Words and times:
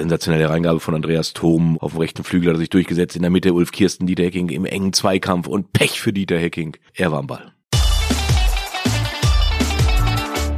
sensationelle 0.00 0.48
Reingabe 0.48 0.80
von 0.80 0.94
Andreas 0.94 1.34
Thom 1.34 1.78
auf 1.78 1.92
dem 1.92 2.00
rechten 2.00 2.24
Flügel 2.24 2.48
hat 2.48 2.56
er 2.56 2.60
sich 2.60 2.70
durchgesetzt. 2.70 3.16
In 3.16 3.22
der 3.22 3.30
Mitte 3.30 3.52
Ulf 3.52 3.70
Kirsten, 3.70 4.06
Dieter 4.06 4.24
Hecking 4.24 4.48
im 4.48 4.64
engen 4.64 4.94
Zweikampf 4.94 5.46
und 5.46 5.72
Pech 5.74 6.00
für 6.00 6.12
Dieter 6.12 6.38
Hecking. 6.38 6.76
Er 6.94 7.12
war 7.12 7.18
am 7.18 7.26
Ball. 7.26 7.52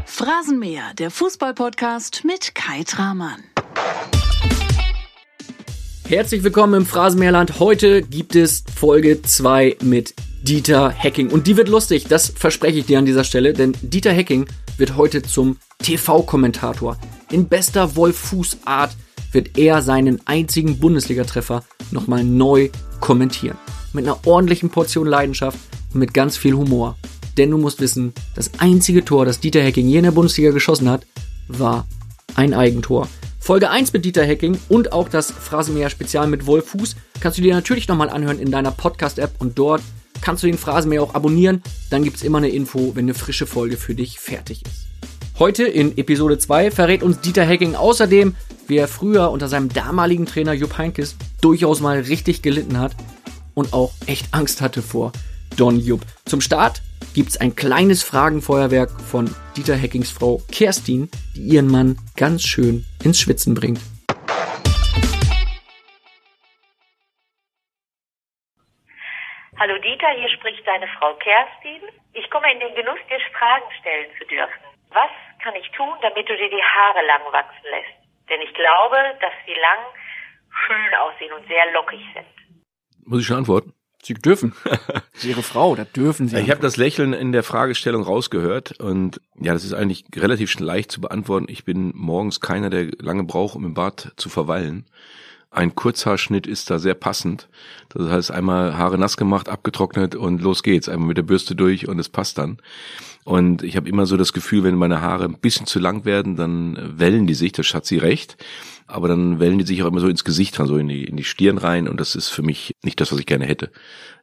Phrasenmäher, 0.07 0.95
der 0.97 1.11
Fußballpodcast 1.11 2.25
mit 2.25 2.55
Kai 2.55 2.85
Tramann. 2.85 3.43
Herzlich 6.07 6.45
willkommen 6.45 6.75
im 6.75 6.87
Phrasenmäherland. 6.87 7.59
Heute 7.59 8.03
gibt 8.03 8.37
es 8.37 8.63
Folge 8.77 9.23
2 9.23 9.79
mit 9.83 10.15
Dieter 10.43 10.91
Hecking. 10.91 11.31
Und 11.31 11.49
die 11.49 11.57
wird 11.57 11.69
lustig, 11.69 12.05
das 12.09 12.29
verspreche 12.29 12.79
ich 12.79 12.87
dir 12.87 12.99
an 12.99 13.07
dieser 13.07 13.25
Stelle, 13.25 13.55
denn 13.55 13.73
Dieter 13.83 14.13
Hecking 14.13 14.47
wird 14.77 14.97
heute 14.97 15.23
zum 15.23 15.57
TV-Kommentator. 15.79 16.97
In 17.31 17.49
bester 17.49 17.97
Wolf-Fuß-Art 17.97 18.95
wird 19.33 19.59
er 19.59 19.83
seinen 19.83 20.21
einzigen 20.27 20.79
Bundesligatreffer 20.79 21.65
nochmal 21.91 22.25
neu 22.25 22.71
kommentieren. 23.01 23.59
Mit 23.93 24.07
einer 24.07 24.27
ordentlichen 24.27 24.71
Portion 24.71 25.07
Leidenschaft 25.07 25.59
und 25.93 26.01
mit 26.01 26.15
ganz 26.15 26.37
viel 26.37 26.55
Humor. 26.55 26.97
Denn 27.37 27.51
du 27.51 27.59
musst 27.59 27.81
wissen, 27.81 28.13
das 28.35 28.51
einzige 28.59 29.05
Tor, 29.05 29.25
das 29.25 29.41
Dieter 29.41 29.63
Hecking 29.63 29.89
je 29.89 29.99
in 29.99 30.05
der 30.05 30.11
Bundesliga 30.13 30.51
geschossen 30.51 30.89
hat, 30.89 31.07
war 31.49 31.87
ein 32.35 32.55
Eigentor. 32.55 33.09
Folge 33.41 33.71
1 33.71 33.93
mit 33.93 34.05
Dieter 34.05 34.25
Hecking 34.25 34.57
und 34.69 34.93
auch 34.93 35.09
das 35.09 35.31
Phrasenmäher 35.31 35.91
Spezial 35.91 36.29
mit 36.29 36.47
Wolf 36.47 36.69
Fuß 36.69 36.95
kannst 37.21 37.39
du 37.39 37.43
dir 37.43 37.55
natürlich 37.55 37.89
nochmal 37.89 38.11
anhören 38.11 38.39
in 38.39 38.53
deiner 38.53 38.71
Podcast-App 38.71 39.33
und 39.41 39.59
dort 39.59 39.83
kannst 40.21 40.43
du 40.43 40.47
den 40.47 40.59
Phrasenmäher 40.59 41.03
auch 41.03 41.15
abonnieren. 41.15 41.63
Dann 41.91 42.05
gibt 42.05 42.17
es 42.17 42.23
immer 42.23 42.39
eine 42.39 42.51
Info, 42.51 42.95
wenn 42.95 43.07
eine 43.07 43.15
frische 43.15 43.47
Folge 43.47 43.77
für 43.77 43.95
dich 43.95 44.21
fertig 44.21 44.63
ist. 44.65 44.92
Heute 45.43 45.65
in 45.65 45.99
Episode 45.99 46.39
2 46.39 46.71
verrät 46.71 47.03
uns 47.03 47.21
Dieter 47.21 47.43
Hecking 47.43 47.75
außerdem, 47.75 48.37
wie 48.69 48.77
er 48.77 48.87
früher 48.87 49.33
unter 49.33 49.49
seinem 49.49 49.71
damaligen 49.71 50.25
Trainer 50.25 50.53
Jupp 50.53 50.79
Heynckes 50.79 51.19
durchaus 51.41 51.81
mal 51.81 51.99
richtig 51.99 52.43
gelitten 52.43 52.79
hat 52.79 52.93
und 53.53 53.75
auch 53.75 53.91
echt 54.07 54.33
Angst 54.33 54.61
hatte 54.61 54.83
vor 54.83 55.11
Don 55.59 55.81
Jupp. 55.81 56.03
Zum 56.27 56.41
Start 56.41 56.81
gibt's 57.13 57.37
ein 57.39 57.57
kleines 57.57 58.05
Fragenfeuerwerk 58.05 58.93
von 59.01 59.35
Dieter 59.57 59.75
Heckings 59.75 60.13
Frau 60.13 60.41
Kerstin, 60.53 61.11
die 61.35 61.41
ihren 61.41 61.67
Mann 61.67 61.97
ganz 62.17 62.45
schön 62.45 62.85
ins 63.03 63.19
Schwitzen 63.19 63.55
bringt. 63.55 63.81
Hallo 69.59 69.75
Dieter, 69.83 70.11
hier 70.17 70.29
spricht 70.39 70.65
deine 70.65 70.87
Frau 71.01 71.15
Kerstin. 71.15 71.83
Ich 72.13 72.31
komme 72.31 72.47
in 72.53 72.61
den 72.61 72.77
Genuss, 72.77 73.01
dir 73.11 73.19
Fragen 73.37 73.67
stellen 73.81 74.07
zu 74.21 74.25
dürfen. 74.29 74.73
Was 74.95 75.32
kann 75.43 75.55
ich 75.55 75.69
tun, 75.71 75.93
damit 76.01 76.29
du 76.29 76.37
dir 76.37 76.49
die 76.49 76.63
Haare 76.63 77.05
lang 77.07 77.33
wachsen 77.33 77.67
lässt? 77.71 78.31
Denn 78.31 78.41
ich 78.41 78.55
glaube, 78.55 78.97
dass 79.21 79.33
sie 79.47 79.55
lang 79.55 79.81
schön 80.67 80.95
aussehen 80.95 81.33
und 81.33 81.47
sehr 81.49 81.73
lockig 81.73 82.01
sind. 82.15 82.27
Muss 83.05 83.21
ich 83.21 83.27
schon 83.27 83.39
antworten? 83.39 83.75
Sie 84.03 84.15
dürfen. 84.15 84.53
Sie 85.13 85.31
ihre 85.31 85.45
Frau, 85.45 85.77
da 85.77 85.85
dürfen 85.85 86.27
Sie. 86.27 86.37
Ich 86.37 86.51
habe 86.51 86.61
das 86.61 86.77
Lächeln 86.77 87.13
in 87.13 87.31
der 87.31 87.45
Fragestellung 87.45 88.03
rausgehört 88.03 88.81
und 88.81 89.21
ja, 89.41 89.53
das 89.53 89.63
ist 89.63 89.75
eigentlich 89.75 90.05
relativ 90.17 90.59
leicht 90.59 90.91
zu 90.91 91.01
beantworten. 91.01 91.47
Ich 91.49 91.65
bin 91.65 91.93
morgens 91.95 92.41
keiner, 92.41 92.69
der 92.69 92.91
lange 92.99 93.23
braucht, 93.23 93.55
um 93.55 93.65
im 93.65 93.75
Bad 93.75 94.13
zu 94.17 94.29
verweilen. 94.29 94.87
Ein 95.53 95.75
Kurzhaarschnitt 95.75 96.47
ist 96.49 96.71
da 96.71 96.79
sehr 96.79 96.95
passend. 96.95 97.49
Das 97.91 98.11
heißt, 98.11 98.31
einmal 98.33 98.77
Haare 98.77 98.99
nass 98.99 99.17
gemacht, 99.17 99.49
abgetrocknet 99.49 100.17
und 100.17 100.41
los 100.41 100.63
geht's. 100.63 100.89
Einmal 100.89 101.09
mit 101.09 101.19
der 101.19 101.23
Bürste 101.23 101.55
durch 101.55 101.87
und 101.87 101.99
es 101.99 102.09
passt 102.09 102.39
dann. 102.39 102.59
Und 103.25 103.63
ich 103.63 103.77
habe 103.77 103.89
immer 103.89 104.07
so 104.07 104.17
das 104.17 104.33
Gefühl, 104.33 104.65
wenn 104.65 104.75
meine 104.75 105.01
Haare 105.01 105.25
ein 105.25 105.39
bisschen 105.39 105.67
zu 105.67 105.79
lang 105.79 106.05
werden, 106.05 106.35
dann 106.35 106.77
wellen 106.99 107.27
die 107.27 107.35
sich, 107.35 107.53
das 107.53 107.73
hat 107.73 107.87
sie 107.87 107.99
recht. 107.99 108.37
Aber 108.89 109.07
dann 109.07 109.39
wellen 109.39 109.59
die 109.59 109.65
sich 109.65 109.83
auch 109.83 109.87
immer 109.87 110.01
so 110.01 110.09
ins 110.09 110.25
Gesicht, 110.25 110.57
so 110.57 110.77
in 110.77 110.89
die, 110.89 111.05
in 111.05 111.17
die 111.17 111.25
Stirn 111.25 111.59
rein. 111.59 111.89
Und 111.89 112.01
das 112.01 112.17
ist 112.17 112.29
für 112.29 112.43
mich 112.43 112.75
nicht 112.83 113.01
das, 113.01 113.13
was 113.13 113.21
ich 113.21 113.27
gerne 113.27 113.47
hätte. 113.47 113.71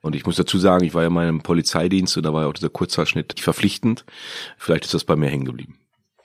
Und 0.01 0.15
ich 0.15 0.25
muss 0.25 0.35
dazu 0.35 0.57
sagen, 0.57 0.83
ich 0.83 0.93
war 0.93 1.03
ja 1.03 1.09
mal 1.09 1.27
im 1.27 1.41
Polizeidienst 1.41 2.17
und 2.17 2.23
da 2.23 2.33
war 2.33 2.43
ja 2.43 2.49
auch 2.49 2.53
dieser 2.53 2.69
Kurzhaarschnitt 2.69 3.39
verpflichtend. 3.39 4.05
Vielleicht 4.57 4.85
ist 4.85 4.93
das 4.93 5.05
bei 5.05 5.15
mir 5.15 5.29
hängen 5.29 5.45
geblieben. 5.45 5.77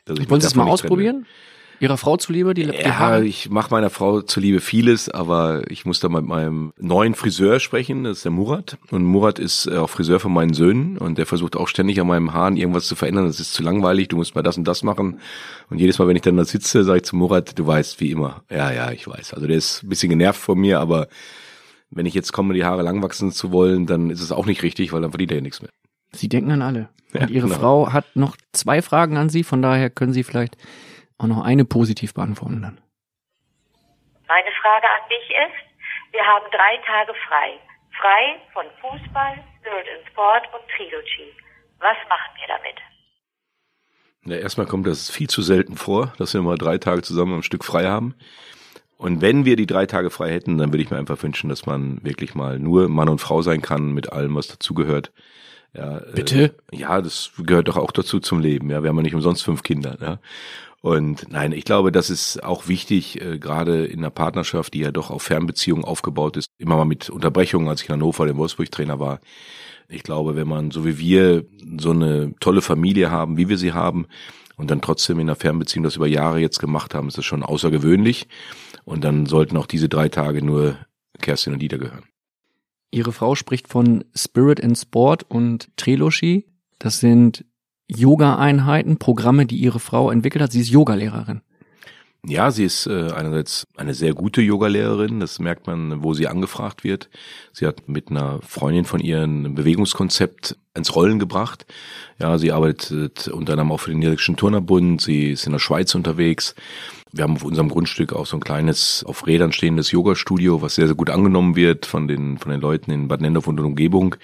Wollen 0.06 0.40
Sie 0.40 0.46
es 0.46 0.54
mal 0.54 0.68
ausprobieren? 0.68 1.22
Trenne. 1.22 1.53
Ihrer 1.80 1.96
Frau 1.96 2.16
zuliebe? 2.16 2.54
Die, 2.54 2.66
die 2.66 2.72
ja, 2.72 2.98
Haare? 2.98 3.24
ich 3.24 3.50
mache 3.50 3.70
meiner 3.70 3.90
Frau 3.90 4.20
zuliebe 4.22 4.60
vieles, 4.60 5.08
aber 5.08 5.62
ich 5.70 5.84
muss 5.84 6.00
da 6.00 6.08
mit 6.08 6.24
meinem 6.24 6.72
neuen 6.78 7.14
Friseur 7.14 7.60
sprechen, 7.60 8.04
das 8.04 8.18
ist 8.18 8.24
der 8.24 8.32
Murat. 8.32 8.78
Und 8.90 9.04
Murat 9.04 9.38
ist 9.38 9.66
äh, 9.66 9.76
auch 9.76 9.90
Friseur 9.90 10.20
von 10.20 10.32
meinen 10.32 10.54
Söhnen 10.54 10.98
und 10.98 11.18
der 11.18 11.26
versucht 11.26 11.56
auch 11.56 11.68
ständig 11.68 12.00
an 12.00 12.06
meinem 12.06 12.32
Haaren 12.32 12.56
irgendwas 12.56 12.86
zu 12.86 12.96
verändern. 12.96 13.26
Das 13.26 13.40
ist 13.40 13.52
zu 13.52 13.62
langweilig, 13.62 14.08
du 14.08 14.16
musst 14.16 14.34
mal 14.34 14.42
das 14.42 14.56
und 14.56 14.64
das 14.64 14.82
machen. 14.82 15.20
Und 15.70 15.78
jedes 15.78 15.98
Mal, 15.98 16.08
wenn 16.08 16.16
ich 16.16 16.22
dann 16.22 16.36
da 16.36 16.44
sitze, 16.44 16.84
sage 16.84 16.98
ich 16.98 17.04
zu 17.04 17.16
Murat, 17.16 17.58
du 17.58 17.66
weißt, 17.66 18.00
wie 18.00 18.10
immer. 18.10 18.42
Ja, 18.50 18.72
ja, 18.72 18.90
ich 18.90 19.06
weiß. 19.06 19.34
Also 19.34 19.46
der 19.46 19.56
ist 19.56 19.82
ein 19.82 19.88
bisschen 19.88 20.10
genervt 20.10 20.40
von 20.40 20.58
mir, 20.58 20.80
aber 20.80 21.08
wenn 21.90 22.06
ich 22.06 22.14
jetzt 22.14 22.32
komme, 22.32 22.54
die 22.54 22.64
Haare 22.64 22.82
lang 22.82 23.02
wachsen 23.02 23.32
zu 23.32 23.52
wollen, 23.52 23.86
dann 23.86 24.10
ist 24.10 24.20
es 24.20 24.32
auch 24.32 24.46
nicht 24.46 24.62
richtig, 24.62 24.92
weil 24.92 25.00
dann 25.00 25.10
verdient 25.10 25.32
er 25.32 25.36
ja 25.36 25.42
nichts 25.42 25.62
mehr. 25.62 25.70
Sie 26.12 26.28
denken 26.28 26.50
an 26.50 26.62
alle. 26.62 26.88
Und 27.12 27.20
ja, 27.20 27.28
Ihre 27.28 27.46
genau. 27.46 27.58
Frau 27.58 27.92
hat 27.92 28.04
noch 28.14 28.36
zwei 28.52 28.82
Fragen 28.82 29.16
an 29.16 29.28
Sie, 29.28 29.44
von 29.44 29.62
daher 29.62 29.90
können 29.90 30.12
Sie 30.12 30.24
vielleicht 30.24 30.56
auch 31.18 31.26
noch 31.26 31.44
eine 31.44 31.64
positiv 31.64 32.14
beantworten 32.14 32.62
dann. 32.62 32.80
Meine 34.28 34.50
Frage 34.60 34.86
an 34.86 35.08
dich 35.08 35.30
ist, 35.30 36.12
wir 36.12 36.22
haben 36.22 36.44
drei 36.50 36.76
Tage 36.86 37.12
frei. 37.28 37.58
Frei 38.00 38.40
von 38.52 38.64
Fußball, 38.80 39.44
Spirit 39.60 39.86
in 39.86 40.06
Sport 40.10 40.48
und 40.52 40.62
Trilogy. 40.76 41.32
Was 41.78 41.96
machen 42.08 42.32
wir 42.38 42.48
damit? 42.48 42.80
Ja, 44.26 44.36
erstmal 44.36 44.66
kommt 44.66 44.86
das 44.86 45.10
viel 45.10 45.28
zu 45.28 45.42
selten 45.42 45.76
vor, 45.76 46.12
dass 46.18 46.32
wir 46.32 46.40
mal 46.42 46.56
drei 46.56 46.78
Tage 46.78 47.02
zusammen 47.02 47.34
am 47.34 47.42
Stück 47.42 47.64
frei 47.64 47.86
haben. 47.86 48.14
Und 48.96 49.20
wenn 49.20 49.44
wir 49.44 49.56
die 49.56 49.66
drei 49.66 49.86
Tage 49.86 50.08
frei 50.10 50.30
hätten, 50.30 50.56
dann 50.56 50.72
würde 50.72 50.82
ich 50.82 50.90
mir 50.90 50.96
einfach 50.96 51.22
wünschen, 51.22 51.50
dass 51.50 51.66
man 51.66 52.02
wirklich 52.02 52.34
mal 52.34 52.58
nur 52.58 52.88
Mann 52.88 53.08
und 53.08 53.20
Frau 53.20 53.42
sein 53.42 53.60
kann 53.60 53.92
mit 53.92 54.12
allem, 54.12 54.34
was 54.34 54.48
dazugehört. 54.48 55.12
Ja, 55.74 56.00
Bitte? 56.14 56.54
Äh, 56.72 56.76
ja, 56.76 57.02
das 57.02 57.32
gehört 57.36 57.68
doch 57.68 57.76
auch 57.76 57.90
dazu 57.90 58.20
zum 58.20 58.40
Leben. 58.40 58.70
Ja, 58.70 58.82
wir 58.82 58.88
haben 58.88 58.96
ja 58.96 59.02
nicht 59.02 59.14
umsonst 59.14 59.44
fünf 59.44 59.62
Kinder. 59.62 59.98
Ja. 60.00 60.18
Und 60.84 61.30
nein, 61.30 61.52
ich 61.52 61.64
glaube, 61.64 61.92
das 61.92 62.10
ist 62.10 62.44
auch 62.44 62.68
wichtig, 62.68 63.18
äh, 63.18 63.38
gerade 63.38 63.86
in 63.86 64.00
einer 64.00 64.10
Partnerschaft, 64.10 64.74
die 64.74 64.80
ja 64.80 64.92
doch 64.92 65.08
auf 65.08 65.22
Fernbeziehungen 65.22 65.82
aufgebaut 65.82 66.36
ist, 66.36 66.48
immer 66.58 66.76
mal 66.76 66.84
mit 66.84 67.08
Unterbrechungen, 67.08 67.70
als 67.70 67.80
ich 67.80 67.88
in 67.88 67.94
Hannover 67.94 68.26
dem 68.26 68.36
Wolfsburg-Trainer 68.36 69.00
war. 69.00 69.20
Ich 69.88 70.02
glaube, 70.02 70.36
wenn 70.36 70.46
man 70.46 70.72
so 70.72 70.84
wie 70.84 70.98
wir 70.98 71.46
so 71.78 71.92
eine 71.92 72.34
tolle 72.38 72.60
Familie 72.60 73.10
haben, 73.10 73.38
wie 73.38 73.48
wir 73.48 73.56
sie 73.56 73.72
haben, 73.72 74.08
und 74.56 74.70
dann 74.70 74.82
trotzdem 74.82 75.18
in 75.20 75.26
einer 75.26 75.36
Fernbeziehung 75.36 75.84
das 75.84 75.96
über 75.96 76.06
Jahre 76.06 76.38
jetzt 76.38 76.58
gemacht 76.58 76.94
haben, 76.94 77.08
ist 77.08 77.16
das 77.16 77.24
schon 77.24 77.42
außergewöhnlich. 77.42 78.28
Und 78.84 79.04
dann 79.04 79.24
sollten 79.24 79.56
auch 79.56 79.66
diese 79.66 79.88
drei 79.88 80.10
Tage 80.10 80.44
nur 80.44 80.76
Kerstin 81.18 81.54
und 81.54 81.60
Dieter 81.60 81.78
gehören. 81.78 82.04
Ihre 82.90 83.12
Frau 83.12 83.34
spricht 83.36 83.68
von 83.68 84.04
Spirit 84.14 84.62
and 84.62 84.76
Sport 84.76 85.24
und 85.30 85.74
Trilogy. 85.78 86.44
Das 86.78 87.00
sind 87.00 87.46
Yoga-Einheiten, 87.88 88.98
Programme, 88.98 89.46
die 89.46 89.56
ihre 89.56 89.80
Frau 89.80 90.10
entwickelt 90.10 90.42
hat. 90.42 90.52
Sie 90.52 90.60
ist 90.60 90.70
Yogalehrerin. 90.70 91.42
Ja, 92.26 92.50
sie 92.50 92.64
ist 92.64 92.86
äh, 92.86 93.10
einerseits 93.10 93.66
eine 93.76 93.92
sehr 93.92 94.14
gute 94.14 94.40
Yogalehrerin, 94.40 95.20
das 95.20 95.38
merkt 95.40 95.66
man, 95.66 96.02
wo 96.02 96.14
sie 96.14 96.26
angefragt 96.26 96.82
wird. 96.82 97.10
Sie 97.52 97.66
hat 97.66 97.86
mit 97.86 98.10
einer 98.10 98.40
Freundin 98.40 98.86
von 98.86 99.00
ihr 99.00 99.22
ein 99.22 99.54
Bewegungskonzept 99.54 100.56
ins 100.74 100.96
Rollen 100.96 101.18
gebracht. 101.18 101.66
Ja, 102.18 102.38
sie 102.38 102.50
arbeitet 102.50 103.28
unter 103.28 103.52
anderem 103.52 103.72
auch 103.72 103.80
für 103.80 103.90
den 103.90 103.98
Niederländischen 103.98 104.36
Turnerbund, 104.36 105.02
sie 105.02 105.32
ist 105.32 105.44
in 105.44 105.52
der 105.52 105.58
Schweiz 105.58 105.94
unterwegs. 105.94 106.54
Wir 107.12 107.24
haben 107.24 107.34
auf 107.34 107.44
unserem 107.44 107.68
Grundstück 107.68 108.14
auch 108.14 108.26
so 108.26 108.38
ein 108.38 108.42
kleines, 108.42 109.04
auf 109.06 109.26
Rädern 109.26 109.52
stehendes 109.52 109.90
Yoga-Studio, 109.90 110.62
was 110.62 110.76
sehr, 110.76 110.86
sehr 110.86 110.96
gut 110.96 111.10
angenommen 111.10 111.56
wird 111.56 111.84
von 111.84 112.08
den, 112.08 112.38
von 112.38 112.50
den 112.50 112.60
Leuten 112.60 112.90
in 112.90 113.06
Bad 113.06 113.20
Nendorf 113.20 113.48
und 113.48 113.60
Umgebung. 113.60 114.16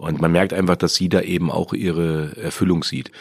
Und 0.00 0.18
man 0.18 0.32
merkt 0.32 0.54
einfach, 0.54 0.76
dass 0.76 0.94
sie 0.94 1.10
da 1.10 1.20
eben 1.20 1.50
auch 1.50 1.74
ihre 1.74 2.34
Erfüllung 2.38 2.84
sieht. 2.84 3.12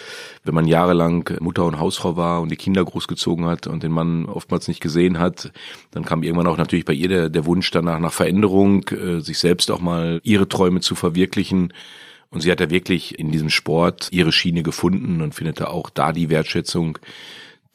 Wenn 0.45 0.55
man 0.55 0.65
jahrelang 0.65 1.29
Mutter 1.41 1.65
und 1.65 1.77
Hausfrau 1.77 2.15
war 2.15 2.39
und 2.41 2.49
die 2.49 2.55
Kinder 2.55 2.85
großgezogen 2.85 3.45
hat 3.47 3.67
und 3.67 3.83
den 3.83 3.91
Mann 3.91 4.27
oftmals 4.27 4.69
nicht 4.69 4.79
gesehen 4.79 5.19
hat, 5.19 5.51
dann 5.91 6.05
kam 6.05 6.23
irgendwann 6.23 6.47
auch 6.47 6.55
natürlich 6.55 6.85
bei 6.85 6.93
ihr 6.93 7.09
der, 7.09 7.29
der 7.29 7.45
Wunsch 7.45 7.69
danach 7.71 7.99
nach 7.99 8.13
Veränderung, 8.13 8.87
äh, 8.87 9.19
sich 9.19 9.39
selbst 9.39 9.71
auch 9.71 9.81
mal 9.81 10.21
ihre 10.23 10.47
Träume 10.47 10.79
zu 10.79 10.95
verwirklichen. 10.95 11.73
Und 12.29 12.41
sie 12.41 12.51
hat 12.51 12.61
da 12.61 12.69
wirklich 12.69 13.19
in 13.19 13.29
diesem 13.29 13.49
Sport 13.49 14.07
ihre 14.11 14.31
Schiene 14.31 14.63
gefunden 14.63 15.21
und 15.21 15.35
findet 15.35 15.59
da 15.59 15.65
auch 15.65 15.89
da 15.89 16.13
die 16.13 16.29
Wertschätzung, 16.29 16.97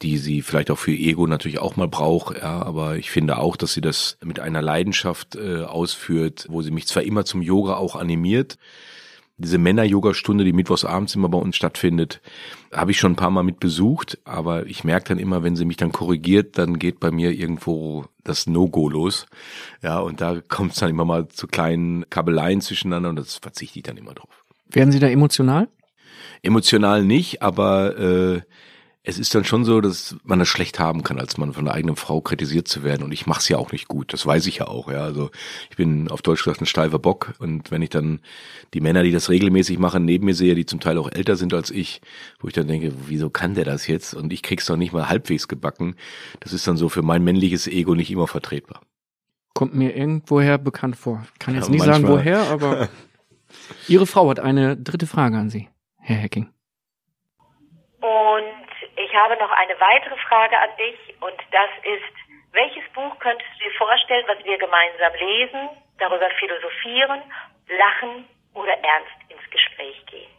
die 0.01 0.17
sie 0.17 0.41
vielleicht 0.41 0.71
auch 0.71 0.79
für 0.79 0.93
Ego 0.93 1.27
natürlich 1.27 1.59
auch 1.59 1.75
mal 1.75 1.87
braucht, 1.87 2.37
ja, 2.37 2.63
aber 2.63 2.97
ich 2.97 3.11
finde 3.11 3.37
auch, 3.37 3.55
dass 3.55 3.73
sie 3.73 3.81
das 3.81 4.17
mit 4.25 4.39
einer 4.39 4.63
Leidenschaft 4.63 5.35
äh, 5.35 5.61
ausführt, 5.61 6.47
wo 6.49 6.63
sie 6.63 6.71
mich 6.71 6.87
zwar 6.87 7.03
immer 7.03 7.23
zum 7.23 7.43
Yoga 7.43 7.75
auch 7.75 7.95
animiert, 7.95 8.57
diese 9.37 9.57
Männer-Yoga-Stunde, 9.57 10.45
die 10.45 10.53
mittwochsabends 10.53 11.15
immer 11.15 11.27
bei 11.27 11.37
uns 11.37 11.55
stattfindet, 11.55 12.21
habe 12.71 12.91
ich 12.91 12.99
schon 12.99 13.13
ein 13.13 13.17
paar 13.17 13.31
Mal 13.31 13.43
mit 13.43 13.59
besucht, 13.59 14.17
aber 14.23 14.65
ich 14.65 14.83
merke 14.83 15.09
dann 15.09 15.19
immer, 15.19 15.43
wenn 15.43 15.55
sie 15.55 15.65
mich 15.65 15.77
dann 15.77 15.91
korrigiert, 15.91 16.57
dann 16.57 16.79
geht 16.79 16.99
bei 16.99 17.11
mir 17.11 17.31
irgendwo 17.31 18.05
das 18.23 18.47
No-Go 18.47 18.89
los. 18.89 19.25
Ja, 19.81 19.99
und 19.99 20.21
da 20.21 20.41
kommt 20.47 20.71
es 20.73 20.79
dann 20.79 20.89
immer 20.89 21.05
mal 21.05 21.27
zu 21.27 21.47
kleinen 21.47 22.09
Kabeleien 22.09 22.61
zwischeneinander 22.61 23.09
und 23.09 23.17
das 23.17 23.35
verzichte 23.35 23.79
ich 23.79 23.83
dann 23.83 23.97
immer 23.97 24.13
drauf. 24.13 24.45
Werden 24.69 24.91
Sie 24.91 24.99
da 24.99 25.07
emotional? 25.07 25.67
Emotional 26.41 27.03
nicht, 27.03 27.41
aber 27.41 27.97
äh, 27.97 28.41
es 29.07 29.19
ist 29.19 29.35
dann 29.35 29.43
schon 29.43 29.65
so, 29.65 29.81
dass 29.81 30.15
man 30.23 30.39
das 30.39 30.47
schlecht 30.47 30.79
haben 30.79 31.03
kann, 31.03 31.19
als 31.19 31.37
man 31.37 31.53
von 31.53 31.65
der 31.65 31.75
eigenen 31.75 31.95
Frau 31.95 32.21
kritisiert 32.21 32.67
zu 32.67 32.83
werden. 32.83 33.03
Und 33.03 33.11
ich 33.11 33.27
mache 33.27 33.39
es 33.39 33.47
ja 33.47 33.57
auch 33.57 33.71
nicht 33.71 33.87
gut. 33.87 34.11
Das 34.11 34.25
weiß 34.25 34.47
ich 34.47 34.57
ja 34.57 34.67
auch. 34.67 34.91
Ja, 34.91 35.03
also 35.03 35.29
ich 35.69 35.77
bin 35.77 36.09
auf 36.09 36.23
Deutsch 36.23 36.43
gesagt 36.43 36.59
ein 36.59 36.65
steifer 36.65 36.97
Bock. 36.97 37.35
Und 37.37 37.69
wenn 37.69 37.83
ich 37.83 37.91
dann 37.91 38.19
die 38.73 38.81
Männer, 38.81 39.03
die 39.03 39.11
das 39.11 39.29
regelmäßig 39.29 39.77
machen, 39.77 40.05
neben 40.05 40.25
mir 40.25 40.33
sehe, 40.33 40.55
die 40.55 40.65
zum 40.65 40.79
Teil 40.79 40.97
auch 40.97 41.11
älter 41.11 41.35
sind 41.35 41.53
als 41.53 41.69
ich, 41.69 42.01
wo 42.39 42.47
ich 42.47 42.55
dann 42.55 42.67
denke, 42.67 42.93
wieso 43.05 43.29
kann 43.29 43.53
der 43.53 43.63
das 43.63 43.85
jetzt? 43.85 44.15
Und 44.15 44.33
ich 44.33 44.41
krieg's 44.41 44.65
doch 44.65 44.75
nicht 44.75 44.91
mal 44.91 45.07
halbwegs 45.07 45.47
gebacken. 45.47 45.95
Das 46.39 46.51
ist 46.51 46.67
dann 46.67 46.75
so 46.75 46.89
für 46.89 47.03
mein 47.03 47.23
männliches 47.23 47.67
Ego 47.67 47.93
nicht 47.93 48.09
immer 48.09 48.27
vertretbar. 48.27 48.81
Kommt 49.53 49.75
mir 49.75 49.95
irgendwoher 49.95 50.57
bekannt 50.57 50.95
vor. 50.95 51.27
Kann 51.37 51.53
jetzt 51.53 51.67
ja, 51.67 51.71
nicht 51.71 51.85
sagen, 51.85 52.07
woher, 52.07 52.49
aber 52.49 52.89
Ihre 53.87 54.07
Frau 54.07 54.29
hat 54.31 54.39
eine 54.39 54.75
dritte 54.75 55.05
Frage 55.05 55.37
an 55.37 55.51
Sie, 55.51 55.69
Herr 55.99 56.21
Hacking. 56.21 56.49
Und 58.01 58.64
habe 59.15 59.37
noch 59.37 59.51
eine 59.51 59.79
weitere 59.79 60.17
Frage 60.27 60.57
an 60.57 60.69
dich 60.77 60.99
und 61.21 61.37
das 61.51 61.71
ist, 61.83 62.15
welches 62.51 62.83
Buch 62.93 63.17
könntest 63.19 63.49
du 63.55 63.63
dir 63.63 63.75
vorstellen, 63.77 64.25
was 64.27 64.43
wir 64.45 64.57
gemeinsam 64.57 65.13
lesen, 65.19 65.69
darüber 65.97 66.29
philosophieren, 66.39 67.21
lachen 67.67 68.25
oder 68.53 68.73
ernst 68.73 69.17
ins 69.29 69.51
Gespräch 69.51 70.05
gehen? 70.05 70.31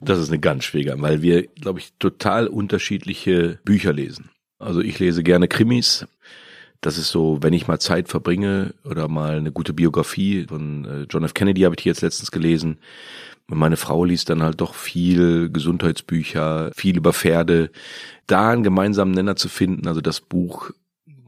Das 0.00 0.18
ist 0.18 0.30
eine 0.30 0.40
ganz 0.40 0.64
schwierige, 0.64 1.00
weil 1.02 1.22
wir, 1.22 1.46
glaube 1.46 1.80
ich, 1.80 1.92
total 1.98 2.46
unterschiedliche 2.46 3.58
Bücher 3.64 3.92
lesen. 3.92 4.30
Also 4.58 4.80
ich 4.80 4.98
lese 4.98 5.22
gerne 5.22 5.48
Krimis. 5.48 6.06
Das 6.80 6.96
ist 6.96 7.10
so, 7.10 7.42
wenn 7.42 7.52
ich 7.52 7.68
mal 7.68 7.78
Zeit 7.78 8.08
verbringe 8.08 8.74
oder 8.84 9.08
mal 9.08 9.36
eine 9.36 9.52
gute 9.52 9.74
Biografie 9.74 10.46
von 10.48 10.84
äh, 10.84 11.06
John 11.10 11.24
F. 11.24 11.34
Kennedy 11.34 11.62
habe 11.62 11.74
ich 11.78 11.84
jetzt 11.84 12.00
letztens 12.00 12.30
gelesen. 12.30 12.78
Meine 13.50 13.76
Frau 13.76 14.04
liest 14.04 14.30
dann 14.30 14.42
halt 14.42 14.60
doch 14.60 14.74
viel 14.74 15.50
Gesundheitsbücher, 15.50 16.70
viel 16.74 16.96
über 16.96 17.12
Pferde. 17.12 17.70
Da 18.26 18.50
einen 18.50 18.62
gemeinsamen 18.62 19.12
Nenner 19.12 19.36
zu 19.36 19.48
finden, 19.48 19.88
also 19.88 20.00
das 20.00 20.20
Buch, 20.20 20.70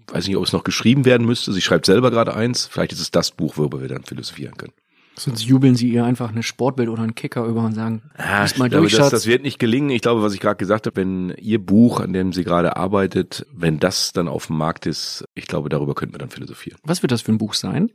weiß 0.06 0.26
nicht, 0.28 0.36
ob 0.36 0.44
es 0.44 0.52
noch 0.52 0.64
geschrieben 0.64 1.04
werden 1.04 1.26
müsste. 1.26 1.52
Sie 1.52 1.60
schreibt 1.60 1.86
selber 1.86 2.10
gerade 2.10 2.34
eins. 2.34 2.66
Vielleicht 2.66 2.92
ist 2.92 3.00
es 3.00 3.10
das 3.10 3.32
Buch, 3.32 3.56
worüber 3.56 3.80
wir 3.80 3.88
dann 3.88 4.04
philosophieren 4.04 4.56
können. 4.56 4.72
Sonst 5.14 5.42
jubeln 5.42 5.74
sie 5.74 5.90
ihr 5.90 6.04
einfach 6.04 6.30
eine 6.30 6.42
Sportbild 6.42 6.88
oder 6.88 7.02
einen 7.02 7.14
Kicker 7.14 7.44
über 7.44 7.62
und 7.62 7.74
sagen, 7.74 8.02
ah, 8.16 8.46
mal 8.56 8.70
glaube, 8.70 8.88
das, 8.88 9.10
das 9.10 9.26
wird 9.26 9.42
nicht 9.42 9.58
gelingen. 9.58 9.90
Ich 9.90 10.00
glaube, 10.00 10.22
was 10.22 10.32
ich 10.32 10.40
gerade 10.40 10.56
gesagt 10.56 10.86
habe, 10.86 10.96
wenn 10.96 11.34
ihr 11.38 11.58
Buch, 11.58 12.00
an 12.00 12.14
dem 12.14 12.32
sie 12.32 12.44
gerade 12.44 12.76
arbeitet, 12.76 13.46
wenn 13.52 13.78
das 13.78 14.12
dann 14.12 14.26
auf 14.26 14.46
dem 14.46 14.56
Markt 14.56 14.86
ist, 14.86 15.24
ich 15.34 15.46
glaube, 15.46 15.68
darüber 15.68 15.94
könnten 15.94 16.14
wir 16.14 16.18
dann 16.18 16.30
philosophieren. 16.30 16.78
Was 16.82 17.02
wird 17.02 17.12
das 17.12 17.20
für 17.20 17.32
ein 17.32 17.38
Buch 17.38 17.52
sein? 17.52 17.90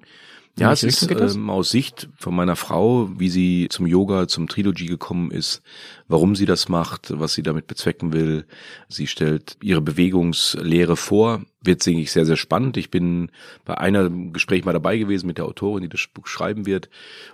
Ja, 0.60 0.72
es 0.72 0.82
ist 0.82 1.12
ähm, 1.12 1.52
aus 1.52 1.70
Sicht 1.70 2.10
von 2.18 2.36
meiner 2.36 2.56
Frau, 2.56 3.10
wie 3.20 3.30
sie 3.30 3.68
zum 3.70 3.86
Yoga, 3.86 4.28
zum 4.28 4.48
Trilogy 4.48 4.88
gekommen 4.88 5.30
ist, 5.30 5.62
warum 6.08 6.36
sie 6.36 6.46
das 6.46 6.68
macht, 6.68 7.20
was 7.20 7.34
sie 7.34 7.44
damit 7.44 7.68
bezwecken 7.68 8.12
will. 8.12 8.46
Sie 8.90 9.06
stellt 9.06 9.58
ihre 9.62 9.82
Bewegungslehre 9.82 10.96
vor, 10.96 11.44
wird, 11.62 11.86
denke 11.86 12.02
ich, 12.02 12.12
sehr, 12.12 12.26
sehr 12.26 12.38
spannend. 12.38 12.76
Ich 12.78 12.90
bin 12.90 13.30
bei 13.66 13.78
einem 13.78 14.34
Gespräch 14.34 14.66
mal 14.66 14.74
dabei 14.74 14.98
gewesen 14.98 15.28
mit 15.28 15.38
der 15.38 15.46
Autorin, 15.46 15.84
die 15.84 15.90
das 15.90 16.08
Buch 16.12 16.26
schreiben 16.26 16.66
wird. 16.66 16.90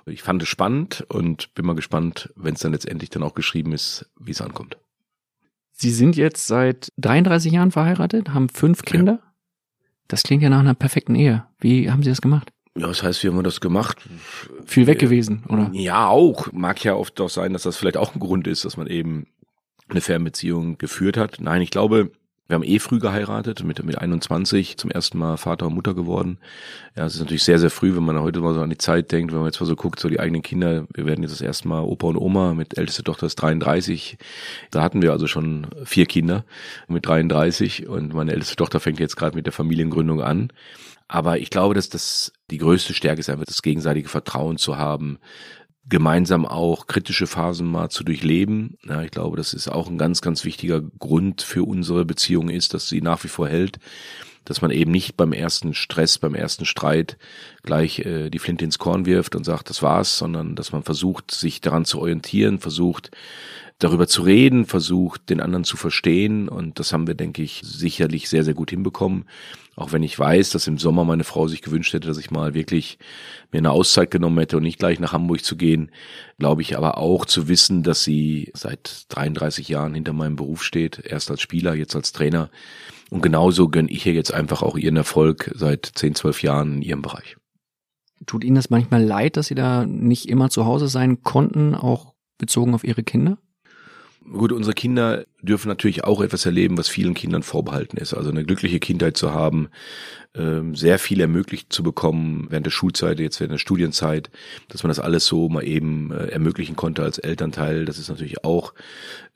Ich 0.05 0.21
fand 0.21 0.43
es 0.43 0.49
spannend 0.49 1.05
und 1.07 1.53
bin 1.53 1.65
mal 1.65 1.75
gespannt, 1.75 2.33
wenn 2.35 2.55
es 2.55 2.59
dann 2.59 2.73
letztendlich 2.73 3.09
dann 3.09 3.23
auch 3.23 3.35
geschrieben 3.35 3.71
ist, 3.71 4.05
wie 4.19 4.31
es 4.31 4.41
ankommt. 4.41 4.77
Sie 5.71 5.91
sind 5.91 6.17
jetzt 6.17 6.47
seit 6.47 6.91
33 6.97 7.53
Jahren 7.53 7.71
verheiratet, 7.71 8.29
haben 8.33 8.49
fünf 8.49 8.83
Kinder. 8.83 9.19
Ja. 9.23 9.33
Das 10.09 10.23
klingt 10.23 10.43
ja 10.43 10.49
nach 10.49 10.59
einer 10.59 10.75
perfekten 10.75 11.15
Ehe. 11.15 11.45
Wie 11.59 11.89
haben 11.89 12.03
Sie 12.03 12.09
das 12.09 12.21
gemacht? 12.21 12.51
Ja, 12.77 12.87
das 12.87 13.03
heißt, 13.03 13.23
wie 13.23 13.27
haben 13.27 13.35
wir 13.35 13.43
das 13.43 13.61
gemacht? 13.61 13.97
Viel 14.65 14.87
weg 14.87 14.97
gewesen, 14.97 15.43
oder? 15.47 15.69
Ja, 15.73 16.07
auch. 16.07 16.51
Mag 16.51 16.83
ja 16.83 16.95
oft 16.95 17.21
auch 17.21 17.29
sein, 17.29 17.53
dass 17.53 17.63
das 17.63 17.77
vielleicht 17.77 17.97
auch 17.97 18.15
ein 18.15 18.19
Grund 18.19 18.47
ist, 18.47 18.65
dass 18.65 18.77
man 18.77 18.87
eben 18.87 19.27
eine 19.89 20.01
Fernbeziehung 20.01 20.79
geführt 20.79 21.17
hat. 21.17 21.37
Nein, 21.39 21.61
ich 21.61 21.69
glaube, 21.69 22.11
wir 22.47 22.55
haben 22.55 22.63
eh 22.63 22.79
früh 22.79 22.99
geheiratet, 22.99 23.63
mit, 23.63 23.81
mit 23.83 23.97
21 23.97 24.77
zum 24.77 24.91
ersten 24.91 25.17
Mal 25.17 25.37
Vater 25.37 25.67
und 25.67 25.75
Mutter 25.75 25.93
geworden. 25.93 26.39
Ja, 26.95 27.05
es 27.05 27.15
ist 27.15 27.21
natürlich 27.21 27.43
sehr, 27.43 27.57
sehr 27.57 27.69
früh, 27.69 27.95
wenn 27.95 28.03
man 28.03 28.19
heute 28.19 28.41
mal 28.41 28.53
so 28.53 28.61
an 28.61 28.69
die 28.69 28.77
Zeit 28.77 29.13
denkt, 29.13 29.31
wenn 29.31 29.39
man 29.39 29.47
jetzt 29.47 29.61
mal 29.61 29.65
so 29.65 29.77
guckt, 29.77 29.99
so 29.99 30.09
die 30.09 30.19
eigenen 30.19 30.41
Kinder, 30.41 30.85
wir 30.93 31.05
werden 31.05 31.23
jetzt 31.23 31.31
das 31.31 31.41
erste 31.41 31.69
Mal 31.69 31.81
Opa 31.81 32.07
und 32.07 32.17
Oma, 32.17 32.53
mit 32.53 32.77
älteste 32.77 33.03
Tochter 33.03 33.27
ist 33.27 33.35
33. 33.35 34.17
Da 34.71 34.81
hatten 34.81 35.01
wir 35.01 35.13
also 35.13 35.27
schon 35.27 35.67
vier 35.85 36.05
Kinder 36.05 36.43
mit 36.89 37.07
33 37.07 37.87
und 37.87 38.13
meine 38.13 38.33
älteste 38.33 38.57
Tochter 38.57 38.81
fängt 38.81 38.99
jetzt 38.99 39.15
gerade 39.15 39.37
mit 39.37 39.45
der 39.45 39.53
Familiengründung 39.53 40.21
an. 40.21 40.51
Aber 41.07 41.37
ich 41.37 41.49
glaube, 41.49 41.75
dass 41.75 41.89
das 41.89 42.33
die 42.49 42.57
größte 42.57 42.93
Stärke 42.93 43.19
ist 43.19 43.29
einfach 43.29 43.45
das 43.45 43.61
gegenseitige 43.61 44.09
Vertrauen 44.09 44.57
zu 44.57 44.77
haben, 44.77 45.19
gemeinsam 45.87 46.45
auch 46.45 46.87
kritische 46.87 47.27
Phasen 47.27 47.67
mal 47.67 47.89
zu 47.89 48.03
durchleben. 48.03 48.77
Ja, 48.87 49.01
ich 49.01 49.11
glaube, 49.11 49.37
das 49.37 49.53
ist 49.53 49.67
auch 49.67 49.89
ein 49.89 49.97
ganz, 49.97 50.21
ganz 50.21 50.45
wichtiger 50.45 50.81
Grund 50.81 51.41
für 51.41 51.63
unsere 51.63 52.05
Beziehung 52.05 52.49
ist, 52.49 52.73
dass 52.73 52.87
sie 52.87 53.01
nach 53.01 53.23
wie 53.23 53.27
vor 53.29 53.47
hält, 53.47 53.79
dass 54.45 54.61
man 54.61 54.71
eben 54.71 54.91
nicht 54.91 55.17
beim 55.17 55.33
ersten 55.33 55.73
Stress, 55.73 56.17
beim 56.17 56.35
ersten 56.35 56.65
Streit 56.65 57.17
gleich 57.63 57.99
äh, 57.99 58.29
die 58.29 58.39
Flinte 58.39 58.65
ins 58.65 58.79
Korn 58.79 59.05
wirft 59.05 59.35
und 59.35 59.43
sagt, 59.43 59.69
das 59.69 59.81
war's, 59.81 60.17
sondern 60.17 60.55
dass 60.55 60.71
man 60.71 60.83
versucht, 60.83 61.31
sich 61.31 61.61
daran 61.61 61.85
zu 61.85 61.99
orientieren, 61.99 62.59
versucht, 62.59 63.11
darüber 63.79 64.07
zu 64.07 64.21
reden, 64.21 64.65
versucht, 64.65 65.29
den 65.29 65.41
anderen 65.41 65.63
zu 65.63 65.77
verstehen. 65.77 66.47
Und 66.47 66.79
das 66.79 66.93
haben 66.93 67.07
wir, 67.07 67.15
denke 67.15 67.41
ich, 67.41 67.61
sicherlich 67.63 68.29
sehr, 68.29 68.43
sehr 68.43 68.53
gut 68.53 68.69
hinbekommen. 68.69 69.25
Auch 69.75 69.91
wenn 69.91 70.03
ich 70.03 70.17
weiß, 70.17 70.51
dass 70.51 70.67
im 70.67 70.77
Sommer 70.77 71.03
meine 71.03 71.23
Frau 71.23 71.47
sich 71.47 71.61
gewünscht 71.61 71.93
hätte, 71.93 72.07
dass 72.07 72.19
ich 72.19 72.29
mal 72.29 72.53
wirklich 72.53 72.99
mir 73.51 73.57
eine 73.57 73.71
Auszeit 73.71 74.11
genommen 74.11 74.37
hätte 74.37 74.57
und 74.57 74.63
nicht 74.63 74.77
gleich 74.77 74.99
nach 74.99 75.13
Hamburg 75.13 75.43
zu 75.43 75.57
gehen, 75.57 75.91
glaube 76.37 76.61
ich 76.61 76.77
aber 76.77 76.97
auch 76.97 77.25
zu 77.25 77.47
wissen, 77.47 77.81
dass 77.81 78.03
sie 78.03 78.51
seit 78.53 79.05
33 79.09 79.67
Jahren 79.67 79.95
hinter 79.95 80.13
meinem 80.13 80.35
Beruf 80.35 80.63
steht, 80.63 80.99
erst 81.03 81.31
als 81.31 81.41
Spieler, 81.41 81.73
jetzt 81.73 81.95
als 81.95 82.11
Trainer. 82.11 82.51
Und 83.13 83.21
genauso 83.21 83.69
gönne 83.69 83.91
ich 83.91 84.07
ihr 84.07 84.13
jetzt 84.13 84.33
einfach 84.33 84.63
auch 84.63 84.75
ihren 84.75 84.95
Erfolg 84.95 85.51
seit 85.53 85.85
10, 85.85 86.15
12 86.15 86.41
Jahren 86.41 86.73
in 86.77 86.81
ihrem 86.81 87.01
Bereich. 87.03 87.37
Tut 88.25 88.43
Ihnen 88.43 88.55
das 88.55 88.71
manchmal 88.71 89.03
leid, 89.03 89.37
dass 89.37 89.45
Sie 89.45 89.55
da 89.55 89.85
nicht 89.85 90.27
immer 90.27 90.49
zu 90.49 90.65
Hause 90.65 90.87
sein 90.87 91.21
konnten, 91.21 91.75
auch 91.75 92.15
bezogen 92.39 92.73
auf 92.73 92.83
Ihre 92.83 93.03
Kinder? 93.03 93.37
Gut, 94.31 94.53
unsere 94.53 94.73
Kinder 94.73 95.25
dürfen 95.41 95.67
natürlich 95.67 96.05
auch 96.05 96.21
etwas 96.21 96.45
erleben, 96.45 96.77
was 96.77 96.87
vielen 96.87 97.13
Kindern 97.13 97.43
vorbehalten 97.43 97.97
ist. 97.97 98.13
Also 98.13 98.29
eine 98.29 98.45
glückliche 98.45 98.79
Kindheit 98.79 99.17
zu 99.17 99.33
haben, 99.33 99.69
ähm, 100.33 100.75
sehr 100.75 100.97
viel 100.97 101.19
ermöglicht 101.19 101.73
zu 101.73 101.83
bekommen 101.83 102.47
während 102.49 102.65
der 102.65 102.71
Schulzeit, 102.71 103.19
jetzt 103.19 103.39
während 103.41 103.51
der 103.51 103.57
Studienzeit, 103.59 104.29
dass 104.69 104.81
man 104.83 104.89
das 104.89 104.99
alles 104.99 105.25
so 105.25 105.49
mal 105.49 105.63
eben 105.63 106.11
äh, 106.11 106.27
ermöglichen 106.27 106.75
konnte 106.75 107.03
als 107.03 107.17
Elternteil. 107.17 107.85
Das 107.85 107.99
ist 107.99 108.09
natürlich 108.09 108.45
auch 108.45 108.73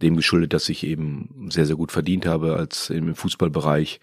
dem 0.01 0.15
geschuldet, 0.15 0.53
dass 0.53 0.69
ich 0.69 0.85
eben 0.85 1.49
sehr, 1.49 1.65
sehr 1.65 1.75
gut 1.75 1.91
verdient 1.91 2.25
habe 2.25 2.55
als 2.55 2.89
im 2.89 3.13
Fußballbereich. 3.13 3.99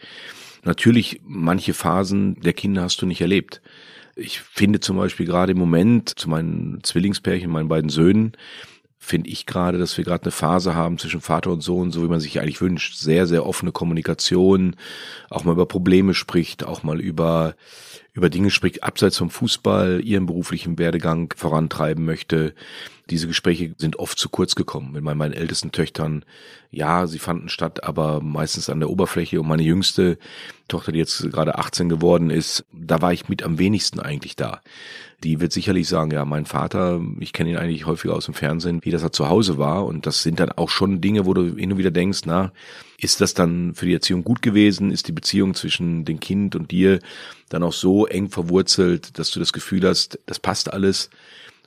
Natürlich, 0.64 1.20
manche 1.25 1.72
Phasen 1.72 2.41
der 2.41 2.53
Kinder 2.53 2.82
hast 2.82 3.00
du 3.00 3.06
nicht 3.06 3.20
erlebt. 3.20 3.62
Ich 4.17 4.41
finde 4.41 4.81
zum 4.81 4.96
Beispiel 4.96 5.26
gerade 5.26 5.53
im 5.53 5.58
Moment 5.58 6.10
zu 6.19 6.29
meinen 6.29 6.81
Zwillingspärchen, 6.82 7.50
meinen 7.50 7.69
beiden 7.69 7.91
Söhnen, 7.91 8.32
finde 9.05 9.31
ich 9.31 9.44
gerade, 9.44 9.79
dass 9.79 9.96
wir 9.96 10.05
gerade 10.05 10.25
eine 10.25 10.32
Phase 10.32 10.75
haben 10.75 10.99
zwischen 10.99 11.20
Vater 11.20 11.51
und 11.51 11.61
Sohn, 11.61 11.91
so 11.91 12.03
wie 12.03 12.08
man 12.08 12.20
sich 12.20 12.41
eigentlich 12.41 12.61
wünscht. 12.61 12.96
Sehr, 12.96 13.27
sehr 13.27 13.46
offene 13.46 13.70
Kommunikation, 13.70 14.77
auch 15.29 15.44
mal 15.44 15.53
über 15.53 15.67
Probleme 15.67 16.15
spricht, 16.15 16.65
auch 16.65 16.82
mal 16.82 17.01
über, 17.01 17.55
über 18.15 18.31
Dinge 18.31 18.51
spricht, 18.51 18.82
abseits 18.82 19.19
vom 19.19 19.31
Fußball, 19.31 20.01
ihren 20.03 20.27
beruflichen 20.27 20.79
Werdegang 20.79 21.32
vorantreiben 21.37 22.05
möchte. 22.05 22.55
Diese 23.11 23.27
Gespräche 23.27 23.75
sind 23.77 23.99
oft 23.99 24.19
zu 24.19 24.29
kurz 24.29 24.55
gekommen. 24.55 24.93
Mit 24.93 25.03
meinen, 25.03 25.19
meinen 25.19 25.34
ältesten 25.34 25.73
Töchtern, 25.73 26.25
ja, 26.70 27.06
sie 27.06 27.19
fanden 27.19 27.49
statt, 27.49 27.84
aber 27.84 28.20
meistens 28.20 28.70
an 28.70 28.81
der 28.81 28.91
Oberfläche. 28.91 29.41
Und 29.41 29.49
meine 29.49 29.63
jüngste 29.63 30.19
Tochter, 30.69 30.93
die 30.93 30.99
jetzt 30.99 31.31
gerade 31.31 31.58
18 31.58 31.89
geworden 31.89 32.31
ist, 32.31 32.65
da 32.73 33.03
war 33.03 33.13
ich 33.13 33.29
mit 33.29 33.43
am 33.43 33.58
wenigsten 33.58 34.01
eigentlich 34.01 34.37
da 34.37 34.61
die 35.25 35.41
wird 35.41 35.53
sicherlich 35.53 35.89
sagen, 35.89 36.11
ja, 36.11 36.25
mein 36.25 36.44
Vater, 36.44 37.01
ich 37.19 37.32
kenne 37.32 37.51
ihn 37.51 37.56
eigentlich 37.56 37.87
häufiger 37.87 38.15
aus 38.15 38.27
dem 38.27 38.34
Fernsehen, 38.34 38.84
wie 38.84 38.91
das 38.91 39.03
er 39.03 39.11
zu 39.11 39.29
Hause 39.29 39.56
war. 39.56 39.87
Und 39.87 40.06
das 40.06 40.23
sind 40.23 40.39
dann 40.39 40.53
auch 40.53 40.69
schon 40.69 41.01
Dinge, 41.01 41.25
wo 41.25 41.32
du 41.32 41.56
hin 41.56 41.73
und 41.73 41.79
wieder 41.79 41.91
denkst, 41.91 42.20
na, 42.27 42.53
ist 42.99 43.23
das 43.23 43.32
dann 43.32 43.75
für 43.75 43.87
die 43.87 43.94
Erziehung 43.94 44.23
gut 44.23 44.43
gewesen? 44.43 44.91
Ist 44.91 45.08
die 45.08 45.13
Beziehung 45.13 45.55
zwischen 45.55 46.05
dem 46.05 46.20
Kind 46.20 46.55
und 46.55 46.70
dir 46.70 47.01
dann 47.49 47.63
auch 47.63 47.73
so 47.73 48.06
eng 48.06 48.29
verwurzelt, 48.29 49.19
dass 49.19 49.31
du 49.31 49.41
das 49.41 49.55
Gefühl 49.55 49.87
hast, 49.89 50.19
das 50.27 50.39
passt 50.39 50.73
alles? 50.73 51.08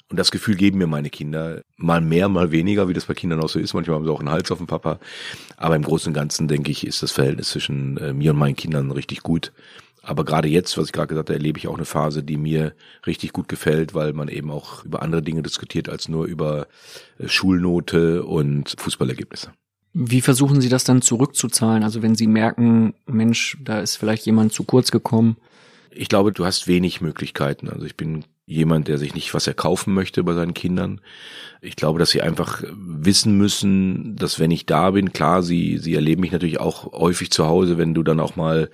Und 0.09 0.17
das 0.17 0.31
Gefühl 0.31 0.55
geben 0.55 0.77
mir 0.77 0.87
meine 0.87 1.09
Kinder 1.09 1.61
mal 1.75 1.99
mehr, 1.99 2.29
mal 2.29 2.51
weniger, 2.51 2.87
wie 2.87 2.93
das 2.93 3.05
bei 3.05 3.13
Kindern 3.13 3.41
auch 3.41 3.49
so 3.49 3.59
ist. 3.59 3.73
Manchmal 3.73 3.97
haben 3.97 4.05
sie 4.05 4.11
auch 4.11 4.19
einen 4.19 4.29
Hals 4.29 4.51
auf 4.51 4.57
dem 4.57 4.67
Papa. 4.67 4.99
Aber 5.57 5.75
im 5.75 5.83
Großen 5.83 6.09
und 6.09 6.13
Ganzen, 6.13 6.47
denke 6.47 6.71
ich, 6.71 6.87
ist 6.87 7.03
das 7.03 7.11
Verhältnis 7.11 7.49
zwischen 7.49 7.97
äh, 7.97 8.13
mir 8.13 8.31
und 8.31 8.39
meinen 8.39 8.55
Kindern 8.55 8.91
richtig 8.91 9.21
gut. 9.21 9.51
Aber 10.01 10.23
gerade 10.23 10.47
jetzt, 10.47 10.77
was 10.77 10.85
ich 10.85 10.93
gerade 10.93 11.07
gesagt 11.07 11.27
habe, 11.27 11.37
erlebe 11.37 11.59
ich 11.59 11.67
auch 11.67 11.75
eine 11.75 11.83
Phase, 11.83 12.23
die 12.23 12.37
mir 12.37 12.73
richtig 13.05 13.33
gut 13.33 13.49
gefällt, 13.49 13.93
weil 13.93 14.13
man 14.13 14.29
eben 14.29 14.49
auch 14.49 14.85
über 14.85 15.01
andere 15.01 15.21
Dinge 15.21 15.43
diskutiert 15.43 15.89
als 15.89 16.07
nur 16.07 16.25
über 16.25 16.67
äh, 17.19 17.27
Schulnote 17.27 18.23
und 18.23 18.75
Fußballergebnisse. 18.77 19.51
Wie 19.93 20.21
versuchen 20.21 20.61
Sie 20.61 20.69
das 20.69 20.85
dann 20.85 21.01
zurückzuzahlen? 21.01 21.83
Also 21.83 22.01
wenn 22.01 22.15
Sie 22.15 22.27
merken, 22.27 22.93
Mensch, 23.05 23.57
da 23.61 23.81
ist 23.81 23.97
vielleicht 23.97 24.25
jemand 24.25 24.53
zu 24.53 24.63
kurz 24.63 24.91
gekommen. 24.91 25.35
Ich 25.91 26.07
glaube, 26.07 26.31
du 26.31 26.45
hast 26.45 26.67
wenig 26.67 27.01
Möglichkeiten. 27.01 27.67
Also 27.67 27.85
ich 27.85 27.97
bin 27.97 28.23
jemand, 28.47 28.87
der 28.87 28.97
sich 28.97 29.13
nicht 29.13 29.33
was 29.33 29.45
erkaufen 29.45 29.93
möchte 29.93 30.23
bei 30.23 30.33
seinen 30.33 30.53
Kindern. 30.53 31.01
Ich 31.61 31.75
glaube, 31.75 31.99
dass 31.99 32.11
sie 32.11 32.21
einfach 32.21 32.63
wissen 32.71 33.37
müssen, 33.37 34.15
dass 34.15 34.39
wenn 34.39 34.51
ich 34.51 34.65
da 34.65 34.91
bin, 34.91 35.11
klar, 35.11 35.43
sie, 35.43 35.77
sie 35.77 35.95
erleben 35.95 36.21
mich 36.21 36.31
natürlich 36.31 36.59
auch 36.59 36.93
häufig 36.93 37.29
zu 37.29 37.45
Hause, 37.45 37.77
wenn 37.77 37.93
du 37.93 38.03
dann 38.03 38.21
auch 38.21 38.37
mal 38.37 38.69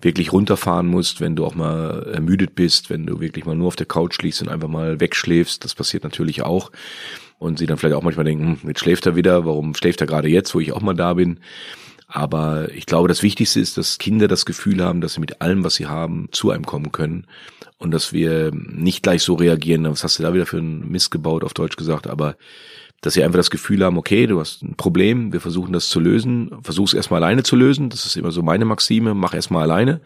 wirklich 0.00 0.32
runterfahren 0.32 0.86
musst, 0.86 1.20
wenn 1.20 1.34
du 1.34 1.44
auch 1.44 1.56
mal 1.56 2.08
ermüdet 2.14 2.54
bist, 2.54 2.90
wenn 2.90 3.06
du 3.06 3.18
wirklich 3.18 3.44
mal 3.44 3.56
nur 3.56 3.66
auf 3.66 3.76
der 3.76 3.86
Couch 3.86 4.22
liegst 4.22 4.40
und 4.40 4.48
einfach 4.48 4.68
mal 4.68 5.00
wegschläfst. 5.00 5.64
Das 5.64 5.74
passiert 5.74 6.04
natürlich 6.04 6.42
auch. 6.42 6.70
Und 7.40 7.58
sie 7.58 7.66
dann 7.66 7.76
vielleicht 7.76 7.96
auch 7.96 8.02
manchmal 8.02 8.24
denken, 8.24 8.60
hm, 8.62 8.68
jetzt 8.68 8.80
schläft 8.80 9.04
er 9.06 9.16
wieder, 9.16 9.44
warum 9.44 9.74
schläft 9.74 10.00
er 10.00 10.06
gerade 10.06 10.28
jetzt, 10.28 10.54
wo 10.54 10.60
ich 10.60 10.72
auch 10.72 10.80
mal 10.80 10.94
da 10.94 11.14
bin. 11.14 11.40
Aber 12.06 12.72
ich 12.72 12.86
glaube, 12.86 13.08
das 13.08 13.24
Wichtigste 13.24 13.58
ist, 13.58 13.76
dass 13.76 13.98
Kinder 13.98 14.28
das 14.28 14.46
Gefühl 14.46 14.82
haben, 14.82 15.00
dass 15.00 15.14
sie 15.14 15.20
mit 15.20 15.40
allem, 15.42 15.64
was 15.64 15.74
sie 15.74 15.86
haben, 15.86 16.28
zu 16.30 16.52
einem 16.52 16.64
kommen 16.64 16.92
können 16.92 17.26
und 17.78 17.92
dass 17.92 18.12
wir 18.12 18.50
nicht 18.52 19.02
gleich 19.02 19.22
so 19.22 19.34
reagieren, 19.34 19.84
was 19.84 20.04
hast 20.04 20.18
du 20.18 20.22
da 20.22 20.34
wieder 20.34 20.46
für 20.46 20.58
einen 20.58 20.90
Mist 20.90 21.10
gebaut, 21.10 21.44
auf 21.44 21.54
Deutsch 21.54 21.76
gesagt, 21.76 22.06
aber 22.06 22.36
dass 23.00 23.14
sie 23.14 23.22
einfach 23.22 23.38
das 23.38 23.50
Gefühl 23.50 23.84
haben, 23.84 23.96
okay, 23.96 24.26
du 24.26 24.40
hast 24.40 24.62
ein 24.62 24.74
Problem, 24.76 25.32
wir 25.32 25.40
versuchen 25.40 25.72
das 25.72 25.88
zu 25.88 26.00
lösen, 26.00 26.50
versuch's 26.62 26.94
erstmal 26.94 27.22
alleine 27.22 27.44
zu 27.44 27.54
lösen, 27.54 27.90
das 27.90 28.04
ist 28.06 28.16
immer 28.16 28.32
so 28.32 28.42
meine 28.42 28.64
Maxime, 28.64 29.14
mach 29.14 29.34
erstmal 29.34 29.62
alleine. 29.62 30.00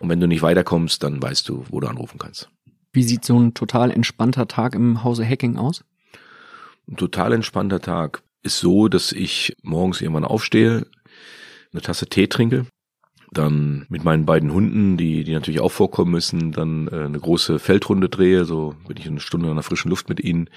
Und 0.00 0.10
wenn 0.10 0.20
du 0.20 0.26
nicht 0.26 0.42
weiterkommst, 0.42 1.02
dann 1.02 1.22
weißt 1.22 1.48
du, 1.48 1.64
wo 1.70 1.80
du 1.80 1.86
anrufen 1.86 2.18
kannst. 2.18 2.50
Wie 2.92 3.02
sieht 3.02 3.24
so 3.24 3.38
ein 3.38 3.54
total 3.54 3.90
entspannter 3.90 4.48
Tag 4.48 4.74
im 4.74 5.02
Hause 5.02 5.26
Hacking 5.26 5.56
aus? 5.56 5.82
Ein 6.88 6.96
total 6.96 7.32
entspannter 7.32 7.80
Tag 7.80 8.22
ist 8.42 8.60
so, 8.60 8.88
dass 8.88 9.12
ich 9.12 9.56
morgens 9.62 10.00
irgendwann 10.02 10.24
aufstehe, 10.24 10.86
eine 11.72 11.82
Tasse 11.82 12.06
Tee 12.06 12.26
trinke, 12.26 12.66
dann 13.32 13.86
mit 13.88 14.04
meinen 14.04 14.24
beiden 14.26 14.52
Hunden, 14.52 14.96
die, 14.96 15.24
die 15.24 15.32
natürlich 15.32 15.60
auch 15.60 15.72
vorkommen 15.72 16.12
müssen, 16.12 16.52
dann 16.52 16.88
äh, 16.88 17.04
eine 17.04 17.18
große 17.18 17.58
Feldrunde 17.58 18.08
drehe, 18.08 18.44
so 18.44 18.74
bin 18.86 18.96
ich 18.96 19.06
eine 19.06 19.20
Stunde 19.20 19.48
in 19.48 19.54
der 19.54 19.62
frischen 19.62 19.90
Luft 19.90 20.08
mit 20.08 20.20
ihnen. 20.20 20.48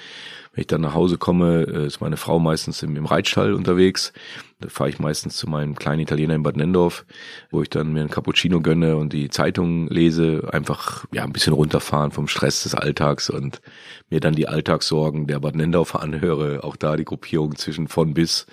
Wenn 0.53 0.61
ich 0.61 0.67
dann 0.67 0.81
nach 0.81 0.95
Hause 0.95 1.17
komme, 1.17 1.63
äh, 1.63 1.85
ist 1.85 2.01
meine 2.01 2.17
Frau 2.17 2.39
meistens 2.39 2.81
im, 2.81 2.95
im 2.95 3.05
Reitstall 3.05 3.53
unterwegs. 3.53 4.13
Da 4.59 4.67
fahre 4.67 4.89
ich 4.89 4.99
meistens 4.99 5.37
zu 5.37 5.47
meinem 5.47 5.75
kleinen 5.75 6.01
Italiener 6.01 6.35
in 6.35 6.43
Bad 6.43 6.57
Nendorf, 6.57 7.05
wo 7.51 7.61
ich 7.61 7.69
dann 7.69 7.93
mir 7.93 8.01
einen 8.01 8.09
Cappuccino 8.09 8.59
gönne 8.59 8.97
und 8.97 9.13
die 9.13 9.29
Zeitung 9.29 9.87
lese, 9.87 10.49
einfach 10.51 11.05
ja 11.13 11.23
ein 11.23 11.31
bisschen 11.31 11.53
runterfahren 11.53 12.11
vom 12.11 12.27
Stress 12.27 12.63
des 12.63 12.73
Alltags 12.73 13.29
und 13.29 13.61
mir 14.09 14.19
dann 14.19 14.33
die 14.33 14.47
Alltagssorgen 14.47 15.27
der 15.27 15.39
Bad 15.39 15.55
Nendorfer 15.55 16.01
anhöre, 16.01 16.63
auch 16.63 16.75
da 16.75 16.97
die 16.97 17.05
Gruppierung 17.05 17.55
zwischen 17.55 17.87
von 17.87 18.13
bis. 18.13 18.47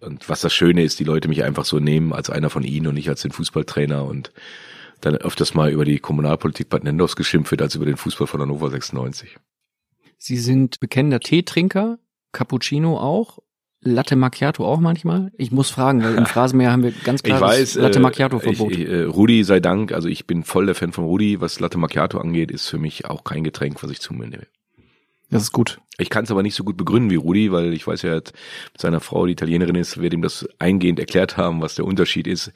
Und 0.00 0.28
was 0.28 0.40
das 0.40 0.52
Schöne 0.52 0.82
ist, 0.82 0.98
die 0.98 1.04
Leute 1.04 1.28
mich 1.28 1.44
einfach 1.44 1.64
so 1.64 1.78
nehmen 1.78 2.12
als 2.12 2.28
einer 2.28 2.50
von 2.50 2.64
ihnen 2.64 2.88
und 2.88 2.94
nicht 2.94 3.08
als 3.08 3.22
den 3.22 3.32
Fußballtrainer 3.32 4.04
und 4.04 4.32
dann 5.00 5.14
öfters 5.14 5.54
mal 5.54 5.70
über 5.70 5.84
die 5.84 6.00
Kommunalpolitik 6.00 6.68
Bad 6.68 6.84
Nendorfs 6.84 7.16
geschimpft 7.16 7.50
wird 7.52 7.62
als 7.62 7.76
über 7.76 7.86
den 7.86 7.96
Fußball 7.96 8.26
von 8.26 8.40
Hannover 8.40 8.70
96. 8.70 9.38
Sie 10.18 10.36
sind 10.36 10.80
bekennender 10.80 11.20
Teetrinker, 11.20 11.98
Cappuccino 12.32 12.98
auch, 12.98 13.38
Latte 13.82 14.16
Macchiato 14.16 14.66
auch 14.66 14.80
manchmal? 14.80 15.30
Ich 15.36 15.52
muss 15.52 15.70
fragen, 15.70 16.02
weil 16.02 16.16
im 16.16 16.26
Phrasenmeer 16.26 16.72
haben 16.72 16.82
wir 16.82 16.92
ganz 17.04 17.22
klar 17.22 17.56
ich 17.58 17.74
Latte 17.74 18.00
Macchiato 18.00 18.38
Verbot. 18.38 18.72
Ich, 18.72 18.88
äh, 18.88 19.02
Rudi 19.02 19.44
sei 19.44 19.60
Dank, 19.60 19.92
also 19.92 20.08
ich 20.08 20.26
bin 20.26 20.42
voll 20.42 20.66
der 20.66 20.74
Fan 20.74 20.92
von 20.92 21.04
Rudi, 21.04 21.40
was 21.40 21.60
Latte 21.60 21.78
Macchiato 21.78 22.18
angeht, 22.18 22.50
ist 22.50 22.68
für 22.68 22.78
mich 22.78 23.04
auch 23.04 23.22
kein 23.22 23.44
Getränk, 23.44 23.82
was 23.82 23.90
ich 23.90 24.00
zu 24.00 24.12
mir 24.12 24.26
nehme. 24.26 24.46
Das 25.30 25.42
ist 25.42 25.52
gut. 25.52 25.80
Ich 25.98 26.08
kann 26.08 26.24
es 26.24 26.30
aber 26.30 26.42
nicht 26.42 26.54
so 26.54 26.62
gut 26.62 26.76
begründen 26.76 27.10
wie 27.10 27.16
Rudi, 27.16 27.50
weil 27.50 27.72
ich 27.72 27.86
weiß 27.86 28.02
ja, 28.02 28.14
mit 28.14 28.32
seiner 28.76 29.00
Frau, 29.00 29.26
die 29.26 29.32
Italienerin 29.32 29.74
ist, 29.74 29.98
wird 29.98 30.14
ihm 30.14 30.22
das 30.22 30.48
eingehend 30.58 31.00
erklärt 31.00 31.36
haben, 31.36 31.60
was 31.60 31.74
der 31.74 31.84
Unterschied 31.84 32.26
ist. 32.26 32.52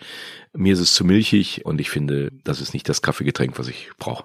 Mir 0.52 0.74
ist 0.74 0.80
es 0.80 0.94
zu 0.94 1.04
milchig 1.04 1.64
und 1.64 1.80
ich 1.80 1.90
finde, 1.90 2.30
das 2.44 2.60
ist 2.60 2.72
nicht 2.72 2.88
das 2.88 3.02
Kaffeegetränk, 3.02 3.58
was 3.58 3.68
ich 3.68 3.90
brauche. 3.98 4.24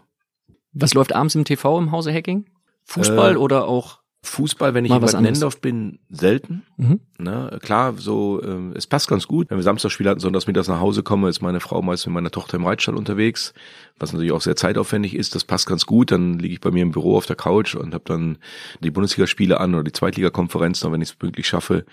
Was 0.74 0.94
läuft 0.94 1.14
abends 1.14 1.36
im 1.36 1.46
TV 1.46 1.80
im 1.80 1.92
Hause 1.92 2.14
Hacking? 2.14 2.46
Fußball 2.86 3.34
äh, 3.34 3.38
oder 3.38 3.68
auch 3.68 4.00
Fußball, 4.26 4.74
wenn 4.74 4.86
ich 4.86 4.90
Mal 4.90 4.98
in 4.98 5.02
was 5.04 5.12
Bad 5.12 5.20
anderes. 5.20 5.40
Nendorf 5.40 5.62
bin, 5.62 6.00
selten. 6.10 6.64
Mhm. 6.78 7.00
Ne? 7.18 7.60
Klar, 7.62 7.94
so 7.98 8.42
äh, 8.42 8.76
es 8.76 8.88
passt 8.88 9.08
ganz 9.08 9.28
gut. 9.28 9.50
Wenn 9.50 9.58
wir 9.58 9.64
Samstagspiel 9.64 10.10
hatten, 10.10 10.20
sonntags 10.20 10.48
mittags 10.48 10.68
nach 10.68 10.80
Hause 10.80 11.04
komme, 11.04 11.30
ist 11.30 11.42
meine 11.42 11.60
Frau 11.60 11.82
meist 11.82 12.06
mit 12.08 12.14
meiner 12.14 12.32
Tochter 12.32 12.58
im 12.58 12.66
Reitstall 12.66 12.96
unterwegs, 12.96 13.54
was 14.00 14.12
natürlich 14.12 14.32
auch 14.32 14.42
sehr 14.42 14.56
zeitaufwendig 14.56 15.16
ist. 15.16 15.36
Das 15.36 15.44
passt 15.44 15.68
ganz 15.68 15.86
gut. 15.86 16.12
Dann 16.12 16.40
liege 16.40 16.56
ich 16.56 16.62
bei 16.62 16.72
mir 16.72 16.82
im 16.82 16.92
Büro 16.92 17.16
auf 17.16 17.26
der 17.26 17.36
Couch 17.36 17.76
und 17.76 17.94
habe 17.94 18.04
dann 18.06 18.38
die 18.82 18.92
Bundesligaspiele 18.92 19.60
an 19.60 19.74
oder 19.74 19.84
die 19.84 19.94
Zweitligakonferenz, 19.94 20.80
dann 20.80 20.92
wenn 20.92 21.02
ich 21.02 21.10
es 21.10 21.16
pünktlich 21.16 21.48
schaffe. 21.48 21.86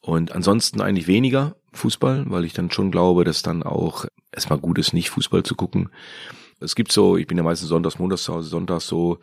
Und 0.00 0.32
ansonsten 0.32 0.80
eigentlich 0.80 1.06
weniger 1.06 1.54
Fußball, 1.72 2.24
weil 2.26 2.44
ich 2.44 2.52
dann 2.52 2.70
schon 2.70 2.90
glaube, 2.90 3.24
dass 3.24 3.42
dann 3.42 3.62
auch 3.62 4.06
erstmal 4.32 4.58
gut 4.58 4.78
ist, 4.78 4.92
nicht 4.92 5.10
Fußball 5.10 5.44
zu 5.44 5.54
gucken. 5.54 5.90
Es 6.62 6.74
gibt 6.74 6.92
so, 6.92 7.16
ich 7.16 7.26
bin 7.26 7.36
ja 7.36 7.42
meistens 7.42 7.68
sonntags, 7.68 7.98
montags 7.98 8.24
zu 8.24 8.32
Hause, 8.32 8.48
sonntags 8.48 8.86
so 8.86 9.18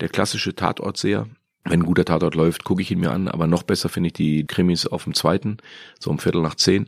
der 0.00 0.08
klassische 0.08 0.54
Tatortseher. 0.54 1.26
Wenn 1.64 1.80
ein 1.80 1.86
guter 1.86 2.04
Tatort 2.04 2.34
läuft, 2.34 2.64
gucke 2.64 2.80
ich 2.80 2.90
ihn 2.90 3.00
mir 3.00 3.10
an, 3.10 3.28
aber 3.28 3.46
noch 3.46 3.62
besser 3.62 3.88
finde 3.88 4.08
ich 4.08 4.14
die 4.14 4.46
Krimis 4.46 4.86
auf 4.86 5.04
dem 5.04 5.14
zweiten, 5.14 5.58
so 5.98 6.10
um 6.10 6.18
Viertel 6.18 6.40
nach 6.40 6.54
zehn. 6.54 6.86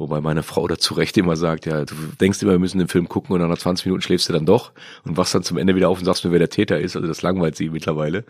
Wobei 0.00 0.22
meine 0.22 0.42
Frau 0.42 0.66
dazu 0.66 0.94
recht 0.94 1.18
immer 1.18 1.36
sagt, 1.36 1.66
ja, 1.66 1.84
du 1.84 1.94
denkst 2.18 2.40
immer, 2.40 2.52
wir 2.52 2.58
müssen 2.58 2.78
den 2.78 2.88
Film 2.88 3.06
gucken 3.06 3.34
und 3.34 3.46
nach 3.46 3.58
20 3.58 3.84
Minuten 3.84 4.00
schläfst 4.00 4.30
du 4.30 4.32
dann 4.32 4.46
doch 4.46 4.72
und 5.04 5.18
wachst 5.18 5.34
dann 5.34 5.42
zum 5.42 5.58
Ende 5.58 5.74
wieder 5.76 5.90
auf 5.90 5.98
und 5.98 6.06
sagst 6.06 6.24
mir, 6.24 6.30
wer 6.30 6.38
der 6.38 6.48
Täter 6.48 6.80
ist. 6.80 6.96
Also 6.96 7.06
das 7.06 7.20
langweilt 7.20 7.54
sie 7.54 7.68
mittlerweile. 7.68 8.24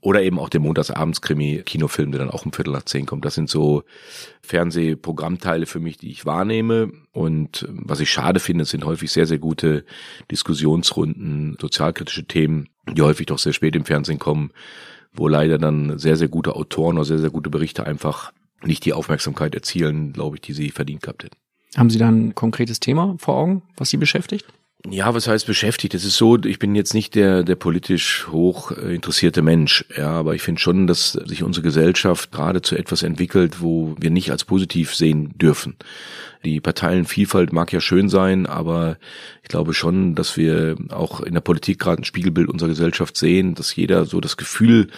Oder 0.00 0.22
eben 0.22 0.38
auch 0.38 0.48
der 0.48 0.60
Montagsabends-Krimi-Kinofilm, 0.60 2.12
der 2.12 2.20
dann 2.20 2.30
auch 2.30 2.46
um 2.46 2.52
Viertel 2.52 2.72
nach 2.72 2.84
zehn 2.84 3.06
kommt. 3.06 3.24
Das 3.24 3.34
sind 3.34 3.50
so 3.50 3.82
Fernsehprogrammteile 4.40 5.66
für 5.66 5.80
mich, 5.80 5.96
die 5.98 6.12
ich 6.12 6.26
wahrnehme. 6.26 6.92
Und 7.10 7.66
was 7.68 7.98
ich 7.98 8.08
schade 8.08 8.38
finde, 8.38 8.64
sind 8.64 8.84
häufig 8.84 9.10
sehr, 9.10 9.26
sehr 9.26 9.38
gute 9.38 9.84
Diskussionsrunden, 10.30 11.56
sozialkritische 11.60 12.24
Themen, 12.24 12.68
die 12.88 13.02
häufig 13.02 13.26
doch 13.26 13.40
sehr 13.40 13.52
spät 13.52 13.74
im 13.74 13.84
Fernsehen 13.84 14.20
kommen, 14.20 14.52
wo 15.12 15.26
leider 15.26 15.58
dann 15.58 15.98
sehr, 15.98 16.16
sehr 16.16 16.28
gute 16.28 16.54
Autoren 16.54 16.98
oder 16.98 17.04
sehr, 17.04 17.18
sehr 17.18 17.30
gute 17.30 17.50
Berichte 17.50 17.84
einfach 17.84 18.32
nicht 18.64 18.84
die 18.84 18.92
Aufmerksamkeit 18.92 19.54
erzielen, 19.54 20.12
glaube 20.12 20.36
ich, 20.36 20.42
die 20.42 20.52
sie 20.52 20.70
verdient 20.70 21.02
gehabt 21.02 21.24
hätten. 21.24 21.36
Haben 21.76 21.90
Sie 21.90 21.98
da 21.98 22.08
ein 22.08 22.34
konkretes 22.34 22.80
Thema 22.80 23.14
vor 23.18 23.36
Augen, 23.36 23.62
was 23.76 23.90
Sie 23.90 23.96
beschäftigt? 23.96 24.46
Ja, 24.88 25.14
was 25.14 25.28
heißt 25.28 25.46
beschäftigt? 25.46 25.92
Es 25.92 26.04
ist 26.06 26.16
so, 26.16 26.38
ich 26.38 26.58
bin 26.58 26.74
jetzt 26.74 26.94
nicht 26.94 27.14
der, 27.14 27.42
der 27.42 27.56
politisch 27.56 28.26
hoch 28.28 28.70
äh, 28.72 28.94
interessierte 28.94 29.42
Mensch, 29.42 29.84
ja, 29.94 30.08
aber 30.08 30.34
ich 30.34 30.40
finde 30.40 30.60
schon, 30.60 30.86
dass 30.86 31.12
sich 31.12 31.42
unsere 31.42 31.62
Gesellschaft 31.62 32.32
gerade 32.32 32.62
zu 32.62 32.76
etwas 32.76 33.02
entwickelt, 33.02 33.60
wo 33.60 33.94
wir 34.00 34.10
nicht 34.10 34.30
als 34.30 34.44
positiv 34.44 34.94
sehen 34.94 35.36
dürfen. 35.36 35.76
Die 36.42 36.60
Parteienvielfalt 36.60 37.52
mag 37.52 37.70
ja 37.70 37.82
schön 37.82 38.08
sein, 38.08 38.46
aber 38.46 38.96
ich 39.42 39.50
glaube 39.50 39.74
schon, 39.74 40.14
dass 40.14 40.38
wir 40.38 40.76
auch 40.88 41.20
in 41.20 41.34
der 41.34 41.42
Politik 41.42 41.78
gerade 41.78 42.00
ein 42.00 42.04
Spiegelbild 42.04 42.48
unserer 42.48 42.70
Gesellschaft 42.70 43.18
sehen, 43.18 43.54
dass 43.54 43.76
jeder 43.76 44.06
so 44.06 44.18
das 44.22 44.38
Gefühl, 44.38 44.88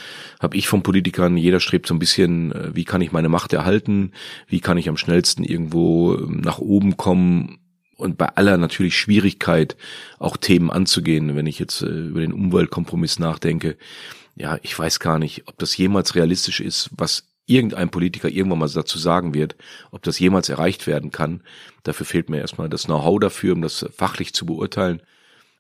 habe 0.40 0.56
ich 0.56 0.68
von 0.68 0.84
Politikern, 0.84 1.36
jeder 1.36 1.58
strebt 1.58 1.88
so 1.88 1.94
ein 1.94 1.98
bisschen, 1.98 2.52
äh, 2.52 2.76
wie 2.76 2.84
kann 2.84 3.00
ich 3.00 3.10
meine 3.10 3.28
Macht 3.28 3.52
erhalten, 3.52 4.12
wie 4.46 4.60
kann 4.60 4.78
ich 4.78 4.88
am 4.88 4.96
schnellsten 4.96 5.42
irgendwo 5.42 6.14
ähm, 6.14 6.40
nach 6.44 6.58
oben 6.58 6.96
kommen 6.96 7.58
und 8.02 8.18
bei 8.18 8.26
aller 8.26 8.58
natürlich 8.58 8.98
Schwierigkeit 8.98 9.76
auch 10.18 10.36
Themen 10.36 10.70
anzugehen, 10.70 11.36
wenn 11.36 11.46
ich 11.46 11.58
jetzt 11.58 11.82
äh, 11.82 11.86
über 11.86 12.20
den 12.20 12.32
Umweltkompromiss 12.32 13.18
nachdenke, 13.18 13.76
ja, 14.34 14.58
ich 14.62 14.78
weiß 14.78 14.98
gar 15.00 15.18
nicht, 15.18 15.46
ob 15.46 15.56
das 15.58 15.76
jemals 15.76 16.14
realistisch 16.14 16.60
ist, 16.60 16.90
was 16.96 17.24
irgendein 17.46 17.90
Politiker 17.90 18.28
irgendwann 18.28 18.60
mal 18.60 18.68
dazu 18.68 18.98
sagen 18.98 19.34
wird, 19.34 19.56
ob 19.90 20.02
das 20.02 20.18
jemals 20.18 20.48
erreicht 20.48 20.86
werden 20.86 21.10
kann. 21.10 21.42
Dafür 21.82 22.06
fehlt 22.06 22.30
mir 22.30 22.38
erstmal 22.38 22.68
das 22.68 22.84
Know-how 22.84 23.20
dafür, 23.20 23.54
um 23.54 23.62
das 23.62 23.86
fachlich 23.94 24.32
zu 24.32 24.46
beurteilen. 24.46 25.02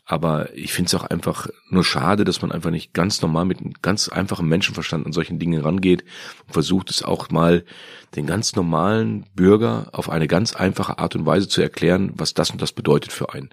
Aber 0.04 0.52
ich 0.54 0.72
finde 0.72 0.88
es 0.88 0.94
auch 0.94 1.04
einfach 1.04 1.46
nur 1.70 1.84
schade, 1.84 2.24
dass 2.24 2.42
man 2.42 2.50
einfach 2.50 2.70
nicht 2.70 2.92
ganz 2.92 3.22
normal 3.22 3.44
mit 3.44 3.60
einem 3.60 3.74
ganz 3.82 4.08
einfachen 4.08 4.48
Menschenverstand 4.48 5.06
an 5.06 5.12
solchen 5.12 5.38
Dingen 5.38 5.60
rangeht 5.60 6.04
und 6.46 6.52
versucht 6.52 6.90
es 6.90 7.04
auch 7.04 7.30
mal 7.30 7.64
den 8.16 8.26
ganz 8.26 8.56
normalen 8.56 9.24
Bürger 9.34 9.88
auf 9.92 10.10
eine 10.10 10.26
ganz 10.26 10.54
einfache 10.54 10.98
Art 10.98 11.14
und 11.14 11.24
Weise 11.24 11.48
zu 11.48 11.62
erklären, 11.62 12.12
was 12.16 12.34
das 12.34 12.50
und 12.50 12.60
das 12.60 12.72
bedeutet 12.72 13.12
für 13.12 13.32
einen. 13.32 13.50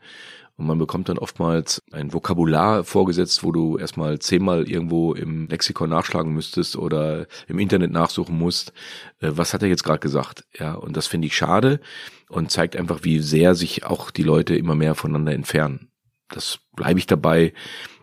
Und 0.60 0.66
man 0.68 0.78
bekommt 0.78 1.08
dann 1.08 1.18
oftmals 1.18 1.82
ein 1.94 2.12
Vokabular 2.12 2.84
vorgesetzt, 2.84 3.46
wo 3.46 3.54
du 3.54 3.78
erstmal 3.78 4.20
zehnmal 4.20 4.68
irgendwo 4.68 5.14
im 5.14 5.48
Lexikon 5.48 5.90
nachschlagen 5.90 6.34
müsstest 6.34 6.76
oder 6.76 7.28
im 7.48 7.60
Internet 7.60 7.92
nachsuchen 7.92 8.38
musst. 8.38 8.74
Äh, 9.22 9.32
Was 9.36 9.54
hat 9.54 9.64
er 9.64 9.70
jetzt 9.70 9.86
gerade 9.86 10.00
gesagt? 10.00 10.44
Ja, 10.60 10.74
und 10.74 10.98
das 10.98 11.08
finde 11.08 11.28
ich 11.28 11.36
schade 11.38 11.80
und 12.28 12.52
zeigt 12.52 12.76
einfach, 12.76 13.04
wie 13.04 13.20
sehr 13.20 13.56
sich 13.56 13.86
auch 13.86 14.12
die 14.12 14.24
Leute 14.24 14.56
immer 14.56 14.76
mehr 14.76 14.96
voneinander 14.96 15.32
entfernen. 15.32 15.89
Das 16.30 16.60
bleibe 16.76 17.00
ich 17.00 17.08
dabei, 17.08 17.54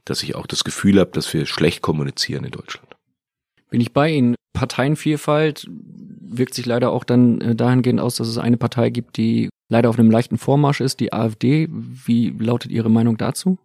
dass 0.04 0.23
ich 0.23 0.35
auch 0.35 0.47
das 0.47 0.64
Gefühl 0.64 1.00
habe, 1.00 1.11
dass 1.12 1.33
wir 1.33 1.47
schlecht 1.47 1.83
kommunizieren 1.83 2.45
in 2.45 2.50
Deutschland. 2.50 2.97
Bin 3.71 3.80
ich 3.80 3.92
bei 3.92 4.11
Ihnen. 4.11 4.37
Parteienvielfalt 4.52 5.66
wirkt 5.68 6.54
sich 6.54 6.66
leider 6.66 6.90
auch 6.90 7.04
dann 7.04 7.40
äh, 7.40 7.54
dahingehend 7.54 8.00
aus, 8.00 8.16
dass 8.16 8.28
es 8.28 8.38
eine 8.38 8.56
Partei 8.56 8.90
gibt, 8.90 9.16
die 9.16 9.49
leider 9.68 9.90
auf 9.90 9.99
einem 9.99 10.11
leichten 10.11 10.38
Vormarsch 10.38 10.80
ist, 10.80 11.00
die 11.00 11.12
AfD. 11.12 11.68
Wie 11.71 12.30
lautet 12.30 12.71
Ihre 12.71 12.90
Meinung 12.90 13.16
dazu? 13.16 13.59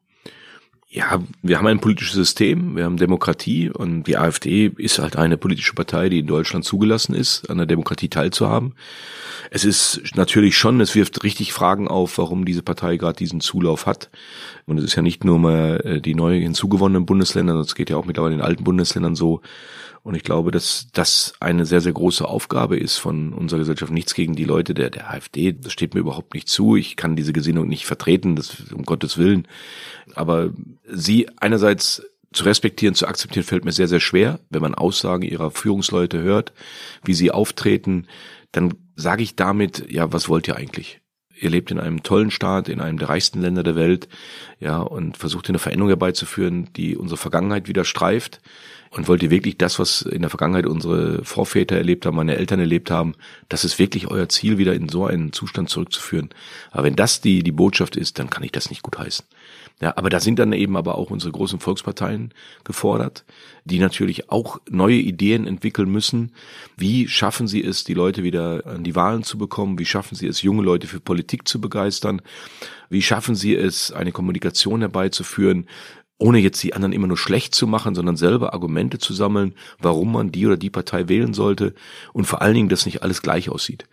Ja, 0.93 1.21
wir 1.41 1.57
haben 1.57 1.67
ein 1.67 1.79
politisches 1.79 2.15
System, 2.15 2.75
wir 2.75 2.83
haben 2.83 2.97
Demokratie 2.97 3.69
und 3.69 4.03
die 4.03 4.17
AfD 4.17 4.73
ist 4.75 4.99
halt 4.99 5.15
eine 5.15 5.37
politische 5.37 5.73
Partei, 5.73 6.09
die 6.09 6.19
in 6.19 6.27
Deutschland 6.27 6.65
zugelassen 6.65 7.15
ist, 7.15 7.49
an 7.49 7.55
der 7.55 7.65
Demokratie 7.65 8.09
teilzuhaben. 8.09 8.73
Es 9.51 9.63
ist 9.63 10.01
natürlich 10.15 10.57
schon, 10.57 10.81
es 10.81 10.93
wirft 10.93 11.23
richtig 11.23 11.53
Fragen 11.53 11.87
auf, 11.87 12.17
warum 12.17 12.43
diese 12.43 12.61
Partei 12.61 12.97
gerade 12.97 13.15
diesen 13.15 13.39
Zulauf 13.39 13.85
hat. 13.85 14.09
Und 14.65 14.77
es 14.77 14.83
ist 14.83 14.95
ja 14.95 15.01
nicht 15.01 15.23
nur 15.23 15.39
mal 15.39 15.81
äh, 15.83 16.01
die 16.01 16.15
neu 16.15 16.39
hinzugewonnenen 16.39 17.05
Bundesländer, 17.05 17.53
sondern 17.53 17.65
es 17.65 17.75
geht 17.75 17.89
ja 17.89 17.97
auch 17.97 18.05
mittlerweile 18.05 18.35
den 18.35 18.45
alten 18.45 18.63
Bundesländern 18.63 19.15
so, 19.15 19.41
und 20.03 20.15
ich 20.15 20.23
glaube, 20.23 20.49
dass 20.49 20.87
das 20.93 21.33
eine 21.39 21.65
sehr, 21.65 21.81
sehr 21.81 21.93
große 21.93 22.27
Aufgabe 22.27 22.77
ist 22.77 22.97
von 22.97 23.33
unserer 23.33 23.59
Gesellschaft. 23.59 23.91
Nichts 23.91 24.15
gegen 24.15 24.35
die 24.35 24.45
Leute 24.45 24.73
der, 24.73 24.89
der 24.89 25.11
AfD. 25.11 25.53
Das 25.53 25.71
steht 25.71 25.93
mir 25.93 25.99
überhaupt 25.99 26.33
nicht 26.33 26.49
zu. 26.49 26.75
Ich 26.75 26.95
kann 26.95 27.15
diese 27.15 27.33
Gesinnung 27.33 27.67
nicht 27.67 27.85
vertreten, 27.85 28.35
das, 28.35 28.71
um 28.71 28.83
Gottes 28.83 29.19
Willen. 29.19 29.47
Aber 30.15 30.51
sie 30.87 31.29
einerseits 31.37 32.03
zu 32.33 32.45
respektieren, 32.45 32.95
zu 32.95 33.07
akzeptieren, 33.07 33.45
fällt 33.45 33.63
mir 33.63 33.73
sehr, 33.73 33.87
sehr 33.87 33.99
schwer. 33.99 34.39
Wenn 34.49 34.61
man 34.61 34.73
Aussagen 34.73 35.23
ihrer 35.23 35.51
Führungsleute 35.51 36.19
hört, 36.19 36.51
wie 37.03 37.13
sie 37.13 37.29
auftreten, 37.29 38.07
dann 38.51 38.73
sage 38.95 39.21
ich 39.21 39.35
damit, 39.35 39.91
ja, 39.91 40.11
was 40.11 40.29
wollt 40.29 40.47
ihr 40.47 40.55
eigentlich? 40.55 41.00
Ihr 41.41 41.49
lebt 41.49 41.71
in 41.71 41.79
einem 41.79 42.03
tollen 42.03 42.29
Staat, 42.29 42.69
in 42.69 42.79
einem 42.79 42.99
der 42.99 43.09
reichsten 43.09 43.41
Länder 43.41 43.63
der 43.63 43.75
Welt, 43.75 44.07
ja, 44.59 44.77
und 44.77 45.17
versucht 45.17 45.49
eine 45.49 45.57
Veränderung 45.57 45.89
herbeizuführen, 45.89 46.69
die 46.75 46.95
unsere 46.95 47.17
Vergangenheit 47.17 47.67
wieder 47.67 47.83
streift 47.83 48.39
und 48.91 49.07
wollt 49.07 49.23
ihr 49.23 49.31
wirklich 49.31 49.57
das, 49.57 49.79
was 49.79 50.03
in 50.03 50.21
der 50.21 50.29
Vergangenheit 50.29 50.67
unsere 50.67 51.25
Vorväter 51.25 51.77
erlebt 51.77 52.05
haben, 52.05 52.15
meine 52.15 52.35
Eltern 52.35 52.59
erlebt 52.59 52.91
haben, 52.91 53.15
das 53.49 53.63
ist 53.63 53.79
wirklich 53.79 54.07
euer 54.07 54.29
Ziel, 54.29 54.59
wieder 54.59 54.75
in 54.75 54.87
so 54.87 55.05
einen 55.05 55.33
Zustand 55.33 55.69
zurückzuführen. 55.69 56.29
Aber 56.69 56.83
wenn 56.83 56.95
das 56.95 57.21
die, 57.21 57.41
die 57.41 57.51
Botschaft 57.51 57.95
ist, 57.95 58.19
dann 58.19 58.29
kann 58.29 58.43
ich 58.43 58.51
das 58.51 58.69
nicht 58.69 58.83
gut 58.83 58.99
heißen. 58.99 59.25
Ja, 59.81 59.93
aber 59.97 60.11
da 60.11 60.19
sind 60.19 60.37
dann 60.37 60.53
eben 60.53 60.77
aber 60.77 60.95
auch 60.95 61.09
unsere 61.09 61.31
großen 61.31 61.59
Volksparteien 61.59 62.33
gefordert, 62.63 63.25
die 63.65 63.79
natürlich 63.79 64.29
auch 64.29 64.59
neue 64.69 64.97
Ideen 64.97 65.47
entwickeln 65.47 65.91
müssen. 65.91 66.33
Wie 66.77 67.07
schaffen 67.07 67.47
sie 67.47 67.63
es, 67.63 67.83
die 67.83 67.95
Leute 67.95 68.23
wieder 68.23 68.63
an 68.67 68.83
die 68.83 68.95
Wahlen 68.95 69.23
zu 69.23 69.39
bekommen? 69.39 69.79
Wie 69.79 69.85
schaffen 69.85 70.15
sie 70.15 70.27
es, 70.27 70.43
junge 70.43 70.61
Leute 70.61 70.85
für 70.85 70.99
Politik 70.99 71.47
zu 71.47 71.59
begeistern? 71.59 72.21
Wie 72.89 73.01
schaffen 73.01 73.33
sie 73.33 73.55
es, 73.55 73.91
eine 73.91 74.11
Kommunikation 74.11 74.81
herbeizuführen, 74.81 75.65
ohne 76.19 76.37
jetzt 76.37 76.61
die 76.61 76.75
anderen 76.75 76.93
immer 76.93 77.07
nur 77.07 77.17
schlecht 77.17 77.55
zu 77.55 77.65
machen, 77.65 77.95
sondern 77.95 78.15
selber 78.15 78.53
Argumente 78.53 78.99
zu 78.99 79.13
sammeln, 79.13 79.55
warum 79.79 80.11
man 80.11 80.31
die 80.31 80.45
oder 80.45 80.57
die 80.57 80.69
Partei 80.69 81.09
wählen 81.09 81.33
sollte 81.33 81.73
und 82.13 82.25
vor 82.25 82.43
allen 82.43 82.53
Dingen, 82.53 82.69
dass 82.69 82.85
nicht 82.85 83.01
alles 83.01 83.23
gleich 83.23 83.49
aussieht. 83.49 83.87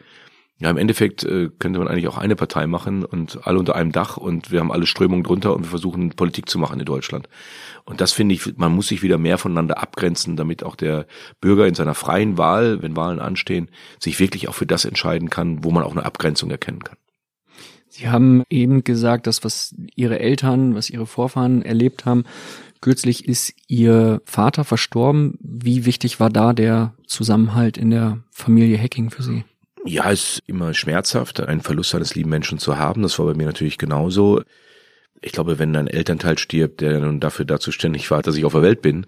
Ja, 0.61 0.71
im 0.71 0.77
Endeffekt 0.77 1.23
äh, 1.23 1.51
könnte 1.59 1.79
man 1.79 1.87
eigentlich 1.87 2.09
auch 2.09 2.19
eine 2.19 2.35
Partei 2.35 2.67
machen 2.67 3.05
und 3.05 3.47
alle 3.47 3.61
unter 3.61 3.77
einem 3.77 3.93
Dach 3.93 4.17
und 4.17 4.51
wir 4.51 4.59
haben 4.59 4.73
alle 4.73 4.87
Strömungen 4.87 5.23
drunter 5.23 5.55
und 5.55 5.63
wir 5.63 5.71
versuchen 5.71 6.11
Politik 6.11 6.49
zu 6.49 6.59
machen 6.59 6.81
in 6.81 6.85
Deutschland. 6.85 7.29
Und 7.85 8.01
das 8.01 8.13
finde 8.13 8.35
ich, 8.35 8.57
man 8.57 8.73
muss 8.73 8.89
sich 8.89 9.03
wieder 9.03 9.19
mehr 9.19 9.39
voneinander 9.39 9.81
abgrenzen, 9.81 10.35
damit 10.35 10.65
auch 10.65 10.75
der 10.75 11.07
Bürger 11.41 11.69
in 11.69 11.75
seiner 11.75 11.95
freien 11.95 12.39
Wahl, 12.39 12.83
wenn 12.83 12.97
Wahlen 12.97 13.21
anstehen, 13.21 13.71
sich 14.01 14.19
wirklich 14.19 14.49
auch 14.49 14.55
für 14.55 14.67
das 14.67 14.85
entscheiden 14.85 15.31
kann, 15.31 15.63
wo 15.63 15.71
man 15.71 15.85
auch 15.85 15.93
eine 15.93 16.05
Abgrenzung 16.05 16.51
erkennen 16.51 16.83
kann. 16.83 16.97
Sie 17.89 18.09
haben 18.09 18.43
eben 18.51 18.83
gesagt, 18.83 19.29
dass 19.29 19.45
was 19.45 19.75
Ihre 19.95 20.19
Eltern, 20.19 20.75
was 20.75 20.91
Ihre 20.91 21.07
Vorfahren 21.07 21.63
erlebt 21.63 22.05
haben, 22.05 22.25
kürzlich 22.81 23.27
ist 23.29 23.55
Ihr 23.69 24.23
Vater 24.25 24.65
verstorben. 24.65 25.39
Wie 25.41 25.85
wichtig 25.85 26.19
war 26.19 26.31
da 26.31 26.53
der 26.53 26.95
Zusammenhalt 27.07 27.79
in 27.79 27.91
der 27.91 28.19
Familie 28.31 28.79
Hacking 28.79 29.11
für 29.11 29.23
Sie? 29.23 29.45
Ja, 29.85 30.11
es 30.11 30.35
ist 30.35 30.43
immer 30.47 30.75
schmerzhaft, 30.75 31.41
einen 31.41 31.61
Verlust 31.61 31.95
eines 31.95 32.15
lieben 32.15 32.31
Menschen 32.31 32.59
zu 32.59 32.79
haben. 32.79 33.03
Das 33.03 33.19
war 33.19 33.27
bei 33.27 33.35
mir 33.35 33.47
natürlich 33.47 33.79
genauso 33.79 34.43
ich 35.21 35.33
glaube, 35.33 35.59
wenn 35.59 35.73
dein 35.73 35.89
Elternteil 35.89 36.39
stirbt, 36.39 36.81
der 36.81 37.01
nun 37.01 37.21
dafür 37.21 37.45
dazu 37.45 37.73
ständig 37.73 38.11
war, 38.11 38.23
dass 38.23 38.37
ich 38.37 38.45
auf 38.45 38.53
der 38.53 38.63
Welt 38.63 38.83
bin, 38.83 39.07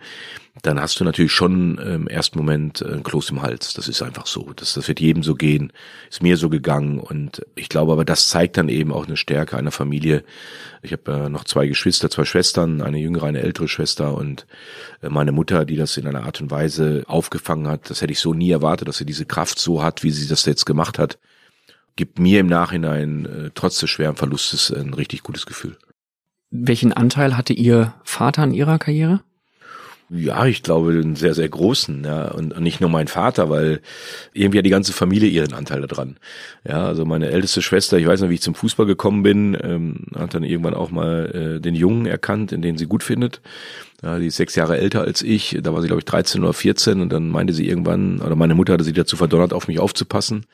dann 0.63 0.81
hast 0.81 0.99
du 0.99 1.05
natürlich 1.05 1.33
schon 1.33 1.79
im 1.79 2.09
ersten 2.09 2.37
Moment 2.39 2.83
ein 2.83 3.03
Kloß 3.03 3.31
im 3.31 3.43
Hals. 3.43 3.73
Das 3.73 3.89
ist 3.89 4.03
einfach 4.03 4.27
so. 4.27 4.53
Das, 4.55 4.75
das 4.75 4.89
wird 4.89 5.01
jedem 5.01 5.23
so 5.23 5.35
gehen. 5.35 5.73
Ist 6.11 6.23
mir 6.23 6.37
so 6.37 6.51
gegangen. 6.51 6.99
Und 6.99 7.47
ich 7.55 7.69
glaube 7.69 7.93
aber, 7.93 8.05
das 8.05 8.29
zeigt 8.29 8.57
dann 8.57 8.69
eben 8.69 8.93
auch 8.93 9.07
eine 9.07 9.17
Stärke 9.17 9.57
einer 9.57 9.71
Familie. 9.71 10.25
Ich 10.83 10.93
habe 10.93 11.13
äh, 11.13 11.29
noch 11.29 11.45
zwei 11.45 11.67
Geschwister, 11.67 12.11
zwei 12.11 12.25
Schwestern, 12.25 12.83
eine 12.83 12.99
jüngere, 12.99 13.27
eine 13.27 13.41
ältere 13.41 13.69
Schwester 13.69 14.15
und 14.15 14.47
äh, 15.03 15.09
meine 15.09 15.33
Mutter, 15.33 15.65
die 15.65 15.77
das 15.77 15.97
in 15.97 16.07
einer 16.07 16.25
Art 16.25 16.41
und 16.41 16.51
Weise 16.51 17.05
aufgefangen 17.07 17.69
hat. 17.69 17.89
Das 17.89 18.03
hätte 18.03 18.13
ich 18.13 18.21
so 18.21 18.35
nie 18.35 18.51
erwartet, 18.51 18.89
dass 18.89 18.99
sie 18.99 19.07
diese 19.07 19.27
Kraft 19.27 19.59
so 19.59 19.83
hat, 19.83 20.03
wie 20.03 20.11
sie 20.11 20.29
das 20.29 20.45
jetzt 20.47 20.67
gemacht 20.67 20.99
hat. 20.99 21.19
Gibt 21.97 22.19
mir 22.19 22.41
im 22.41 22.47
Nachhinein, 22.49 23.27
äh, 23.27 23.51
trotz 23.55 23.79
des 23.79 23.91
schweren 23.91 24.17
Verlustes, 24.17 24.71
ein 24.73 24.95
richtig 24.95 25.23
gutes 25.23 25.47
Gefühl. 25.47 25.77
Welchen 26.51 26.93
Anteil 26.93 27.37
hatte 27.37 27.53
Ihr 27.53 27.95
Vater 28.05 28.43
an 28.43 28.53
Ihrer 28.53 28.79
Karriere? 28.79 29.21
Ja, 30.13 30.45
ich 30.45 30.65
glaube, 30.65 30.91
einen 30.91 31.15
sehr, 31.15 31.35
sehr 31.35 31.49
großen, 31.49 32.03
ja. 32.03 32.33
Und 32.33 32.59
nicht 32.59 32.81
nur 32.81 32.91
mein 32.91 33.07
Vater, 33.07 33.49
weil 33.49 33.81
irgendwie 34.33 34.59
hat 34.59 34.67
die 34.67 34.71
ganze 34.71 34.93
Familie 34.93 35.29
ihren 35.29 35.53
Anteil 35.53 35.83
daran. 35.83 36.17
Ja, 36.69 36.85
also 36.85 37.05
meine 37.05 37.31
älteste 37.31 37.63
Schwester, 37.63 37.97
ich 37.97 38.09
weiß 38.09 38.21
noch, 38.21 38.29
wie 38.29 38.35
ich 38.35 38.43
zum 38.43 38.57
Fußball 38.57 38.87
gekommen 38.87 39.23
bin, 39.23 39.57
ähm, 39.63 40.07
hat 40.17 40.35
dann 40.35 40.43
irgendwann 40.43 40.75
auch 40.75 40.91
mal 40.91 41.57
äh, 41.59 41.61
den 41.61 41.77
Jungen 41.77 42.07
erkannt, 42.07 42.51
in 42.51 42.61
den 42.61 42.77
sie 42.77 42.87
gut 42.87 43.05
findet. 43.05 43.41
Ja, 44.03 44.19
die 44.19 44.27
ist 44.27 44.37
sechs 44.37 44.57
Jahre 44.57 44.79
älter 44.79 45.03
als 45.03 45.23
ich, 45.23 45.57
da 45.63 45.73
war 45.73 45.81
sie, 45.81 45.87
glaube 45.87 46.01
ich, 46.01 46.07
13 46.07 46.43
oder 46.43 46.55
14 46.55 47.01
und 47.01 47.13
dann 47.13 47.29
meinte 47.29 47.53
sie 47.53 47.69
irgendwann, 47.69 48.21
oder 48.21 48.35
meine 48.35 48.57
Mutter 48.57 48.73
hatte 48.73 48.85
sie 48.85 48.93
dazu 48.93 49.17
verdonnert, 49.17 49.53
auf 49.53 49.69
mich 49.69 49.79
aufzupassen. 49.79 50.45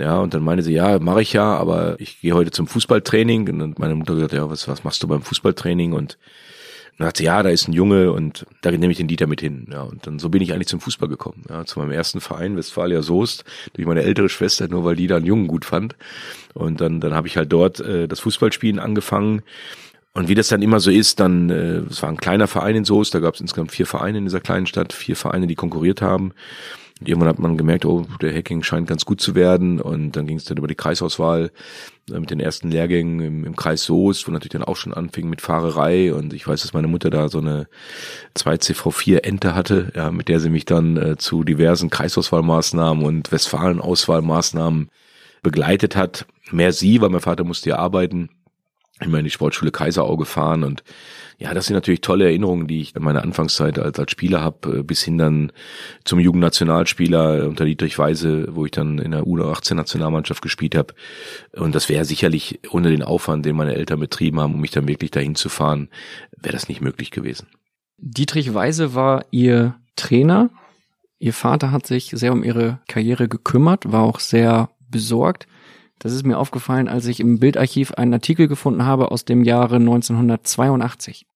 Ja, 0.00 0.18
und 0.18 0.32
dann 0.32 0.42
meinte 0.42 0.62
sie, 0.62 0.72
ja, 0.72 0.98
mache 0.98 1.22
ich 1.22 1.32
ja, 1.34 1.56
aber 1.56 2.00
ich 2.00 2.20
gehe 2.20 2.34
heute 2.34 2.50
zum 2.50 2.66
Fußballtraining. 2.66 3.60
Und 3.60 3.78
meine 3.78 3.94
Mutter 3.94 4.14
gesagt, 4.14 4.32
ja, 4.32 4.48
was, 4.48 4.66
was 4.66 4.82
machst 4.82 5.02
du 5.02 5.08
beim 5.08 5.22
Fußballtraining? 5.22 5.92
Und 5.92 6.18
dann 6.96 7.08
hat 7.08 7.18
sie, 7.18 7.24
ja, 7.24 7.42
da 7.42 7.50
ist 7.50 7.68
ein 7.68 7.72
Junge 7.72 8.12
und 8.12 8.46
da 8.62 8.70
nehme 8.70 8.90
ich 8.90 8.96
den 8.96 9.08
Dieter 9.08 9.26
mit 9.26 9.40
hin. 9.40 9.68
Ja, 9.70 9.82
und 9.82 10.06
dann 10.06 10.18
so 10.18 10.28
bin 10.30 10.42
ich 10.42 10.52
eigentlich 10.52 10.68
zum 10.68 10.80
Fußball 10.80 11.08
gekommen. 11.08 11.44
Ja, 11.48 11.64
zu 11.64 11.78
meinem 11.78 11.92
ersten 11.92 12.20
Verein, 12.20 12.56
Westfalia 12.56 13.02
Soest, 13.02 13.44
durch 13.74 13.86
meine 13.86 14.02
ältere 14.02 14.28
Schwester, 14.28 14.68
nur 14.68 14.84
weil 14.84 14.96
die 14.96 15.06
da 15.06 15.16
einen 15.16 15.26
Jungen 15.26 15.46
gut 15.46 15.64
fand. 15.64 15.96
Und 16.54 16.80
dann, 16.80 17.00
dann 17.00 17.14
habe 17.14 17.28
ich 17.28 17.36
halt 17.36 17.52
dort 17.52 17.80
äh, 17.80 18.08
das 18.08 18.20
Fußballspielen 18.20 18.78
angefangen. 18.78 19.42
Und 20.12 20.28
wie 20.28 20.34
das 20.34 20.48
dann 20.48 20.62
immer 20.62 20.80
so 20.80 20.90
ist, 20.90 21.20
dann, 21.20 21.50
äh, 21.50 21.78
es 21.90 22.02
war 22.02 22.08
ein 22.08 22.16
kleiner 22.16 22.48
Verein 22.48 22.76
in 22.76 22.84
Soest, 22.84 23.14
da 23.14 23.20
gab 23.20 23.34
es 23.34 23.40
insgesamt 23.40 23.70
vier 23.70 23.86
Vereine 23.86 24.18
in 24.18 24.24
dieser 24.24 24.40
kleinen 24.40 24.66
Stadt, 24.66 24.92
vier 24.92 25.14
Vereine, 25.14 25.46
die 25.46 25.54
konkurriert 25.54 26.02
haben. 26.02 26.32
Und 27.00 27.08
irgendwann 27.08 27.30
hat 27.30 27.38
man 27.38 27.56
gemerkt, 27.56 27.86
oh, 27.86 28.04
der 28.20 28.34
Hacking 28.34 28.62
scheint 28.62 28.86
ganz 28.86 29.06
gut 29.06 29.20
zu 29.20 29.34
werden. 29.34 29.80
Und 29.80 30.12
dann 30.12 30.26
ging 30.26 30.36
es 30.36 30.44
dann 30.44 30.58
über 30.58 30.68
die 30.68 30.74
Kreisauswahl 30.74 31.50
äh, 32.10 32.20
mit 32.20 32.30
den 32.30 32.40
ersten 32.40 32.70
Lehrgängen 32.70 33.20
im, 33.20 33.44
im 33.44 33.56
Kreis 33.56 33.84
Soest, 33.84 34.28
wo 34.28 34.32
natürlich 34.32 34.52
dann 34.52 34.64
auch 34.64 34.76
schon 34.76 34.92
anfing 34.92 35.28
mit 35.28 35.40
Fahrerei. 35.40 36.12
Und 36.12 36.34
ich 36.34 36.46
weiß, 36.46 36.60
dass 36.60 36.74
meine 36.74 36.88
Mutter 36.88 37.08
da 37.08 37.28
so 37.28 37.38
eine 37.38 37.68
2CV4 38.36 39.24
Ente 39.24 39.54
hatte, 39.54 39.92
ja, 39.96 40.10
mit 40.10 40.28
der 40.28 40.40
sie 40.40 40.50
mich 40.50 40.66
dann 40.66 40.96
äh, 40.96 41.16
zu 41.16 41.42
diversen 41.42 41.88
Kreisauswahlmaßnahmen 41.88 43.04
und 43.04 43.32
Westfalen-Auswahlmaßnahmen 43.32 44.90
begleitet 45.42 45.96
hat. 45.96 46.26
Mehr 46.50 46.72
sie, 46.72 47.00
weil 47.00 47.08
mein 47.08 47.20
Vater 47.20 47.44
musste 47.44 47.70
ja 47.70 47.76
arbeiten 47.76 48.28
immer 49.00 49.18
in 49.18 49.24
die 49.24 49.30
Sportschule 49.30 49.70
Kaiserau 49.70 50.16
gefahren 50.16 50.62
und 50.62 50.84
ja, 51.40 51.54
das 51.54 51.66
sind 51.66 51.74
natürlich 51.74 52.02
tolle 52.02 52.26
Erinnerungen, 52.26 52.66
die 52.66 52.82
ich 52.82 52.94
in 52.94 53.02
meiner 53.02 53.22
Anfangszeit 53.22 53.78
als, 53.78 53.98
als 53.98 54.10
Spieler 54.10 54.42
habe, 54.42 54.80
äh, 54.80 54.82
bis 54.82 55.02
hin 55.02 55.16
dann 55.16 55.52
zum 56.04 56.20
Jugendnationalspieler 56.20 57.48
unter 57.48 57.64
Dietrich 57.64 57.98
Weise, 57.98 58.48
wo 58.54 58.66
ich 58.66 58.72
dann 58.72 58.98
in 58.98 59.12
der 59.12 59.22
U18-Nationalmannschaft 59.22 60.42
gespielt 60.42 60.74
habe. 60.74 60.94
Und 61.52 61.74
das 61.74 61.88
wäre 61.88 62.04
sicherlich 62.04 62.60
ohne 62.70 62.90
den 62.90 63.02
Aufwand, 63.02 63.46
den 63.46 63.56
meine 63.56 63.74
Eltern 63.74 64.00
betrieben 64.00 64.38
haben, 64.38 64.54
um 64.54 64.60
mich 64.60 64.70
dann 64.70 64.86
wirklich 64.86 65.12
dahin 65.12 65.34
zu 65.34 65.48
fahren, 65.48 65.88
wäre 66.36 66.52
das 66.52 66.68
nicht 66.68 66.82
möglich 66.82 67.10
gewesen. 67.10 67.46
Dietrich 67.96 68.52
Weise 68.52 68.94
war 68.94 69.24
ihr 69.30 69.76
Trainer. 69.96 70.50
Ihr 71.18 71.32
Vater 71.32 71.72
hat 71.72 71.86
sich 71.86 72.10
sehr 72.10 72.34
um 72.34 72.44
ihre 72.44 72.80
Karriere 72.86 73.28
gekümmert, 73.28 73.90
war 73.90 74.02
auch 74.02 74.20
sehr 74.20 74.68
besorgt. 74.90 75.46
Das 76.00 76.12
ist 76.12 76.26
mir 76.26 76.38
aufgefallen, 76.38 76.88
als 76.88 77.06
ich 77.06 77.20
im 77.20 77.38
Bildarchiv 77.38 77.92
einen 77.92 78.14
Artikel 78.14 78.48
gefunden 78.48 78.84
habe 78.84 79.10
aus 79.10 79.26
dem 79.26 79.44
Jahre 79.44 79.76
1982. 79.76 81.26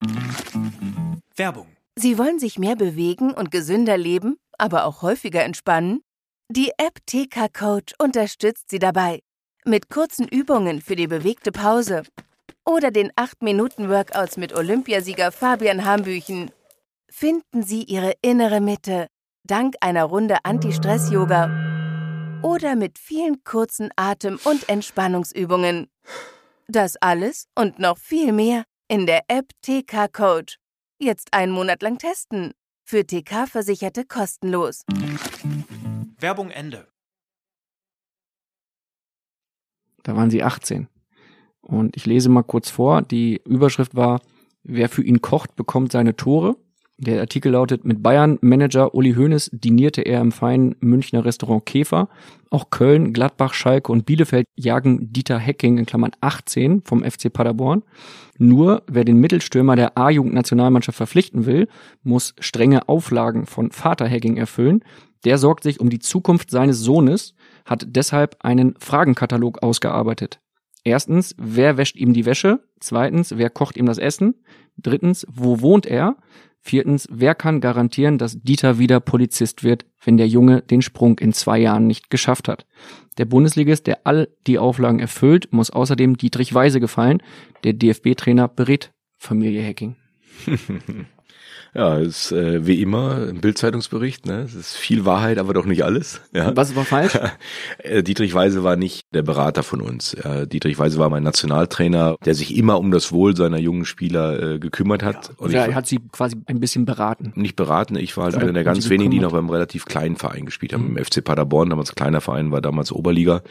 Werbung. 1.37 1.67
Sie 1.97 2.19
wollen 2.19 2.39
sich 2.39 2.59
mehr 2.59 2.75
bewegen 2.75 3.33
und 3.33 3.51
gesünder 3.51 3.99
leben, 3.99 4.37
aber 4.59 4.87
auch 4.87 5.03
häufiger 5.03 5.45
entspannen? 5.45 6.01
Die 6.49 6.71
App 6.79 6.99
TK 7.07 7.53
Coach 7.53 7.93
unterstützt 7.99 8.71
Sie 8.71 8.79
dabei. 8.79 9.21
Mit 9.67 9.91
kurzen 9.91 10.27
Übungen 10.27 10.81
für 10.81 10.97
die 10.97 11.07
bewegte 11.07 11.53
Pause. 11.53 12.03
Oder 12.65 12.91
den 12.91 13.11
8-Minuten-Workouts 13.13 14.39
mit 14.39 14.55
Olympiasieger 14.55 15.31
Fabian 15.31 15.85
Hambüchen. 15.85 16.51
Finden 17.11 17.63
Sie 17.63 17.83
Ihre 17.85 18.15
innere 18.23 18.61
Mitte 18.63 19.09
dank 19.47 19.75
einer 19.81 20.05
Runde 20.05 20.39
Anti-Stress-Yoga 20.43 21.74
oder 22.45 22.77
mit 22.77 22.99
vielen 22.99 23.43
kurzen 23.43 23.89
Atem- 23.97 24.39
und 24.45 24.69
Entspannungsübungen. 24.69 25.89
Das 26.69 26.97
alles 26.97 27.49
und 27.55 27.79
noch 27.79 27.99
viel 27.99 28.33
mehr 28.33 28.65
in 28.87 29.07
der 29.07 29.23
App 29.29 29.49
TK 29.63 30.13
Coach. 30.13 30.59
Jetzt 30.99 31.33
einen 31.33 31.53
Monat 31.53 31.83
lang 31.83 31.99
testen. 31.99 32.53
Für 32.87 33.07
TK-Versicherte 33.07 34.05
kostenlos. 34.05 34.83
Werbung 36.19 36.51
Ende. 36.51 36.87
Da 40.03 40.15
waren 40.15 40.31
sie 40.31 40.43
18. 40.43 40.89
Und 41.63 41.97
ich 41.97 42.05
lese 42.05 42.29
mal 42.29 42.43
kurz 42.43 42.69
vor. 42.69 43.01
Die 43.01 43.41
Überschrift 43.47 43.95
war 43.95 44.21
Wer 44.67 44.89
für 44.89 45.05
ihn 45.05 45.21
kocht, 45.21 45.57
bekommt 45.57 45.93
seine 45.93 46.17
Tore. 46.17 46.57
Der 46.97 47.21
Artikel 47.21 47.51
lautet, 47.51 47.85
mit 47.85 48.05
Bayern-Manager 48.05 48.95
Uli 48.95 49.15
Hoeneß 49.15 49.51
dinierte 49.53 50.03
er 50.03 50.21
im 50.21 50.31
feinen 50.31 50.77
Münchner 50.79 51.25
Restaurant 51.25 51.67
Käfer. 51.67 52.09
Auch 52.51 52.71
Köln, 52.71 53.13
Gladbach, 53.13 53.53
Schalke 53.53 53.91
und 53.91 54.07
Bielefeld 54.07 54.47
jagen 54.55 55.13
Dieter 55.13 55.39
Hecking 55.39 55.79
in 55.79 55.87
Klammern 55.87 56.13
18 56.21 56.83
vom 56.85 57.03
FC 57.03 57.33
Paderborn. 57.33 57.83
Nur 58.39 58.85
wer 58.87 59.05
den 59.05 59.19
Mittelstürmer 59.19 59.75
der 59.75 59.99
A-Jugendnationalmannschaft 59.99 60.97
verpflichten 60.97 61.47
will, 61.47 61.67
muss 62.05 62.35
strenge 62.39 62.89
Auflagen 62.89 63.47
von 63.47 63.73
Vater 63.73 64.07
Hecking 64.07 64.37
erfüllen. 64.37 64.85
Der 65.25 65.39
sorgt 65.39 65.65
sich 65.65 65.81
um 65.81 65.91
die 65.91 65.99
Zukunft 65.99 66.51
seines 66.51 66.79
Sohnes, 66.79 67.35
hat 67.65 67.87
deshalb 67.89 68.37
einen 68.45 68.75
Fragenkatalog 68.79 69.65
ausgearbeitet. 69.65 70.39
Erstens, 70.85 71.35
wer 71.39 71.77
wäscht 71.77 71.97
ihm 71.97 72.13
die 72.13 72.27
Wäsche? 72.27 72.61
Zweitens, 72.79 73.37
wer 73.37 73.51
kocht 73.51 73.77
ihm 73.77 73.87
das 73.87 73.99
Essen? 73.99 74.35
Drittens, 74.77 75.27
wo 75.29 75.61
wohnt 75.61 75.87
er? 75.87 76.17
Viertens, 76.67 77.07
wer 77.11 77.35
kann 77.35 77.61
garantieren, 77.61 78.17
dass 78.17 78.41
Dieter 78.41 78.79
wieder 78.79 78.99
Polizist 78.99 79.65
wird, 79.65 79.85
wenn 80.03 80.17
der 80.17 80.29
Junge 80.29 80.63
den 80.63 80.81
Sprung 80.81 81.19
in 81.19 81.35
zwei 81.35 81.59
Jahren 81.59 81.87
nicht 81.87 82.09
geschafft 82.09 82.49
hat? 82.49 82.65
Der 83.19 83.27
Bundesligist, 83.27 83.87
der 83.87 84.07
all 84.07 84.31
die 84.47 84.59
Auflagen 84.59 84.99
erfüllt, 84.99 85.53
muss 85.53 85.69
außerdem 85.69 86.17
Dietrich 86.17 86.55
Weise 86.55 86.81
gefallen. 86.81 87.23
Der 87.65 87.75
DFB-Trainer 87.75 88.49
berät 88.49 88.95
Familie 89.19 89.63
Hacking. 89.63 89.97
Ja, 91.75 91.99
ist 91.99 92.31
äh, 92.31 92.65
wie 92.67 92.81
immer 92.81 93.17
ein 93.17 93.41
Bildzeitungsbericht. 93.41 94.27
Ne? 94.27 94.43
Es 94.43 94.55
ist 94.55 94.77
viel 94.77 95.05
Wahrheit, 95.05 95.39
aber 95.39 95.55
doch 95.55 95.67
nicht 95.67 95.85
alles. 95.85 96.21
Ja. 96.33 96.57
Was 96.57 96.77
war 96.77 96.85
falsch? 96.85 97.19
Äh, 97.79 98.03
Dietrich 98.03 98.35
Weise 98.35 98.63
war 98.63 98.77
nicht 98.77 99.03
der 99.13 99.23
Berater 99.23 99.63
von 99.63 99.81
uns. 99.81 100.17
Ja, 100.23 100.47
Dietrich 100.47 100.79
Weise 100.79 100.99
war 100.99 101.11
mein 101.11 101.23
Nationaltrainer, 101.23 102.17
der 102.25 102.35
sich 102.35 102.57
immer 102.57 102.79
um 102.79 102.91
das 102.91 103.13
Wohl 103.13 103.37
seiner 103.37 103.59
jungen 103.59 103.85
Spieler 103.85 104.55
äh, 104.55 104.59
gekümmert 104.59 105.03
hat. 105.03 105.33
Und 105.37 105.53
ja, 105.53 105.65
er 105.65 105.75
hat 105.75 105.87
sie 105.87 105.99
quasi 106.13 106.37
ein 106.47 106.61
bisschen 106.61 106.85
beraten. 106.85 107.33
Nicht 107.35 107.57
beraten, 107.57 107.97
ich 107.97 108.17
war 108.17 108.25
halt 108.25 108.37
einer 108.37 108.53
der 108.53 108.65
ganz 108.65 108.89
wenigen, 108.91 109.11
die 109.11 109.19
noch 109.19 109.33
beim 109.33 109.51
relativ 109.51 109.85
kleinen 109.87 110.17
Verein 110.17 110.47
gespielt 110.47 110.73
haben. 110.73 110.91
Mhm. 110.91 110.97
Im 110.97 111.05
FC 111.05 111.23
Paderborn, 111.25 111.71
damals 111.71 111.95
kleiner 111.95 112.21
Verein, 112.21 112.53
war 112.53 112.61
damals 112.61 112.93
Oberliga. 112.93 113.43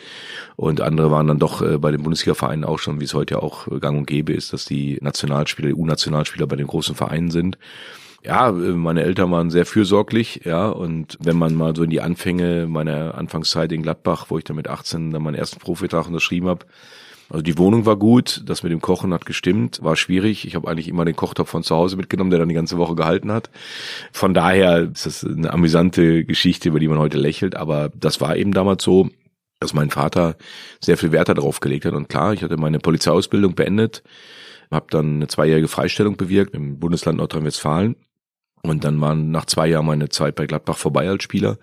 Und 0.56 0.82
andere 0.82 1.12
waren 1.12 1.28
dann 1.28 1.40
doch 1.40 1.62
äh, 1.62 1.78
bei 1.78 1.92
den 1.92 2.04
Bundesliga-Vereinen 2.04 2.64
auch 2.64 2.80
schon, 2.80 3.00
wie 3.00 3.06
es 3.06 3.14
heute 3.14 3.36
ja 3.36 3.40
auch 3.42 3.68
gang 3.80 3.98
und 3.98 4.08
gäbe 4.08 4.34
ist, 4.34 4.54
dass 4.54 4.66
die 4.66 4.98
Nationalspieler, 5.02 5.70
die 5.70 5.76
U-Nationalspieler 5.76 6.48
bei 6.48 6.56
den 6.56 6.68
großen 6.68 6.96
Vereinen 6.96 7.32
sind. 7.32 7.58
Ja, 8.24 8.50
äh, 8.50 8.52
meine 8.52 9.04
Eltern 9.04 9.32
waren 9.32 9.50
sehr 9.50 9.66
fürsorglich, 9.66 10.42
ja, 10.46 10.70
und 10.70 11.18
wenn 11.20 11.38
man 11.38 11.56
mal 11.56 11.76
so 11.76 11.84
in 11.84 11.90
die 11.90 12.02
Anfänge 12.02 12.68
meiner 12.68 13.16
Anfangszeit 13.16 13.72
in 13.72 13.84
Gladbach, 13.84 14.28
wo 14.30 14.38
ich 14.38 14.46
dann 14.46 14.56
mit 14.56 14.70
18 14.70 15.12
dann 15.12 15.24
meinen 15.24 15.36
ersten 15.36 15.60
Profivertrag 15.60 16.08
unterschrieben 16.08 16.48
habe, 16.48 16.66
also 17.30 17.42
die 17.42 17.58
Wohnung 17.58 17.86
war 17.86 17.98
gut, 17.98 18.44
das 18.46 18.64
mit 18.64 18.72
dem 18.72 18.82
Kochen 18.82 19.14
hat 19.14 19.26
gestimmt, 19.26 19.82
war 19.82 19.96
schwierig. 19.96 20.46
Ich 20.46 20.56
habe 20.56 20.68
eigentlich 20.70 20.88
immer 20.88 21.04
den 21.04 21.16
Kochtopf 21.16 21.50
von 21.50 21.64
zu 21.64 21.76
Hause 21.76 21.96
mitgenommen, 21.96 22.30
der 22.30 22.40
dann 22.40 22.50
die 22.50 22.56
ganze 22.56 22.78
Woche 22.78 22.96
gehalten 22.96 23.32
hat. 23.32 23.50
Von 24.12 24.34
daher 24.34 24.92
ist 24.94 25.06
das 25.06 25.26
eine 25.26 25.52
amüsante 25.52 26.26
Geschichte, 26.26 26.70
über 26.70 26.80
die 26.80 26.88
man 26.88 27.00
heute 27.00 27.18
lächelt, 27.18 27.56
aber 27.56 27.90
das 27.96 28.22
war 28.22 28.36
eben 28.36 28.52
damals 28.52 28.84
so, 28.84 29.10
dass 29.60 29.74
mein 29.74 29.90
Vater 29.90 30.36
sehr 30.80 30.98
viel 30.98 31.12
Wert 31.12 31.30
darauf 31.30 31.60
gelegt 31.60 31.86
hat. 31.86 31.94
Und 31.94 32.10
klar, 32.10 32.34
ich 32.34 32.44
hatte 32.44 32.58
meine 32.58 32.80
Polizeiausbildung 32.80 33.56
beendet, 33.56 34.04
habe 34.70 34.88
dann 34.90 35.16
eine 35.16 35.28
zweijährige 35.28 35.68
Freistellung 35.68 36.18
bewirkt 36.18 36.54
im 36.54 36.80
Bundesland 36.80 37.18
Nordrhein-Westfalen. 37.18 37.96
Und 38.66 38.86
dann 38.86 39.00
waren 39.02 39.30
nach 39.30 39.46
zwei 39.46 39.68
Jahren 39.68 39.86
meine 39.86 40.10
Zeit 40.10 40.36
bei 40.36 40.46
Gladbach 40.46 40.78
vorbei 40.78 41.08
als 41.10 41.24
Spieler. 41.24 41.58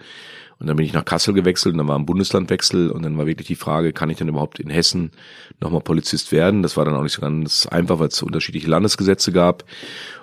Und 0.59 0.67
dann 0.67 0.77
bin 0.77 0.85
ich 0.85 0.93
nach 0.93 1.07
Kassel 1.07 1.33
gewechselt 1.33 1.73
und 1.73 1.79
dann 1.79 1.89
war 1.89 1.99
ein 1.99 2.05
Bundeslandwechsel 2.05 2.91
und 2.91 3.03
dann 3.03 3.17
war 3.17 3.27
wirklich 3.27 3.47
die 3.47 3.55
Frage, 3.57 3.95
kann 3.95 4.11
ich 4.11 4.19
denn 4.19 4.29
überhaupt 4.29 4.61
in 4.61 4.69
Hessen 4.69 5.11
nochmal 5.59 5.81
Polizist 5.81 6.33
werden? 6.33 6.63
Das 6.63 6.77
war 6.77 6.85
dann 6.85 6.95
auch 6.95 7.03
nicht 7.03 7.15
so 7.15 7.23
ganz 7.23 7.67
einfach, 7.67 7.99
weil 7.99 8.09
es 8.09 8.23
unterschiedliche 8.23 8.69
Landesgesetze 8.69 9.33
gab. 9.33 9.65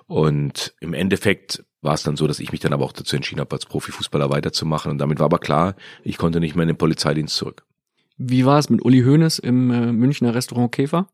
Und 0.06 0.76
im 0.80 0.94
Endeffekt 0.94 1.64
war 1.82 1.96
es 1.96 2.04
dann 2.04 2.18
so, 2.18 2.28
dass 2.28 2.40
ich 2.40 2.52
mich 2.52 2.62
dann 2.62 2.74
aber 2.74 2.86
auch 2.86 2.92
dazu 2.92 3.16
entschieden 3.16 3.42
habe, 3.42 3.56
als 3.56 3.66
Profifußballer 3.66 4.30
weiterzumachen. 4.30 4.92
Und 4.92 5.00
damit 5.00 5.18
war 5.18 5.26
aber 5.26 5.40
klar, 5.40 5.76
ich 6.04 6.20
konnte 6.20 6.40
nicht 6.40 6.56
mehr 6.56 6.64
in 6.64 6.70
den 6.70 6.78
Polizeidienst 6.78 7.36
zurück. 7.36 7.66
Wie 8.18 8.46
war 8.46 8.60
es 8.60 8.70
mit 8.70 8.86
Uli 8.86 9.02
Hoeneß 9.02 9.40
im 9.40 9.72
äh, 9.72 9.92
Münchner 9.92 10.36
Restaurant 10.36 10.72
Käfer? 10.72 11.08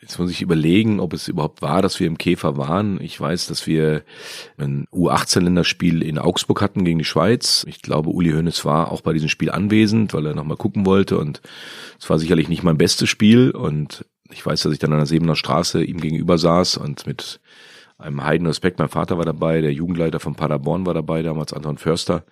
Jetzt 0.00 0.18
muss 0.18 0.30
ich 0.30 0.42
überlegen, 0.42 1.00
ob 1.00 1.14
es 1.14 1.26
überhaupt 1.26 1.62
war, 1.62 1.80
dass 1.80 1.98
wir 1.98 2.06
im 2.06 2.18
Käfer 2.18 2.58
waren. 2.58 3.00
Ich 3.00 3.18
weiß, 3.18 3.46
dass 3.46 3.66
wir 3.66 4.02
ein 4.58 4.86
U18-Länderspiel 4.92 6.02
in 6.02 6.18
Augsburg 6.18 6.60
hatten 6.60 6.84
gegen 6.84 6.98
die 6.98 7.04
Schweiz. 7.04 7.64
Ich 7.66 7.80
glaube, 7.80 8.10
Uli 8.10 8.32
Hoeneß 8.32 8.66
war 8.66 8.92
auch 8.92 9.00
bei 9.00 9.14
diesem 9.14 9.30
Spiel 9.30 9.50
anwesend, 9.50 10.12
weil 10.12 10.26
er 10.26 10.34
nochmal 10.34 10.58
gucken 10.58 10.84
wollte. 10.84 11.18
Und 11.18 11.40
es 11.98 12.10
war 12.10 12.18
sicherlich 12.18 12.48
nicht 12.48 12.62
mein 12.62 12.76
bestes 12.76 13.08
Spiel. 13.08 13.50
Und 13.52 14.04
ich 14.30 14.44
weiß, 14.44 14.62
dass 14.62 14.72
ich 14.72 14.78
dann 14.78 14.92
an 14.92 14.98
der 14.98 15.06
Sebener 15.06 15.34
Straße 15.34 15.82
ihm 15.82 16.00
gegenüber 16.00 16.36
saß 16.36 16.76
und 16.76 17.06
mit 17.06 17.40
einem 17.96 18.22
heiden 18.22 18.46
Respekt. 18.46 18.78
Mein 18.78 18.90
Vater 18.90 19.16
war 19.16 19.24
dabei, 19.24 19.62
der 19.62 19.72
Jugendleiter 19.72 20.20
von 20.20 20.34
Paderborn 20.34 20.84
war 20.84 20.92
dabei, 20.92 21.22
damals 21.22 21.54
Anton 21.54 21.78
Förster. 21.78 22.24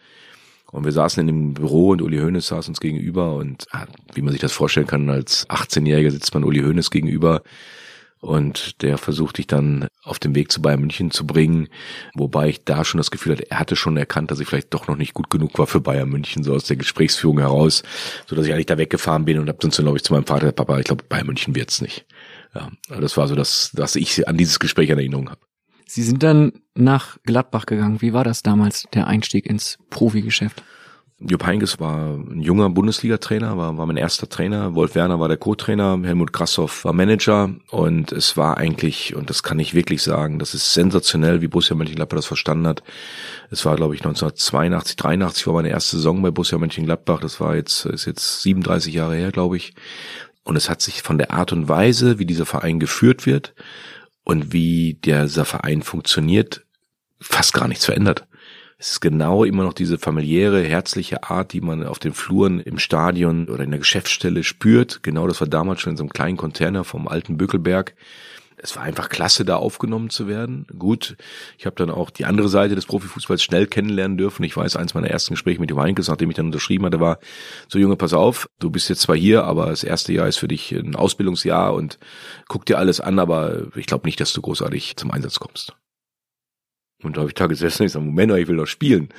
Und 0.70 0.84
wir 0.84 0.92
saßen 0.92 1.20
in 1.20 1.26
dem 1.26 1.54
Büro 1.54 1.90
und 1.90 2.02
Uli 2.02 2.18
Hoeneß 2.18 2.48
saß 2.48 2.68
uns 2.68 2.80
gegenüber 2.80 3.36
und 3.36 3.66
ah, 3.70 3.86
wie 4.14 4.22
man 4.22 4.32
sich 4.32 4.40
das 4.40 4.52
vorstellen 4.52 4.86
kann, 4.86 5.08
als 5.08 5.48
18-Jähriger 5.48 6.10
sitzt 6.10 6.34
man 6.34 6.44
Uli 6.44 6.60
Hoeneß 6.60 6.90
gegenüber 6.90 7.42
und 8.24 8.80
der 8.82 8.96
versucht 8.96 9.36
dich 9.36 9.46
dann 9.46 9.86
auf 10.02 10.18
den 10.18 10.34
Weg 10.34 10.50
zu 10.50 10.62
Bayern 10.62 10.80
München 10.80 11.10
zu 11.10 11.26
bringen, 11.26 11.68
wobei 12.14 12.48
ich 12.48 12.64
da 12.64 12.84
schon 12.84 12.98
das 12.98 13.10
Gefühl 13.10 13.32
hatte, 13.32 13.50
er 13.50 13.58
hatte 13.58 13.76
schon 13.76 13.98
erkannt, 13.98 14.30
dass 14.30 14.40
ich 14.40 14.48
vielleicht 14.48 14.72
doch 14.72 14.88
noch 14.88 14.96
nicht 14.96 15.12
gut 15.12 15.28
genug 15.28 15.58
war 15.58 15.66
für 15.66 15.80
Bayern 15.80 16.08
München, 16.08 16.42
so 16.42 16.54
aus 16.54 16.64
der 16.64 16.76
Gesprächsführung 16.76 17.38
heraus, 17.38 17.82
so 18.26 18.34
dass 18.34 18.46
ich 18.46 18.52
eigentlich 18.52 18.66
da 18.66 18.78
weggefahren 18.78 19.26
bin 19.26 19.38
und 19.38 19.48
habe 19.48 19.58
dann 19.60 19.70
glaube 19.70 19.98
ich, 19.98 20.04
zu 20.04 20.14
meinem 20.14 20.26
Vater, 20.26 20.52
Papa, 20.52 20.78
ich 20.78 20.86
glaube, 20.86 21.04
Bayern 21.06 21.26
München 21.26 21.54
wird's 21.54 21.82
nicht. 21.82 22.06
Ja, 22.54 22.70
aber 22.88 23.02
das 23.02 23.16
war 23.16 23.28
so, 23.28 23.34
dass, 23.34 23.72
dass 23.74 23.94
ich 23.94 24.26
an 24.26 24.38
dieses 24.38 24.58
Gespräch 24.58 24.88
in 24.88 24.98
Erinnerung 24.98 25.28
habe. 25.28 25.40
Sie 25.86 26.02
sind 26.02 26.22
dann 26.22 26.52
nach 26.74 27.18
Gladbach 27.24 27.66
gegangen. 27.66 28.00
Wie 28.00 28.12
war 28.12 28.24
das 28.24 28.42
damals, 28.42 28.84
der 28.94 29.06
Einstieg 29.06 29.46
ins 29.46 29.78
Profigeschäft? 29.90 30.62
Jupp 31.20 31.46
Heynckes 31.46 31.78
war 31.78 32.16
ein 32.16 32.40
junger 32.40 32.68
Bundesliga-Trainer, 32.70 33.56
war, 33.56 33.78
war 33.78 33.86
mein 33.86 33.96
erster 33.96 34.28
Trainer. 34.28 34.74
Wolf 34.74 34.96
Werner 34.96 35.20
war 35.20 35.28
der 35.28 35.36
Co-Trainer, 35.36 35.98
Helmut 36.02 36.32
Grassoff 36.32 36.84
war 36.84 36.92
Manager 36.92 37.54
und 37.70 38.10
es 38.10 38.36
war 38.36 38.58
eigentlich, 38.58 39.14
und 39.14 39.30
das 39.30 39.44
kann 39.44 39.60
ich 39.60 39.74
wirklich 39.74 40.02
sagen, 40.02 40.40
das 40.40 40.54
ist 40.54 40.74
sensationell, 40.74 41.40
wie 41.40 41.46
Borussia 41.46 41.76
Mönchengladbach 41.76 42.16
das 42.16 42.26
verstanden 42.26 42.66
hat. 42.66 42.82
Es 43.50 43.64
war, 43.64 43.76
glaube 43.76 43.94
ich, 43.94 44.00
1982, 44.00 44.96
83 44.96 45.46
war 45.46 45.54
meine 45.54 45.70
erste 45.70 45.96
Saison 45.96 46.20
bei 46.20 46.32
Borussia 46.32 46.58
Mönchengladbach. 46.58 47.20
Das 47.20 47.40
war 47.40 47.54
jetzt, 47.54 47.86
ist 47.86 48.06
jetzt 48.06 48.42
37 48.42 48.92
Jahre 48.92 49.14
her, 49.14 49.30
glaube 49.30 49.56
ich. 49.56 49.72
Und 50.42 50.56
es 50.56 50.68
hat 50.68 50.82
sich 50.82 51.02
von 51.02 51.16
der 51.16 51.30
Art 51.30 51.52
und 51.52 51.68
Weise, 51.68 52.18
wie 52.18 52.26
dieser 52.26 52.44
Verein 52.44 52.80
geführt 52.80 53.24
wird 53.24 53.54
und 54.24 54.52
wie 54.52 54.94
dieser 54.94 55.44
Verein 55.44 55.82
funktioniert, 55.82 56.64
fast 57.20 57.52
gar 57.52 57.68
nichts 57.68 57.84
verändert. 57.84 58.26
Es 58.76 58.92
ist 58.92 59.00
genau 59.00 59.44
immer 59.44 59.62
noch 59.62 59.72
diese 59.72 59.98
familiäre, 59.98 60.62
herzliche 60.62 61.22
Art, 61.24 61.52
die 61.52 61.60
man 61.60 61.86
auf 61.86 61.98
den 61.98 62.12
Fluren 62.12 62.60
im 62.60 62.78
Stadion 62.78 63.48
oder 63.48 63.64
in 63.64 63.70
der 63.70 63.78
Geschäftsstelle 63.78 64.42
spürt. 64.42 65.02
Genau 65.02 65.26
das 65.28 65.40
war 65.40 65.48
damals 65.48 65.80
schon 65.80 65.92
in 65.92 65.96
so 65.96 66.02
einem 66.02 66.12
kleinen 66.12 66.36
Container 66.36 66.84
vom 66.84 67.06
alten 67.06 67.36
Bökelberg. 67.36 67.94
Es 68.64 68.76
war 68.76 68.82
einfach 68.82 69.10
klasse, 69.10 69.44
da 69.44 69.56
aufgenommen 69.56 70.08
zu 70.08 70.26
werden. 70.26 70.66
Gut, 70.78 71.18
ich 71.58 71.66
habe 71.66 71.76
dann 71.76 71.90
auch 71.90 72.08
die 72.08 72.24
andere 72.24 72.48
Seite 72.48 72.74
des 72.74 72.86
Profifußballs 72.86 73.42
schnell 73.42 73.66
kennenlernen 73.66 74.16
dürfen. 74.16 74.42
Ich 74.42 74.56
weiß, 74.56 74.76
eins 74.76 74.94
meiner 74.94 75.10
ersten 75.10 75.34
Gespräche 75.34 75.60
mit 75.60 75.68
dem 75.68 75.78
Heinkes, 75.78 76.08
nachdem 76.08 76.30
ich 76.30 76.36
dann 76.36 76.46
unterschrieben 76.46 76.86
hatte, 76.86 76.98
war, 76.98 77.18
so 77.68 77.78
Junge, 77.78 77.96
pass 77.96 78.14
auf, 78.14 78.48
du 78.60 78.70
bist 78.70 78.88
jetzt 78.88 79.02
zwar 79.02 79.16
hier, 79.16 79.44
aber 79.44 79.66
das 79.66 79.84
erste 79.84 80.14
Jahr 80.14 80.28
ist 80.28 80.38
für 80.38 80.48
dich 80.48 80.72
ein 80.72 80.96
Ausbildungsjahr 80.96 81.74
und 81.74 81.98
guck 82.48 82.64
dir 82.64 82.78
alles 82.78 83.00
an, 83.00 83.18
aber 83.18 83.66
ich 83.76 83.84
glaube 83.84 84.08
nicht, 84.08 84.18
dass 84.18 84.32
du 84.32 84.40
großartig 84.40 84.96
zum 84.96 85.10
Einsatz 85.10 85.38
kommst. 85.38 85.76
Und 87.02 87.18
da 87.18 87.20
habe 87.20 87.28
ich 87.28 87.34
da 87.34 87.48
gesessen 87.48 87.82
und 87.82 87.90
sage, 87.90 88.06
Moment, 88.06 88.32
ich 88.32 88.48
will 88.48 88.56
doch 88.56 88.66
spielen. 88.66 89.10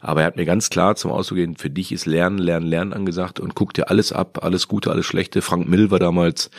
Aber 0.00 0.22
er 0.22 0.26
hat 0.26 0.36
mir 0.36 0.46
ganz 0.46 0.70
klar 0.70 0.96
zum 0.96 1.10
Ausdruck 1.10 1.36
gegeben, 1.36 1.56
für 1.56 1.70
dich 1.70 1.92
ist 1.92 2.06
Lernen, 2.06 2.38
Lernen, 2.38 2.66
Lernen 2.66 2.92
angesagt 2.92 3.38
und 3.38 3.54
guck 3.54 3.74
dir 3.74 3.90
alles 3.90 4.12
ab, 4.12 4.38
alles 4.42 4.66
Gute, 4.66 4.90
alles 4.90 5.06
Schlechte. 5.06 5.42
Frank 5.42 5.68
Mill 5.68 5.90
war 5.90 5.98
damals 5.98 6.50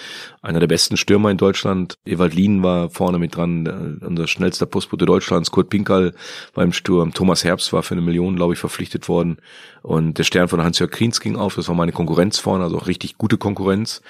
einer 0.42 0.60
der 0.60 0.68
besten 0.68 0.96
Stürmer 0.98 1.32
in 1.32 1.38
Deutschland. 1.38 1.98
Ewald 2.06 2.36
Lien 2.36 2.62
war 2.62 2.90
vorne 2.90 3.18
mit 3.18 3.36
dran, 3.36 4.00
unser 4.06 4.28
schnellster 4.28 4.68
Postbote 4.68 5.06
Deutschlands. 5.06 5.52
Kurt 5.52 5.70
Pinkerl 5.70 6.14
war 6.54 6.64
im 6.64 6.74
Sturm. 6.74 7.14
Thomas 7.14 7.44
Herbst 7.44 7.74
war 7.74 7.84
für 7.84 7.96
eine 7.96 8.02
Million, 8.02 8.36
glaube 8.36 8.54
ich, 8.54 8.60
verpflichtet 8.60 9.10
worden. 9.10 9.38
Und 9.82 10.20
der 10.20 10.24
Stern 10.24 10.48
von 10.48 10.62
Hans-Jörg 10.64 10.92
Kriens 10.92 11.20
ging 11.20 11.36
auf. 11.36 11.56
Das 11.56 11.68
war 11.68 11.76
meine 11.76 11.92
Konkurrenz 11.92 12.38
vorne, 12.38 12.64
also 12.64 12.78
auch 12.78 12.88
richtig 12.88 13.18
gute 13.18 13.38
Konkurrenz. 13.38 14.02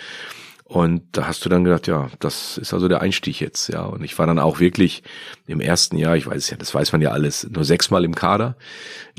Und 0.71 1.03
da 1.11 1.27
hast 1.27 1.43
du 1.43 1.49
dann 1.49 1.65
gedacht, 1.65 1.87
ja, 1.87 2.09
das 2.21 2.57
ist 2.57 2.73
also 2.73 2.87
der 2.87 3.01
Einstieg 3.01 3.41
jetzt, 3.41 3.67
ja. 3.67 3.81
Und 3.83 4.05
ich 4.05 4.17
war 4.17 4.25
dann 4.25 4.39
auch 4.39 4.61
wirklich 4.61 5.03
im 5.45 5.59
ersten 5.59 5.97
Jahr, 5.97 6.15
ich 6.15 6.25
weiß 6.25 6.49
ja, 6.49 6.55
das 6.55 6.73
weiß 6.73 6.93
man 6.93 7.01
ja 7.01 7.11
alles, 7.11 7.45
nur 7.49 7.65
sechsmal 7.65 8.05
im 8.05 8.15
Kader 8.15 8.55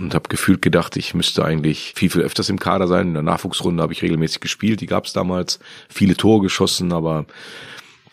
und 0.00 0.14
habe 0.14 0.30
gefühlt 0.30 0.62
gedacht, 0.62 0.96
ich 0.96 1.12
müsste 1.12 1.44
eigentlich 1.44 1.92
viel, 1.94 2.08
viel 2.08 2.22
öfters 2.22 2.48
im 2.48 2.58
Kader 2.58 2.88
sein. 2.88 3.08
In 3.08 3.12
der 3.12 3.22
Nachwuchsrunde 3.22 3.82
habe 3.82 3.92
ich 3.92 4.00
regelmäßig 4.00 4.40
gespielt, 4.40 4.80
die 4.80 4.86
gab 4.86 5.04
es 5.04 5.12
damals, 5.12 5.58
viele 5.90 6.16
Tore 6.16 6.40
geschossen, 6.40 6.90
aber 6.90 7.26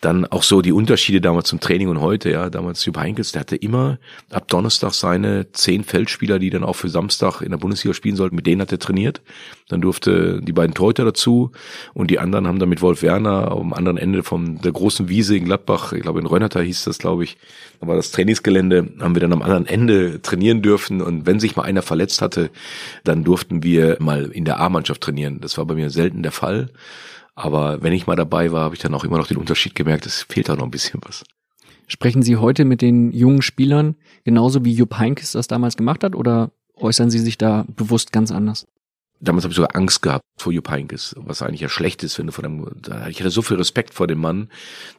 Dann 0.00 0.24
auch 0.24 0.42
so 0.42 0.62
die 0.62 0.72
Unterschiede 0.72 1.20
damals 1.20 1.48
zum 1.48 1.60
Training 1.60 1.88
und 1.88 2.00
heute, 2.00 2.30
ja. 2.30 2.48
Damals 2.48 2.84
Jupp 2.84 2.98
Heynckes, 2.98 3.32
der 3.32 3.40
hatte 3.40 3.56
immer 3.56 3.98
ab 4.30 4.48
Donnerstag 4.48 4.94
seine 4.94 5.52
zehn 5.52 5.84
Feldspieler, 5.84 6.38
die 6.38 6.48
dann 6.48 6.64
auch 6.64 6.76
für 6.76 6.88
Samstag 6.88 7.42
in 7.42 7.50
der 7.50 7.58
Bundesliga 7.58 7.92
spielen 7.92 8.16
sollten, 8.16 8.36
mit 8.36 8.46
denen 8.46 8.62
hat 8.62 8.72
er 8.72 8.78
trainiert. 8.78 9.20
Dann 9.68 9.82
durfte 9.82 10.40
die 10.40 10.52
beiden 10.52 10.74
Torhüter 10.74 11.04
dazu 11.04 11.52
und 11.92 12.10
die 12.10 12.18
anderen 12.18 12.46
haben 12.46 12.58
dann 12.58 12.68
mit 12.68 12.80
Wolf 12.80 13.02
Werner 13.02 13.52
am 13.52 13.72
anderen 13.72 13.98
Ende 13.98 14.22
von 14.22 14.58
der 14.60 14.72
großen 14.72 15.08
Wiese 15.08 15.36
in 15.36 15.44
Gladbach, 15.44 15.92
ich 15.92 16.02
glaube 16.02 16.18
in 16.18 16.26
Rönnerter 16.26 16.62
hieß 16.62 16.84
das, 16.84 16.98
glaube 16.98 17.24
ich, 17.24 17.36
da 17.80 17.86
war 17.86 17.96
das 17.96 18.10
Trainingsgelände, 18.10 18.88
haben 19.00 19.14
wir 19.14 19.20
dann 19.20 19.32
am 19.32 19.42
anderen 19.42 19.66
Ende 19.66 20.22
trainieren 20.22 20.62
dürfen 20.62 21.02
und 21.02 21.26
wenn 21.26 21.40
sich 21.40 21.56
mal 21.56 21.62
einer 21.62 21.82
verletzt 21.82 22.20
hatte, 22.22 22.50
dann 23.04 23.22
durften 23.22 23.62
wir 23.62 23.96
mal 24.00 24.30
in 24.32 24.44
der 24.44 24.60
A-Mannschaft 24.60 25.02
trainieren. 25.02 25.40
Das 25.40 25.56
war 25.58 25.66
bei 25.66 25.74
mir 25.74 25.90
selten 25.90 26.22
der 26.22 26.32
Fall. 26.32 26.70
Aber 27.42 27.82
wenn 27.82 27.94
ich 27.94 28.06
mal 28.06 28.16
dabei 28.16 28.52
war, 28.52 28.64
habe 28.64 28.74
ich 28.74 28.82
dann 28.82 28.94
auch 28.94 29.02
immer 29.02 29.16
noch 29.16 29.26
den 29.26 29.38
Unterschied 29.38 29.74
gemerkt, 29.74 30.04
es 30.04 30.26
fehlt 30.28 30.50
da 30.50 30.56
noch 30.56 30.64
ein 30.64 30.70
bisschen 30.70 31.00
was. 31.06 31.24
Sprechen 31.86 32.22
Sie 32.22 32.36
heute 32.36 32.66
mit 32.66 32.82
den 32.82 33.12
jungen 33.12 33.40
Spielern 33.40 33.96
genauso 34.24 34.62
wie 34.64 34.74
Jupp 34.74 34.98
Heynckes 34.98 35.32
das 35.32 35.48
damals 35.48 35.78
gemacht 35.78 36.04
hat 36.04 36.14
oder 36.14 36.52
äußern 36.76 37.10
Sie 37.10 37.18
sich 37.18 37.38
da 37.38 37.64
bewusst 37.74 38.12
ganz 38.12 38.30
anders? 38.30 38.66
Damals 39.22 39.44
habe 39.44 39.52
ich 39.52 39.56
sogar 39.56 39.76
Angst 39.76 40.00
gehabt 40.00 40.24
vor 40.38 40.52
Jupp 40.52 40.70
was 41.16 41.42
eigentlich 41.42 41.60
ja 41.60 41.68
schlecht 41.68 42.02
ist, 42.02 42.18
wenn 42.18 42.26
du 42.26 42.32
von 42.32 42.44
einem, 42.44 42.66
ich 43.10 43.20
hatte 43.20 43.30
so 43.30 43.42
viel 43.42 43.58
Respekt 43.58 43.92
vor 43.92 44.06
dem 44.06 44.18
Mann, 44.18 44.48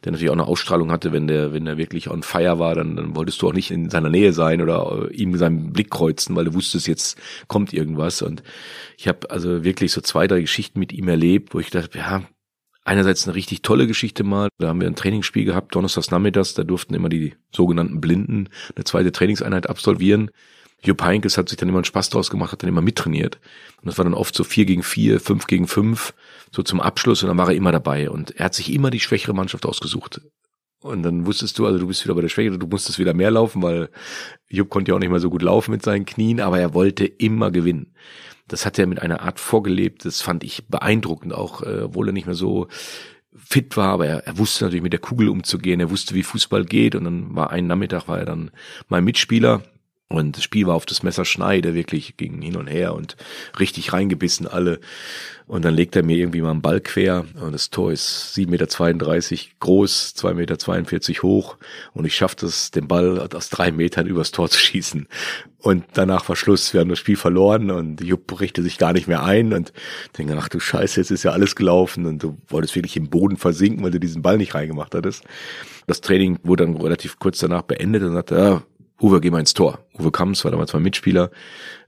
der 0.04 0.12
natürlich 0.12 0.30
auch 0.30 0.34
eine 0.34 0.46
Ausstrahlung 0.46 0.92
hatte, 0.92 1.12
wenn 1.12 1.26
der, 1.26 1.52
wenn 1.52 1.66
er 1.66 1.76
wirklich 1.76 2.08
on 2.08 2.22
fire 2.22 2.60
war, 2.60 2.76
dann, 2.76 2.94
dann 2.94 3.16
wolltest 3.16 3.42
du 3.42 3.48
auch 3.48 3.52
nicht 3.52 3.72
in 3.72 3.90
seiner 3.90 4.10
Nähe 4.10 4.32
sein 4.32 4.62
oder 4.62 5.10
ihm 5.10 5.36
seinen 5.36 5.72
Blick 5.72 5.90
kreuzen, 5.90 6.36
weil 6.36 6.44
du 6.44 6.54
wusstest, 6.54 6.86
jetzt 6.86 7.18
kommt 7.48 7.72
irgendwas 7.72 8.22
und 8.22 8.44
ich 8.96 9.08
habe 9.08 9.28
also 9.30 9.64
wirklich 9.64 9.90
so 9.90 10.00
zwei, 10.00 10.28
drei 10.28 10.40
Geschichten 10.40 10.78
mit 10.78 10.92
ihm 10.92 11.08
erlebt, 11.08 11.54
wo 11.54 11.58
ich 11.58 11.70
dachte, 11.70 11.98
ja, 11.98 12.22
einerseits 12.84 13.26
eine 13.26 13.34
richtig 13.34 13.62
tolle 13.62 13.86
Geschichte 13.86 14.24
mal. 14.24 14.48
Da 14.58 14.68
haben 14.68 14.80
wir 14.80 14.88
ein 14.88 14.96
Trainingsspiel 14.96 15.44
gehabt, 15.44 15.74
donnerstags 15.74 16.10
nachmittags, 16.10 16.54
da 16.54 16.64
durften 16.64 16.94
immer 16.94 17.08
die 17.08 17.34
sogenannten 17.54 18.00
Blinden 18.00 18.48
eine 18.74 18.84
zweite 18.84 19.12
Trainingseinheit 19.12 19.68
absolvieren. 19.68 20.30
Jupp 20.84 21.02
Heynckes 21.02 21.38
hat 21.38 21.48
sich 21.48 21.58
dann 21.58 21.68
immer 21.68 21.78
einen 21.78 21.84
Spaß 21.84 22.10
draus 22.10 22.28
gemacht, 22.28 22.52
hat 22.52 22.62
dann 22.62 22.68
immer 22.68 22.80
mittrainiert. 22.80 23.38
Und 23.80 23.86
das 23.86 23.98
war 23.98 24.04
dann 24.04 24.14
oft 24.14 24.34
so 24.34 24.44
vier 24.44 24.64
gegen 24.64 24.82
vier, 24.82 25.20
fünf 25.20 25.46
gegen 25.46 25.68
fünf, 25.68 26.12
so 26.50 26.62
zum 26.62 26.80
Abschluss 26.80 27.22
und 27.22 27.28
dann 27.28 27.38
war 27.38 27.48
er 27.48 27.54
immer 27.54 27.72
dabei. 27.72 28.10
Und 28.10 28.32
er 28.32 28.46
hat 28.46 28.54
sich 28.54 28.72
immer 28.72 28.90
die 28.90 29.00
schwächere 29.00 29.34
Mannschaft 29.34 29.64
ausgesucht. 29.64 30.20
Und 30.80 31.04
dann 31.04 31.26
wusstest 31.26 31.58
du, 31.58 31.66
also 31.66 31.78
du 31.78 31.86
bist 31.86 32.04
wieder 32.04 32.14
bei 32.14 32.22
der 32.22 32.28
Schwäche, 32.28 32.58
du 32.58 32.66
musstest 32.66 32.98
wieder 32.98 33.14
mehr 33.14 33.30
laufen, 33.30 33.62
weil 33.62 33.88
Jupp 34.48 34.68
konnte 34.68 34.90
ja 34.90 34.96
auch 34.96 35.00
nicht 35.00 35.10
mehr 35.10 35.20
so 35.20 35.30
gut 35.30 35.42
laufen 35.42 35.70
mit 35.70 35.82
seinen 35.82 36.04
Knien, 36.04 36.40
aber 36.40 36.58
er 36.58 36.74
wollte 36.74 37.06
immer 37.06 37.52
gewinnen. 37.52 37.94
Das 38.48 38.66
hat 38.66 38.78
er 38.80 38.88
mit 38.88 39.00
einer 39.00 39.20
Art 39.20 39.38
vorgelebt, 39.38 40.04
das 40.04 40.20
fand 40.20 40.42
ich 40.42 40.66
beeindruckend, 40.66 41.32
auch 41.32 41.62
äh, 41.62 41.82
obwohl 41.82 42.08
er 42.08 42.12
nicht 42.12 42.26
mehr 42.26 42.34
so 42.34 42.66
fit 43.36 43.76
war, 43.76 43.90
aber 43.90 44.06
er, 44.06 44.26
er 44.26 44.38
wusste 44.38 44.64
natürlich 44.64 44.82
mit 44.82 44.92
der 44.92 45.00
Kugel 45.00 45.28
umzugehen, 45.28 45.78
er 45.78 45.90
wusste, 45.90 46.16
wie 46.16 46.24
Fußball 46.24 46.64
geht 46.64 46.96
und 46.96 47.04
dann 47.04 47.34
war 47.34 47.50
ein 47.50 47.68
Nachmittag, 47.68 48.08
war 48.08 48.18
er 48.18 48.26
dann 48.26 48.50
mein 48.88 49.04
Mitspieler 49.04 49.62
und 50.12 50.36
das 50.36 50.44
Spiel 50.44 50.66
war 50.66 50.74
auf 50.74 50.86
das 50.86 51.02
Messer 51.02 51.24
Schneide, 51.24 51.74
wirklich 51.74 52.16
ging 52.16 52.40
hin 52.42 52.56
und 52.56 52.66
her 52.66 52.94
und 52.94 53.16
richtig 53.58 53.92
reingebissen 53.92 54.46
alle. 54.46 54.78
Und 55.46 55.64
dann 55.64 55.74
legt 55.74 55.96
er 55.96 56.02
mir 56.02 56.16
irgendwie 56.16 56.40
mal 56.40 56.50
einen 56.50 56.62
Ball 56.62 56.80
quer 56.80 57.24
und 57.40 57.52
das 57.52 57.70
Tor 57.70 57.92
ist 57.92 58.34
7,32 58.36 58.46
Meter 58.50 58.66
groß, 59.60 60.14
2,42 60.16 60.34
Meter 60.34 61.22
hoch 61.22 61.56
und 61.94 62.04
ich 62.04 62.14
schaffe 62.14 62.46
es, 62.46 62.70
den 62.70 62.88
Ball 62.88 63.18
aus 63.34 63.50
drei 63.50 63.72
Metern 63.72 64.06
übers 64.06 64.30
Tor 64.30 64.48
zu 64.48 64.58
schießen. 64.58 65.08
Und 65.58 65.84
danach 65.92 66.28
war 66.28 66.36
Schluss, 66.36 66.74
wir 66.74 66.80
haben 66.80 66.88
das 66.88 66.98
Spiel 66.98 67.16
verloren 67.16 67.70
und 67.70 68.00
Jupp 68.00 68.40
richte 68.40 68.62
sich 68.62 68.78
gar 68.78 68.92
nicht 68.92 69.06
mehr 69.06 69.22
ein 69.22 69.52
und 69.52 69.72
denke, 70.18 70.36
ach 70.36 70.48
du 70.48 70.58
Scheiße, 70.58 71.00
jetzt 71.00 71.10
ist 71.10 71.22
ja 71.22 71.30
alles 71.30 71.54
gelaufen 71.54 72.06
und 72.06 72.22
du 72.22 72.36
wolltest 72.48 72.74
wirklich 72.74 72.96
im 72.96 73.10
Boden 73.10 73.36
versinken, 73.36 73.84
weil 73.84 73.92
du 73.92 74.00
diesen 74.00 74.22
Ball 74.22 74.38
nicht 74.38 74.54
reingemacht 74.54 74.94
hattest. 74.94 75.24
Das 75.86 76.00
Training 76.00 76.38
wurde 76.42 76.66
dann 76.66 76.76
relativ 76.76 77.18
kurz 77.18 77.38
danach 77.38 77.62
beendet 77.62 78.02
und 78.02 78.14
sagte, 78.14 78.36
ja, 78.36 78.62
Uwe, 79.02 79.20
geh 79.20 79.30
mal 79.30 79.40
ins 79.40 79.54
Tor. 79.54 79.84
Uwe 79.98 80.12
Kamps 80.12 80.44
war 80.44 80.50
damals 80.50 80.72
mein 80.72 80.82
Mitspieler. 80.82 81.30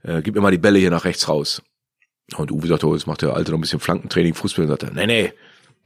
Äh, 0.03 0.21
gib 0.21 0.35
mir 0.35 0.41
mal 0.41 0.51
die 0.51 0.57
Bälle 0.57 0.79
hier 0.79 0.91
nach 0.91 1.05
rechts 1.05 1.29
raus. 1.29 1.61
Und 2.35 2.51
Uwe 2.51 2.67
sagte, 2.67 2.87
oh, 2.87 2.93
jetzt 2.93 3.07
macht 3.07 3.21
der 3.21 3.33
Alte 3.33 3.51
noch 3.51 3.57
ein 3.57 3.61
bisschen 3.61 3.79
Flankentraining, 3.79 4.33
Fußball. 4.33 4.65
Und 4.65 4.69
sagte, 4.69 4.91
nee, 4.93 5.05
nee, 5.05 5.33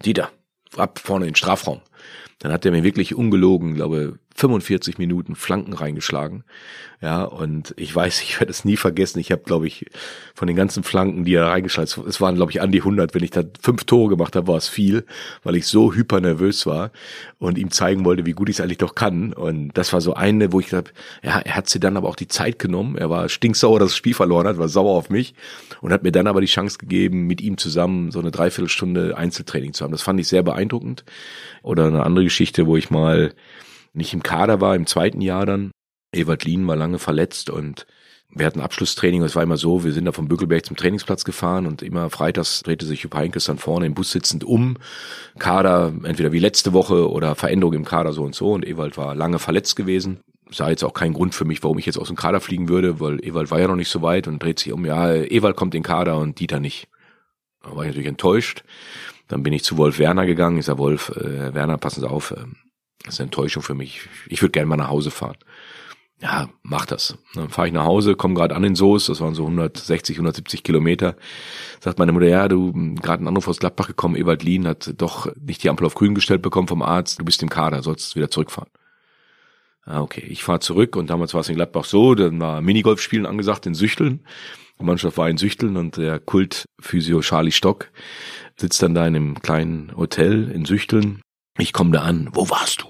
Dieter, 0.04 0.32
ab 0.76 1.00
vorne 1.00 1.26
in 1.26 1.32
den 1.32 1.36
Strafraum. 1.36 1.82
Dann 2.40 2.52
hat 2.52 2.66
er 2.66 2.72
mir 2.72 2.84
wirklich 2.84 3.16
ungelogen, 3.16 3.76
glaube 3.76 4.20
45 4.40 4.98
Minuten 4.98 5.36
Flanken 5.36 5.74
reingeschlagen. 5.74 6.46
Ja, 7.02 7.24
und 7.24 7.74
ich 7.78 7.94
weiß, 7.96 8.22
ich 8.22 8.40
werde 8.40 8.52
es 8.52 8.66
nie 8.66 8.78
vergessen. 8.78 9.20
Ich 9.20 9.32
habe, 9.32 9.44
glaube 9.44 9.68
ich, 9.68 9.86
von 10.34 10.48
den 10.48 10.56
ganzen 10.56 10.84
Flanken, 10.84 11.24
die 11.24 11.34
er 11.34 11.48
reingeschlagen 11.48 11.90
hat, 11.90 12.06
es 12.06 12.22
waren, 12.22 12.36
glaube 12.36 12.52
ich, 12.52 12.62
an 12.62 12.72
die 12.72 12.80
100. 12.80 13.14
Wenn 13.14 13.24
ich 13.24 13.32
da 13.32 13.44
fünf 13.62 13.84
Tore 13.84 14.10
gemacht 14.10 14.36
habe, 14.36 14.48
war 14.48 14.58
es 14.58 14.68
viel, 14.68 15.06
weil 15.44 15.56
ich 15.56 15.66
so 15.66 15.94
hyper 15.94 16.20
nervös 16.22 16.66
war 16.66 16.92
und 17.38 17.58
ihm 17.58 17.72
zeigen 17.72 18.06
wollte, 18.06 18.26
wie 18.26 18.34
gut 18.34 18.50
ich 18.50 18.58
es 18.58 18.62
eigentlich 18.62 18.78
doch 18.78 18.96
kann. 18.96 19.34
Und 19.34 19.72
das 19.78 19.92
war 19.94 20.02
so 20.02 20.14
eine, 20.14 20.52
wo 20.52 20.60
ich 20.60 20.68
glaube, 20.68 20.92
ja, 21.24 21.40
er 21.40 21.56
hat 21.56 21.70
sie 21.70 21.80
dann 21.80 21.98
aber 21.98 22.08
auch 22.08 22.18
die 22.18 22.28
Zeit 22.28 22.60
genommen. 22.60 22.98
Er 22.98 23.10
war 23.10 23.30
stinksauer, 23.30 23.80
dass 23.80 23.90
das 23.90 23.98
Spiel 23.98 24.14
verloren 24.14 24.48
hat, 24.48 24.58
war 24.58 24.70
sauer 24.70 24.96
auf 24.96 25.10
mich 25.10 25.36
und 25.82 25.94
hat 25.94 26.04
mir 26.04 26.12
dann 26.12 26.28
aber 26.28 26.42
die 26.42 26.48
Chance 26.48 26.78
gegeben, 26.78 27.28
mit 27.28 27.42
ihm 27.42 27.58
zusammen 27.58 28.12
so 28.12 28.20
eine 28.20 28.32
Dreiviertelstunde 28.32 29.18
Einzeltraining 29.18 29.74
zu 29.74 29.84
haben. 29.84 29.92
Das 29.92 30.02
fand 30.02 30.20
ich 30.20 30.28
sehr 30.28 30.44
beeindruckend. 30.44 31.04
Oder 31.62 31.89
eine 31.90 32.06
andere 32.06 32.24
Geschichte, 32.24 32.68
wo 32.68 32.78
ich 32.78 32.90
mal 32.90 33.34
nicht 33.94 34.14
im 34.14 34.24
Kader 34.24 34.62
war, 34.62 34.76
im 34.76 34.86
zweiten 34.86 35.22
Jahr 35.22 35.46
dann. 35.46 35.72
Ewald 36.14 36.44
Lien 36.44 36.68
war 36.68 36.76
lange 36.76 37.00
verletzt 37.00 37.50
und 37.50 37.86
wir 38.32 38.46
hatten 38.46 38.62
Abschlusstraining. 38.62 39.24
Es 39.24 39.36
war 39.36 39.44
immer 39.44 39.58
so, 39.58 39.84
wir 39.84 39.92
sind 39.92 40.06
da 40.06 40.12
vom 40.12 40.28
Bückelberg 40.28 40.66
zum 40.66 40.76
Trainingsplatz 40.76 41.24
gefahren 41.26 41.66
und 41.66 41.82
immer 41.82 42.10
freitags 42.10 42.62
drehte 42.62 42.86
sich 42.86 43.02
Jupp 43.02 43.16
Heynckes 43.16 43.46
dann 43.46 43.58
vorne 43.58 43.88
im 43.88 43.96
Bus 43.96 44.12
sitzend 44.12 44.44
um. 44.44 44.78
Kader, 45.40 45.94
entweder 46.04 46.32
wie 46.32 46.40
letzte 46.40 46.74
Woche 46.74 47.10
oder 47.10 47.36
Veränderung 47.36 47.74
im 47.74 47.86
Kader 47.86 48.14
so 48.14 48.24
und 48.24 48.36
so. 48.36 48.52
Und 48.52 48.68
Ewald 48.68 48.98
war 48.98 49.16
lange 49.16 49.40
verletzt 49.40 49.76
gewesen. 49.76 50.20
Sah 50.52 50.70
jetzt 50.70 50.84
auch 50.84 50.94
kein 50.94 51.14
Grund 51.14 51.36
für 51.36 51.46
mich, 51.46 51.64
warum 51.64 51.80
ich 51.80 51.86
jetzt 51.86 51.98
aus 51.98 52.08
dem 52.08 52.16
Kader 52.16 52.40
fliegen 52.40 52.70
würde, 52.70 53.00
weil 53.00 53.24
Ewald 53.24 53.52
war 53.52 53.60
ja 53.60 53.68
noch 53.68 53.76
nicht 53.76 53.90
so 53.90 54.02
weit 54.02 54.28
und 54.28 54.42
dreht 54.42 54.60
sich 54.60 54.74
um, 54.74 54.86
ja, 54.86 55.12
Ewald 55.14 55.56
kommt 55.56 55.74
in 55.74 55.82
den 55.82 55.88
Kader 55.88 56.18
und 56.18 56.40
Dieter 56.40 56.60
nicht. 56.60 56.88
Da 57.64 57.76
war 57.76 57.84
ich 57.84 57.90
natürlich 57.90 58.08
enttäuscht. 58.08 58.64
Dann 59.30 59.44
bin 59.44 59.54
ich 59.54 59.64
zu 59.64 59.78
Wolf 59.78 60.00
Werner 60.00 60.26
gegangen. 60.26 60.58
Ich 60.58 60.66
sag, 60.66 60.78
Wolf, 60.78 61.10
äh, 61.16 61.54
Werner, 61.54 61.78
passen 61.78 62.02
Sie 62.02 62.10
auf, 62.10 62.32
äh, 62.32 62.44
das 63.06 63.14
ist 63.14 63.20
eine 63.22 63.28
Enttäuschung 63.28 63.64
für 63.64 63.76
mich. 63.76 64.02
Ich 64.28 64.42
würde 64.42 64.52
gerne 64.52 64.68
mal 64.68 64.76
nach 64.76 64.90
Hause 64.90 65.12
fahren. 65.12 65.38
Ja, 66.22 66.50
mach 66.64 66.86
das. 66.86 67.18
Dann 67.34 67.50
fahre 67.50 67.68
ich 67.70 67.74
nach 67.74 67.86
Hause, 67.86 68.16
komme 68.16 68.34
gerade 68.34 68.54
an 68.54 68.64
in 68.66 68.76
Soos, 68.76 69.06
das 69.06 69.22
waren 69.22 69.36
so 69.36 69.44
160, 69.44 70.18
170 70.18 70.64
Kilometer. 70.64 71.16
Sagt 71.80 71.98
meine 71.98 72.12
Mutter, 72.12 72.28
ja, 72.28 72.50
du 72.50 72.74
gerade 72.96 73.24
ein 73.24 73.28
Anruf 73.28 73.48
aus 73.48 73.60
Gladbach 73.60 73.88
gekommen, 73.88 74.18
Ewald 74.18 74.44
Lien 74.44 74.68
hat 74.68 74.94
doch 74.98 75.34
nicht 75.40 75.64
die 75.64 75.70
Ampel 75.70 75.86
auf 75.86 75.96
grün 75.96 76.16
gestellt 76.16 76.42
bekommen 76.42 76.68
vom 76.68 76.82
Arzt, 76.82 77.22
du 77.22 77.26
bist 77.26 77.42
im 77.42 77.50
Kader, 77.50 77.84
sollst 77.84 78.18
wieder 78.18 78.30
zurückfahren. 78.30 78.70
Ah, 79.86 80.02
okay, 80.02 80.26
ich 80.28 80.44
fahre 80.44 80.60
zurück 80.60 80.98
und 80.98 81.10
damals 81.10 81.34
war 81.34 81.42
es 81.42 81.50
in 81.50 81.56
Gladbach 81.56 81.86
so, 81.86 82.16
dann 82.16 82.40
war 82.42 82.62
Minigolfspielen 82.62 83.26
angesagt 83.26 83.66
in 83.66 83.74
Süchteln. 83.74 84.26
Die 84.78 84.86
Mannschaft 84.86 85.18
war 85.18 85.30
in 85.30 85.38
Süchteln 85.38 85.78
und 85.78 85.98
der 85.98 86.20
Kultphysio 86.20 87.22
Charlie 87.22 87.52
Stock 87.52 87.88
sitzt 88.60 88.82
dann 88.82 88.94
da 88.94 89.08
in 89.08 89.16
einem 89.16 89.42
kleinen 89.42 89.96
Hotel 89.96 90.52
in 90.52 90.66
Süchteln. 90.66 91.22
Ich 91.58 91.74
komme 91.74 91.92
da 91.92 92.02
an, 92.02 92.30
wo 92.34 92.50
warst 92.50 92.82
du? 92.82 92.88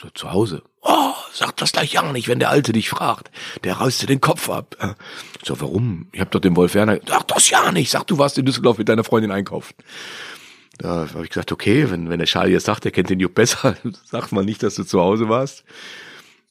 So, 0.00 0.08
zu 0.10 0.32
Hause. 0.32 0.62
Oh, 0.82 1.14
sag 1.32 1.56
das 1.56 1.72
gleich 1.72 1.92
ja 1.92 2.02
nicht, 2.12 2.28
wenn 2.28 2.38
der 2.38 2.50
Alte 2.50 2.72
dich 2.72 2.90
fragt. 2.90 3.30
Der 3.62 3.80
reißt 3.80 4.02
dir 4.02 4.06
den 4.06 4.20
Kopf 4.20 4.50
ab. 4.50 4.76
So, 5.42 5.60
warum? 5.60 6.08
Ich 6.12 6.20
hab 6.20 6.30
doch 6.30 6.40
den 6.40 6.56
Wolf 6.56 6.74
Werner. 6.74 6.98
Sag 7.06 7.28
das 7.28 7.48
ja 7.48 7.72
nicht. 7.72 7.90
Sag, 7.90 8.06
du 8.06 8.18
warst 8.18 8.36
in 8.36 8.44
Düsseldorf 8.44 8.76
mit 8.78 8.88
deiner 8.88 9.04
Freundin 9.04 9.30
einkaufen. 9.30 9.74
Da 10.78 11.08
habe 11.14 11.24
ich 11.24 11.30
gesagt, 11.30 11.52
okay, 11.52 11.90
wenn, 11.90 12.10
wenn 12.10 12.18
der 12.18 12.26
Charlie 12.26 12.52
jetzt 12.52 12.66
sagt, 12.66 12.84
er 12.84 12.90
kennt 12.90 13.08
den 13.08 13.20
Jupp 13.20 13.34
besser, 13.34 13.76
sagt 14.04 14.32
mal 14.32 14.44
nicht, 14.44 14.62
dass 14.62 14.74
du 14.74 14.84
zu 14.84 15.00
Hause 15.00 15.28
warst. 15.28 15.64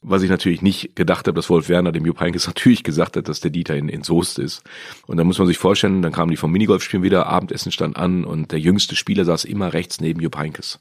Was 0.06 0.22
ich 0.22 0.30
natürlich 0.30 0.62
nicht 0.62 0.96
gedacht 0.96 1.28
habe, 1.28 1.36
dass 1.36 1.50
Wolf 1.50 1.70
Werner 1.70 1.92
dem 1.92 2.06
Jupp 2.06 2.20
Heynckes 2.20 2.48
natürlich 2.48 2.84
gesagt 2.84 3.18
hat, 3.18 3.28
dass 3.28 3.40
der 3.40 3.52
Dieter 3.52 3.76
in, 3.76 3.90
in 3.90 4.04
Soest 4.04 4.40
ist. 4.40 4.64
Und 5.08 5.18
dann 5.18 5.28
muss 5.28 5.38
man 5.38 5.48
sich 5.48 5.58
vorstellen, 5.58 6.02
dann 6.02 6.12
kamen 6.12 6.32
die 6.32 6.38
vom 6.38 6.52
Minigolfspielen 6.52 7.04
wieder, 7.04 7.28
Abendessen 7.28 7.72
stand 7.72 7.98
an 7.98 8.26
und 8.26 8.52
der 8.52 8.60
jüngste 8.60 8.96
Spieler 8.96 9.26
saß 9.26 9.46
immer 9.46 9.74
rechts 9.74 10.02
neben 10.02 10.22
Jupp 10.22 10.38
Heynckes. 10.38 10.80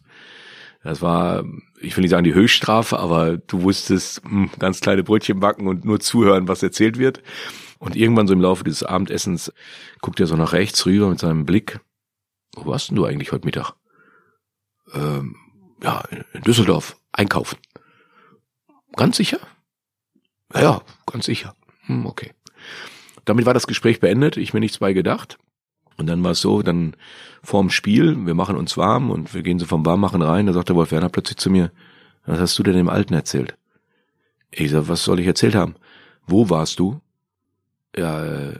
Das 0.83 1.01
war, 1.01 1.45
ich 1.81 1.97
will 1.97 2.03
nicht 2.03 2.11
sagen 2.11 2.25
die 2.25 2.35
Höchststrafe, 2.35 2.99
aber 2.99 3.37
du 3.37 3.63
wusstest, 3.63 4.25
mh, 4.25 4.31
hm, 4.31 4.51
ganz 4.59 4.81
kleine 4.81 5.05
Brötchen 5.05 5.39
backen 5.39 5.69
und 5.69 5.85
nur 5.85 6.01
zuhören, 6.01 6.49
was 6.49 6.63
erzählt 6.63 6.99
wird. 6.99 7.23
Und 7.79 7.97
irgendwann 7.97 8.27
so 8.27 8.35
im 8.35 8.41
Laufe 8.41 8.65
dieses 8.65 8.83
Abendessens 8.83 9.53
guckt 10.01 10.21
er 10.21 10.27
so 10.27 10.37
nach 10.37 10.53
rechts 10.53 10.85
rüber 10.87 11.09
mit 11.09 11.19
seinem 11.19 11.47
Blick. 11.47 11.81
Wo 12.55 12.67
warst 12.67 12.91
denn 12.91 12.97
du 12.97 13.05
eigentlich 13.05 13.33
heute 13.33 13.47
Mittag? 13.47 13.75
Ähm, 14.93 15.37
ja, 15.83 16.03
in 16.33 16.43
Düsseldorf, 16.43 16.97
einkaufen. 17.13 17.59
Ganz 18.97 19.17
sicher? 19.17 19.39
Ja, 20.55 20.83
ganz 21.07 21.27
sicher. 21.27 21.55
Hm, 21.87 22.07
okay. 22.07 22.33
Damit 23.25 23.47
war 23.47 23.55
das 23.55 23.67
Gespräch 23.67 24.01
beendet, 24.01 24.37
ich 24.37 24.53
mir 24.53 24.61
nichts 24.61 24.79
bei 24.79 24.93
gedacht. 24.93 25.39
Und 25.97 26.07
dann 26.07 26.23
war 26.25 26.33
es 26.33 26.41
so, 26.41 26.63
dann 26.63 26.97
vorm 27.43 27.71
Spiel, 27.71 28.27
wir 28.27 28.35
machen 28.35 28.57
uns 28.57 28.77
warm 28.77 29.11
und 29.11 29.35
wir 29.35 29.43
gehen 29.43 29.59
so 29.59 29.67
vom 29.67 29.85
Warmmachen 29.87 30.23
rein, 30.23 30.47
da 30.47 30.53
sagt 30.53 30.69
der 30.69 30.77
Wolf 30.77 30.91
Werner 30.91 31.09
plötzlich 31.09 31.37
zu 31.37 31.51
mir, 31.51 31.71
was 32.25 32.41
hast 32.41 32.59
du 32.59 32.63
denn 32.63 32.77
dem 32.77 32.89
Alten 32.89 33.15
erzählt? 33.15 33.57
Ich 34.51 34.71
sag, 34.71 34.89
was 34.89 35.05
soll 35.05 35.21
ich 35.21 35.27
erzählt 35.27 35.55
haben? 35.55 35.77
Wo 36.27 36.51
warst 36.51 36.79
du? 36.79 37.01
Ja, 37.97 38.25
äh, 38.25 38.59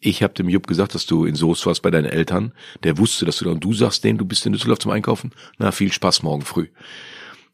ich 0.00 0.22
habe 0.22 0.34
dem 0.34 0.48
Jupp 0.48 0.66
gesagt, 0.66 0.94
dass 0.94 1.06
du 1.06 1.24
in 1.24 1.34
Soest 1.34 1.66
warst 1.66 1.82
bei 1.82 1.90
deinen 1.90 2.04
Eltern. 2.06 2.52
Der 2.84 2.98
wusste, 2.98 3.24
dass 3.24 3.38
du 3.38 3.44
da 3.44 3.50
und 3.50 3.64
du 3.64 3.72
sagst 3.72 4.04
denen, 4.04 4.18
du 4.18 4.24
bist 4.24 4.46
in 4.46 4.52
Düsseldorf 4.52 4.78
zum 4.78 4.92
Einkaufen. 4.92 5.32
Na, 5.58 5.72
viel 5.72 5.92
Spaß 5.92 6.22
morgen 6.22 6.42
früh. 6.42 6.68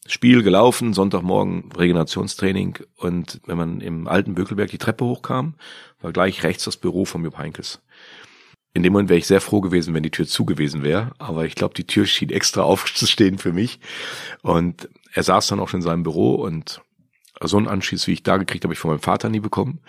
Spiel 0.07 0.43
gelaufen, 0.43 0.93
Sonntagmorgen 0.93 1.73
Regenerationstraining 1.73 2.79
und 2.97 3.41
wenn 3.47 3.57
man 3.57 3.81
im 3.81 4.07
alten 4.07 4.35
Bökelberg 4.35 4.71
die 4.71 4.79
Treppe 4.79 5.05
hochkam, 5.05 5.55
war 6.01 6.13
gleich 6.13 6.43
rechts 6.43 6.65
das 6.65 6.77
Büro 6.77 7.07
von 7.07 7.25
Jupp 7.25 7.39
Heinkes. 7.39 7.81
In 8.75 8.83
dem 8.83 8.93
Moment 8.93 9.09
wäre 9.09 9.19
ich 9.19 9.27
sehr 9.27 9.41
froh 9.41 9.61
gewesen, 9.61 9.95
wenn 9.95 10.03
die 10.03 10.11
Tür 10.11 10.27
zu 10.27 10.45
gewesen 10.45 10.83
wäre, 10.83 11.13
aber 11.19 11.47
ich 11.47 11.55
glaube, 11.55 11.75
die 11.75 11.87
Tür 11.87 12.07
schien 12.07 12.31
extra 12.31 12.63
aufzustehen 12.65 13.39
für 13.39 13.53
mich 13.53 13.81
und 14.43 14.89
er 15.13 15.23
saß 15.23 15.47
dann 15.47 15.61
auch 15.61 15.69
schon 15.69 15.79
in 15.79 15.87
seinem 15.87 16.03
Büro 16.03 16.35
und 16.35 16.83
so 17.43 17.57
einen 17.57 17.69
Anschluss, 17.69 18.07
wie 18.07 18.13
ich 18.13 18.23
da 18.23 18.37
gekriegt 18.37 18.65
habe, 18.65 18.75
ich 18.75 18.79
von 18.79 18.91
meinem 18.91 19.01
Vater 19.01 19.29
nie 19.29 19.41
bekommen. 19.41 19.81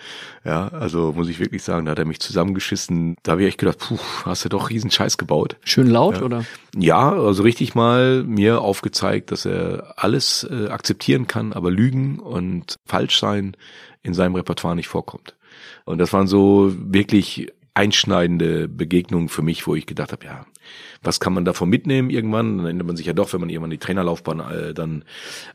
Ja, 0.44 0.68
also 0.68 1.12
muss 1.14 1.28
ich 1.28 1.38
wirklich 1.38 1.62
sagen, 1.62 1.86
da 1.86 1.92
hat 1.92 1.98
er 1.98 2.04
mich 2.04 2.20
zusammengeschissen. 2.20 3.16
Da 3.22 3.32
habe 3.32 3.42
ich 3.42 3.48
echt 3.48 3.58
gedacht, 3.58 3.78
puh, 3.78 3.98
hast 4.24 4.44
du 4.44 4.48
doch 4.48 4.70
riesen 4.70 4.90
Scheiß 4.90 5.16
gebaut. 5.16 5.56
Schön 5.64 5.88
laut, 5.88 6.18
ja. 6.18 6.22
oder? 6.22 6.44
Ja, 6.76 7.12
also 7.12 7.42
richtig 7.42 7.74
mal 7.74 8.24
mir 8.24 8.60
aufgezeigt, 8.60 9.30
dass 9.30 9.44
er 9.44 9.94
alles 9.96 10.46
äh, 10.50 10.68
akzeptieren 10.68 11.26
kann, 11.26 11.52
aber 11.52 11.70
Lügen 11.70 12.18
und 12.18 12.76
Falschsein 12.84 13.56
in 14.02 14.14
seinem 14.14 14.34
Repertoire 14.34 14.76
nicht 14.76 14.88
vorkommt. 14.88 15.34
Und 15.84 15.98
das 15.98 16.12
waren 16.12 16.26
so 16.26 16.72
wirklich 16.76 17.52
einschneidende 17.74 18.68
Begegnungen 18.68 19.28
für 19.28 19.42
mich, 19.42 19.66
wo 19.66 19.74
ich 19.74 19.86
gedacht 19.86 20.12
habe, 20.12 20.24
ja, 20.24 20.46
was 21.02 21.20
kann 21.20 21.32
man 21.32 21.44
davon 21.44 21.68
mitnehmen 21.68 22.10
irgendwann? 22.10 22.58
Dann 22.58 22.66
ändert 22.66 22.86
man 22.86 22.96
sich 22.96 23.06
ja 23.06 23.12
doch, 23.12 23.32
wenn 23.32 23.40
man 23.40 23.50
irgendwann 23.50 23.70
die 23.70 23.78
Trainerlaufbahn 23.78 24.40
äh, 24.40 24.74
dann 24.74 25.04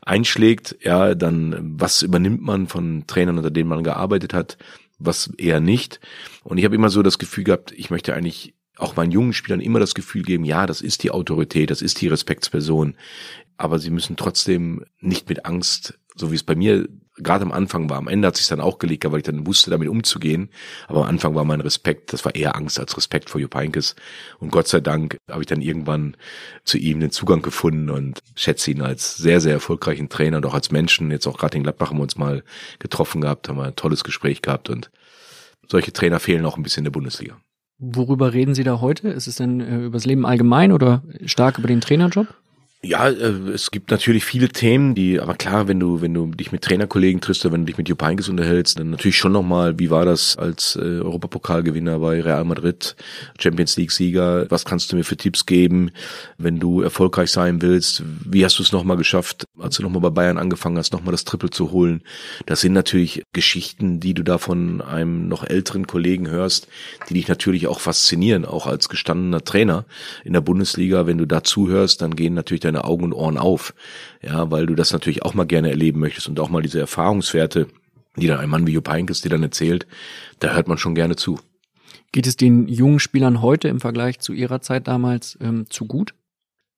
einschlägt, 0.02 0.76
ja, 0.80 1.14
dann 1.14 1.76
was 1.78 2.02
übernimmt 2.02 2.42
man 2.42 2.66
von 2.66 3.04
Trainern, 3.06 3.38
unter 3.38 3.50
denen 3.50 3.68
man 3.68 3.84
gearbeitet 3.84 4.34
hat, 4.34 4.58
was 4.98 5.28
eher 5.38 5.60
nicht. 5.60 6.00
Und 6.44 6.58
ich 6.58 6.64
habe 6.64 6.74
immer 6.74 6.90
so 6.90 7.02
das 7.02 7.18
Gefühl 7.18 7.44
gehabt, 7.44 7.72
ich 7.72 7.90
möchte 7.90 8.14
eigentlich 8.14 8.54
auch 8.76 8.96
meinen 8.96 9.12
jungen 9.12 9.32
Spielern 9.32 9.60
immer 9.60 9.80
das 9.80 9.94
Gefühl 9.94 10.22
geben, 10.22 10.44
ja, 10.44 10.66
das 10.66 10.80
ist 10.80 11.02
die 11.02 11.10
Autorität, 11.10 11.70
das 11.70 11.82
ist 11.82 12.00
die 12.00 12.08
Respektsperson, 12.08 12.96
aber 13.56 13.78
sie 13.78 13.90
müssen 13.90 14.16
trotzdem 14.16 14.84
nicht 15.00 15.28
mit 15.28 15.44
Angst, 15.44 15.98
so 16.16 16.30
wie 16.30 16.36
es 16.36 16.42
bei 16.42 16.54
mir 16.54 16.88
gerade 17.22 17.44
am 17.44 17.52
Anfang 17.52 17.88
war. 17.90 17.98
Am 17.98 18.08
Ende 18.08 18.28
hat 18.28 18.36
sich 18.36 18.46
dann 18.48 18.60
auch 18.60 18.78
gelegt, 18.78 19.10
weil 19.10 19.18
ich 19.18 19.24
dann 19.24 19.46
wusste, 19.46 19.70
damit 19.70 19.88
umzugehen. 19.88 20.50
Aber 20.88 21.02
am 21.02 21.08
Anfang 21.08 21.34
war 21.34 21.44
mein 21.44 21.60
Respekt, 21.60 22.12
das 22.12 22.24
war 22.24 22.34
eher 22.34 22.56
Angst 22.56 22.78
als 22.78 22.96
Respekt 22.96 23.30
vor 23.30 23.40
Jupp. 23.40 23.54
Und 24.38 24.50
Gott 24.50 24.68
sei 24.68 24.80
Dank 24.80 25.18
habe 25.30 25.42
ich 25.42 25.46
dann 25.46 25.60
irgendwann 25.60 26.16
zu 26.64 26.78
ihm 26.78 27.00
den 27.00 27.10
Zugang 27.10 27.42
gefunden 27.42 27.90
und 27.90 28.20
schätze 28.34 28.70
ihn 28.70 28.82
als 28.82 29.16
sehr, 29.16 29.40
sehr 29.40 29.52
erfolgreichen 29.52 30.08
Trainer 30.08 30.38
und 30.38 30.46
auch 30.46 30.54
als 30.54 30.70
Menschen. 30.70 31.10
Jetzt 31.10 31.26
auch 31.26 31.38
gerade 31.38 31.56
in 31.56 31.62
Gladbach 31.62 31.90
haben 31.90 31.98
wir 31.98 32.02
uns 32.02 32.16
mal 32.16 32.42
getroffen 32.78 33.20
gehabt, 33.20 33.48
haben 33.48 33.56
wir 33.56 33.64
ein 33.64 33.76
tolles 33.76 34.04
Gespräch 34.04 34.42
gehabt 34.42 34.70
und 34.70 34.90
solche 35.68 35.92
Trainer 35.92 36.20
fehlen 36.20 36.44
auch 36.44 36.56
ein 36.56 36.62
bisschen 36.62 36.80
in 36.82 36.84
der 36.84 36.90
Bundesliga. 36.92 37.36
Worüber 37.78 38.32
reden 38.32 38.54
Sie 38.54 38.64
da 38.64 38.80
heute? 38.80 39.08
Ist 39.08 39.26
es 39.26 39.36
denn 39.36 39.60
äh, 39.60 39.86
über 39.86 39.96
das 39.96 40.06
Leben 40.06 40.24
allgemein 40.24 40.72
oder 40.72 41.02
stark 41.26 41.58
über 41.58 41.68
den 41.68 41.80
Trainerjob? 41.80 42.28
Ja, 42.84 43.08
äh, 43.08 43.50
es 43.54 43.70
gibt 43.70 43.92
natürlich 43.92 44.24
viele 44.24 44.48
Themen, 44.48 44.96
die, 44.96 45.20
aber 45.20 45.36
klar, 45.36 45.68
wenn 45.68 45.78
du, 45.78 46.00
wenn 46.00 46.12
du 46.12 46.26
dich 46.26 46.50
mit 46.50 46.62
Trainerkollegen 46.62 47.20
triffst 47.20 47.44
oder 47.44 47.54
wenn 47.54 47.60
du 47.60 47.66
dich 47.66 47.78
mit 47.78 47.88
Jupp 47.88 48.02
Heynckes 48.02 48.28
unterhältst, 48.28 48.76
dann 48.76 48.90
natürlich 48.90 49.16
schon 49.16 49.30
nochmal, 49.30 49.78
wie 49.78 49.88
war 49.90 50.04
das 50.04 50.36
als 50.36 50.74
äh, 50.74 50.80
Europapokalgewinner 50.80 52.00
bei 52.00 52.20
Real 52.20 52.44
Madrid, 52.44 52.96
Champions 53.38 53.76
League 53.76 53.92
Sieger, 53.92 54.50
was 54.50 54.64
kannst 54.64 54.90
du 54.90 54.96
mir 54.96 55.04
für 55.04 55.16
Tipps 55.16 55.46
geben, 55.46 55.92
wenn 56.38 56.58
du 56.58 56.80
erfolgreich 56.80 57.30
sein 57.30 57.62
willst, 57.62 58.02
wie 58.28 58.44
hast 58.44 58.58
du 58.58 58.64
es 58.64 58.72
nochmal 58.72 58.96
geschafft, 58.96 59.44
als 59.60 59.76
du 59.76 59.84
nochmal 59.84 60.02
bei 60.02 60.10
Bayern 60.10 60.38
angefangen 60.38 60.76
hast, 60.76 60.92
nochmal 60.92 61.12
das 61.12 61.22
Triple 61.22 61.50
zu 61.50 61.70
holen. 61.70 62.02
Das 62.46 62.62
sind 62.62 62.72
natürlich 62.72 63.22
Geschichten, 63.32 64.00
die 64.00 64.12
du 64.12 64.24
da 64.24 64.38
von 64.38 64.80
einem 64.80 65.28
noch 65.28 65.44
älteren 65.44 65.86
Kollegen 65.86 66.28
hörst, 66.28 66.66
die 67.08 67.14
dich 67.14 67.28
natürlich 67.28 67.68
auch 67.68 67.78
faszinieren, 67.78 68.44
auch 68.44 68.66
als 68.66 68.88
gestandener 68.88 69.44
Trainer 69.44 69.84
in 70.24 70.32
der 70.32 70.40
Bundesliga, 70.40 71.06
wenn 71.06 71.18
du 71.18 71.26
da 71.26 71.44
zuhörst, 71.44 72.02
dann 72.02 72.16
gehen 72.16 72.34
natürlich 72.34 72.62
deine 72.71 72.71
Augen 72.76 73.04
und 73.04 73.12
Ohren 73.12 73.38
auf. 73.38 73.74
Ja, 74.22 74.50
weil 74.50 74.66
du 74.66 74.74
das 74.74 74.92
natürlich 74.92 75.22
auch 75.22 75.34
mal 75.34 75.46
gerne 75.46 75.70
erleben 75.70 76.00
möchtest 76.00 76.28
und 76.28 76.38
auch 76.40 76.48
mal 76.48 76.62
diese 76.62 76.80
Erfahrungswerte, 76.80 77.68
die 78.16 78.26
dann 78.26 78.40
ein 78.40 78.50
Mann 78.50 78.66
wie 78.66 78.72
Jupp 78.72 78.88
Heynckes 78.88 79.22
dir 79.22 79.30
dann 79.30 79.42
erzählt, 79.42 79.86
da 80.38 80.54
hört 80.54 80.68
man 80.68 80.78
schon 80.78 80.94
gerne 80.94 81.16
zu. 81.16 81.38
Geht 82.12 82.26
es 82.26 82.36
den 82.36 82.68
jungen 82.68 83.00
Spielern 83.00 83.40
heute 83.40 83.68
im 83.68 83.80
Vergleich 83.80 84.18
zu 84.18 84.32
ihrer 84.32 84.60
Zeit 84.60 84.86
damals 84.86 85.38
ähm, 85.40 85.66
zu 85.70 85.86
gut? 85.86 86.14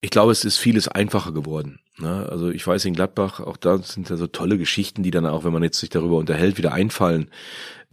Ich 0.05 0.11
glaube, 0.11 0.33
es 0.33 0.45
ist 0.45 0.59
vieles 0.59 0.87
einfacher 0.87 1.33
geworden. 1.33 1.81
Ne? 1.97 2.29
Also 2.31 2.51
ich 2.51 2.67
weiß 2.67 2.85
in 2.85 2.93
Gladbach, 2.93 3.41
auch 3.41 3.57
da 3.57 3.79
sind 3.79 4.11
ja 4.11 4.19
so 4.19 4.27
tolle 4.27 4.59
Geschichten, 4.59 5.03
die 5.03 5.11
dann 5.11 5.25
auch, 5.25 5.45
wenn 5.45 5.53
man 5.55 5.63
jetzt 5.63 5.81
sich 5.81 5.89
darüber 5.89 6.19
unterhält, 6.19 6.59
wieder 6.59 6.75
einfallen 6.75 7.31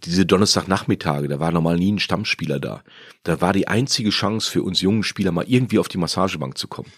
diese 0.04 0.26
Donnerstagnachmittage, 0.26 1.28
da 1.28 1.39
war 1.39 1.52
normal 1.52 1.78
nie 1.78 1.91
ein 1.91 2.00
Stammspieler 2.00 2.60
da. 2.60 2.84
Da 3.24 3.39
war 3.39 3.54
die 3.54 3.67
einzige 3.67 4.10
Chance 4.10 4.50
für 4.50 4.63
uns 4.63 4.82
jungen 4.82 5.04
Spieler 5.04 5.32
mal 5.32 5.45
irgendwie 5.47 5.80
auf 5.80 5.88
die 5.88 6.00
Massagebank 6.00 6.58
zu 6.58 6.67
kommen. 6.67 6.91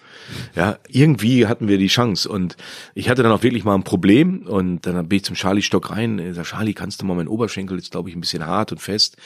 Ja, 0.56 0.80
irgendwie 0.88 1.45
hatten 1.47 1.67
wir 1.67 1.78
die 1.78 1.88
Chance 1.88 2.30
und 2.30 2.56
ich 2.95 3.10
hatte 3.10 3.21
dann 3.21 3.34
auch 3.34 3.43
wirklich 3.43 3.65
mal 3.65 3.76
ein 3.76 3.84
Problem 3.84 4.47
und 4.47 4.86
dann 4.86 5.08
bin 5.10 5.17
ich 5.17 5.26
zum 5.26 5.36
Charlie 5.36 5.62
Stock 5.62 5.91
rein. 5.91 6.17
Ich 6.17 6.36
sag, 6.36 6.45
Charlie, 6.45 6.73
kannst 6.73 7.02
du 7.02 7.06
mal 7.06 7.15
meinen 7.15 7.28
Oberschenkel 7.28 7.78
ist 7.78 7.91
glaube 7.91 8.10
ich 8.10 8.15
ein 8.15 8.21
bisschen 8.21 8.47
hart 8.47 8.71
und 8.71 8.80
fest. 8.80 9.17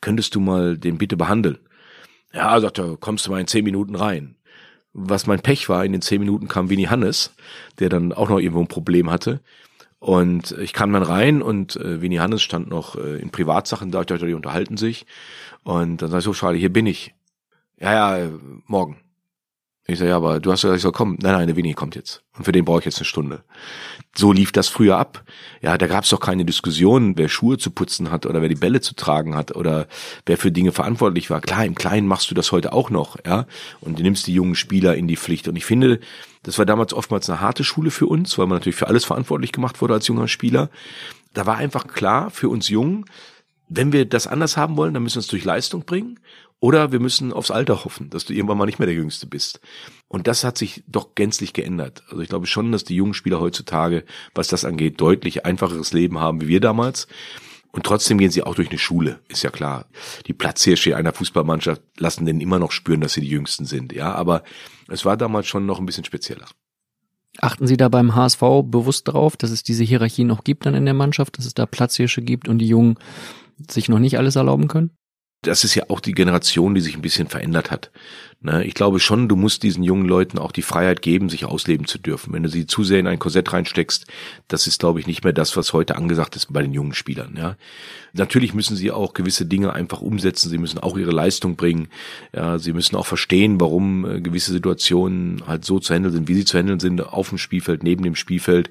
Könntest 0.00 0.34
du 0.36 0.40
mal 0.40 0.78
den 0.78 0.96
bitte 0.96 1.16
behandeln? 1.16 1.58
Ja, 2.32 2.60
sagt 2.60 2.78
er, 2.78 2.96
kommst 2.96 3.26
du 3.26 3.32
mal 3.32 3.40
in 3.40 3.48
zehn 3.48 3.64
Minuten 3.64 3.96
rein. 3.96 4.35
Was 4.98 5.26
mein 5.26 5.40
Pech 5.40 5.68
war, 5.68 5.84
in 5.84 5.92
den 5.92 6.00
zehn 6.00 6.20
Minuten 6.20 6.48
kam 6.48 6.70
Winnie 6.70 6.88
Hannes, 6.88 7.34
der 7.78 7.90
dann 7.90 8.14
auch 8.14 8.30
noch 8.30 8.38
irgendwo 8.38 8.60
ein 8.60 8.68
Problem 8.68 9.10
hatte. 9.10 9.40
Und 9.98 10.52
ich 10.52 10.72
kam 10.72 10.92
dann 10.92 11.02
rein 11.02 11.42
und 11.42 11.76
äh, 11.76 12.00
Winnie 12.00 12.20
Hannes 12.20 12.42
stand 12.42 12.68
noch 12.68 12.96
äh, 12.96 13.18
in 13.18 13.30
Privatsachen 13.30 13.90
da, 13.90 14.00
ich 14.00 14.06
dachte, 14.06 14.26
die 14.26 14.34
unterhalten 14.34 14.76
sich. 14.76 15.04
Und 15.64 16.00
dann 16.00 16.10
sag 16.10 16.18
ich 16.18 16.24
so, 16.24 16.32
Charlie, 16.32 16.60
hier 16.60 16.72
bin 16.72 16.86
ich. 16.86 17.14
Ja, 17.78 17.92
ja, 17.92 18.18
äh, 18.24 18.30
morgen. 18.66 18.98
Ich 19.88 19.98
sage, 19.98 20.10
ja, 20.10 20.16
aber 20.16 20.40
du 20.40 20.50
hast 20.50 20.62
gesagt, 20.62 20.76
ich 20.76 20.82
soll 20.82 20.90
kommen. 20.90 21.16
Nein, 21.20 21.32
nein, 21.32 21.46
der 21.46 21.54
Winnie 21.54 21.74
kommt 21.74 21.94
jetzt. 21.94 22.22
Und 22.36 22.44
für 22.44 22.50
den 22.50 22.64
brauche 22.64 22.80
ich 22.80 22.84
jetzt 22.86 22.98
eine 22.98 23.04
Stunde. 23.04 23.44
So 24.16 24.32
lief 24.32 24.50
das 24.50 24.68
früher 24.68 24.98
ab. 24.98 25.22
Ja, 25.62 25.78
da 25.78 25.86
gab 25.86 26.02
es 26.02 26.10
doch 26.10 26.18
keine 26.18 26.44
Diskussion, 26.44 27.16
wer 27.16 27.28
Schuhe 27.28 27.56
zu 27.56 27.70
putzen 27.70 28.10
hat 28.10 28.26
oder 28.26 28.42
wer 28.42 28.48
die 28.48 28.56
Bälle 28.56 28.80
zu 28.80 28.96
tragen 28.96 29.36
hat 29.36 29.54
oder 29.54 29.86
wer 30.24 30.38
für 30.38 30.50
Dinge 30.50 30.72
verantwortlich 30.72 31.30
war. 31.30 31.40
Klar, 31.40 31.64
im 31.64 31.76
Kleinen 31.76 32.08
machst 32.08 32.30
du 32.30 32.34
das 32.34 32.50
heute 32.50 32.72
auch 32.72 32.90
noch, 32.90 33.16
ja. 33.24 33.46
Und 33.80 33.98
du 33.98 34.02
nimmst 34.02 34.26
die 34.26 34.34
jungen 34.34 34.56
Spieler 34.56 34.96
in 34.96 35.06
die 35.06 35.16
Pflicht. 35.16 35.46
Und 35.46 35.54
ich 35.54 35.64
finde, 35.64 36.00
das 36.42 36.58
war 36.58 36.66
damals 36.66 36.92
oftmals 36.92 37.30
eine 37.30 37.40
harte 37.40 37.62
Schule 37.62 37.92
für 37.92 38.06
uns, 38.06 38.36
weil 38.38 38.46
man 38.46 38.56
natürlich 38.56 38.76
für 38.76 38.88
alles 38.88 39.04
verantwortlich 39.04 39.52
gemacht 39.52 39.80
wurde 39.80 39.94
als 39.94 40.08
junger 40.08 40.26
Spieler. 40.26 40.68
Da 41.32 41.46
war 41.46 41.58
einfach 41.58 41.86
klar 41.86 42.30
für 42.30 42.48
uns 42.48 42.68
Jungen, 42.68 43.04
wenn 43.68 43.92
wir 43.92 44.04
das 44.04 44.26
anders 44.26 44.56
haben 44.56 44.76
wollen, 44.76 44.94
dann 44.94 45.02
müssen 45.02 45.16
wir 45.16 45.20
es 45.20 45.26
durch 45.26 45.44
Leistung 45.44 45.84
bringen. 45.84 46.20
Oder 46.58 46.90
wir 46.90 47.00
müssen 47.00 47.32
aufs 47.32 47.50
Alter 47.50 47.84
hoffen, 47.84 48.08
dass 48.10 48.24
du 48.24 48.32
irgendwann 48.32 48.56
mal 48.56 48.66
nicht 48.66 48.78
mehr 48.78 48.86
der 48.86 48.94
Jüngste 48.94 49.26
bist. 49.26 49.60
Und 50.08 50.26
das 50.26 50.42
hat 50.42 50.56
sich 50.56 50.84
doch 50.86 51.14
gänzlich 51.14 51.52
geändert. 51.52 52.02
Also 52.08 52.22
ich 52.22 52.28
glaube 52.28 52.46
schon, 52.46 52.72
dass 52.72 52.84
die 52.84 52.96
jungen 52.96 53.14
Spieler 53.14 53.40
heutzutage, 53.40 54.04
was 54.34 54.48
das 54.48 54.64
angeht, 54.64 55.00
deutlich 55.00 55.44
einfacheres 55.44 55.92
Leben 55.92 56.18
haben 56.18 56.40
wie 56.40 56.48
wir 56.48 56.60
damals. 56.60 57.08
Und 57.72 57.84
trotzdem 57.84 58.16
gehen 58.16 58.30
sie 58.30 58.42
auch 58.42 58.54
durch 58.54 58.70
eine 58.70 58.78
Schule, 58.78 59.20
ist 59.28 59.42
ja 59.42 59.50
klar. 59.50 59.84
Die 60.26 60.32
Platzhirsche 60.32 60.96
einer 60.96 61.12
Fußballmannschaft 61.12 61.82
lassen 61.98 62.24
denen 62.24 62.40
immer 62.40 62.58
noch 62.58 62.72
spüren, 62.72 63.02
dass 63.02 63.12
sie 63.12 63.20
die 63.20 63.28
Jüngsten 63.28 63.66
sind. 63.66 63.92
Ja, 63.92 64.14
aber 64.14 64.44
es 64.88 65.04
war 65.04 65.18
damals 65.18 65.46
schon 65.46 65.66
noch 65.66 65.78
ein 65.78 65.84
bisschen 65.84 66.04
spezieller. 66.04 66.46
Achten 67.38 67.66
Sie 67.66 67.76
da 67.76 67.90
beim 67.90 68.14
HSV 68.14 68.40
bewusst 68.64 69.08
darauf, 69.08 69.36
dass 69.36 69.50
es 69.50 69.62
diese 69.62 69.84
Hierarchie 69.84 70.24
noch 70.24 70.42
gibt 70.42 70.64
dann 70.64 70.74
in 70.74 70.86
der 70.86 70.94
Mannschaft, 70.94 71.36
dass 71.36 71.44
es 71.44 71.52
da 71.52 71.66
Platzhirsche 71.66 72.22
gibt 72.22 72.48
und 72.48 72.58
die 72.58 72.68
Jungen 72.68 72.98
sich 73.70 73.90
noch 73.90 73.98
nicht 73.98 74.16
alles 74.16 74.36
erlauben 74.36 74.68
können? 74.68 74.96
Das 75.42 75.64
ist 75.64 75.74
ja 75.74 75.84
auch 75.88 76.00
die 76.00 76.12
Generation, 76.12 76.74
die 76.74 76.80
sich 76.80 76.96
ein 76.96 77.02
bisschen 77.02 77.28
verändert 77.28 77.70
hat. 77.70 77.90
Ne? 78.40 78.64
Ich 78.64 78.74
glaube 78.74 79.00
schon, 79.00 79.28
du 79.28 79.36
musst 79.36 79.62
diesen 79.62 79.82
jungen 79.82 80.06
Leuten 80.06 80.38
auch 80.38 80.52
die 80.52 80.62
Freiheit 80.62 81.02
geben, 81.02 81.28
sich 81.28 81.44
ausleben 81.44 81.86
zu 81.86 81.98
dürfen. 81.98 82.32
Wenn 82.32 82.42
du 82.42 82.48
sie 82.48 82.66
zu 82.66 82.84
sehr 82.84 83.00
in 83.00 83.06
ein 83.06 83.18
Korsett 83.18 83.52
reinsteckst, 83.52 84.06
das 84.48 84.66
ist, 84.66 84.80
glaube 84.80 85.00
ich, 85.00 85.06
nicht 85.06 85.24
mehr 85.24 85.32
das, 85.32 85.56
was 85.56 85.72
heute 85.72 85.96
angesagt 85.96 86.36
ist 86.36 86.52
bei 86.52 86.62
den 86.62 86.72
jungen 86.72 86.94
Spielern. 86.94 87.34
Ja? 87.36 87.56
Natürlich 88.12 88.54
müssen 88.54 88.76
sie 88.76 88.90
auch 88.90 89.14
gewisse 89.14 89.46
Dinge 89.46 89.72
einfach 89.72 90.00
umsetzen. 90.00 90.48
Sie 90.50 90.58
müssen 90.58 90.78
auch 90.78 90.96
ihre 90.96 91.12
Leistung 91.12 91.56
bringen. 91.56 91.88
Ja, 92.34 92.58
sie 92.58 92.72
müssen 92.72 92.96
auch 92.96 93.06
verstehen, 93.06 93.60
warum 93.60 94.04
äh, 94.04 94.20
gewisse 94.20 94.52
Situationen 94.52 95.46
halt 95.46 95.64
so 95.64 95.78
zu 95.78 95.94
handeln 95.94 96.12
sind, 96.12 96.28
wie 96.28 96.34
sie 96.34 96.44
zu 96.44 96.58
handeln 96.58 96.80
sind, 96.80 97.00
auf 97.00 97.28
dem 97.28 97.38
Spielfeld, 97.38 97.82
neben 97.82 98.02
dem 98.02 98.16
Spielfeld. 98.16 98.70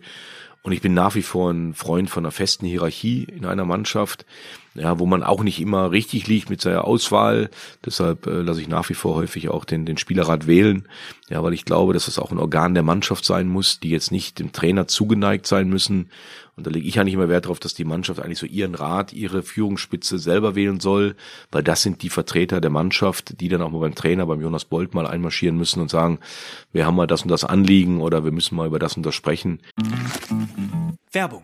Und 0.65 0.71
ich 0.71 0.82
bin 0.82 0.95
nach 0.95 1.13
wie 1.13 1.21
vor 1.21 1.51
ein 1.51 1.75
Freund 1.75 2.10
von 2.10 2.25
einer 2.25 2.32
festen 2.32 2.65
Hierarchie 2.65 3.25
in 3.25 3.45
einer 3.45 3.65
Mannschaft, 3.65 4.25
ja, 4.73 4.97
wo 4.97 5.06
man 5.06 5.21
auch 5.21 5.43
nicht 5.43 5.62
immer 5.62 5.91
richtig 5.91 6.25
liegt 6.25 6.49
mit 6.49 6.60
seiner 6.60 6.86
Auswahl. 6.86 7.51
Deshalb 7.86 8.25
äh, 8.25 8.41
lasse 8.41 8.62
ich 8.62 8.67
nach 8.67 8.89
wie 8.89 8.95
vor 8.95 9.13
häufig 9.13 9.49
auch 9.49 9.63
den, 9.63 9.86
den 9.86 9.99
Spielerrat 9.99 10.47
wählen, 10.47 10.88
ja, 11.30 11.43
weil 11.43 11.54
ich 11.54 11.65
glaube, 11.65 11.93
dass 11.93 12.08
das 12.08 12.17
auch 12.17 12.32
ein 12.32 12.39
Organ 12.39 12.73
der 12.73 12.82
Mannschaft 12.82 13.25
sein 13.25 13.47
muss, 13.47 13.80
die 13.80 13.91
jetzt 13.91 14.12
nicht 14.12 14.39
dem 14.39 14.54
Trainer 14.54 14.88
zugeneigt 14.88 15.45
sein 15.45 15.69
müssen. 15.69 16.10
Und 16.55 16.65
da 16.65 16.71
lege 16.71 16.87
ich 16.87 16.99
eigentlich 16.99 17.15
immer 17.15 17.29
Wert 17.29 17.45
darauf, 17.45 17.59
dass 17.59 17.73
die 17.73 17.83
Mannschaft 17.83 18.19
eigentlich 18.19 18.39
so 18.39 18.45
ihren 18.45 18.75
Rat, 18.75 19.11
ihre 19.11 19.43
Führungsspitze 19.43 20.19
selber 20.19 20.55
wählen 20.55 20.79
soll, 20.79 21.15
weil 21.51 21.63
das 21.63 21.81
sind 21.81 22.01
die 22.01 22.09
Vertreter 22.09 22.61
der 22.61 22.69
Mannschaft, 22.69 23.41
die 23.41 23.49
dann 23.49 23.61
auch 23.61 23.71
mal 23.71 23.79
beim 23.79 23.95
Trainer, 23.95 24.25
beim 24.25 24.41
Jonas 24.41 24.65
Bolt 24.65 24.93
mal 24.93 25.05
einmarschieren 25.05 25.57
müssen 25.57 25.81
und 25.81 25.89
sagen, 25.89 26.19
wir 26.71 26.85
haben 26.85 26.95
mal 26.95 27.07
das 27.07 27.23
und 27.23 27.29
das 27.29 27.43
Anliegen 27.43 28.01
oder 28.01 28.23
wir 28.23 28.31
müssen 28.31 28.55
mal 28.55 28.67
über 28.67 28.79
das 28.79 28.95
und 28.95 29.05
das 29.05 29.15
sprechen. 29.15 29.59
Werbung 31.11 31.43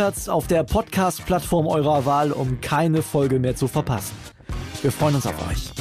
auf 0.01 0.47
der 0.47 0.63
Podcast-Plattform 0.63 1.67
eurer 1.67 2.07
Wahl, 2.07 2.31
um 2.31 2.59
keine 2.59 3.03
Folge 3.03 3.37
mehr 3.37 3.55
zu 3.55 3.67
verpassen. 3.67 4.15
Wir 4.81 4.91
freuen 4.91 5.13
uns 5.13 5.27
auf 5.27 5.47
euch. 5.47 5.71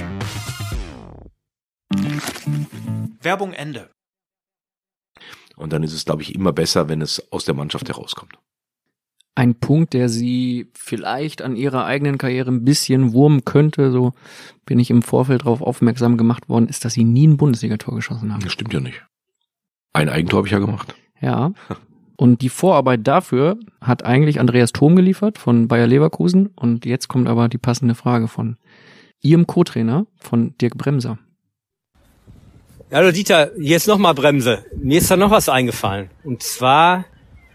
Werbung 3.22 3.54
Ende. 3.54 3.88
Und 5.56 5.72
dann 5.72 5.82
ist 5.82 5.94
es, 5.94 6.04
glaube 6.04 6.20
ich, 6.20 6.34
immer 6.34 6.52
besser, 6.52 6.90
wenn 6.90 7.00
es 7.00 7.32
aus 7.32 7.46
der 7.46 7.54
Mannschaft 7.54 7.88
herauskommt. 7.88 8.34
Ein 9.36 9.54
Punkt, 9.54 9.94
der 9.94 10.10
sie 10.10 10.70
vielleicht 10.74 11.40
an 11.40 11.56
ihrer 11.56 11.86
eigenen 11.86 12.18
Karriere 12.18 12.50
ein 12.50 12.62
bisschen 12.64 13.14
wurmen 13.14 13.46
könnte, 13.46 13.90
so 13.90 14.12
bin 14.66 14.78
ich 14.78 14.90
im 14.90 15.00
Vorfeld 15.00 15.42
darauf 15.42 15.62
aufmerksam 15.62 16.18
gemacht 16.18 16.50
worden, 16.50 16.68
ist, 16.68 16.84
dass 16.84 16.92
sie 16.92 17.04
nie 17.04 17.26
ein 17.26 17.38
Bundesligator 17.38 17.94
geschossen 17.94 18.34
haben. 18.34 18.42
Das 18.42 18.52
stimmt 18.52 18.74
ja 18.74 18.80
nicht. 18.80 19.02
Ein 19.94 20.10
Eigentor 20.10 20.38
habe 20.40 20.48
ich 20.48 20.52
ja 20.52 20.58
gemacht. 20.58 20.94
Ja. 21.22 21.52
Und 22.20 22.42
die 22.42 22.50
Vorarbeit 22.50 23.06
dafür 23.06 23.56
hat 23.80 24.04
eigentlich 24.04 24.40
Andreas 24.40 24.72
Thom 24.72 24.94
geliefert 24.94 25.38
von 25.38 25.68
Bayer 25.68 25.86
Leverkusen. 25.86 26.48
Und 26.48 26.84
jetzt 26.84 27.08
kommt 27.08 27.26
aber 27.26 27.48
die 27.48 27.56
passende 27.56 27.94
Frage 27.94 28.28
von 28.28 28.58
ihrem 29.22 29.46
Co-Trainer, 29.46 30.04
von 30.18 30.54
Dirk 30.58 30.76
Bremser. 30.76 31.16
Hallo 32.92 33.10
Dieter, 33.10 33.52
ist 33.56 33.88
nochmal 33.88 34.12
Bremse. 34.12 34.66
Mir 34.76 34.98
ist 34.98 35.10
da 35.10 35.16
noch 35.16 35.30
was 35.30 35.48
eingefallen. 35.48 36.10
Und 36.22 36.42
zwar, 36.42 37.06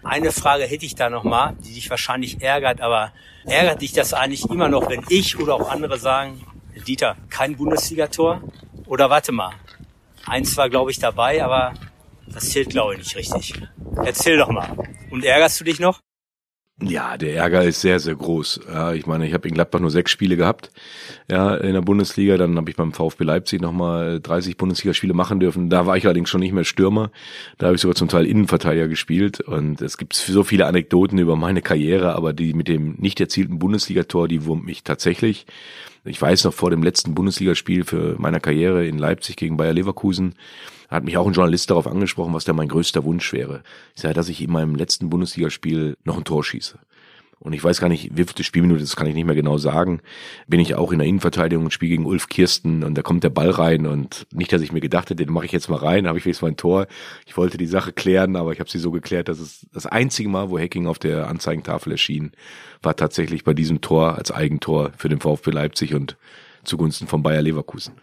eine 0.03 0.31
Frage 0.31 0.63
hätte 0.63 0.87
ich 0.87 0.95
da 0.95 1.11
nochmal, 1.11 1.55
die 1.63 1.75
dich 1.75 1.91
wahrscheinlich 1.91 2.41
ärgert, 2.41 2.81
aber 2.81 3.11
ärgert 3.45 3.83
dich 3.83 3.93
das 3.93 4.15
eigentlich 4.15 4.49
immer 4.49 4.67
noch, 4.67 4.89
wenn 4.89 5.03
ich 5.09 5.37
oder 5.37 5.53
auch 5.53 5.69
andere 5.69 5.99
sagen, 5.99 6.41
Dieter, 6.87 7.17
kein 7.29 7.55
Bundesligator? 7.55 8.41
Oder 8.87 9.11
warte 9.11 9.31
mal, 9.31 9.51
eins 10.25 10.57
war 10.57 10.71
glaube 10.71 10.89
ich 10.89 10.97
dabei, 10.97 11.43
aber 11.43 11.73
das 12.27 12.49
zählt 12.49 12.69
glaube 12.69 12.93
ich 12.93 12.99
nicht 12.99 13.15
richtig. 13.15 13.53
Erzähl 14.03 14.37
doch 14.37 14.49
mal. 14.49 14.75
Und 15.11 15.23
ärgerst 15.23 15.59
du 15.59 15.63
dich 15.63 15.79
noch? 15.79 16.01
Ja, 16.81 17.17
der 17.17 17.33
Ärger 17.37 17.63
ist 17.63 17.79
sehr, 17.79 18.01
sehr 18.01 18.15
groß. 18.15 18.59
Ja, 18.67 18.91
ich 18.91 19.05
meine, 19.05 19.25
ich 19.25 19.33
habe 19.33 19.47
in 19.47 19.53
Gladbach 19.53 19.79
nur 19.79 19.91
sechs 19.91 20.11
Spiele 20.11 20.35
gehabt, 20.35 20.71
ja, 21.31 21.55
in 21.55 21.71
der 21.71 21.81
Bundesliga. 21.81 22.35
Dann 22.35 22.57
habe 22.57 22.69
ich 22.69 22.75
beim 22.75 22.91
VfB 22.91 23.23
Leipzig 23.23 23.61
nochmal 23.61 24.19
30 24.19 24.57
Bundesligaspiele 24.57 25.13
machen 25.13 25.39
dürfen. 25.39 25.69
Da 25.69 25.85
war 25.85 25.95
ich 25.95 26.03
allerdings 26.03 26.29
schon 26.29 26.41
nicht 26.41 26.51
mehr 26.51 26.65
Stürmer. 26.65 27.11
Da 27.57 27.67
habe 27.67 27.75
ich 27.77 27.81
sogar 27.81 27.95
zum 27.95 28.09
Teil 28.09 28.25
Innenverteidiger 28.25 28.89
gespielt. 28.89 29.39
Und 29.39 29.81
es 29.81 29.97
gibt 29.97 30.15
so 30.15 30.43
viele 30.43 30.65
Anekdoten 30.65 31.17
über 31.17 31.37
meine 31.37 31.61
Karriere, 31.61 32.13
aber 32.13 32.33
die 32.33 32.53
mit 32.53 32.67
dem 32.67 32.95
nicht 32.97 33.21
erzielten 33.21 33.57
Bundesligator, 33.57 34.27
die 34.27 34.43
wurmt 34.43 34.65
mich 34.65 34.83
tatsächlich. 34.83 35.45
Ich 36.07 36.21
weiß 36.21 36.43
noch 36.43 36.53
vor 36.53 36.69
dem 36.69 36.83
letzten 36.83 37.15
Bundesligaspiel 37.15 37.83
für 37.83 38.15
meiner 38.19 38.39
Karriere 38.39 38.85
in 38.85 38.99
Leipzig 38.99 39.37
gegen 39.37 39.57
Bayer 39.57 39.73
Leverkusen, 39.73 40.35
hat 40.87 41.03
mich 41.03 41.17
auch 41.17 41.25
ein 41.25 41.33
Journalist 41.33 41.71
darauf 41.71 41.87
angesprochen, 41.87 42.33
was 42.33 42.45
da 42.45 42.53
mein 42.53 42.67
größter 42.67 43.03
Wunsch 43.03 43.33
wäre. 43.33 43.63
Ich 43.95 44.03
sage, 44.03 44.13
dass 44.13 44.29
ich 44.29 44.41
in 44.41 44.51
meinem 44.51 44.75
letzten 44.75 45.09
Bundesligaspiel 45.09 45.97
noch 46.03 46.17
ein 46.17 46.23
Tor 46.23 46.43
schieße. 46.43 46.77
Und 47.45 47.53
ich 47.53 47.63
weiß 47.63 47.79
gar 47.79 47.89
nicht, 47.89 48.17
wie 48.17 48.23
viele 48.23 48.43
Spielminute, 48.43 48.81
das 48.81 48.95
kann 48.95 49.05
ich 49.05 49.13
nicht 49.13 49.25
mehr 49.25 49.35
genau 49.35 49.59
sagen, 49.59 50.01
bin 50.47 50.59
ich 50.59 50.73
auch 50.73 50.91
in 50.91 50.97
der 50.97 51.07
Innenverteidigung 51.07 51.65
und 51.65 51.71
spiele 51.71 51.91
gegen 51.91 52.07
Ulf 52.07 52.27
Kirsten 52.27 52.83
und 52.83 52.95
da 52.95 53.03
kommt 53.03 53.23
der 53.23 53.29
Ball 53.29 53.51
rein 53.51 53.85
und 53.85 54.25
nicht, 54.33 54.51
dass 54.51 54.63
ich 54.63 54.71
mir 54.71 54.81
gedacht 54.81 55.11
hätte, 55.11 55.23
den 55.23 55.31
mache 55.31 55.45
ich 55.45 55.51
jetzt 55.51 55.69
mal 55.69 55.77
rein, 55.77 56.07
habe 56.07 56.17
ich 56.17 56.25
wenigstens 56.25 56.41
mein 56.41 56.57
Tor. 56.57 56.87
Ich 57.27 57.37
wollte 57.37 57.59
die 57.59 57.67
Sache 57.67 57.93
klären, 57.93 58.35
aber 58.35 58.51
ich 58.51 58.59
habe 58.59 58.69
sie 58.69 58.79
so 58.79 58.89
geklärt, 58.89 59.27
dass 59.29 59.39
es 59.39 59.67
das 59.71 59.85
einzige 59.85 60.27
Mal, 60.27 60.49
wo 60.49 60.57
Hacking 60.57 60.87
auf 60.87 60.97
der 60.97 61.27
Anzeigentafel 61.27 61.91
erschien, 61.91 62.31
war 62.81 62.95
tatsächlich 62.95 63.43
bei 63.43 63.53
diesem 63.53 63.79
Tor 63.79 64.15
als 64.15 64.31
Eigentor 64.31 64.91
für 64.97 65.09
den 65.09 65.19
VfB 65.19 65.51
Leipzig 65.51 65.93
und 65.93 66.17
zugunsten 66.63 67.05
von 67.05 67.21
Bayer 67.21 67.43
Leverkusen. 67.43 67.93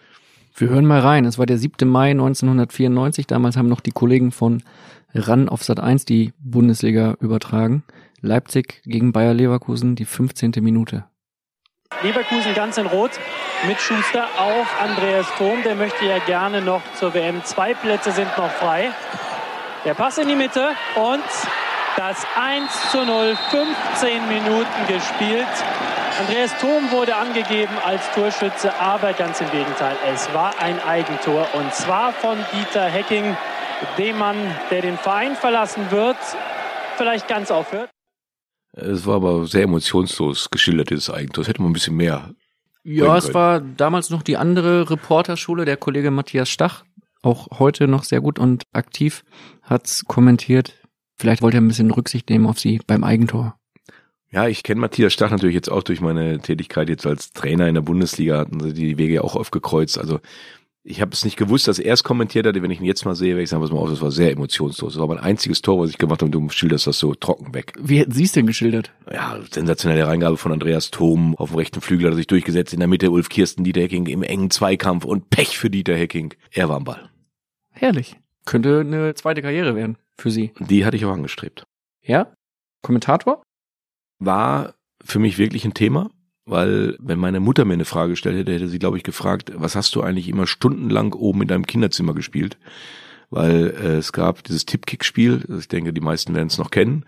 Wir 0.55 0.69
hören 0.69 0.87
mal 0.87 1.01
rein. 1.01 1.25
Es 1.25 1.39
war 1.39 1.47
der 1.47 1.59
7. 1.59 1.89
Mai 1.89 2.11
1994. 2.11 3.27
Damals 3.27 3.57
haben 3.57 3.69
noch 3.69 3.81
die 3.81 3.91
Kollegen 3.91 4.31
von 4.31 4.63
RAN 5.15 5.49
auf 5.49 5.65
Sat 5.65 5.81
1 5.81 6.05
die 6.05 6.33
Bundesliga 6.39 7.17
übertragen. 7.21 7.83
Leipzig 8.23 8.83
gegen 8.85 9.13
Bayer 9.13 9.35
Leverkusen, 9.35 9.97
die 9.97 10.05
15. 10.05 10.53
Minute. 10.61 11.05
Leverkusen 12.03 12.55
ganz 12.55 12.79
in 12.79 12.87
Rot 12.87 13.11
mit 13.67 13.81
Schuster 13.81 14.27
auf 14.39 14.67
Andreas 14.81 15.27
Thom. 15.37 15.63
Der 15.65 15.75
möchte 15.75 16.07
ja 16.07 16.19
gerne 16.19 16.63
noch 16.63 16.83
zur 16.95 17.13
WM. 17.15 17.45
Zwei 17.45 17.75
Plätze 17.75 18.13
sind 18.13 18.29
noch 18.39 18.51
frei. 18.51 18.91
Der 19.85 19.95
Pass 19.95 20.19
in 20.19 20.29
die 20.29 20.37
Mitte 20.37 20.71
und 20.95 21.25
das 21.97 22.25
1 22.41 22.91
zu 22.93 23.05
0, 23.05 23.37
15 23.51 24.29
Minuten 24.29 24.87
gespielt. 24.87 25.47
Andreas 26.21 26.57
Thom 26.59 26.91
wurde 26.93 27.17
angegeben 27.17 27.75
als 27.85 28.03
Torschütze, 28.15 28.73
aber 28.79 29.13
ganz 29.15 29.41
im 29.41 29.51
Gegenteil, 29.51 29.97
es 30.13 30.33
war 30.33 30.55
ein 30.61 30.81
Eigentor 30.85 31.49
und 31.55 31.75
zwar 31.75 32.13
von 32.13 32.39
Dieter 32.53 32.85
Hecking, 32.85 33.37
dem 33.99 34.19
Mann, 34.19 34.37
der 34.71 34.83
den 34.83 34.97
Verein 34.97 35.35
verlassen 35.35 35.91
wird, 35.91 36.17
vielleicht 36.97 37.27
ganz 37.27 37.51
aufhört. 37.51 37.92
Es 38.73 39.07
war 39.07 39.17
aber 39.17 39.47
sehr 39.47 39.65
emotionslos 39.65 40.51
geschildert, 40.51 40.91
dieses 40.91 41.11
Eigentor. 41.11 41.43
Es 41.43 41.49
hätte 41.49 41.61
man 41.61 41.71
ein 41.71 41.75
bisschen 41.75 41.97
mehr. 41.97 42.35
Ja, 42.85 43.17
es 43.17 43.33
war 43.33 43.61
damals 43.61 44.11
noch 44.11 44.23
die 44.23 44.37
andere 44.37 44.91
Reporterschule, 44.91 45.65
der 45.65 45.77
Kollege 45.77 46.11
Matthias 46.11 46.49
Stach, 46.49 46.85
auch 47.23 47.59
heute 47.59 47.87
noch 47.87 48.03
sehr 48.03 48.21
gut 48.21 48.39
und 48.39 48.65
aktiv, 48.73 49.25
hat's 49.63 50.05
kommentiert. 50.07 50.75
Vielleicht 51.17 51.43
wollte 51.43 51.59
er 51.59 51.61
ein 51.61 51.69
bisschen 51.69 51.93
Rücksicht 51.93 52.29
nehmen 52.29 52.47
auf 52.47 52.59
sie 52.59 52.81
beim 52.87 53.05
Eigentor. 53.05 53.57
Ja, 54.33 54.49
ich 54.49 54.63
kenne 54.63 54.81
Matthias 54.81 55.13
Stach 55.13 55.31
natürlich 55.31 55.55
jetzt 55.55 55.71
auch 55.71 55.83
durch 55.83 56.01
meine 56.01 56.41
Tätigkeit 56.41 56.89
jetzt 56.89 57.07
als 57.07 57.33
Trainer 57.33 57.69
in 57.69 57.75
der 57.75 57.83
Bundesliga, 57.83 58.39
hatten 58.39 58.59
sie 58.61 58.73
die 58.73 58.99
Wege 58.99 59.15
ja 59.15 59.21
auch 59.21 59.37
oft 59.37 59.53
gekreuzt. 59.53 59.99
Also 59.99 60.21
ich 60.85 61.01
habe 61.01 61.13
es 61.13 61.25
nicht 61.25 61.37
gewusst, 61.37 61.69
dass 61.69 61.79
er 61.79 61.95
es 61.95 62.03
kommentiert 62.03 62.47
hatte. 62.47 62.61
Wenn 62.63 62.71
ich 62.71 62.81
ihn 62.81 62.87
jetzt 62.87 63.05
mal 63.05 63.15
sehe, 63.15 63.31
werde 63.31 63.43
ich 63.43 63.51
sagen, 63.51 63.63
was 63.63 63.71
mal 63.71 63.79
auf, 63.79 63.91
das 63.91 64.01
war 64.01 64.11
sehr 64.11 64.33
emotionslos. 64.33 64.95
Das 64.95 65.01
war 65.01 65.07
mein 65.07 65.19
einziges 65.19 65.63
Tor, 65.63 65.79
was 65.79 65.91
ich 65.91 65.99
gemacht 65.99 66.23
habe 66.23 66.27
und 66.27 66.33
du 66.33 66.49
schilderst 66.49 66.89
das 66.89 66.99
so 66.99 67.15
trocken 67.15 67.55
weg. 67.55 67.73
Wie 67.79 67.99
hätten 67.99 68.11
Sie 68.11 68.25
es 68.25 68.33
denn 68.33 68.47
geschildert? 68.47 68.93
Ja, 69.11 69.39
sensationelle 69.51 70.07
Reingabe 70.07 70.37
von 70.37 70.53
Andreas 70.53 70.91
Thom. 70.91 71.37
Auf 71.37 71.51
dem 71.51 71.59
rechten 71.59 71.81
Flügel 71.81 72.07
hat 72.07 72.15
er 72.15 72.17
sich 72.17 72.27
durchgesetzt. 72.27 72.73
In 72.73 72.81
der 72.81 72.89
Mitte 72.89 73.11
Ulf 73.11 73.29
Kirsten, 73.29 73.63
Dieter 73.63 73.83
Hecking 73.83 74.07
im 74.07 74.25
engen 74.25 74.51
Zweikampf 74.51 75.05
und 75.05 75.31
Pech 75.31 75.57
für 75.57 75.71
Dieter 75.71 75.95
Hecking. 75.95 76.35
Er 76.51 76.69
war 76.69 76.77
am 76.77 76.85
Ball. 76.85 77.11
Herrlich. 77.71 78.17
Könnte 78.45 78.81
eine 78.81 79.15
zweite 79.15 79.41
Karriere 79.41 79.77
werden 79.77 79.99
für 80.19 80.33
Sie. 80.33 80.53
Die 80.59 80.85
hatte 80.85 80.97
ich 80.97 81.05
auch 81.05 81.13
angestrebt. 81.13 81.65
Ja? 82.03 82.33
Kommentator? 82.83 83.45
War 84.19 84.75
für 85.05 85.21
mich 85.21 85.39
wirklich 85.39 85.65
ein 85.65 85.75
Thema, 85.75 86.11
weil 86.45 86.97
wenn 86.99 87.19
meine 87.19 87.41
Mutter 87.41 87.65
mir 87.65 87.75
eine 87.75 87.85
Frage 87.85 88.11
gestellt 88.11 88.37
hätte, 88.37 88.53
hätte 88.53 88.69
sie, 88.69 88.79
glaube 88.79 88.97
ich, 88.97 89.03
gefragt, 89.03 89.53
was 89.55 89.77
hast 89.77 89.95
du 89.95 90.03
eigentlich 90.03 90.29
immer 90.29 90.47
stundenlang 90.47 91.13
oben 91.13 91.43
in 91.43 91.49
deinem 91.49 91.67
Kinderzimmer 91.67 92.15
gespielt? 92.15 92.59
Weil 93.31 93.75
äh, 93.83 93.97
es 93.97 94.13
gab 94.13 94.45
dieses 94.45 94.67
Tipkick-Spiel, 94.67 95.45
ich 95.59 95.69
denke, 95.69 95.93
die 95.93 96.01
meisten 96.01 96.35
werden 96.35 96.49
es 96.49 96.59
noch 96.59 96.71
kennen, 96.71 97.05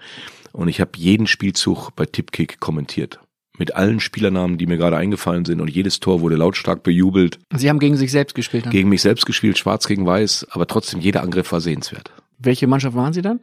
und 0.53 0.69
ich 0.69 0.81
habe 0.81 0.93
jeden 0.97 1.27
Spielzug 1.27 1.91
bei 1.97 2.07
Tipkick 2.07 2.61
kommentiert 2.61 3.21
mit 3.59 3.77
allen 3.77 4.01
Spielernamen, 4.01 4.59
die 4.59 4.67
mir 4.67 4.77
gerade 4.77 4.97
eingefallen 4.97 5.45
sind 5.45 5.61
und 5.61 5.69
jedes 5.69 6.01
Tor 6.01 6.21
wurde 6.21 6.37
lautstark 6.37 6.83
bejubelt. 6.83 7.39
Sie 7.55 7.69
haben 7.69 7.79
gegen 7.79 7.97
sich 7.97 8.11
selbst 8.11 8.35
gespielt. 8.35 8.67
Dann. 8.67 8.73
Gegen 8.73 8.89
mich 8.89 9.03
selbst 9.03 9.27
gespielt, 9.27 9.59
schwarz 9.59 9.87
gegen 9.87 10.07
weiß, 10.07 10.49
aber 10.51 10.67
trotzdem 10.67 11.01
jeder 11.01 11.23
Angriff 11.23 11.53
war 11.53 11.61
sehenswert. 11.61 12.11
Welche 12.39 12.67
Mannschaft 12.67 12.97
waren 12.97 13.13
Sie 13.13 13.23
dann? 13.23 13.41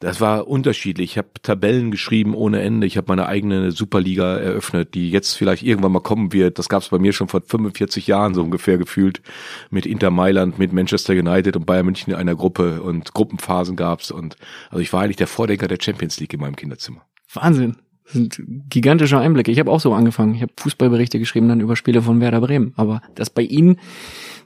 Das 0.00 0.20
war 0.20 0.46
unterschiedlich. 0.46 1.12
Ich 1.12 1.18
habe 1.18 1.28
Tabellen 1.42 1.90
geschrieben 1.90 2.34
ohne 2.34 2.60
Ende. 2.60 2.86
Ich 2.86 2.96
habe 2.96 3.06
meine 3.08 3.26
eigene 3.26 3.72
Superliga 3.72 4.36
eröffnet, 4.36 4.94
die 4.94 5.10
jetzt 5.10 5.34
vielleicht 5.34 5.62
irgendwann 5.62 5.92
mal 5.92 6.00
kommen 6.00 6.32
wird. 6.32 6.58
Das 6.58 6.68
gab 6.68 6.82
es 6.82 6.88
bei 6.90 6.98
mir 6.98 7.12
schon 7.12 7.28
vor 7.28 7.40
45 7.40 8.06
Jahren 8.06 8.34
so 8.34 8.42
ungefähr 8.42 8.78
gefühlt. 8.78 9.22
Mit 9.70 9.86
Inter 9.86 10.10
Mailand, 10.10 10.58
mit 10.58 10.72
Manchester 10.72 11.14
United 11.14 11.56
und 11.56 11.64
Bayern 11.64 11.86
München 11.86 12.12
in 12.12 12.18
einer 12.18 12.34
Gruppe 12.34 12.82
und 12.82 13.14
Gruppenphasen 13.14 13.76
gab's 13.76 14.10
und 14.10 14.36
also 14.70 14.80
ich 14.80 14.92
war 14.92 15.02
eigentlich 15.02 15.16
der 15.16 15.26
Vordenker 15.26 15.68
der 15.68 15.78
Champions 15.80 16.20
League 16.20 16.34
in 16.34 16.40
meinem 16.40 16.56
Kinderzimmer. 16.56 17.02
Wahnsinn. 17.32 17.76
Das 18.04 18.12
sind 18.12 18.40
gigantische 18.70 19.18
Einblicke. 19.18 19.50
Ich 19.50 19.58
habe 19.58 19.70
auch 19.70 19.80
so 19.80 19.92
angefangen. 19.92 20.34
Ich 20.34 20.42
habe 20.42 20.52
Fußballberichte 20.56 21.18
geschrieben 21.18 21.48
dann 21.48 21.60
über 21.60 21.74
Spiele 21.74 22.02
von 22.02 22.20
Werder 22.20 22.40
Bremen. 22.40 22.72
Aber 22.76 23.02
das 23.16 23.30
bei 23.30 23.42
Ihnen, 23.42 23.80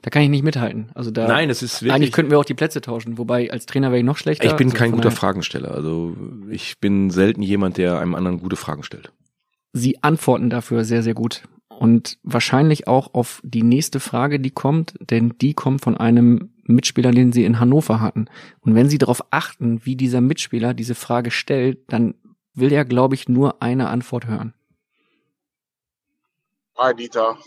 da 0.03 0.11
kann 0.11 0.23
ich 0.23 0.29
nicht 0.31 0.43
mithalten. 0.43 0.91
Also 0.95 1.11
da 1.11 1.27
Nein, 1.29 1.49
das 1.49 1.63
ist 1.63 1.83
wirklich, 1.83 1.93
eigentlich 1.93 2.13
könnten 2.13 2.31
wir 2.31 2.39
auch 2.39 2.45
die 2.45 2.55
Plätze 2.55 2.81
tauschen. 2.81 3.19
Wobei 3.19 3.51
als 3.51 3.67
Trainer 3.67 3.89
wäre 3.89 3.99
ich 3.99 4.05
noch 4.05 4.17
schlechter. 4.17 4.47
Ich 4.47 4.55
bin 4.57 4.69
also 4.69 4.79
kein 4.79 4.91
guter 4.93 5.05
daher- 5.05 5.17
Fragensteller. 5.17 5.73
Also 5.73 6.17
ich 6.51 6.79
bin 6.81 7.11
selten 7.11 7.43
jemand, 7.43 7.77
der 7.77 7.99
einem 8.01 8.15
anderen 8.15 8.41
gute 8.41 8.57
Fragen 8.57 8.83
stellt. 8.83 9.13
Sie 9.73 10.03
antworten 10.03 10.51
dafür 10.51 10.85
sehr, 10.85 11.03
sehr 11.03 11.15
gut. 11.15 11.43
Und 11.69 12.19
wahrscheinlich 12.23 12.89
auch 12.89 13.15
auf 13.15 13.41
die 13.45 13.63
nächste 13.63 14.01
Frage, 14.01 14.41
die 14.41 14.51
kommt, 14.51 14.95
denn 15.01 15.35
die 15.41 15.55
kommt 15.55 15.81
von 15.83 15.97
einem 15.97 16.51
Mitspieler, 16.65 17.11
den 17.11 17.33
Sie 17.33 17.45
in 17.45 17.59
Hannover 17.59 18.01
hatten. 18.01 18.27
Und 18.61 18.75
wenn 18.75 18.89
Sie 18.89 18.99
darauf 18.99 19.25
achten, 19.31 19.85
wie 19.85 19.97
dieser 19.97 20.21
Mitspieler 20.21 20.75
diese 20.75 20.95
Frage 20.95 21.31
stellt, 21.31 21.79
dann 21.89 22.15
will 22.55 22.73
ja, 22.73 22.83
glaube 22.83 23.15
ich, 23.15 23.29
nur 23.29 23.63
eine 23.63 23.89
Antwort 23.89 24.27
hören. 24.27 24.53
Hi 26.77 26.95
Dieter, 26.95 27.39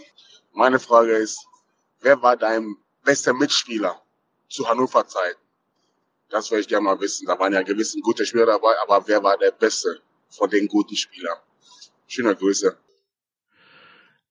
meine 0.53 0.79
Frage 0.79 1.11
ist, 1.11 1.45
wer 2.03 2.21
war 2.21 2.37
dein 2.37 2.75
bester 3.03 3.33
Mitspieler 3.33 4.01
zu 4.47 4.67
Hannover 4.69 5.07
Zeit? 5.07 5.37
Das 6.29 6.51
würde 6.51 6.61
ich 6.61 6.67
gerne 6.67 6.83
mal 6.83 6.99
wissen. 6.99 7.27
Da 7.27 7.37
waren 7.39 7.53
ja 7.53 7.61
gewisse 7.61 7.99
gute 7.99 8.25
Spieler 8.25 8.45
dabei, 8.45 8.73
aber 8.83 9.07
wer 9.07 9.23
war 9.23 9.37
der 9.37 9.51
beste 9.51 9.99
von 10.29 10.49
den 10.49 10.67
guten 10.67 10.95
Spielern? 10.95 11.37
Schöne 12.07 12.35
Grüße. 12.35 12.77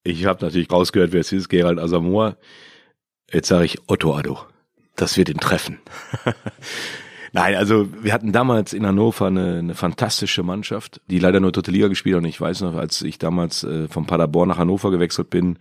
Ich 0.03 0.25
habe 0.25 0.43
natürlich 0.43 0.69
rausgehört, 0.69 1.13
wer 1.13 1.21
es 1.21 1.31
ist, 1.31 1.49
Gerald 1.49 1.79
Asamoah. 1.79 2.37
Jetzt 3.31 3.47
sage 3.47 3.65
ich 3.65 3.79
Otto 3.87 4.15
Addo. 4.15 4.39
Das 4.95 5.17
wird 5.17 5.29
ihn 5.29 5.39
treffen. 5.39 5.79
Nein, 7.31 7.55
also 7.55 7.87
wir 8.03 8.13
hatten 8.13 8.31
damals 8.31 8.73
in 8.73 8.85
Hannover 8.85 9.27
eine, 9.27 9.57
eine 9.59 9.75
fantastische 9.75 10.43
Mannschaft, 10.43 11.01
die 11.07 11.19
leider 11.19 11.39
nur 11.39 11.51
dritte 11.51 11.71
Liga 11.71 11.87
gespielt 11.87 12.15
hat. 12.15 12.23
Und 12.23 12.29
ich 12.29 12.39
weiß 12.39 12.61
noch, 12.61 12.75
als 12.75 13.01
ich 13.01 13.17
damals 13.17 13.63
äh, 13.63 13.87
von 13.87 14.05
Paderborn 14.05 14.49
nach 14.49 14.57
Hannover 14.57 14.91
gewechselt 14.91 15.29
bin, 15.29 15.57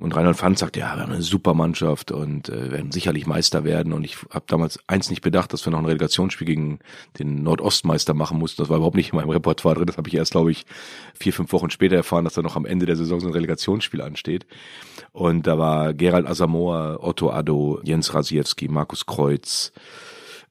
und 0.00 0.14
Reinhold 0.14 0.36
Pfanz 0.36 0.60
sagt, 0.60 0.76
ja, 0.76 0.96
wir 0.96 1.02
haben 1.02 1.12
eine 1.12 1.22
super 1.22 1.54
Mannschaft 1.54 2.10
und 2.10 2.48
äh, 2.48 2.72
werden 2.72 2.90
sicherlich 2.90 3.26
Meister 3.26 3.64
werden. 3.64 3.92
Und 3.92 4.04
ich 4.04 4.16
habe 4.30 4.44
damals 4.48 4.80
eins 4.88 5.08
nicht 5.08 5.22
bedacht, 5.22 5.52
dass 5.52 5.64
wir 5.66 5.70
noch 5.70 5.78
ein 5.78 5.86
Relegationsspiel 5.86 6.46
gegen 6.46 6.80
den 7.18 7.42
Nordostmeister 7.44 8.12
machen 8.12 8.38
mussten. 8.38 8.60
Das 8.60 8.68
war 8.68 8.78
überhaupt 8.78 8.96
nicht 8.96 9.12
in 9.12 9.16
meinem 9.16 9.30
Repertoire 9.30 9.76
drin. 9.76 9.86
Das 9.86 9.96
habe 9.96 10.08
ich 10.08 10.14
erst, 10.14 10.32
glaube 10.32 10.50
ich, 10.50 10.66
vier, 11.14 11.32
fünf 11.32 11.52
Wochen 11.52 11.70
später 11.70 11.94
erfahren, 11.94 12.24
dass 12.24 12.34
da 12.34 12.42
noch 12.42 12.56
am 12.56 12.66
Ende 12.66 12.86
der 12.86 12.96
Saison 12.96 13.20
so 13.20 13.28
ein 13.28 13.32
Relegationsspiel 13.32 14.02
ansteht. 14.02 14.46
Und 15.12 15.46
da 15.46 15.58
war 15.58 15.94
Gerald 15.94 16.26
Asamoah, 16.26 16.98
Otto 17.00 17.30
Addo, 17.30 17.80
Jens 17.84 18.12
Rasiewski, 18.14 18.68
Markus 18.68 19.06
Kreuz, 19.06 19.72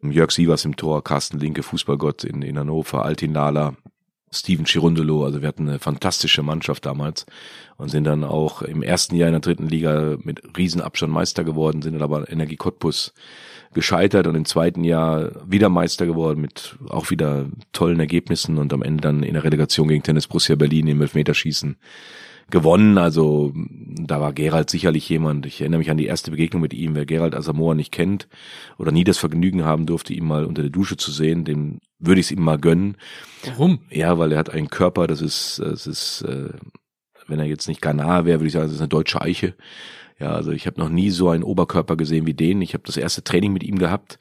Jörg 0.02 0.32
Sievers 0.32 0.64
im 0.64 0.78
Tor, 0.78 1.04
Carsten 1.04 1.39
Linke, 1.39 1.64
Fußballgott 1.64 2.24
in, 2.24 2.41
in 2.41 2.58
Hannover, 2.58 3.04
Altin 3.04 3.34
Nahler, 3.34 3.76
Steven 4.34 4.66
Chirundolo, 4.66 5.24
also 5.24 5.42
wir 5.42 5.48
hatten 5.48 5.70
eine 5.70 5.80
fantastische 5.80 6.44
Mannschaft 6.44 6.86
damals 6.86 7.26
und 7.78 7.90
sind 7.90 8.06
dann 8.06 8.24
auch 8.24 8.62
im 8.62 8.82
ersten 8.82 9.16
Jahr 9.16 9.30
in 9.30 9.34
der 9.34 9.42
dritten 9.42 9.68
Liga 9.68 10.18
mit 10.24 10.42
Riesenabstand 10.58 11.12
Meister 11.12 11.44
geworden, 11.44 11.82
sind 11.82 11.94
dann 11.94 12.02
aber 12.02 12.30
Energie 12.32 12.56
Cottbus 12.56 13.14
gescheitert 13.74 14.28
und 14.28 14.36
im 14.36 14.46
zweiten 14.46 14.84
Jahr 14.84 15.32
wieder 15.50 15.70
Meister 15.70 16.06
geworden 16.06 16.42
mit 16.42 16.76
auch 16.90 17.10
wieder 17.10 17.48
tollen 17.72 18.00
Ergebnissen 18.00 18.58
und 18.58 18.74
am 18.74 18.84
Ende 18.84 19.02
dann 19.02 19.24
in 19.24 19.34
der 19.34 19.44
Relegation 19.44 19.88
gegen 19.88 20.04
Tennis 20.04 20.28
Borussia 20.28 20.56
Berlin 20.56 20.88
im 20.88 21.02
Elfmeterschießen 21.02 21.78
gewonnen. 22.50 22.98
Also 22.98 23.52
da 23.56 24.22
war 24.22 24.34
Gerald 24.34 24.70
sicherlich 24.70 25.10
jemand. 25.10 25.46
Ich 25.46 25.62
erinnere 25.62 25.80
mich 25.80 25.90
an 25.90 25.98
die 25.98 26.06
erste 26.06 26.32
Begegnung 26.32 26.62
mit 26.62 26.74
ihm. 26.74 26.96
Wer 26.96 27.06
Gerald 27.06 27.36
Asamoah 27.36 27.76
nicht 27.76 27.92
kennt 27.92 28.28
oder 28.78 28.92
nie 28.92 29.04
das 29.04 29.18
Vergnügen 29.18 29.66
haben 29.66 29.86
durfte, 29.86 30.14
ihn 30.14 30.26
mal 30.26 30.46
unter 30.46 30.62
der 30.62 30.72
Dusche 30.72 30.98
zu 30.98 31.12
sehen, 31.12 31.46
dem 31.46 31.80
würde 32.06 32.20
ich 32.20 32.28
es 32.28 32.32
ihm 32.32 32.41
mal 32.41 32.58
gönnen. 32.58 32.97
Warum? 33.45 33.80
Ja, 33.89 34.18
weil 34.18 34.32
er 34.32 34.38
hat 34.38 34.49
einen 34.49 34.70
Körper, 34.70 35.08
das 35.08 35.22
ist, 35.22 35.60
das 35.60 35.88
ist, 35.88 36.22
äh, 36.22 36.49
wenn 37.28 37.39
er 37.39 37.45
jetzt 37.45 37.68
nicht 37.68 37.82
Ghana 37.82 38.26
wäre, 38.26 38.39
würde 38.39 38.47
ich 38.47 38.54
sagen, 38.54 38.66
das 38.66 38.74
ist 38.74 38.82
eine 38.82 38.89
deutsche 38.89 39.22
Eiche. 39.22 39.56
Ja, 40.20 40.34
also 40.34 40.51
ich 40.51 40.68
habe 40.68 40.80
noch 40.80 40.89
nie 40.89 41.10
so 41.10 41.30
einen 41.30 41.43
Oberkörper 41.43 41.97
gesehen 41.97 42.26
wie 42.26 42.34
den. 42.34 42.62
Ich 42.62 42.74
habe 42.74 42.84
das 42.86 42.97
erste 42.97 43.24
Training 43.24 43.54
mit 43.54 43.64
ihm 43.64 43.78
gehabt 43.78 44.20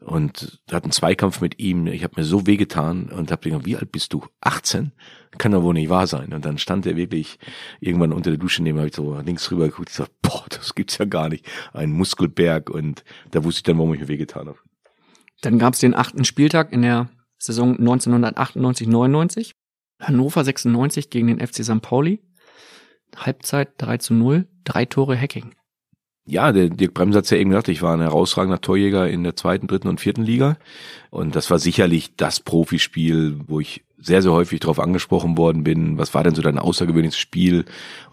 und 0.00 0.60
hatten 0.70 0.86
einen 0.86 0.92
Zweikampf 0.92 1.40
mit 1.40 1.58
ihm. 1.58 1.86
Ich 1.86 2.04
habe 2.04 2.14
mir 2.16 2.24
so 2.24 2.46
wehgetan 2.46 3.10
und 3.10 3.30
habe 3.30 3.42
gedacht, 3.42 3.66
wie 3.66 3.76
alt 3.76 3.90
bist 3.90 4.12
du? 4.12 4.24
18? 4.40 4.92
Kann 5.38 5.52
doch 5.52 5.62
wohl 5.62 5.74
nicht 5.74 5.88
wahr 5.88 6.06
sein. 6.06 6.32
Und 6.32 6.44
dann 6.44 6.58
stand 6.58 6.86
er 6.86 6.96
wirklich 6.96 7.38
irgendwann 7.80 8.12
unter 8.12 8.30
der 8.30 8.38
Dusche 8.38 8.62
neben, 8.62 8.78
habe 8.78 8.88
ich 8.88 8.94
so 8.94 9.18
links 9.18 9.50
rüber 9.50 9.66
geguckt. 9.66 9.90
Ich 9.90 9.96
so, 9.96 10.04
boah, 10.22 10.44
das 10.48 10.74
gibt's 10.74 10.98
ja 10.98 11.06
gar 11.06 11.28
nicht. 11.28 11.46
Ein 11.72 11.90
Muskelberg 11.90 12.70
und 12.70 13.02
da 13.30 13.42
wusste 13.42 13.58
ich 13.58 13.62
dann, 13.64 13.78
warum 13.78 13.94
ich 13.94 14.00
mir 14.00 14.08
wehgetan 14.08 14.46
habe. 14.46 14.58
Dann 15.40 15.58
gab 15.58 15.74
es 15.74 15.80
den 15.80 15.94
achten 15.94 16.24
Spieltag 16.24 16.72
in 16.72 16.82
der 16.82 17.08
Saison 17.44 17.76
1998-99. 17.78 19.52
Hannover 20.00 20.44
96 20.44 21.10
gegen 21.10 21.28
den 21.28 21.46
FC 21.46 21.64
St. 21.64 21.80
Pauli. 21.80 22.20
Halbzeit 23.16 23.74
3 23.78 23.98
zu 23.98 24.14
0, 24.14 24.48
drei 24.64 24.84
Tore 24.86 25.18
Hacking. 25.18 25.54
Ja, 26.26 26.52
der 26.52 26.70
Dirk 26.70 26.94
Bremser 26.94 27.18
hat's 27.18 27.30
ja 27.30 27.36
eben 27.36 27.50
gesagt, 27.50 27.68
ich 27.68 27.82
war 27.82 27.94
ein 27.94 28.00
herausragender 28.00 28.60
Torjäger 28.60 29.08
in 29.08 29.24
der 29.24 29.36
zweiten, 29.36 29.66
dritten 29.66 29.88
und 29.88 30.00
vierten 30.00 30.22
Liga. 30.22 30.56
Und 31.10 31.36
das 31.36 31.50
war 31.50 31.58
sicherlich 31.58 32.16
das 32.16 32.40
Profispiel, 32.40 33.38
wo 33.46 33.60
ich 33.60 33.84
sehr, 34.04 34.22
sehr 34.22 34.32
häufig 34.32 34.60
darauf 34.60 34.78
angesprochen 34.78 35.38
worden 35.38 35.64
bin, 35.64 35.96
was 35.96 36.12
war 36.12 36.22
denn 36.22 36.34
so 36.34 36.42
dein 36.42 36.58
außergewöhnliches 36.58 37.16
Spiel? 37.16 37.64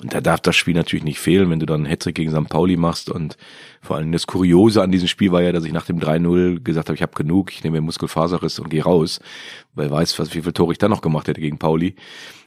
Und 0.02 0.14
da 0.14 0.22
darf 0.22 0.40
das 0.40 0.56
Spiel 0.56 0.74
natürlich 0.74 1.04
nicht 1.04 1.20
fehlen, 1.20 1.50
wenn 1.50 1.60
du 1.60 1.66
dann 1.66 1.82
einen 1.82 1.92
Hattrick 1.92 2.16
gegen 2.16 2.32
St. 2.32 2.50
Pauli 2.50 2.78
machst. 2.78 3.10
Und 3.10 3.38
vor 3.82 3.98
allem 3.98 4.12
das 4.12 4.26
Kuriose 4.26 4.82
an 4.82 4.92
diesem 4.92 5.08
Spiel 5.08 5.32
war 5.32 5.42
ja, 5.42 5.52
dass 5.52 5.66
ich 5.66 5.74
nach 5.74 5.86
dem 5.86 6.00
3-0 6.00 6.64
gesagt 6.64 6.88
habe, 6.88 6.96
ich 6.96 7.02
habe 7.02 7.14
genug, 7.14 7.52
ich 7.52 7.64
nehme 7.64 7.80
mir 7.80 7.86
Muskelfaserriss 7.86 8.60
und 8.60 8.70
gehe 8.70 8.84
raus, 8.84 9.20
weil 9.74 9.92
weiß, 9.92 10.18
was, 10.20 10.34
wie 10.34 10.42
viel 10.42 10.54
Tore 10.54 10.72
ich 10.72 10.78
dann 10.78 10.92
noch 10.92 11.02
gemacht 11.02 11.28
hätte 11.28 11.42
gegen 11.42 11.58
Pauli. 11.58 11.96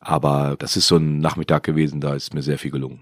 Aber 0.00 0.56
das 0.58 0.76
ist 0.76 0.86
so 0.86 0.96
ein 0.96 1.18
Nachmittag 1.18 1.64
gewesen, 1.64 2.00
da 2.00 2.14
ist 2.14 2.32
mir 2.32 2.42
sehr 2.42 2.58
viel 2.58 2.70
gelungen. 2.70 3.00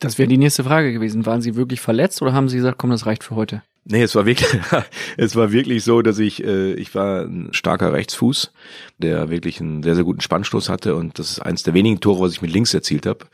Das 0.00 0.18
wäre 0.18 0.28
die 0.28 0.38
nächste 0.38 0.62
Frage 0.62 0.92
gewesen. 0.92 1.26
Waren 1.26 1.42
Sie 1.42 1.56
wirklich 1.56 1.80
verletzt 1.80 2.22
oder 2.22 2.32
haben 2.32 2.48
Sie 2.48 2.56
gesagt, 2.56 2.78
komm, 2.78 2.90
das 2.90 3.06
reicht 3.06 3.24
für 3.24 3.34
heute? 3.34 3.62
Nee, 3.84 4.02
es 4.02 4.14
war 4.14 4.26
wirklich, 4.26 4.48
es 5.16 5.34
war 5.34 5.50
wirklich 5.50 5.82
so, 5.82 6.02
dass 6.02 6.18
ich, 6.18 6.44
äh, 6.44 6.74
ich 6.74 6.94
war 6.94 7.22
ein 7.22 7.48
starker 7.52 7.92
Rechtsfuß, 7.92 8.52
der 8.98 9.30
wirklich 9.30 9.60
einen 9.60 9.82
sehr, 9.82 9.94
sehr 9.94 10.04
guten 10.04 10.20
Spannstoß 10.20 10.68
hatte 10.68 10.94
und 10.94 11.18
das 11.18 11.30
ist 11.30 11.40
eins 11.40 11.62
der 11.62 11.74
wenigen 11.74 12.00
Tore, 12.00 12.20
was 12.20 12.32
ich 12.32 12.42
mit 12.42 12.52
links 12.52 12.74
erzielt 12.74 13.06
habe. 13.06 13.26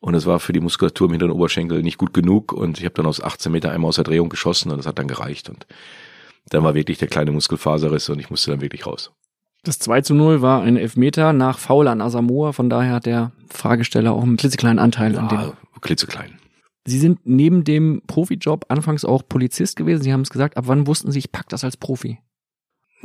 Und 0.00 0.14
es 0.14 0.24
war 0.24 0.40
für 0.40 0.52
die 0.52 0.60
Muskulatur 0.60 1.08
im 1.08 1.12
hinteren 1.12 1.32
Oberschenkel 1.32 1.82
nicht 1.82 1.98
gut 1.98 2.14
genug 2.14 2.52
und 2.52 2.78
ich 2.78 2.84
habe 2.84 2.94
dann 2.94 3.06
aus 3.06 3.22
18 3.22 3.52
Meter 3.52 3.70
einmal 3.70 3.90
aus 3.90 3.96
der 3.96 4.04
Drehung 4.04 4.28
geschossen 4.28 4.70
und 4.70 4.78
das 4.78 4.86
hat 4.86 4.98
dann 4.98 5.08
gereicht 5.08 5.50
und 5.50 5.66
dann 6.50 6.64
war 6.64 6.74
wirklich 6.74 6.98
der 6.98 7.08
kleine 7.08 7.30
Muskelfaserriss 7.30 8.08
und 8.08 8.18
ich 8.18 8.30
musste 8.30 8.50
dann 8.50 8.60
wirklich 8.60 8.86
raus. 8.86 9.12
Das 9.64 9.78
2 9.80 10.02
zu 10.02 10.14
0 10.14 10.40
war 10.40 10.62
ein 10.62 10.76
Elfmeter 10.76 11.32
nach 11.32 11.58
Foul 11.58 11.88
an 11.88 12.00
Asamoah, 12.00 12.52
von 12.52 12.70
daher 12.70 12.94
hat 12.94 13.06
der 13.06 13.32
Fragesteller 13.50 14.12
auch 14.12 14.22
einen 14.22 14.36
klitzekleinen 14.36 14.78
Anteil 14.78 15.14
ja, 15.14 15.20
an 15.20 15.28
dem. 15.28 15.52
klitzeklein. 15.82 16.38
Sie 16.88 16.98
sind 16.98 17.20
neben 17.24 17.64
dem 17.64 18.02
Profijob 18.06 18.64
anfangs 18.68 19.04
auch 19.04 19.22
Polizist 19.28 19.76
gewesen. 19.76 20.02
Sie 20.02 20.12
haben 20.12 20.22
es 20.22 20.30
gesagt, 20.30 20.56
ab 20.56 20.64
wann 20.68 20.86
wussten 20.86 21.12
Sie, 21.12 21.18
ich 21.18 21.32
pack 21.32 21.48
das 21.50 21.62
als 21.62 21.76
Profi? 21.76 22.18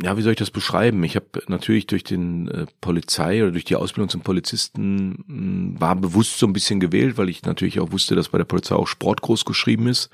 Ja, 0.02 0.18
wie 0.18 0.22
soll 0.22 0.32
ich 0.32 0.40
das 0.40 0.50
beschreiben? 0.50 1.04
Ich 1.04 1.16
habe 1.16 1.28
natürlich 1.48 1.86
durch 1.86 2.04
den 2.04 2.48
äh, 2.48 2.66
Polizei 2.82 3.44
oder 3.44 3.52
durch 3.52 3.66
die 3.66 3.76
Ausbildung 3.76 4.10
zum 4.10 4.22
Polizisten 4.22 5.24
mh, 5.28 5.82
war 5.82 5.96
bewusst 5.96 6.40
so 6.40 6.48
ein 6.48 6.54
bisschen 6.54 6.80
gewählt, 6.80 7.18
weil 7.18 7.30
ich 7.30 7.44
natürlich 7.44 7.80
auch 7.80 7.92
wusste, 7.92 8.16
dass 8.16 8.30
bei 8.30 8.38
der 8.38 8.46
Polizei 8.46 8.74
auch 8.74 8.88
Sport 8.88 9.22
groß 9.22 9.46
geschrieben 9.46 9.88
ist. 9.88 10.10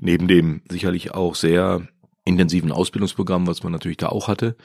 Neben 0.00 0.28
dem 0.28 0.62
sicherlich 0.68 1.14
auch 1.14 1.34
sehr 1.34 1.86
intensiven 2.24 2.72
Ausbildungsprogramm, 2.72 3.46
was 3.46 3.62
man 3.62 3.72
natürlich 3.72 3.98
da 3.98 4.08
auch 4.08 4.28
hatte. 4.28 4.56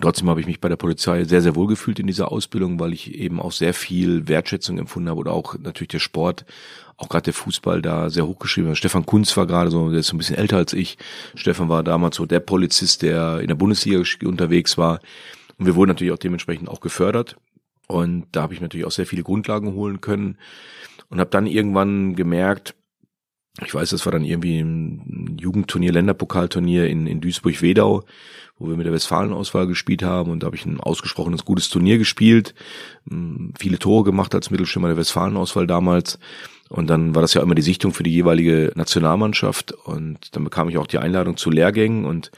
Trotzdem 0.00 0.28
habe 0.28 0.40
ich 0.40 0.46
mich 0.46 0.60
bei 0.60 0.68
der 0.68 0.76
Polizei 0.76 1.24
sehr, 1.24 1.40
sehr 1.40 1.54
wohl 1.54 1.66
gefühlt 1.66 1.98
in 1.98 2.06
dieser 2.06 2.30
Ausbildung, 2.30 2.78
weil 2.78 2.92
ich 2.92 3.14
eben 3.14 3.40
auch 3.40 3.52
sehr 3.52 3.74
viel 3.74 4.28
Wertschätzung 4.28 4.78
empfunden 4.78 5.08
habe 5.08 5.20
oder 5.20 5.32
auch 5.32 5.58
natürlich 5.58 5.88
der 5.88 5.98
Sport, 6.00 6.44
auch 6.98 7.08
gerade 7.08 7.24
der 7.24 7.34
Fußball 7.34 7.82
da 7.82 8.10
sehr 8.10 8.26
hochgeschrieben 8.26 8.70
hat. 8.70 8.76
Stefan 8.76 9.06
Kunz 9.06 9.36
war 9.36 9.46
gerade 9.46 9.70
so, 9.70 9.90
der 9.90 10.00
ist 10.00 10.08
so 10.08 10.14
ein 10.14 10.18
bisschen 10.18 10.36
älter 10.36 10.58
als 10.58 10.72
ich. 10.72 10.98
Stefan 11.34 11.68
war 11.68 11.82
damals 11.82 12.16
so 12.16 12.26
der 12.26 12.40
Polizist, 12.40 13.02
der 13.02 13.40
in 13.40 13.48
der 13.48 13.54
Bundesliga 13.54 14.02
unterwegs 14.24 14.76
war. 14.78 15.00
Und 15.58 15.66
wir 15.66 15.74
wurden 15.74 15.88
natürlich 15.88 16.12
auch 16.12 16.18
dementsprechend 16.18 16.68
auch 16.68 16.80
gefördert. 16.80 17.36
Und 17.88 18.26
da 18.32 18.42
habe 18.42 18.54
ich 18.54 18.60
natürlich 18.60 18.86
auch 18.86 18.92
sehr 18.92 19.06
viele 19.06 19.22
Grundlagen 19.22 19.72
holen 19.74 20.00
können 20.00 20.38
und 21.08 21.20
habe 21.20 21.30
dann 21.30 21.46
irgendwann 21.46 22.16
gemerkt, 22.16 22.74
ich 23.64 23.74
weiß, 23.74 23.90
das 23.90 24.04
war 24.04 24.12
dann 24.12 24.24
irgendwie 24.24 24.58
ein 24.58 25.36
Jugendturnier, 25.40 25.92
Länderpokalturnier 25.92 26.88
in, 26.88 27.06
in 27.06 27.20
Duisburg-Wedau, 27.20 28.04
wo 28.58 28.68
wir 28.68 28.76
mit 28.76 28.86
der 28.86 28.92
Westfalen-Auswahl 28.92 29.66
gespielt 29.66 30.02
haben 30.02 30.30
und 30.30 30.42
da 30.42 30.46
habe 30.46 30.56
ich 30.56 30.66
ein 30.66 30.80
ausgesprochenes 30.80 31.44
gutes 31.44 31.68
Turnier 31.68 31.98
gespielt, 31.98 32.54
viele 33.58 33.78
Tore 33.78 34.04
gemacht 34.04 34.34
als 34.34 34.50
Mittelstürmer 34.50 34.88
der 34.88 34.96
Westfalen-Auswahl 34.96 35.66
damals. 35.66 36.18
Und 36.68 36.90
dann 36.90 37.14
war 37.14 37.22
das 37.22 37.34
ja 37.34 37.42
immer 37.42 37.54
die 37.54 37.62
Sichtung 37.62 37.92
für 37.92 38.02
die 38.02 38.12
jeweilige 38.12 38.72
Nationalmannschaft. 38.74 39.72
Und 39.72 40.34
dann 40.34 40.44
bekam 40.44 40.68
ich 40.68 40.78
auch 40.78 40.88
die 40.88 40.98
Einladung 40.98 41.36
zu 41.36 41.50
Lehrgängen. 41.50 42.04
Und 42.04 42.32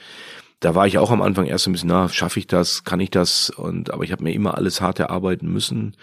da 0.61 0.75
war 0.75 0.87
ich 0.87 0.99
auch 0.99 1.11
am 1.11 1.23
Anfang 1.23 1.47
erst 1.47 1.67
ein 1.67 1.73
bisschen, 1.73 1.89
na, 1.89 2.09
schaffe 2.09 2.41
ich 2.41 2.47
das, 2.47 2.83
kann 2.83 2.99
ich 2.99 3.11
das? 3.11 3.51
Und 3.51 3.93
aber 3.93 4.03
ich 4.03 4.11
habe 4.11 4.25
mir 4.25 4.33
immer 4.33 4.57
alles 4.57 4.81
hart 4.81 4.99
erarbeiten 4.99 5.53
müssen 5.53 5.97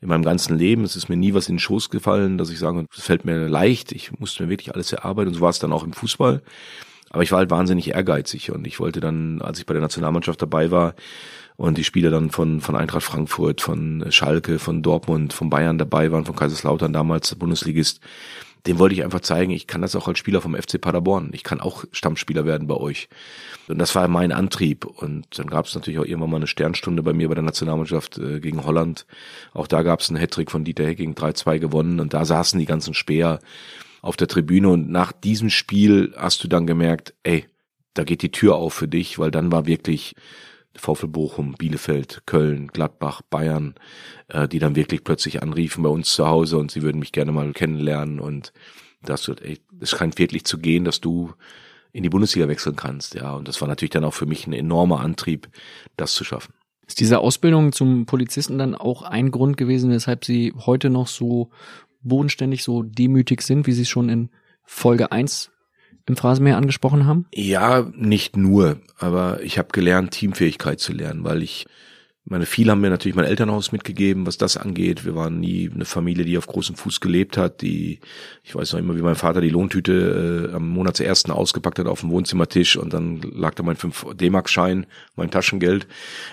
in 0.00 0.08
meinem 0.08 0.24
ganzen 0.24 0.58
Leben. 0.58 0.82
Es 0.82 0.96
ist 0.96 1.08
mir 1.08 1.16
nie 1.16 1.32
was 1.32 1.48
in 1.48 1.56
den 1.56 1.60
Schoß 1.60 1.90
gefallen, 1.90 2.36
dass 2.36 2.50
ich 2.50 2.58
sage, 2.58 2.86
es 2.96 3.04
fällt 3.04 3.24
mir 3.24 3.48
leicht. 3.48 3.92
Ich 3.92 4.18
musste 4.18 4.42
mir 4.42 4.48
wirklich 4.48 4.74
alles 4.74 4.92
erarbeiten. 4.92 5.28
Und 5.28 5.34
so 5.34 5.40
war 5.40 5.50
es 5.50 5.60
dann 5.60 5.72
auch 5.72 5.84
im 5.84 5.92
Fußball. 5.92 6.42
Aber 7.10 7.22
ich 7.22 7.30
war 7.30 7.38
halt 7.38 7.50
wahnsinnig 7.50 7.90
ehrgeizig 7.90 8.52
und 8.52 8.66
ich 8.66 8.78
wollte 8.78 9.00
dann, 9.00 9.42
als 9.42 9.58
ich 9.58 9.66
bei 9.66 9.74
der 9.74 9.82
Nationalmannschaft 9.82 10.40
dabei 10.40 10.70
war 10.70 10.94
und 11.56 11.76
die 11.76 11.84
Spieler 11.84 12.10
dann 12.10 12.30
von, 12.30 12.60
von 12.60 12.76
Eintracht 12.76 13.02
Frankfurt, 13.02 13.60
von 13.60 14.06
Schalke, 14.10 14.58
von 14.58 14.82
Dortmund, 14.82 15.32
von 15.32 15.50
Bayern 15.50 15.76
dabei 15.76 16.12
waren, 16.12 16.24
von 16.24 16.36
Kaiserslautern 16.36 16.92
damals 16.92 17.34
Bundesligist, 17.34 18.00
dem 18.66 18.78
wollte 18.78 18.94
ich 18.94 19.04
einfach 19.04 19.20
zeigen, 19.20 19.52
ich 19.52 19.66
kann 19.66 19.82
das 19.82 19.96
auch 19.96 20.08
als 20.08 20.18
Spieler 20.18 20.40
vom 20.40 20.54
FC 20.54 20.80
Paderborn. 20.80 21.30
Ich 21.32 21.44
kann 21.44 21.60
auch 21.60 21.84
Stammspieler 21.92 22.44
werden 22.44 22.66
bei 22.66 22.74
euch. 22.74 23.08
Und 23.68 23.78
das 23.78 23.94
war 23.94 24.06
mein 24.08 24.32
Antrieb. 24.32 24.84
Und 24.84 25.38
dann 25.38 25.46
gab 25.46 25.66
es 25.66 25.74
natürlich 25.74 25.98
auch 25.98 26.04
irgendwann 26.04 26.30
mal 26.30 26.36
eine 26.36 26.46
Sternstunde 26.46 27.02
bei 27.02 27.12
mir 27.12 27.28
bei 27.28 27.34
der 27.34 27.44
Nationalmannschaft 27.44 28.18
äh, 28.18 28.40
gegen 28.40 28.64
Holland. 28.64 29.06
Auch 29.54 29.66
da 29.66 29.82
gab 29.82 30.00
es 30.00 30.10
einen 30.10 30.18
Hattrick 30.18 30.50
von 30.50 30.64
Dieter 30.64 30.86
Hecking, 30.86 31.14
3-2 31.14 31.58
gewonnen. 31.58 32.00
Und 32.00 32.12
da 32.12 32.24
saßen 32.24 32.58
die 32.58 32.66
ganzen 32.66 32.94
Speer 32.94 33.40
auf 34.02 34.16
der 34.16 34.28
Tribüne 34.28 34.68
und 34.68 34.90
nach 34.90 35.12
diesem 35.12 35.50
Spiel 35.50 36.14
hast 36.16 36.42
du 36.42 36.48
dann 36.48 36.66
gemerkt, 36.66 37.14
ey, 37.22 37.46
da 37.94 38.04
geht 38.04 38.22
die 38.22 38.30
Tür 38.30 38.56
auf 38.56 38.72
für 38.72 38.88
dich, 38.88 39.18
weil 39.18 39.30
dann 39.30 39.52
war 39.52 39.66
wirklich 39.66 40.14
VfL 40.76 41.08
Bochum, 41.08 41.54
Bielefeld, 41.54 42.22
Köln, 42.26 42.68
Gladbach, 42.68 43.22
Bayern, 43.22 43.74
äh, 44.28 44.48
die 44.48 44.58
dann 44.58 44.76
wirklich 44.76 45.04
plötzlich 45.04 45.42
anriefen 45.42 45.82
bei 45.82 45.88
uns 45.88 46.12
zu 46.12 46.26
Hause 46.26 46.58
und 46.58 46.70
sie 46.70 46.82
würden 46.82 46.98
mich 46.98 47.12
gerne 47.12 47.32
mal 47.32 47.52
kennenlernen 47.52 48.20
und 48.20 48.52
das 49.02 49.28
wird, 49.28 49.42
ey, 49.42 49.58
es 49.80 49.90
scheint 49.90 50.18
wirklich 50.18 50.44
zu 50.44 50.58
gehen, 50.58 50.84
dass 50.84 51.00
du 51.00 51.32
in 51.92 52.02
die 52.02 52.08
Bundesliga 52.08 52.48
wechseln 52.48 52.76
kannst, 52.76 53.14
ja. 53.14 53.32
Und 53.34 53.48
das 53.48 53.60
war 53.60 53.68
natürlich 53.68 53.90
dann 53.90 54.04
auch 54.04 54.14
für 54.14 54.26
mich 54.26 54.46
ein 54.46 54.52
enormer 54.52 55.00
Antrieb, 55.00 55.48
das 55.96 56.14
zu 56.14 56.22
schaffen. 56.22 56.54
Ist 56.86 57.00
diese 57.00 57.18
Ausbildung 57.18 57.72
zum 57.72 58.06
Polizisten 58.06 58.58
dann 58.58 58.74
auch 58.74 59.02
ein 59.02 59.30
Grund 59.30 59.56
gewesen, 59.56 59.90
weshalb 59.90 60.24
Sie 60.24 60.52
heute 60.56 60.90
noch 60.90 61.08
so 61.08 61.50
bodenständig, 62.02 62.62
so 62.62 62.82
demütig 62.82 63.42
sind, 63.42 63.66
wie 63.66 63.72
Sie 63.72 63.82
es 63.82 63.88
schon 63.88 64.08
in 64.08 64.30
Folge 64.64 65.10
1 65.10 65.50
im 66.06 66.16
Phrasenmeer 66.16 66.56
angesprochen 66.56 67.06
haben? 67.06 67.26
Ja, 67.34 67.86
nicht 67.94 68.36
nur, 68.36 68.78
aber 68.98 69.42
ich 69.42 69.58
habe 69.58 69.68
gelernt, 69.72 70.12
Teamfähigkeit 70.12 70.80
zu 70.80 70.92
lernen, 70.92 71.24
weil 71.24 71.42
ich 71.42 71.66
meine, 72.30 72.46
viele 72.46 72.70
haben 72.70 72.80
mir 72.80 72.90
natürlich 72.90 73.16
mein 73.16 73.24
Elternhaus 73.24 73.72
mitgegeben, 73.72 74.26
was 74.26 74.38
das 74.38 74.56
angeht. 74.56 75.04
Wir 75.04 75.16
waren 75.16 75.40
nie 75.40 75.70
eine 75.74 75.84
Familie, 75.84 76.24
die 76.24 76.38
auf 76.38 76.46
großem 76.46 76.76
Fuß 76.76 77.00
gelebt 77.00 77.36
hat, 77.36 77.60
die, 77.60 77.98
ich 78.44 78.54
weiß 78.54 78.72
noch 78.72 78.78
immer, 78.78 78.96
wie 78.96 79.02
mein 79.02 79.16
Vater 79.16 79.40
die 79.40 79.48
Lohntüte 79.48 80.50
äh, 80.50 80.54
am 80.54 80.68
Monatsersten 80.68 81.32
ausgepackt 81.32 81.80
hat 81.80 81.86
auf 81.86 82.00
dem 82.00 82.10
Wohnzimmertisch 82.10 82.76
und 82.76 82.92
dann 82.92 83.20
lag 83.22 83.54
da 83.54 83.62
mein 83.62 83.76
5 83.76 84.14
D-Mark-Schein, 84.14 84.86
mein 85.16 85.30
Taschengeld. 85.30 85.88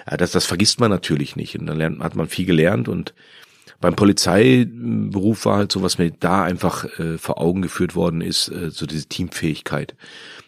Ja, 0.09 0.17
das, 0.17 0.31
das 0.31 0.45
vergisst 0.45 0.79
man 0.79 0.91
natürlich 0.91 1.35
nicht. 1.35 1.57
Und 1.57 1.65
dann 1.65 1.77
lernt, 1.77 1.99
hat 1.99 2.15
man 2.15 2.27
viel 2.27 2.45
gelernt 2.45 2.87
und 2.87 3.15
beim 3.79 3.95
Polizeiberuf 3.95 5.45
war 5.45 5.57
halt 5.57 5.71
so, 5.71 5.83
was 5.83 5.97
mir 5.97 6.11
da 6.11 6.43
einfach 6.43 6.85
äh, 6.99 7.17
vor 7.17 7.39
Augen 7.39 7.61
geführt 7.61 7.95
worden 7.95 8.21
ist, 8.21 8.49
äh, 8.49 8.71
so 8.71 8.87
diese 8.87 9.05
Teamfähigkeit. 9.05 9.95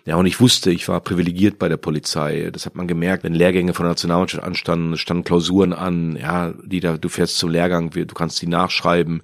Ja, 0.05 0.15
und 0.15 0.25
ich 0.25 0.39
wusste, 0.39 0.71
ich 0.71 0.87
war 0.87 0.99
privilegiert 1.01 1.59
bei 1.59 1.69
der 1.69 1.77
Polizei. 1.77 2.49
Das 2.51 2.65
hat 2.65 2.75
man 2.75 2.87
gemerkt, 2.87 3.23
wenn 3.23 3.35
Lehrgänge 3.35 3.73
von 3.75 3.83
der 3.83 3.91
Nationalmannschaft 3.91 4.43
anstanden, 4.43 4.97
standen 4.97 5.23
Klausuren 5.23 5.73
an, 5.73 6.15
ja, 6.15 6.53
die 6.63 6.79
da, 6.79 6.97
du 6.97 7.09
fährst 7.09 7.37
zum 7.37 7.51
Lehrgang, 7.51 7.91
du 7.91 8.05
kannst 8.07 8.41
die 8.41 8.47
nachschreiben, 8.47 9.21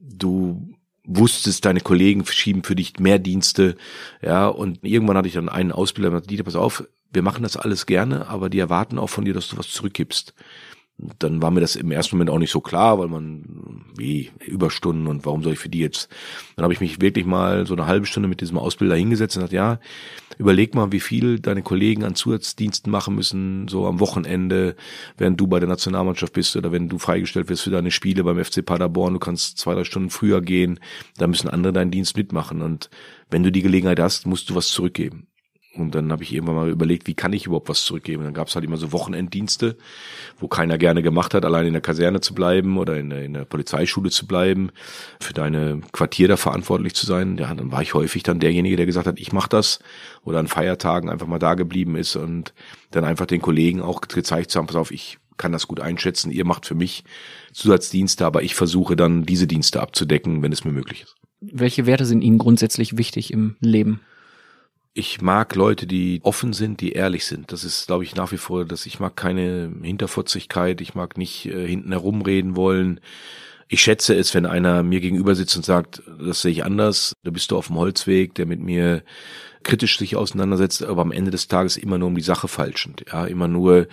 du 0.00 0.74
wusstest, 1.04 1.64
deine 1.66 1.80
Kollegen 1.80 2.24
schieben 2.24 2.62
für 2.62 2.76
dich 2.76 2.98
mehr 3.00 3.18
Dienste, 3.18 3.76
ja, 4.22 4.46
und 4.46 4.78
irgendwann 4.82 5.16
hatte 5.16 5.28
ich 5.28 5.34
dann 5.34 5.48
einen 5.48 5.72
Ausbilder, 5.72 6.10
der 6.10 6.20
Dieter, 6.20 6.44
pass 6.44 6.54
auf, 6.54 6.84
wir 7.12 7.22
machen 7.22 7.42
das 7.42 7.56
alles 7.58 7.84
gerne, 7.84 8.28
aber 8.28 8.48
die 8.48 8.60
erwarten 8.60 8.98
auch 8.98 9.10
von 9.10 9.24
dir, 9.24 9.34
dass 9.34 9.48
du 9.48 9.58
was 9.58 9.68
zurückgibst 9.68 10.32
dann 11.18 11.42
war 11.42 11.50
mir 11.50 11.60
das 11.60 11.76
im 11.76 11.90
ersten 11.90 12.16
Moment 12.16 12.30
auch 12.30 12.38
nicht 12.38 12.50
so 12.50 12.60
klar, 12.60 12.98
weil 12.98 13.08
man, 13.08 13.84
wie, 13.96 14.30
Überstunden 14.46 15.06
und 15.06 15.26
warum 15.26 15.42
soll 15.42 15.54
ich 15.54 15.58
für 15.58 15.68
die 15.68 15.80
jetzt? 15.80 16.08
Dann 16.56 16.64
habe 16.64 16.72
ich 16.72 16.80
mich 16.80 17.00
wirklich 17.00 17.26
mal 17.26 17.66
so 17.66 17.74
eine 17.74 17.86
halbe 17.86 18.06
Stunde 18.06 18.28
mit 18.28 18.40
diesem 18.40 18.58
Ausbilder 18.58 18.96
hingesetzt 18.96 19.36
und 19.36 19.40
gesagt, 19.40 19.52
ja, 19.52 19.80
überleg 20.38 20.74
mal, 20.74 20.92
wie 20.92 21.00
viel 21.00 21.40
deine 21.40 21.62
Kollegen 21.62 22.04
an 22.04 22.14
Zusatzdiensten 22.14 22.90
machen 22.90 23.14
müssen, 23.14 23.68
so 23.68 23.86
am 23.86 24.00
Wochenende, 24.00 24.76
während 25.16 25.40
du 25.40 25.46
bei 25.46 25.60
der 25.60 25.68
Nationalmannschaft 25.68 26.32
bist 26.32 26.56
oder 26.56 26.72
wenn 26.72 26.88
du 26.88 26.98
freigestellt 26.98 27.48
wirst 27.48 27.62
für 27.62 27.70
deine 27.70 27.90
Spiele 27.90 28.24
beim 28.24 28.42
FC 28.42 28.64
Paderborn, 28.64 29.14
du 29.14 29.18
kannst 29.18 29.58
zwei, 29.58 29.74
drei 29.74 29.84
Stunden 29.84 30.10
früher 30.10 30.40
gehen, 30.40 30.80
da 31.16 31.26
müssen 31.26 31.48
andere 31.48 31.72
deinen 31.72 31.90
Dienst 31.90 32.16
mitmachen 32.16 32.62
und 32.62 32.90
wenn 33.30 33.42
du 33.42 33.50
die 33.50 33.62
Gelegenheit 33.62 33.98
hast, 33.98 34.26
musst 34.26 34.50
du 34.50 34.54
was 34.54 34.68
zurückgeben. 34.68 35.26
Und 35.74 35.94
dann 35.94 36.12
habe 36.12 36.22
ich 36.22 36.34
irgendwann 36.34 36.56
mal 36.56 36.68
überlegt, 36.68 37.06
wie 37.06 37.14
kann 37.14 37.32
ich 37.32 37.46
überhaupt 37.46 37.70
was 37.70 37.84
zurückgeben? 37.84 38.24
dann 38.24 38.34
gab 38.34 38.48
es 38.48 38.54
halt 38.54 38.64
immer 38.64 38.76
so 38.76 38.92
Wochenenddienste, 38.92 39.76
wo 40.38 40.46
keiner 40.46 40.76
gerne 40.76 41.02
gemacht 41.02 41.32
hat, 41.32 41.46
allein 41.46 41.66
in 41.66 41.72
der 41.72 41.80
Kaserne 41.80 42.20
zu 42.20 42.34
bleiben 42.34 42.76
oder 42.76 42.98
in 42.98 43.08
der, 43.08 43.24
in 43.24 43.32
der 43.32 43.46
Polizeischule 43.46 44.10
zu 44.10 44.26
bleiben, 44.26 44.70
für 45.18 45.32
deine 45.32 45.80
Quartier 45.92 46.28
da 46.28 46.36
verantwortlich 46.36 46.94
zu 46.94 47.06
sein. 47.06 47.38
Ja, 47.38 47.54
dann 47.54 47.72
war 47.72 47.80
ich 47.80 47.94
häufig 47.94 48.22
dann 48.22 48.38
derjenige, 48.38 48.76
der 48.76 48.84
gesagt 48.84 49.06
hat, 49.06 49.18
ich 49.18 49.32
mache 49.32 49.48
das 49.48 49.78
oder 50.24 50.40
an 50.40 50.46
Feiertagen 50.46 51.08
einfach 51.08 51.26
mal 51.26 51.38
da 51.38 51.54
geblieben 51.54 51.96
ist 51.96 52.16
und 52.16 52.52
dann 52.90 53.04
einfach 53.04 53.26
den 53.26 53.40
Kollegen 53.40 53.80
auch 53.80 54.02
gezeigt 54.02 54.50
zu 54.50 54.58
haben, 54.58 54.66
pass 54.66 54.76
auf, 54.76 54.90
ich 54.90 55.18
kann 55.38 55.52
das 55.52 55.66
gut 55.66 55.80
einschätzen, 55.80 56.30
ihr 56.30 56.44
macht 56.44 56.66
für 56.66 56.74
mich 56.74 57.04
Zusatzdienste, 57.52 58.26
aber 58.26 58.42
ich 58.42 58.54
versuche 58.54 58.94
dann 58.94 59.24
diese 59.24 59.46
Dienste 59.46 59.80
abzudecken, 59.80 60.42
wenn 60.42 60.52
es 60.52 60.64
mir 60.64 60.72
möglich 60.72 61.02
ist. 61.02 61.16
Welche 61.40 61.86
Werte 61.86 62.04
sind 62.04 62.22
Ihnen 62.22 62.38
grundsätzlich 62.38 62.98
wichtig 62.98 63.32
im 63.32 63.56
Leben? 63.60 64.00
Ich 64.94 65.22
mag 65.22 65.54
Leute, 65.54 65.86
die 65.86 66.20
offen 66.22 66.52
sind, 66.52 66.80
die 66.80 66.92
ehrlich 66.92 67.24
sind. 67.24 67.52
Das 67.52 67.64
ist, 67.64 67.86
glaube 67.86 68.04
ich, 68.04 68.14
nach 68.14 68.32
wie 68.32 68.36
vor, 68.36 68.64
dass 68.64 68.84
ich 68.86 69.00
mag 69.00 69.16
keine 69.16 69.72
Hinterfotzigkeit, 69.82 70.80
ich 70.80 70.94
mag 70.94 71.16
nicht 71.16 71.46
äh, 71.46 71.66
hinten 71.66 71.92
herumreden 71.92 72.56
wollen. 72.56 73.00
Ich 73.68 73.80
schätze 73.80 74.14
es, 74.14 74.34
wenn 74.34 74.44
einer 74.44 74.82
mir 74.82 75.00
gegenüber 75.00 75.34
sitzt 75.34 75.56
und 75.56 75.64
sagt, 75.64 76.02
das 76.20 76.42
sehe 76.42 76.52
ich 76.52 76.64
anders, 76.64 77.14
da 77.22 77.30
bist 77.30 77.50
du 77.50 77.56
auf 77.56 77.68
dem 77.68 77.76
Holzweg, 77.76 78.34
der 78.34 78.44
mit 78.44 78.60
mir 78.60 79.02
kritisch 79.62 79.96
sich 79.96 80.14
auseinandersetzt, 80.16 80.82
aber 80.82 81.00
am 81.00 81.12
Ende 81.12 81.30
des 81.30 81.48
Tages 81.48 81.78
immer 81.78 81.96
nur 81.96 82.08
um 82.08 82.16
die 82.16 82.20
Sache 82.20 82.48
falschend, 82.48 83.04
ja, 83.10 83.24
immer 83.24 83.48
nur 83.48 83.86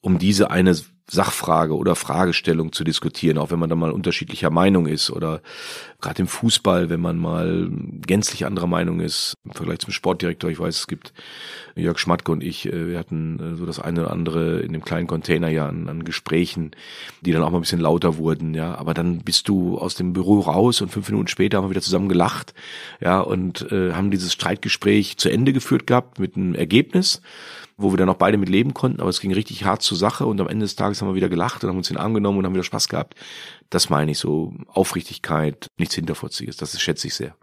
um 0.00 0.18
diese 0.18 0.50
eine 0.52 0.76
Sachfrage 1.08 1.76
oder 1.76 1.94
Fragestellung 1.94 2.72
zu 2.72 2.82
diskutieren, 2.82 3.38
auch 3.38 3.50
wenn 3.50 3.60
man 3.60 3.70
da 3.70 3.76
mal 3.76 3.92
unterschiedlicher 3.92 4.50
Meinung 4.50 4.86
ist 4.86 5.10
oder 5.10 5.40
gerade 6.00 6.22
im 6.22 6.28
Fußball, 6.28 6.90
wenn 6.90 7.00
man 7.00 7.16
mal 7.16 7.70
gänzlich 8.04 8.44
anderer 8.44 8.66
Meinung 8.66 8.98
ist 8.98 9.34
im 9.44 9.52
Vergleich 9.52 9.78
zum 9.78 9.92
Sportdirektor. 9.92 10.50
Ich 10.50 10.58
weiß, 10.58 10.76
es 10.76 10.86
gibt 10.88 11.12
Jörg 11.76 11.98
Schmatke 11.98 12.32
und 12.32 12.42
ich, 12.42 12.66
äh, 12.66 12.88
wir 12.88 12.98
hatten 12.98 13.38
äh, 13.38 13.56
so 13.56 13.66
das 13.66 13.78
eine 13.78 14.00
oder 14.02 14.10
andere 14.10 14.60
in 14.60 14.72
dem 14.72 14.84
kleinen 14.84 15.06
Container 15.06 15.48
ja 15.48 15.68
an, 15.68 15.88
an 15.88 16.04
Gesprächen, 16.04 16.72
die 17.20 17.30
dann 17.30 17.42
auch 17.42 17.50
mal 17.50 17.58
ein 17.58 17.62
bisschen 17.62 17.80
lauter 17.80 18.16
wurden, 18.16 18.54
ja. 18.54 18.74
Aber 18.74 18.92
dann 18.92 19.20
bist 19.20 19.48
du 19.48 19.78
aus 19.78 19.94
dem 19.94 20.12
Büro 20.12 20.40
raus 20.40 20.80
und 20.80 20.90
fünf 20.90 21.08
Minuten 21.08 21.28
später 21.28 21.58
haben 21.58 21.66
wir 21.66 21.70
wieder 21.70 21.82
zusammen 21.82 22.08
gelacht, 22.08 22.52
ja, 23.00 23.20
und 23.20 23.70
äh, 23.70 23.92
haben 23.92 24.10
dieses 24.10 24.32
Streitgespräch 24.32 25.18
zu 25.18 25.28
Ende 25.28 25.52
geführt 25.52 25.86
gehabt 25.86 26.18
mit 26.18 26.36
einem 26.36 26.54
Ergebnis 26.54 27.20
wo 27.76 27.92
wir 27.92 27.98
dann 27.98 28.08
auch 28.08 28.16
beide 28.16 28.38
mit 28.38 28.48
leben 28.48 28.74
konnten, 28.74 29.00
aber 29.00 29.10
es 29.10 29.20
ging 29.20 29.32
richtig 29.32 29.64
hart 29.64 29.82
zur 29.82 29.98
Sache 29.98 30.26
und 30.26 30.40
am 30.40 30.48
Ende 30.48 30.64
des 30.64 30.76
Tages 30.76 31.00
haben 31.00 31.08
wir 31.08 31.14
wieder 31.14 31.28
gelacht 31.28 31.62
und 31.62 31.70
haben 31.70 31.76
uns 31.76 31.88
den 31.88 31.98
Arm 31.98 32.14
genommen 32.14 32.38
und 32.38 32.46
haben 32.46 32.54
wieder 32.54 32.64
Spaß 32.64 32.88
gehabt. 32.88 33.14
Das 33.70 33.90
meine 33.90 34.10
ich 34.10 34.18
so, 34.18 34.54
Aufrichtigkeit, 34.68 35.68
nichts 35.76 35.94
Hinterfotziges, 35.94 36.56
das 36.56 36.80
schätze 36.80 37.06
ich 37.06 37.14
sehr. 37.14 37.34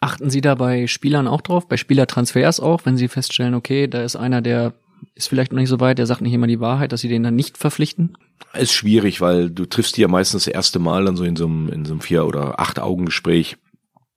Achten 0.00 0.30
Sie 0.30 0.40
da 0.40 0.54
bei 0.54 0.86
Spielern 0.86 1.26
auch 1.28 1.40
drauf, 1.40 1.68
bei 1.68 1.76
Spielertransfers 1.76 2.60
auch, 2.60 2.84
wenn 2.84 2.96
Sie 2.96 3.08
feststellen, 3.08 3.54
okay, 3.54 3.86
da 3.86 4.02
ist 4.02 4.16
einer, 4.16 4.42
der 4.42 4.74
ist 5.14 5.28
vielleicht 5.28 5.52
noch 5.52 5.58
nicht 5.58 5.68
so 5.68 5.80
weit, 5.80 5.98
der 5.98 6.06
sagt 6.06 6.20
nicht 6.20 6.32
immer 6.32 6.46
die 6.46 6.60
Wahrheit, 6.60 6.92
dass 6.92 7.00
Sie 7.00 7.08
den 7.08 7.22
dann 7.22 7.34
nicht 7.34 7.58
verpflichten? 7.58 8.16
Ist 8.54 8.72
schwierig, 8.72 9.20
weil 9.20 9.50
du 9.50 9.66
triffst 9.66 9.96
die 9.96 10.02
ja 10.02 10.08
meistens 10.08 10.44
das 10.44 10.52
erste 10.52 10.78
Mal 10.78 11.04
dann 11.04 11.16
so 11.16 11.24
in 11.24 11.36
so 11.36 11.46
einem, 11.46 11.68
in 11.68 11.84
so 11.84 11.92
einem 11.92 12.00
vier- 12.00 12.26
oder 12.26 12.60
acht 12.60 12.78
Augen-Gespräch 12.78 13.56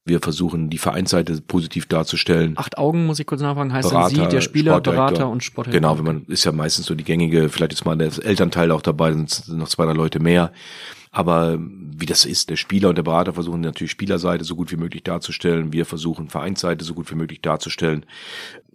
wir 0.09 0.19
versuchen, 0.19 0.69
die 0.69 0.77
Vereinsseite 0.77 1.39
positiv 1.41 1.85
darzustellen. 1.85 2.55
Acht 2.57 2.77
Augen, 2.77 3.05
muss 3.05 3.19
ich 3.19 3.25
kurz 3.25 3.41
nachfragen, 3.41 3.71
heißt 3.71 3.89
Berater, 3.89 4.15
dann 4.15 4.25
Sie, 4.25 4.35
der 4.35 4.41
Spieler, 4.41 4.81
Berater 4.81 5.29
und 5.29 5.43
Sportdirektor? 5.43 5.79
Genau, 5.79 5.97
wenn 5.97 6.05
man, 6.05 6.25
ist 6.27 6.43
ja 6.43 6.51
meistens 6.51 6.87
so 6.87 6.95
die 6.95 7.05
gängige, 7.05 7.47
vielleicht 7.47 7.71
ist 7.71 7.85
mal 7.85 7.97
der 7.97 8.11
Elternteil 8.21 8.71
auch 8.71 8.81
dabei, 8.81 9.13
sind 9.13 9.47
noch 9.47 9.69
zwei, 9.69 9.85
drei 9.85 9.93
Leute 9.93 10.19
mehr. 10.19 10.51
Aber 11.11 11.57
wie 11.59 12.05
das 12.05 12.23
ist, 12.25 12.49
der 12.49 12.55
Spieler 12.55 12.89
und 12.89 12.95
der 12.95 13.03
Berater 13.03 13.33
versuchen 13.33 13.61
natürlich 13.61 13.91
Spielerseite 13.91 14.43
so 14.43 14.55
gut 14.55 14.71
wie 14.71 14.77
möglich 14.77 15.03
darzustellen. 15.03 15.73
Wir 15.73 15.85
versuchen 15.85 16.29
Vereinsseite 16.29 16.85
so 16.85 16.93
gut 16.93 17.09
wie 17.09 17.15
möglich 17.15 17.41
darzustellen. 17.41 18.05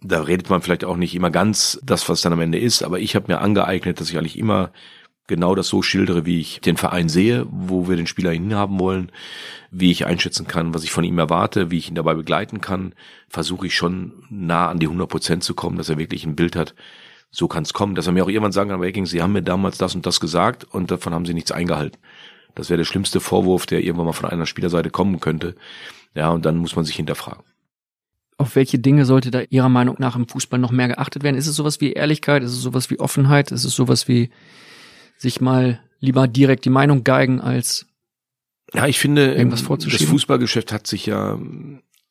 Da 0.01 0.21
redet 0.21 0.49
man 0.49 0.61
vielleicht 0.61 0.83
auch 0.83 0.97
nicht 0.97 1.15
immer 1.15 1.29
ganz 1.29 1.79
das, 1.81 2.09
was 2.09 2.21
dann 2.21 2.33
am 2.33 2.41
Ende 2.41 2.59
ist. 2.59 2.83
Aber 2.83 2.99
ich 2.99 3.15
habe 3.15 3.31
mir 3.31 3.39
angeeignet, 3.39 4.01
dass 4.01 4.09
ich 4.09 4.17
eigentlich 4.17 4.37
immer 4.37 4.71
genau 5.27 5.55
das 5.55 5.67
so 5.67 5.81
schildere, 5.81 6.25
wie 6.25 6.39
ich 6.39 6.61
den 6.61 6.77
Verein 6.77 7.09
sehe, 7.09 7.47
wo 7.49 7.87
wir 7.87 7.95
den 7.95 8.07
Spieler 8.07 8.31
hinhaben 8.31 8.79
wollen, 8.79 9.11
wie 9.71 9.91
ich 9.91 10.05
einschätzen 10.05 10.47
kann, 10.47 10.73
was 10.73 10.83
ich 10.83 10.91
von 10.91 11.03
ihm 11.03 11.17
erwarte, 11.17 11.71
wie 11.71 11.77
ich 11.77 11.89
ihn 11.89 11.95
dabei 11.95 12.13
begleiten 12.13 12.61
kann, 12.61 12.93
versuche 13.29 13.67
ich 13.67 13.75
schon 13.75 14.13
nah 14.29 14.69
an 14.69 14.79
die 14.79 14.85
100 14.85 15.09
Prozent 15.09 15.43
zu 15.43 15.53
kommen, 15.53 15.77
dass 15.77 15.89
er 15.89 15.97
wirklich 15.97 16.25
ein 16.25 16.35
Bild 16.35 16.55
hat, 16.55 16.75
so 17.31 17.47
kann 17.47 17.63
es 17.63 17.73
kommen, 17.73 17.95
dass 17.95 18.07
er 18.07 18.13
mir 18.13 18.23
auch 18.23 18.29
jemand 18.29 18.53
sagen 18.53 18.69
kann, 18.69 18.81
Waking, 18.81 19.05
Sie 19.05 19.21
haben 19.21 19.33
mir 19.33 19.43
damals 19.43 19.77
das 19.77 19.93
und 19.95 20.05
das 20.05 20.19
gesagt 20.19 20.63
und 20.63 20.91
davon 20.91 21.13
haben 21.13 21.25
Sie 21.25 21.33
nichts 21.33 21.51
eingehalten. 21.51 21.99
Das 22.55 22.69
wäre 22.69 22.77
der 22.77 22.85
schlimmste 22.85 23.19
Vorwurf, 23.19 23.65
der 23.65 23.83
irgendwann 23.83 24.05
mal 24.05 24.13
von 24.13 24.29
einer 24.29 24.45
Spielerseite 24.45 24.89
kommen 24.89 25.19
könnte. 25.19 25.55
Ja, 26.13 26.29
und 26.29 26.45
dann 26.45 26.55
muss 26.55 26.77
man 26.77 26.85
sich 26.85 26.95
hinterfragen. 26.95 27.43
Auf 28.37 28.55
welche 28.55 28.79
Dinge 28.79 29.05
sollte 29.05 29.31
da 29.31 29.41
Ihrer 29.49 29.69
Meinung 29.69 29.97
nach 29.99 30.15
im 30.15 30.27
Fußball 30.27 30.59
noch 30.59 30.71
mehr 30.71 30.87
geachtet 30.87 31.23
werden? 31.23 31.35
Ist 31.35 31.47
es 31.47 31.55
sowas 31.55 31.81
wie 31.81 31.91
Ehrlichkeit? 31.91 32.43
Ist 32.43 32.51
es 32.51 32.61
sowas 32.61 32.89
wie 32.89 32.99
Offenheit? 32.99 33.51
Ist 33.51 33.65
es 33.65 33.75
sowas 33.75 34.07
wie 34.07 34.29
sich 35.25 35.41
mal 35.41 35.79
lieber 35.99 36.27
direkt 36.27 36.65
die 36.65 36.69
Meinung 36.69 37.03
geigen, 37.03 37.41
als 37.41 37.87
ja, 38.73 38.87
ich 38.87 38.99
finde, 38.99 39.33
irgendwas 39.33 39.63
das 39.63 40.03
Fußballgeschäft 40.03 40.71
hat 40.71 40.85
sich 40.85 41.05
ja 41.05 41.39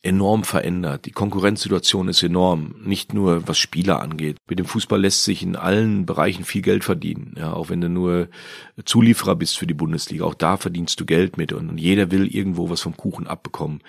enorm 0.02 0.44
verändert. 0.44 1.06
Die 1.06 1.12
Konkurrenzsituation 1.12 2.08
ist 2.08 2.22
enorm, 2.22 2.74
nicht 2.84 3.14
nur 3.14 3.48
was 3.48 3.58
Spieler 3.58 4.00
angeht. 4.00 4.36
Mit 4.48 4.58
dem 4.58 4.66
Fußball 4.66 5.00
lässt 5.00 5.24
sich 5.24 5.42
in 5.42 5.56
allen 5.56 6.06
Bereichen 6.06 6.44
viel 6.44 6.62
Geld 6.62 6.84
verdienen. 6.84 7.34
Ja, 7.38 7.52
auch 7.54 7.70
wenn 7.70 7.80
du 7.80 7.88
nur 7.88 8.28
Zulieferer 8.84 9.36
bist 9.36 9.58
für 9.58 9.66
die 9.66 9.74
Bundesliga, 9.74 10.24
auch 10.24 10.34
da 10.34 10.56
verdienst 10.56 11.00
du 11.00 11.06
Geld 11.06 11.36
mit 11.38 11.52
und 11.52 11.78
jeder 11.78 12.10
will 12.10 12.26
irgendwo 12.26 12.68
was 12.68 12.82
vom 12.82 12.96
Kuchen 12.96 13.26
abbekommen. 13.26 13.80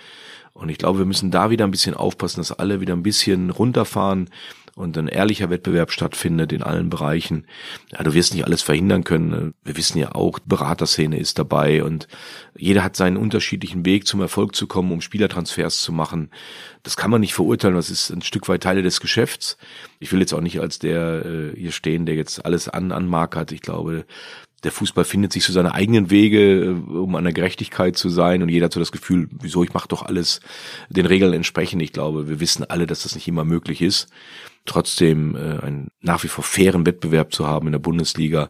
Und 0.54 0.70
ich 0.70 0.78
glaube, 0.78 1.00
wir 1.00 1.06
müssen 1.06 1.32
da 1.32 1.50
wieder 1.50 1.66
ein 1.66 1.72
bisschen 1.72 1.96
aufpassen, 1.96 2.40
dass 2.40 2.54
alle 2.54 2.80
wieder 2.80 2.94
ein 2.94 3.04
bisschen 3.04 3.50
runterfahren 3.50 4.30
und 4.76 4.98
ein 4.98 5.08
ehrlicher 5.08 5.50
Wettbewerb 5.50 5.90
stattfindet 5.90 6.52
in 6.52 6.62
allen 6.62 6.90
Bereichen. 6.90 7.48
Ja, 7.92 8.04
du 8.04 8.14
wirst 8.14 8.34
nicht 8.34 8.44
alles 8.44 8.62
verhindern 8.62 9.06
können. 9.06 9.54
Wir 9.64 9.78
wissen 9.78 9.98
ja 9.98 10.14
auch, 10.14 10.38
Beraterszene 10.40 11.18
ist 11.18 11.40
dabei 11.40 11.82
und 11.82 12.10
jeder 12.58 12.84
hat 12.84 12.98
seinen 12.98 13.16
unterschiedlichen 13.16 13.86
Weg 13.86 14.06
zum 14.06 14.20
Erfolg 14.20 14.54
zu 14.54 14.68
kommen, 14.68 14.92
um 14.92 15.00
Spielertransfers 15.00 15.82
zu 15.82 15.94
machen. 15.94 16.30
Das 16.84 16.98
kann 16.98 17.10
man 17.10 17.22
nicht 17.22 17.34
verurteilen, 17.34 17.76
das 17.76 17.90
ist 17.90 18.10
ein 18.10 18.22
Stück 18.22 18.50
weit 18.50 18.64
Teile 18.64 18.84
des 18.84 19.00
Geschäfts. 19.00 19.58
Ich 20.00 20.12
will 20.12 20.20
jetzt 20.20 20.34
auch 20.34 20.42
nicht 20.42 20.60
als 20.60 20.78
der 20.78 21.26
äh, 21.26 21.56
hier 21.58 21.72
stehen, 21.72 22.06
der 22.06 22.16
jetzt 22.16 22.46
alles 22.46 22.68
an 22.68 22.92
anmarkert. 22.92 23.54
Ich 23.54 23.62
glaube, 23.62 24.06
der 24.66 24.72
Fußball 24.72 25.06
findet 25.06 25.32
sich 25.32 25.46
so 25.46 25.54
seine 25.54 25.74
eigenen 25.74 26.10
Wege, 26.10 26.66
äh, 26.66 26.70
um 26.70 27.16
an 27.16 27.24
der 27.24 27.34
Gerechtigkeit 27.34 27.96
zu 27.96 28.10
sein 28.10 28.44
und 28.44 28.50
jeder 28.50 28.66
hat 28.66 28.74
so 28.74 28.82
das 28.82 28.92
Gefühl, 28.92 29.30
wieso, 29.40 29.64
ich 29.64 29.74
mache 29.74 29.88
doch 29.88 30.02
alles 30.02 30.42
den 30.90 31.06
Regeln 31.06 31.32
entsprechend. 31.32 31.82
Ich 31.82 31.94
glaube, 31.94 32.28
wir 32.28 32.42
wissen 32.42 32.66
alle, 32.66 32.88
dass 32.88 33.04
das 33.04 33.16
nicht 33.16 33.28
immer 33.30 33.46
möglich 33.46 33.82
ist. 33.82 34.10
Trotzdem 34.66 35.36
äh, 35.36 35.60
einen 35.60 35.90
nach 36.02 36.24
wie 36.24 36.28
vor 36.28 36.44
fairen 36.44 36.86
Wettbewerb 36.86 37.34
zu 37.34 37.48
haben 37.48 37.68
in 37.68 37.72
der 37.72 37.80
Bundesliga, 37.80 38.50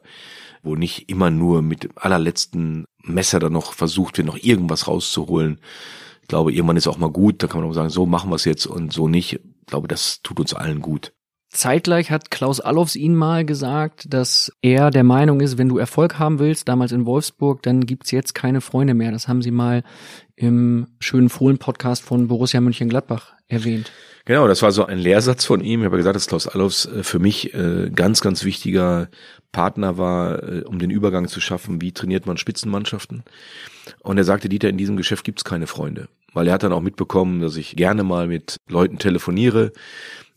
wo 0.64 0.76
nicht 0.76 1.10
immer 1.10 1.30
nur 1.30 1.62
mit 1.62 1.84
dem 1.84 1.92
allerletzten 1.96 2.86
Messer 3.04 3.40
da 3.40 3.50
noch 3.50 3.74
versucht 3.74 4.18
wird, 4.18 4.28
noch 4.28 4.38
irgendwas 4.38 4.88
rauszuholen. 4.88 5.60
Ich 6.22 6.28
glaube, 6.28 6.52
irgendwann 6.52 6.78
ist 6.78 6.88
auch 6.88 6.98
mal 6.98 7.12
gut, 7.12 7.44
da 7.44 7.48
kann 7.48 7.62
man 7.62 7.70
auch 7.70 7.74
sagen, 7.74 7.90
so 7.90 8.06
machen 8.06 8.32
wir 8.32 8.36
es 8.36 8.46
jetzt 8.46 8.66
und 8.66 8.92
so 8.92 9.08
nicht. 9.08 9.34
Ich 9.34 9.66
glaube, 9.68 9.88
das 9.88 10.22
tut 10.24 10.40
uns 10.40 10.54
allen 10.54 10.82
gut. 10.82 11.14
Zeitgleich 11.56 12.12
hat 12.12 12.32
Klaus 12.32 12.60
Allofs 12.60 12.96
ihn 12.96 13.16
mal 13.16 13.46
gesagt, 13.46 14.14
dass 14.14 14.52
er 14.62 14.92
der 14.92 15.04
Meinung 15.04 15.40
ist, 15.40 15.58
wenn 15.58 15.70
du 15.70 15.78
Erfolg 15.78 16.20
haben 16.20 16.40
willst, 16.40 16.68
damals 16.68 16.92
in 16.92 17.06
Wolfsburg, 17.06 17.64
dann 17.64 17.86
gibt's 17.86 18.12
jetzt 18.12 18.36
keine 18.36 18.60
Freunde 18.62 18.94
mehr. 18.94 19.12
Das 19.12 19.28
haben 19.28 19.42
sie 19.42 19.52
mal 19.52 19.84
im 20.36 20.88
schönen 21.00 21.30
Fohlen-Podcast 21.30 22.04
von 22.04 22.28
Borussia 22.28 22.60
Mönchengladbach 22.60 23.34
erwähnt. 23.48 23.92
Genau, 24.26 24.48
das 24.48 24.64
war 24.64 24.72
so 24.72 24.86
ein 24.86 24.98
Lehrsatz 24.98 25.46
von 25.46 25.62
ihm. 25.62 25.82
Ich 25.82 25.86
habe 25.86 25.98
gesagt, 25.98 26.16
dass 26.16 26.26
Klaus 26.26 26.48
Allofs 26.48 26.88
äh, 26.88 27.04
für 27.04 27.20
mich 27.20 27.54
äh, 27.54 27.92
ganz, 27.94 28.22
ganz 28.22 28.44
wichtiger 28.44 29.08
Partner 29.52 30.00
war, 30.00 30.44
äh, 30.44 30.62
um 30.64 30.80
den 30.80 30.90
Übergang 30.90 31.28
zu 31.28 31.40
schaffen, 31.40 31.80
wie 31.80 31.92
trainiert 31.92 32.26
man 32.26 32.38
Spitzenmannschaften. 32.38 33.24
Und 34.00 34.18
er 34.18 34.24
sagte, 34.24 34.50
Dieter, 34.50 34.68
in 34.70 34.78
diesem 34.78 34.98
Geschäft 34.98 35.26
gibt's 35.26 35.44
keine 35.44 35.68
Freunde. 35.68 36.08
Weil 36.34 36.48
er 36.48 36.54
hat 36.56 36.64
dann 36.64 36.74
auch 36.74 36.82
mitbekommen, 36.82 37.40
dass 37.40 37.56
ich 37.56 37.76
gerne 37.76 38.04
mal 38.04 38.28
mit 38.28 38.58
Leuten 38.68 38.98
telefoniere, 38.98 39.72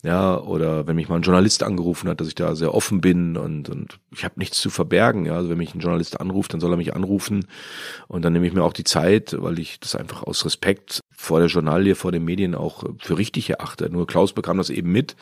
ja, 0.01 0.39
oder 0.39 0.87
wenn 0.87 0.95
mich 0.95 1.09
mal 1.09 1.17
ein 1.17 1.23
Journalist 1.23 1.61
angerufen 1.61 2.07
hat, 2.07 2.21
dass 2.21 2.29
ich 2.29 2.35
da 2.35 2.55
sehr 2.55 2.73
offen 2.73 3.01
bin 3.01 3.35
und, 3.35 3.67
und 3.67 3.99
ich 4.11 4.23
habe 4.23 4.35
nichts 4.37 4.61
zu 4.61 4.69
verbergen, 4.69 5.25
ja, 5.25 5.35
also 5.35 5.49
wenn 5.49 5.57
mich 5.57 5.75
ein 5.75 5.81
Journalist 5.81 6.21
anruft, 6.21 6.53
dann 6.53 6.61
soll 6.61 6.71
er 6.71 6.77
mich 6.77 6.95
anrufen 6.95 7.47
und 8.07 8.23
dann 8.23 8.31
nehme 8.31 8.47
ich 8.47 8.53
mir 8.53 8.63
auch 8.63 8.71
die 8.71 8.85
Zeit, 8.85 9.35
weil 9.37 9.59
ich 9.59 9.77
das 9.81 9.95
einfach 9.95 10.23
aus 10.23 10.45
Respekt 10.45 11.01
vor 11.11 11.39
der 11.39 11.49
Journalie, 11.49 11.95
vor 11.95 12.13
den 12.13 12.23
Medien 12.23 12.55
auch 12.55 12.85
für 12.99 13.17
richtig 13.17 13.49
erachte. 13.49 13.89
Nur 13.89 14.07
Klaus 14.07 14.31
bekam 14.31 14.57
das 14.57 14.69
eben 14.69 14.89
mit, 14.89 15.17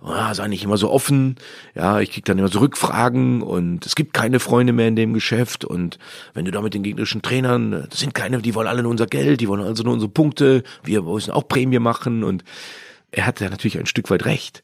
ah, 0.00 0.32
sei 0.34 0.46
nicht 0.46 0.62
immer 0.62 0.76
so 0.76 0.88
offen, 0.92 1.34
ja, 1.74 1.98
ich 1.98 2.12
krieg 2.12 2.24
dann 2.24 2.38
immer 2.38 2.46
so 2.46 2.60
Rückfragen 2.60 3.42
und 3.42 3.84
es 3.86 3.96
gibt 3.96 4.14
keine 4.14 4.38
Freunde 4.38 4.72
mehr 4.72 4.86
in 4.86 4.94
dem 4.94 5.14
Geschäft 5.14 5.64
und 5.64 5.98
wenn 6.32 6.44
du 6.44 6.52
da 6.52 6.62
mit 6.62 6.74
den 6.74 6.84
gegnerischen 6.84 7.22
Trainern, 7.22 7.88
das 7.90 7.98
sind 7.98 8.14
keine, 8.14 8.40
die 8.40 8.54
wollen 8.54 8.68
alle 8.68 8.82
nur 8.82 8.92
unser 8.92 9.06
Geld, 9.06 9.40
die 9.40 9.48
wollen 9.48 9.62
also 9.62 9.82
nur 9.82 9.94
unsere 9.94 10.12
Punkte, 10.12 10.62
wir 10.84 11.02
müssen 11.02 11.32
auch 11.32 11.48
Prämie 11.48 11.80
machen 11.80 12.22
und 12.22 12.44
er 13.12 13.26
hat 13.26 13.40
ja 13.40 13.48
natürlich 13.48 13.78
ein 13.78 13.86
Stück 13.86 14.10
weit 14.10 14.24
recht. 14.24 14.62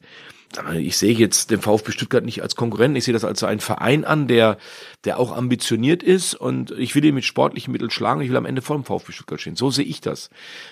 Ich 0.73 0.97
sehe 0.97 1.13
jetzt 1.13 1.51
den 1.51 1.61
VfB 1.61 1.91
Stuttgart 1.91 2.25
nicht 2.25 2.41
als 2.41 2.55
Konkurrenten, 2.55 2.95
ich 2.95 3.03
sehe 3.03 3.13
das 3.13 3.23
als 3.23 3.43
einen 3.43 3.59
Verein 3.59 4.03
an, 4.03 4.27
der, 4.27 4.57
der 5.05 5.19
auch 5.19 5.31
ambitioniert 5.31 6.01
ist 6.01 6.33
und 6.33 6.71
ich 6.71 6.95
will 6.95 7.05
ihn 7.05 7.13
mit 7.13 7.23
sportlichen 7.23 7.71
Mitteln 7.71 7.91
schlagen, 7.91 8.21
ich 8.21 8.29
will 8.29 8.35
am 8.35 8.47
Ende 8.47 8.63
vor 8.63 8.75
dem 8.75 8.83
VfB 8.83 9.11
Stuttgart 9.11 9.39
stehen. 9.39 9.55
So 9.55 9.69
sehe 9.69 9.85
ich 9.85 10.01
das. 10.01 10.31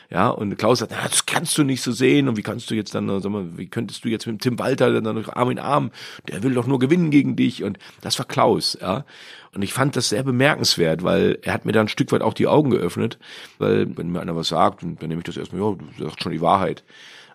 Ja, 0.09 0.29
und 0.29 0.57
Klaus 0.57 0.79
sagt, 0.79 0.93
na, 0.95 1.07
das 1.07 1.27
kannst 1.27 1.55
du 1.59 1.63
nicht 1.63 1.83
so 1.83 1.91
sehen 1.91 2.27
und 2.27 2.37
wie 2.37 2.41
kannst 2.41 2.71
du 2.71 2.73
jetzt 2.73 2.95
dann, 2.95 3.07
sag 3.21 3.31
mal, 3.31 3.55
wie 3.55 3.67
könntest 3.67 4.03
du 4.03 4.09
jetzt 4.09 4.25
mit 4.25 4.41
Tim 4.41 4.57
Walter 4.57 4.99
dann 4.99 5.13
durch 5.13 5.29
Arm 5.29 5.51
in 5.51 5.59
Arm, 5.59 5.91
der 6.27 6.41
will 6.41 6.55
doch 6.55 6.65
nur 6.65 6.79
gewinnen 6.79 7.11
gegen 7.11 7.35
dich 7.35 7.63
und 7.63 7.77
das 8.01 8.17
war 8.17 8.25
Klaus, 8.25 8.79
ja. 8.81 9.05
Und 9.53 9.61
ich 9.61 9.73
fand 9.73 9.95
das 9.95 10.09
sehr 10.09 10.23
bemerkenswert, 10.23 11.03
weil 11.03 11.37
er 11.43 11.53
hat 11.53 11.65
mir 11.65 11.71
da 11.71 11.81
ein 11.81 11.87
Stück 11.87 12.11
weit 12.11 12.21
auch 12.21 12.33
die 12.33 12.47
Augen 12.47 12.71
geöffnet, 12.71 13.19
weil 13.59 13.95
wenn 13.95 14.11
mir 14.11 14.21
einer 14.21 14.35
was 14.35 14.49
sagt, 14.49 14.81
dann 14.81 14.97
nehme 15.01 15.19
ich 15.19 15.25
das 15.25 15.37
erstmal, 15.37 15.61
ja, 15.61 15.77
du 15.97 16.03
sagst 16.03 16.23
schon 16.23 16.31
die 16.31 16.41
Wahrheit. 16.41 16.83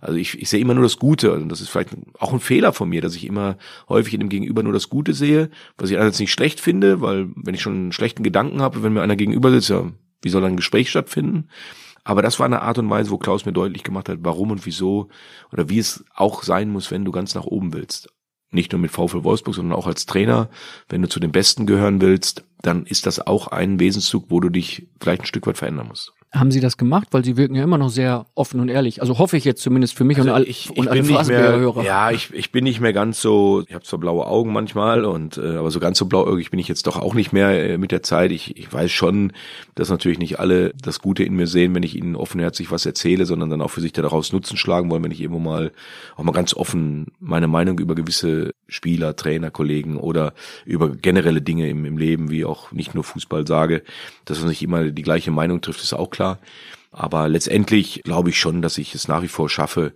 Also 0.02 0.18
ich, 0.18 0.42
ich 0.42 0.50
sehe 0.50 0.60
immer 0.60 0.74
nur 0.74 0.82
das 0.82 0.98
Gute 0.98 1.32
und 1.32 1.48
das 1.48 1.60
ist 1.60 1.68
vielleicht 1.68 1.90
auch 2.18 2.32
ein 2.32 2.40
Fehler 2.40 2.72
von 2.72 2.88
mir, 2.88 3.00
dass 3.00 3.14
ich 3.14 3.24
immer 3.24 3.56
häufig 3.88 4.14
in 4.14 4.20
dem 4.20 4.28
Gegenüber 4.28 4.64
nur 4.64 4.72
das 4.72 4.88
Gute 4.88 5.14
sehe, 5.14 5.48
was 5.78 5.90
ich 5.90 5.96
einerseits 5.96 6.18
nicht 6.18 6.32
schlecht 6.32 6.58
finde, 6.58 7.00
weil 7.00 7.28
wenn 7.36 7.54
ich 7.54 7.62
schon 7.62 7.74
einen 7.74 7.92
schlechten 7.92 8.24
Gedanken 8.24 8.60
habe, 8.60 8.82
wenn 8.82 8.92
mir 8.92 9.02
einer 9.02 9.14
gegenüber 9.14 9.52
sitzt, 9.52 9.68
ja, 9.68 9.92
wie 10.20 10.28
soll 10.28 10.44
ein 10.44 10.56
Gespräch 10.56 10.90
stattfinden? 10.90 11.48
Aber 12.02 12.20
das 12.20 12.40
war 12.40 12.46
eine 12.46 12.62
Art 12.62 12.78
und 12.78 12.90
Weise, 12.90 13.12
wo 13.12 13.18
Klaus 13.18 13.46
mir 13.46 13.52
deutlich 13.52 13.84
gemacht 13.84 14.08
hat, 14.08 14.18
warum 14.22 14.50
und 14.50 14.66
wieso 14.66 15.08
oder 15.52 15.68
wie 15.68 15.78
es 15.78 16.04
auch 16.16 16.42
sein 16.42 16.68
muss, 16.70 16.90
wenn 16.90 17.04
du 17.04 17.12
ganz 17.12 17.36
nach 17.36 17.44
oben 17.44 17.72
willst. 17.72 18.12
Nicht 18.50 18.72
nur 18.72 18.80
mit 18.80 18.90
VfL 18.90 19.22
Wolfsburg, 19.22 19.54
sondern 19.54 19.78
auch 19.78 19.86
als 19.86 20.04
Trainer. 20.04 20.50
Wenn 20.88 21.02
du 21.02 21.08
zu 21.08 21.20
den 21.20 21.30
Besten 21.30 21.64
gehören 21.64 22.00
willst, 22.00 22.44
dann 22.60 22.86
ist 22.86 23.06
das 23.06 23.24
auch 23.24 23.46
ein 23.46 23.78
Wesenszug, 23.78 24.26
wo 24.30 24.40
du 24.40 24.48
dich 24.48 24.88
vielleicht 25.00 25.22
ein 25.22 25.26
Stück 25.26 25.46
weit 25.46 25.58
verändern 25.58 25.86
musst. 25.86 26.12
Haben 26.34 26.50
Sie 26.50 26.60
das 26.60 26.78
gemacht? 26.78 27.08
Weil 27.10 27.22
Sie 27.26 27.36
wirken 27.36 27.54
ja 27.54 27.62
immer 27.62 27.76
noch 27.76 27.90
sehr 27.90 28.24
offen 28.34 28.58
und 28.60 28.70
ehrlich. 28.70 29.02
Also 29.02 29.18
hoffe 29.18 29.36
ich 29.36 29.44
jetzt 29.44 29.62
zumindest 29.62 29.94
für 29.94 30.04
mich 30.04 30.16
also 30.16 30.30
und, 30.30 30.34
all, 30.34 30.42
ich, 30.44 30.70
ich 30.70 30.78
und 30.78 30.88
alle 30.88 31.04
Phrasenbär-Hörer. 31.04 31.84
Ja, 31.84 32.10
ich, 32.10 32.32
ich 32.32 32.50
bin 32.50 32.64
nicht 32.64 32.80
mehr 32.80 32.94
ganz 32.94 33.20
so, 33.20 33.62
ich 33.68 33.74
habe 33.74 33.84
zwar 33.84 33.98
blaue 33.98 34.26
Augen 34.26 34.50
manchmal, 34.50 35.04
und 35.04 35.36
äh, 35.36 35.56
aber 35.56 35.70
so 35.70 35.78
ganz 35.78 35.98
so 35.98 36.06
blauäugig 36.06 36.50
bin 36.50 36.58
ich 36.58 36.68
jetzt 36.68 36.86
doch 36.86 36.96
auch 36.96 37.12
nicht 37.12 37.34
mehr 37.34 37.72
äh, 37.72 37.76
mit 37.76 37.92
der 37.92 38.02
Zeit. 38.02 38.32
Ich, 38.32 38.56
ich 38.56 38.72
weiß 38.72 38.90
schon, 38.90 39.32
dass 39.74 39.90
natürlich 39.90 40.18
nicht 40.18 40.40
alle 40.40 40.72
das 40.82 41.00
Gute 41.00 41.22
in 41.22 41.36
mir 41.36 41.46
sehen, 41.46 41.74
wenn 41.74 41.82
ich 41.82 41.96
ihnen 41.96 42.16
offenherzig 42.16 42.70
was 42.70 42.86
erzähle, 42.86 43.26
sondern 43.26 43.50
dann 43.50 43.60
auch 43.60 43.70
für 43.70 43.82
sich 43.82 43.92
daraus 43.92 44.32
Nutzen 44.32 44.56
schlagen 44.56 44.90
wollen, 44.90 45.04
wenn 45.04 45.10
ich 45.10 45.20
irgendwo 45.20 45.38
mal 45.38 45.70
auch 46.16 46.24
mal 46.24 46.32
ganz 46.32 46.54
offen 46.54 47.08
meine 47.20 47.46
Meinung 47.46 47.78
über 47.78 47.94
gewisse 47.94 48.54
Spieler, 48.68 49.16
Trainer, 49.16 49.50
Kollegen 49.50 49.98
oder 49.98 50.32
über 50.64 50.88
generelle 50.88 51.42
Dinge 51.42 51.68
im, 51.68 51.84
im 51.84 51.98
Leben, 51.98 52.30
wie 52.30 52.46
auch 52.46 52.72
nicht 52.72 52.94
nur 52.94 53.04
Fußball 53.04 53.46
sage, 53.46 53.82
dass 54.24 54.40
man 54.40 54.48
nicht 54.48 54.62
immer 54.62 54.84
die 54.84 55.02
gleiche 55.02 55.30
Meinung 55.30 55.60
trifft, 55.60 55.82
ist 55.82 55.92
auch 55.92 56.08
klar. 56.08 56.21
Aber 56.90 57.28
letztendlich 57.28 58.02
glaube 58.04 58.30
ich 58.30 58.38
schon, 58.38 58.62
dass 58.62 58.78
ich 58.78 58.94
es 58.94 59.08
nach 59.08 59.22
wie 59.22 59.28
vor 59.28 59.48
schaffe, 59.48 59.94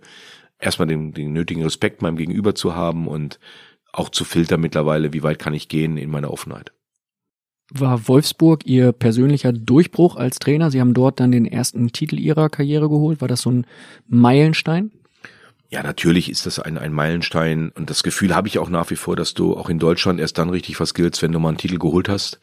erstmal 0.59 0.87
den, 0.87 1.13
den 1.13 1.33
nötigen 1.33 1.63
Respekt 1.63 2.01
meinem 2.01 2.17
Gegenüber 2.17 2.55
zu 2.55 2.75
haben 2.75 3.07
und 3.07 3.39
auch 3.93 4.09
zu 4.09 4.25
filtern 4.25 4.61
mittlerweile, 4.61 5.13
wie 5.13 5.23
weit 5.23 5.39
kann 5.39 5.53
ich 5.53 5.69
gehen 5.69 5.97
in 5.97 6.09
meiner 6.09 6.31
Offenheit. 6.31 6.71
War 7.69 8.07
Wolfsburg 8.07 8.65
Ihr 8.65 8.93
persönlicher 8.93 9.51
Durchbruch 9.51 10.15
als 10.15 10.39
Trainer? 10.39 10.71
Sie 10.71 10.79
haben 10.79 10.93
dort 10.93 11.19
dann 11.19 11.31
den 11.31 11.45
ersten 11.45 11.91
Titel 11.91 12.17
Ihrer 12.17 12.49
Karriere 12.49 12.87
geholt. 12.87 13.19
War 13.19 13.27
das 13.27 13.41
so 13.41 13.51
ein 13.51 13.65
Meilenstein? 14.07 14.91
Ja, 15.69 15.83
natürlich 15.83 16.29
ist 16.29 16.45
das 16.45 16.59
ein, 16.59 16.77
ein 16.77 16.93
Meilenstein 16.93 17.71
und 17.75 17.89
das 17.89 18.03
Gefühl 18.03 18.33
habe 18.33 18.47
ich 18.47 18.57
auch 18.57 18.69
nach 18.69 18.89
wie 18.89 18.95
vor, 18.95 19.17
dass 19.17 19.33
du 19.33 19.57
auch 19.57 19.69
in 19.69 19.79
Deutschland 19.79 20.21
erst 20.21 20.37
dann 20.37 20.49
richtig 20.49 20.79
was 20.79 20.93
giltst, 20.93 21.21
wenn 21.21 21.33
du 21.33 21.39
mal 21.39 21.49
einen 21.49 21.57
Titel 21.57 21.77
geholt 21.77 22.07
hast. 22.07 22.39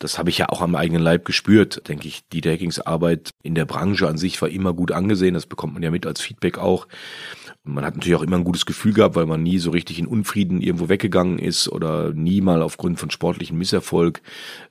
Das 0.00 0.18
habe 0.18 0.30
ich 0.30 0.38
ja 0.38 0.48
auch 0.48 0.62
am 0.62 0.74
eigenen 0.74 1.02
Leib 1.02 1.26
gespürt, 1.26 1.86
denke 1.86 2.08
ich. 2.08 2.26
Die 2.32 2.40
Hackings 2.40 2.80
Arbeit 2.80 3.32
in 3.42 3.54
der 3.54 3.66
Branche 3.66 4.08
an 4.08 4.16
sich 4.16 4.40
war 4.40 4.48
immer 4.48 4.72
gut 4.72 4.92
angesehen. 4.92 5.34
Das 5.34 5.44
bekommt 5.44 5.74
man 5.74 5.82
ja 5.82 5.90
mit 5.90 6.06
als 6.06 6.22
Feedback 6.22 6.56
auch. 6.56 6.88
Man 7.64 7.84
hat 7.84 7.96
natürlich 7.96 8.16
auch 8.16 8.22
immer 8.22 8.36
ein 8.36 8.44
gutes 8.44 8.64
Gefühl 8.64 8.94
gehabt, 8.94 9.14
weil 9.14 9.26
man 9.26 9.42
nie 9.42 9.58
so 9.58 9.70
richtig 9.70 9.98
in 9.98 10.06
Unfrieden 10.06 10.62
irgendwo 10.62 10.88
weggegangen 10.88 11.38
ist 11.38 11.68
oder 11.68 12.14
nie 12.14 12.40
mal 12.40 12.62
aufgrund 12.62 12.98
von 12.98 13.10
sportlichem 13.10 13.58
Misserfolg 13.58 14.22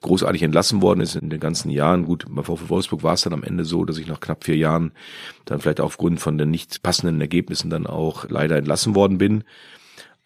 großartig 0.02 0.42
entlassen 0.42 0.82
worden 0.82 1.02
ist 1.02 1.16
in 1.16 1.30
den 1.30 1.40
ganzen 1.40 1.70
Jahren. 1.70 2.06
Gut, 2.06 2.26
bei 2.28 2.42
VfL 2.42 2.70
Wolfsburg 2.70 3.04
war 3.04 3.14
es 3.14 3.22
dann 3.22 3.34
am 3.34 3.44
Ende 3.44 3.66
so, 3.66 3.86
dass 3.86 4.00
ich 4.00 4.08
nach 4.08 4.22
knapp 4.22 4.44
vier 4.44 4.58
Jahren 4.58 4.94
dann 5.46 5.62
vielleicht 5.62 5.80
aufgrund 5.80 6.20
von 6.20 6.40
den 6.40 6.50
nicht 6.50 6.82
passenden 6.82 7.22
Ergebnissen 7.22 7.70
dann 7.70 7.86
auch 7.86 8.28
leider 8.28 8.58
entlassen 8.58 8.96
worden 8.96 9.20
bin. 9.20 9.44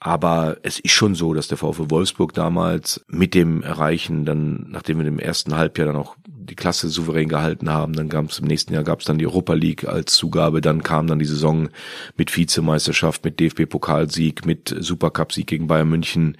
Aber 0.06 0.58
es 0.64 0.80
ist 0.82 0.92
schon 0.92 1.16
so, 1.16 1.34
dass 1.34 1.48
der 1.48 1.58
VfL 1.58 1.90
Wolfsburg 1.90 2.34
damals 2.34 3.06
mit 3.08 3.34
dem 3.34 3.64
Erreichen, 3.64 4.26
dann, 4.26 4.66
nachdem 4.70 5.00
wir 5.00 5.08
im 5.08 5.18
ersten 5.18 5.56
Halbjahr 5.56 5.88
dann 5.88 5.96
auch 5.96 6.18
die 6.44 6.56
Klasse 6.56 6.90
souverän 6.90 7.30
gehalten 7.30 7.70
haben, 7.70 7.94
dann 7.94 8.10
gab 8.10 8.30
es 8.30 8.40
im 8.40 8.46
nächsten 8.46 8.74
Jahr 8.74 8.84
gab 8.84 9.00
es 9.00 9.06
dann 9.06 9.18
die 9.18 9.26
Europa 9.26 9.54
League 9.54 9.88
als 9.88 10.14
Zugabe, 10.14 10.62
dann 10.62 10.84
kam 10.84 11.08
dann 11.08 11.20
die 11.20 11.26
Saison 11.26 11.70
mit 12.18 12.36
Vizemeisterschaft, 12.36 13.24
mit 13.24 13.40
DFB-Pokalsieg, 13.40 14.46
mit 14.46 14.76
Supercup-Sieg 14.78 15.48
gegen 15.48 15.68
Bayern 15.68 15.90
München. 15.90 16.38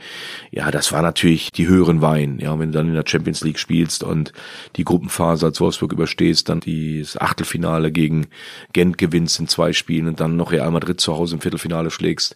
Ja, 0.52 0.72
das 0.72 0.92
war 0.92 1.02
natürlich 1.02 1.52
die 1.52 1.68
höheren 1.68 2.02
Wein. 2.02 2.40
Ja, 2.40 2.58
wenn 2.60 2.72
du 2.72 2.78
dann 2.78 2.88
in 2.88 2.94
der 2.94 3.06
Champions 3.08 3.44
League 3.44 3.60
spielst 3.60 4.04
und 4.04 4.34
die 4.76 4.84
Gruppenphase 4.84 5.46
als 5.46 5.60
Wolfsburg 5.60 5.94
überstehst, 5.94 6.50
dann 6.50 6.60
das 6.60 7.20
Achtelfinale 7.20 7.92
gegen 7.92 8.28
Gent 8.74 8.98
gewinnst 8.98 9.40
in 9.40 9.48
zwei 9.48 9.74
Spielen 9.74 10.08
und 10.08 10.20
dann 10.20 10.36
noch 10.36 10.52
Real 10.52 10.72
Madrid 10.72 11.00
zu 11.00 11.16
Hause 11.16 11.36
im 11.36 11.42
Viertelfinale 11.42 11.92
schlägst, 11.92 12.36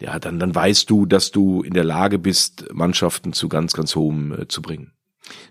ja, 0.00 0.18
dann, 0.18 0.38
dann 0.38 0.54
weißt 0.54 0.90
du, 0.90 1.06
dass 1.06 1.30
du 1.30 1.62
in 1.62 1.72
der 1.72 1.84
Lage 1.84 2.18
bist, 2.18 2.66
Mannschaften 2.72 3.32
zu 3.32 3.48
ganz, 3.48 3.72
ganz 3.72 3.96
hohem 3.96 4.32
äh, 4.32 4.48
zu 4.48 4.60
bringen. 4.62 4.92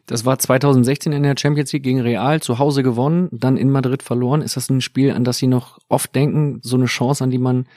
Das 0.06 0.26
war 0.26 0.38
2016 0.38 1.12
in 1.12 1.24
der 1.24 1.36
Champions 1.38 1.74
League 1.74 1.84
gegen 1.84 2.02
Real, 2.02 2.42
zu 2.42 2.60
Hause 2.60 2.84
gewonnen, 2.84 3.30
dann 3.32 3.58
in 3.58 3.72
Madrid 3.72 4.04
verloren. 4.04 4.42
Ist 4.42 4.58
das 4.58 4.70
ein 4.70 4.82
Spiel, 4.82 5.12
an 5.12 5.24
das 5.24 5.38
Sie 5.38 5.48
noch 5.48 5.80
oft 5.90 6.14
denken, 6.16 6.60
so 6.62 6.76
eine 6.76 6.86
Chance, 6.86 7.24
an 7.24 7.32
die 7.32 7.38
man... 7.38 7.68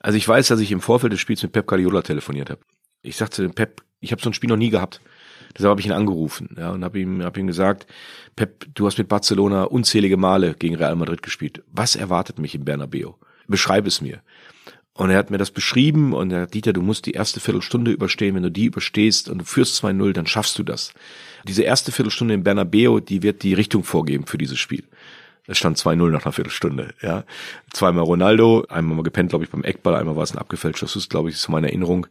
Also 0.00 0.18
ich 0.18 0.26
weiß, 0.26 0.48
dass 0.48 0.60
ich 0.60 0.72
im 0.72 0.80
Vorfeld 0.80 1.12
des 1.12 1.20
Spiels 1.20 1.42
mit 1.42 1.52
Pep 1.52 1.66
Guardiola 1.66 2.02
telefoniert 2.02 2.50
habe. 2.50 2.60
Ich 3.02 3.16
sagte 3.16 3.48
Pep, 3.48 3.82
ich 4.00 4.10
habe 4.12 4.20
so 4.20 4.30
ein 4.30 4.34
Spiel 4.34 4.50
noch 4.50 4.56
nie 4.56 4.70
gehabt. 4.70 5.00
Deshalb 5.56 5.70
habe 5.70 5.80
ich 5.80 5.86
ihn 5.86 5.92
angerufen 5.92 6.56
ja, 6.58 6.70
und 6.70 6.82
habe 6.82 6.98
ihm, 6.98 7.22
hab 7.22 7.36
ihm 7.36 7.46
gesagt, 7.46 7.86
Pep, 8.36 8.66
du 8.74 8.86
hast 8.86 8.98
mit 8.98 9.08
Barcelona 9.08 9.64
unzählige 9.64 10.16
Male 10.16 10.54
gegen 10.54 10.76
Real 10.76 10.96
Madrid 10.96 11.22
gespielt. 11.22 11.62
Was 11.70 11.94
erwartet 11.94 12.38
mich 12.38 12.54
im 12.54 12.64
Bernabeu? 12.64 13.12
Beschreib 13.48 13.86
es 13.86 14.00
mir. 14.00 14.22
Und 14.94 15.10
er 15.10 15.16
hat 15.16 15.30
mir 15.30 15.38
das 15.38 15.50
beschrieben 15.50 16.12
und 16.12 16.30
er 16.32 16.42
hat, 16.42 16.54
Dieter, 16.54 16.74
du 16.74 16.82
musst 16.82 17.06
die 17.06 17.12
erste 17.12 17.40
Viertelstunde 17.40 17.90
überstehen. 17.90 18.34
Wenn 18.34 18.42
du 18.42 18.50
die 18.50 18.66
überstehst 18.66 19.30
und 19.30 19.38
du 19.38 19.44
führst 19.44 19.82
2-0, 19.82 20.12
dann 20.12 20.26
schaffst 20.26 20.58
du 20.58 20.62
das. 20.62 20.92
Diese 21.48 21.62
erste 21.62 21.92
Viertelstunde 21.92 22.34
in 22.34 22.44
Bernabeo, 22.44 23.00
die 23.00 23.22
wird 23.22 23.42
die 23.42 23.54
Richtung 23.54 23.84
vorgeben 23.84 24.26
für 24.26 24.38
dieses 24.38 24.58
Spiel. 24.58 24.84
Es 25.46 25.58
stand 25.58 25.76
2-0 25.76 26.10
nach 26.10 26.24
einer 26.24 26.32
Viertelstunde, 26.32 26.94
ja. 27.00 27.24
Zweimal 27.72 28.04
Ronaldo, 28.04 28.64
einmal 28.68 28.96
mal 28.96 29.02
gepennt, 29.02 29.30
glaube 29.30 29.44
ich, 29.44 29.50
beim 29.50 29.64
Eckball, 29.64 29.96
einmal 29.96 30.14
war 30.14 30.22
es 30.22 30.32
ein 30.32 30.38
abgefälschter 30.38 30.86
Schuss, 30.86 31.08
glaube 31.08 31.30
ich, 31.30 31.34
ist 31.34 31.48
meine 31.48 31.66
Erinnerung. 31.66 32.06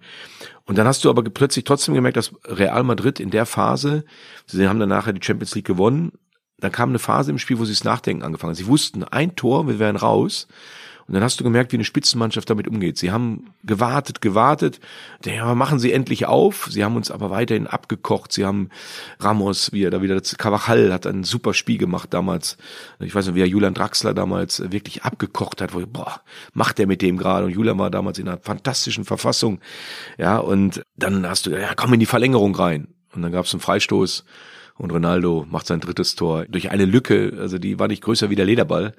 Und 0.66 0.78
dann 0.78 0.86
hast 0.86 1.06
du 1.06 1.10
aber 1.10 1.24
plötzlich 1.24 1.64
trotzdem 1.64 1.96
gemerkt, 1.96 2.18
dass 2.18 2.34
Real 2.44 2.84
Madrid 2.84 3.22
in 3.22 3.30
der 3.30 3.46
Phase, 3.46 4.04
sie 4.48 4.68
haben 4.68 4.80
dann 4.80 4.90
nachher 4.90 5.14
die 5.14 5.26
Champions 5.26 5.56
League 5.56 5.66
gewonnen, 5.66 6.12
dann 6.60 6.74
kam 6.74 6.90
eine 6.90 7.00
Phase 7.00 7.32
im 7.32 7.40
Spiel, 7.40 7.58
wo 7.58 7.66
sie 7.66 7.74
das 7.74 7.84
Nachdenken 7.84 8.24
angefangen 8.24 8.52
haben. 8.52 8.58
Sie 8.58 8.68
wussten, 8.68 9.04
ein 9.04 9.36
Tor, 9.36 9.68
wir 9.68 9.80
wären 9.80 9.96
raus. 9.96 10.48
Und 11.12 11.16
dann 11.16 11.26
hast 11.26 11.42
du 11.42 11.44
gemerkt, 11.44 11.74
wie 11.74 11.76
eine 11.76 11.84
Spitzenmannschaft 11.84 12.50
damit 12.50 12.70
umgeht. 12.70 12.98
Sie 12.98 13.12
haben 13.12 13.48
gewartet, 13.66 14.22
gewartet. 14.22 14.80
Ja, 15.26 15.54
machen 15.56 15.78
sie 15.78 15.92
endlich 15.92 16.26
auf. 16.26 16.70
Sie 16.72 16.86
haben 16.86 16.96
uns 16.96 17.12
aber 17.12 17.30
weiterhin 17.30 17.68
abgekocht. 17.68 18.32
Sie 18.32 18.46
haben 18.46 18.70
Ramos, 19.20 19.74
wie 19.74 19.84
er 19.84 19.92
da 19.92 20.02
wieder, 20.02 20.22
Cavachal 20.22 20.94
hat 20.94 21.06
ein 21.06 21.26
super 21.26 21.54
Spiel 21.54 21.78
gemacht 21.78 22.14
damals. 22.14 22.56
Ich 23.02 23.14
weiß 23.14 23.26
nicht, 23.26 23.36
wie 23.36 23.42
er 23.42 23.48
Julian 23.48 23.74
Draxler 23.74 24.14
damals 24.14 24.72
wirklich 24.72 25.04
abgekocht 25.04 25.60
hat. 25.60 25.74
Wo, 25.74 25.86
boah, 25.86 26.22
macht 26.54 26.80
er 26.80 26.88
mit 26.88 27.02
dem 27.02 27.18
gerade? 27.18 27.48
Und 27.48 27.52
Julian 27.52 27.78
war 27.78 27.92
damals 27.92 28.18
in 28.18 28.30
einer 28.30 28.40
fantastischen 28.40 29.04
Verfassung. 29.04 29.60
Ja, 30.18 30.38
und 30.38 30.82
dann 30.96 31.28
hast 31.28 31.46
du, 31.46 31.50
ja, 31.50 31.74
komm 31.76 31.94
in 31.94 32.00
die 32.00 32.06
Verlängerung 32.06 32.56
rein. 32.56 32.88
Und 33.14 33.22
dann 33.22 33.34
gab 33.34 33.44
es 33.44 33.54
einen 33.54 33.60
Freistoß 33.60 34.24
und 34.82 34.92
Ronaldo 34.92 35.46
macht 35.50 35.68
sein 35.68 35.80
drittes 35.80 36.16
Tor 36.16 36.46
durch 36.46 36.72
eine 36.72 36.86
Lücke, 36.86 37.38
also 37.40 37.58
die 37.58 37.78
war 37.80 37.88
nicht 37.88 38.02
größer 38.02 38.30
wie 38.30 38.36
der 38.36 38.46
Lederball. 38.46 38.94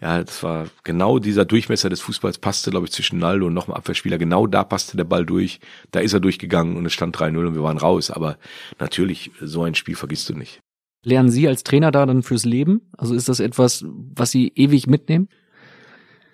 Ja, 0.00 0.22
das 0.22 0.42
war 0.42 0.66
genau 0.82 1.18
dieser 1.18 1.44
Durchmesser 1.44 1.90
des 1.90 2.00
Fußballs 2.00 2.38
passte, 2.38 2.70
glaube 2.70 2.86
ich, 2.86 2.92
zwischen 2.92 3.16
Ronaldo 3.16 3.46
und 3.46 3.54
noch 3.54 3.68
einem 3.68 3.76
Abwehrspieler. 3.76 4.18
Genau 4.18 4.46
da 4.46 4.64
passte 4.64 4.96
der 4.96 5.04
Ball 5.04 5.26
durch. 5.26 5.60
Da 5.90 6.00
ist 6.00 6.14
er 6.14 6.20
durchgegangen 6.20 6.76
und 6.76 6.86
es 6.86 6.92
stand 6.94 7.16
3-0 7.16 7.46
und 7.46 7.54
wir 7.54 7.62
waren 7.62 7.78
raus. 7.78 8.10
Aber 8.10 8.38
natürlich, 8.78 9.30
so 9.40 9.62
ein 9.62 9.74
Spiel 9.74 9.94
vergisst 9.94 10.28
du 10.30 10.34
nicht. 10.34 10.60
Lernen 11.04 11.30
Sie 11.30 11.46
als 11.46 11.62
Trainer 11.62 11.90
da 11.92 12.06
dann 12.06 12.22
fürs 12.22 12.44
Leben? 12.44 12.90
Also 12.96 13.14
ist 13.14 13.28
das 13.28 13.38
etwas, 13.38 13.84
was 13.86 14.30
Sie 14.30 14.52
ewig 14.56 14.86
mitnehmen? 14.86 15.28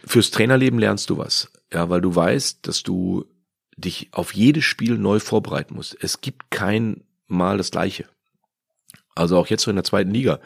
Fürs 0.05 0.31
Trainerleben 0.31 0.79
lernst 0.79 1.11
du 1.11 1.19
was. 1.19 1.51
Ja, 1.73 1.91
weil 1.91 2.01
du 2.01 2.15
weißt, 2.15 2.67
dass 2.67 2.83
du 2.83 3.25
dich 3.77 4.09
auf 4.13 4.33
jedes 4.33 4.65
Spiel 4.65 4.97
neu 4.97 5.19
vorbereiten 5.19 5.75
musst. 5.75 5.97
Es 6.01 6.21
gibt 6.21 6.51
kein 6.51 7.03
Mal 7.27 7.59
das 7.59 7.71
Gleiche. 7.71 8.07
Also 9.15 9.37
auch 9.37 9.47
jetzt 9.49 9.63
so 9.63 9.71
in 9.71 9.77
der 9.77 9.85
zweiten 9.85 10.11
Liga. 10.11 10.41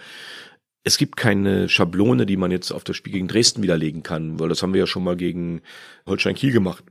Es 0.84 0.98
gibt 0.98 1.16
keine 1.16 1.68
Schablone, 1.68 2.26
die 2.26 2.36
man 2.36 2.50
jetzt 2.50 2.70
auf 2.70 2.84
das 2.84 2.96
Spiel 2.96 3.12
gegen 3.12 3.28
Dresden 3.28 3.62
widerlegen 3.62 4.02
kann, 4.02 4.38
weil 4.38 4.48
das 4.48 4.62
haben 4.62 4.72
wir 4.72 4.80
ja 4.80 4.86
schon 4.86 5.04
mal 5.04 5.16
gegen 5.16 5.62
Holstein 6.06 6.36
Kiel 6.36 6.52
gemacht. 6.52 6.84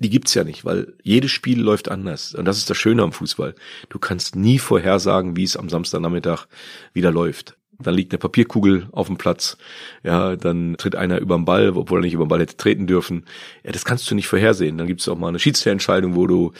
Die 0.00 0.10
gibt's 0.10 0.34
ja 0.34 0.44
nicht, 0.44 0.64
weil 0.64 0.94
jedes 1.02 1.32
Spiel 1.32 1.60
läuft 1.60 1.90
anders. 1.90 2.34
Und 2.34 2.44
das 2.44 2.58
ist 2.58 2.70
das 2.70 2.76
Schöne 2.76 3.02
am 3.02 3.12
Fußball. 3.12 3.54
Du 3.88 3.98
kannst 3.98 4.36
nie 4.36 4.58
vorhersagen, 4.58 5.36
wie 5.36 5.44
es 5.44 5.56
am 5.56 5.68
Samstagnachmittag 5.68 6.46
wieder 6.92 7.10
läuft. 7.10 7.57
Dann 7.80 7.94
liegt 7.94 8.12
eine 8.12 8.18
Papierkugel 8.18 8.88
auf 8.90 9.06
dem 9.06 9.18
Platz. 9.18 9.56
Ja, 10.02 10.34
dann 10.34 10.76
tritt 10.78 10.96
einer 10.96 11.20
über 11.20 11.36
den 11.36 11.44
Ball, 11.44 11.70
obwohl 11.70 12.00
er 12.00 12.02
nicht 12.02 12.14
über 12.14 12.24
den 12.24 12.28
Ball 12.28 12.40
hätte 12.40 12.56
treten 12.56 12.88
dürfen. 12.88 13.24
Ja, 13.62 13.70
das 13.70 13.84
kannst 13.84 14.10
du 14.10 14.16
nicht 14.16 14.26
vorhersehen. 14.26 14.78
Dann 14.78 14.88
gibt 14.88 15.00
es 15.00 15.08
auch 15.08 15.16
mal 15.16 15.28
eine 15.28 15.38
Schiedsrichterentscheidung, 15.38 16.16
wo 16.16 16.26
du 16.26 16.52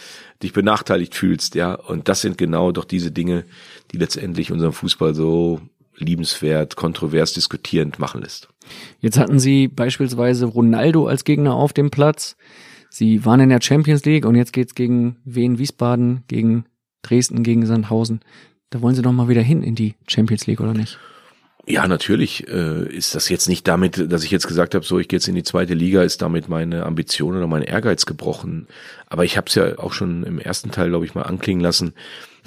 dich 0.42 0.52
benachteiligt 0.52 1.16
fühlst. 1.16 1.56
Ja, 1.56 1.74
und 1.74 2.08
das 2.08 2.20
sind 2.20 2.38
genau 2.38 2.70
doch 2.70 2.84
diese 2.84 3.10
Dinge, 3.10 3.44
die 3.90 3.96
letztendlich 3.96 4.52
unseren 4.52 4.72
Fußball 4.72 5.14
so 5.14 5.60
liebenswert, 5.96 6.76
kontrovers 6.76 7.32
diskutierend 7.32 7.98
machen 7.98 8.22
lässt. 8.22 8.48
Jetzt 9.00 9.18
hatten 9.18 9.38
Sie 9.38 9.68
beispielsweise 9.68 10.46
Ronaldo 10.46 11.06
als 11.06 11.24
Gegner 11.24 11.54
auf 11.54 11.72
dem 11.72 11.90
Platz. 11.90 12.36
Sie 12.90 13.24
waren 13.24 13.40
in 13.40 13.48
der 13.48 13.60
Champions 13.60 14.04
League 14.04 14.24
und 14.24 14.34
jetzt 14.34 14.52
geht's 14.52 14.74
gegen 14.74 15.16
Wien 15.24 15.58
Wiesbaden, 15.58 16.22
gegen 16.28 16.64
Dresden, 17.02 17.42
gegen 17.42 17.66
Sandhausen. 17.66 18.20
Da 18.70 18.82
wollen 18.82 18.94
sie 18.94 19.02
doch 19.02 19.12
mal 19.12 19.28
wieder 19.28 19.42
hin 19.42 19.62
in 19.62 19.74
die 19.74 19.94
Champions 20.06 20.46
League, 20.46 20.60
oder 20.60 20.74
nicht? 20.74 20.98
Ja, 21.66 21.86
natürlich 21.86 22.48
äh, 22.48 22.88
ist 22.88 23.14
das 23.14 23.28
jetzt 23.28 23.46
nicht 23.46 23.68
damit, 23.68 24.10
dass 24.10 24.24
ich 24.24 24.30
jetzt 24.30 24.46
gesagt 24.46 24.74
habe, 24.74 24.86
so 24.86 24.98
ich 24.98 25.06
gehe 25.06 25.18
jetzt 25.18 25.28
in 25.28 25.34
die 25.34 25.42
zweite 25.42 25.74
Liga, 25.74 26.02
ist 26.02 26.22
damit 26.22 26.48
meine 26.48 26.86
Ambition 26.86 27.36
oder 27.36 27.46
mein 27.46 27.62
Ehrgeiz 27.62 28.06
gebrochen. 28.06 28.66
Aber 29.06 29.24
ich 29.24 29.36
habe 29.36 29.48
es 29.48 29.54
ja 29.54 29.78
auch 29.78 29.92
schon 29.92 30.24
im 30.24 30.38
ersten 30.38 30.70
Teil, 30.70 30.88
glaube 30.88 31.04
ich, 31.04 31.14
mal 31.14 31.22
anklingen 31.22 31.62
lassen. 31.62 31.92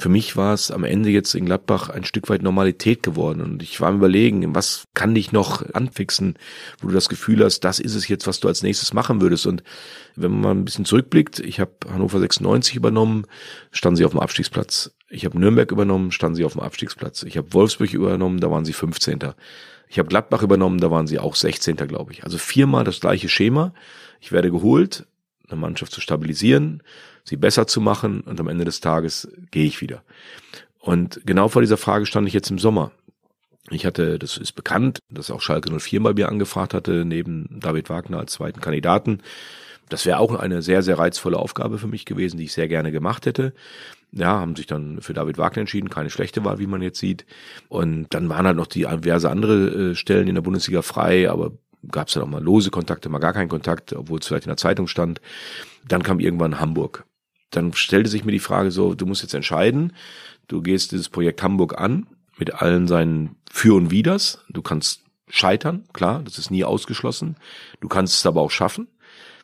Für 0.02 0.10
mich 0.10 0.36
war 0.36 0.56
es 0.56 0.72
am 0.72 0.84
Ende 0.84 1.12
jetzt 1.12 1.36
in 1.36 1.46
Gladbach 1.46 1.90
ein 1.90 2.06
Stück 2.06 2.28
weit 2.28 2.42
Normalität 2.42 3.04
geworden. 3.04 3.40
Und 3.40 3.62
ich 3.62 3.80
war 3.82 3.90
am 3.90 3.98
überlegen, 3.98 4.56
was 4.56 4.86
kann 4.96 5.14
dich 5.14 5.32
noch 5.32 5.64
anfixen, 5.76 6.40
wo 6.80 6.88
du 6.88 6.94
das 6.96 7.08
Gefühl 7.08 7.44
hast, 7.44 7.60
das 7.60 7.80
ist 7.80 7.94
es 7.94 8.08
jetzt, 8.08 8.26
was 8.26 8.40
du 8.40 8.48
als 8.48 8.64
nächstes 8.64 8.96
machen 8.96 9.22
würdest. 9.22 9.46
Und 9.46 9.62
wenn 10.16 10.32
man 10.32 10.42
mal 10.42 10.56
ein 10.56 10.66
bisschen 10.66 10.86
zurückblickt, 10.86 11.38
ich 11.38 11.60
habe 11.60 11.74
Hannover 11.88 12.20
96 12.20 12.76
übernommen, 12.76 13.28
standen 13.72 13.98
sie 13.98 14.06
auf 14.06 14.10
dem 14.10 14.22
Abstiegsplatz. 14.22 14.90
Ich 15.08 15.24
habe 15.24 15.40
Nürnberg 15.40 15.72
übernommen, 15.72 16.12
standen 16.12 16.36
sie 16.36 16.46
auf 16.46 16.54
dem 16.54 16.62
Abstiegsplatz. 16.62 17.22
Ich 17.22 17.38
habe 17.38 17.54
Wolfsburg 17.54 17.94
übernommen, 17.94 18.40
da 18.40 18.50
waren 18.50 18.66
sie 18.66 18.74
15. 18.74 19.20
Ich 19.88 20.00
habe 20.00 20.10
Gladbach 20.10 20.42
übernommen, 20.42 20.80
da 20.80 20.90
waren 20.90 21.06
sie 21.06 21.20
auch 21.20 21.36
16. 21.36 21.76
glaube 21.76 22.12
ich. 22.12 22.24
Also 22.24 22.40
viermal 22.40 22.86
das 22.86 23.02
gleiche 23.02 23.30
Schema. 23.30 23.72
Ich 24.20 24.32
werde 24.32 24.50
geholt, 24.50 25.06
eine 25.48 25.62
Mannschaft 25.62 25.92
zu 25.92 26.02
stabilisieren, 26.02 26.82
sie 27.24 27.38
besser 27.38 27.68
zu 27.68 27.82
machen 27.82 28.22
und 28.22 28.40
am 28.40 28.48
Ende 28.48 28.66
des 28.66 28.80
Tages 28.80 29.28
gehe 29.52 29.66
ich 29.66 29.82
wieder. 29.82 30.04
Und 30.80 31.22
genau 31.26 31.48
vor 31.48 31.62
dieser 31.62 31.78
Frage 31.78 32.06
stand 32.06 32.28
ich 32.28 32.34
jetzt 32.34 32.50
im 32.50 32.60
Sommer. 32.60 32.92
Ich 33.70 33.86
hatte, 33.86 34.20
das 34.20 34.38
ist 34.38 34.54
bekannt, 34.54 35.00
dass 35.10 35.32
auch 35.32 35.42
Schalke 35.42 35.72
04 35.78 36.02
bei 36.02 36.14
mir 36.14 36.30
angefragt 36.30 36.74
hatte, 36.74 37.06
neben 37.06 37.60
David 37.62 37.90
Wagner 37.90 38.20
als 38.20 38.34
zweiten 38.34 38.60
Kandidaten. 38.60 39.22
Das 39.90 40.06
wäre 40.06 40.20
auch 40.20 40.34
eine 40.34 40.62
sehr, 40.62 40.82
sehr 40.84 40.98
reizvolle 40.98 41.38
Aufgabe 41.38 41.78
für 41.78 41.88
mich 41.88 42.06
gewesen, 42.06 42.38
die 42.38 42.46
ich 42.46 42.54
sehr 42.54 42.68
gerne 42.68 42.92
gemacht 42.92 43.26
hätte 43.26 43.54
ja, 44.12 44.40
haben 44.40 44.56
sich 44.56 44.68
dann 44.68 45.02
für 45.02 45.14
David 45.14 45.38
Wagner 45.38 45.62
entschieden, 45.62 45.90
keine 45.90 46.10
schlechte 46.10 46.44
Wahl, 46.44 46.60
wie 46.60 46.68
man 46.68 46.82
jetzt 46.82 47.00
sieht. 47.00 47.26
Und 47.70 48.08
dann 48.10 48.30
waren 48.30 48.46
halt 48.46 48.58
noch 48.58 48.68
die 48.68 48.86
diverse 48.86 49.30
andere 49.30 49.92
äh, 49.92 49.96
Stellen 49.96 50.28
in 50.28 50.36
der 50.36 50.42
Bundesliga 50.42 50.82
frei, 50.82 51.30
aber 51.30 51.52
gab 51.90 52.08
es 52.08 52.14
dann 52.14 52.24
auch 52.24 52.28
mal 52.28 52.44
lose 52.44 52.70
Kontakte, 52.70 53.10
mal 53.10 53.20
gar 53.20 53.34
keinen 53.34 53.50
Kontakt, 53.50 53.94
obwohl 53.94 54.20
es 54.20 54.28
vielleicht 54.28 54.46
in 54.46 54.50
der 54.52 54.58
Zeitung 54.58 54.88
stand. 54.88 55.22
Dann 55.88 56.04
kam 56.04 56.20
irgendwann 56.20 56.60
Hamburg. 56.60 57.06
Dann 57.52 57.74
stellte 57.74 58.10
sich 58.10 58.26
mir 58.26 58.32
die 58.32 58.40
Frage 58.40 58.72
so, 58.72 58.96
du 58.96 59.06
musst 59.06 59.22
jetzt 59.22 59.34
entscheiden, 59.34 59.94
du 60.48 60.62
gehst 60.62 60.92
dieses 60.92 61.10
Projekt 61.10 61.44
Hamburg 61.44 61.80
an, 61.80 62.08
mit 62.38 62.56
allen 62.56 62.88
seinen 62.88 63.36
Für 63.52 63.76
und 63.76 63.92
Widers. 63.92 64.44
Du 64.50 64.62
kannst 64.62 65.04
scheitern, 65.30 65.84
klar, 65.94 66.22
das 66.24 66.38
ist 66.38 66.50
nie 66.50 66.64
ausgeschlossen. 66.64 67.36
Du 67.80 67.88
kannst 67.88 68.16
es 68.16 68.26
aber 68.26 68.42
auch 68.42 68.52
schaffen. 68.52 68.88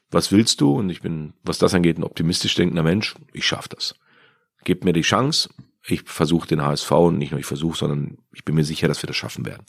Was 0.09 0.31
willst 0.31 0.61
du? 0.61 0.71
Und 0.71 0.89
ich 0.89 1.01
bin, 1.01 1.33
was 1.43 1.57
das 1.57 1.73
angeht, 1.73 1.97
ein 1.97 2.03
optimistisch 2.03 2.55
denkender 2.55 2.83
Mensch. 2.83 3.15
Ich 3.33 3.45
schaff 3.45 3.67
das. 3.67 3.95
Gebt 4.63 4.83
mir 4.83 4.93
die 4.93 5.01
Chance. 5.01 5.49
Ich 5.85 6.03
versuche 6.03 6.47
den 6.47 6.61
HSV 6.61 6.91
und 6.91 7.17
nicht 7.17 7.31
nur 7.31 7.39
ich 7.39 7.45
versuche, 7.45 7.77
sondern 7.77 8.17
ich 8.33 8.43
bin 8.43 8.55
mir 8.55 8.65
sicher, 8.65 8.87
dass 8.87 9.03
wir 9.03 9.07
das 9.07 9.15
schaffen 9.15 9.45
werden. 9.45 9.65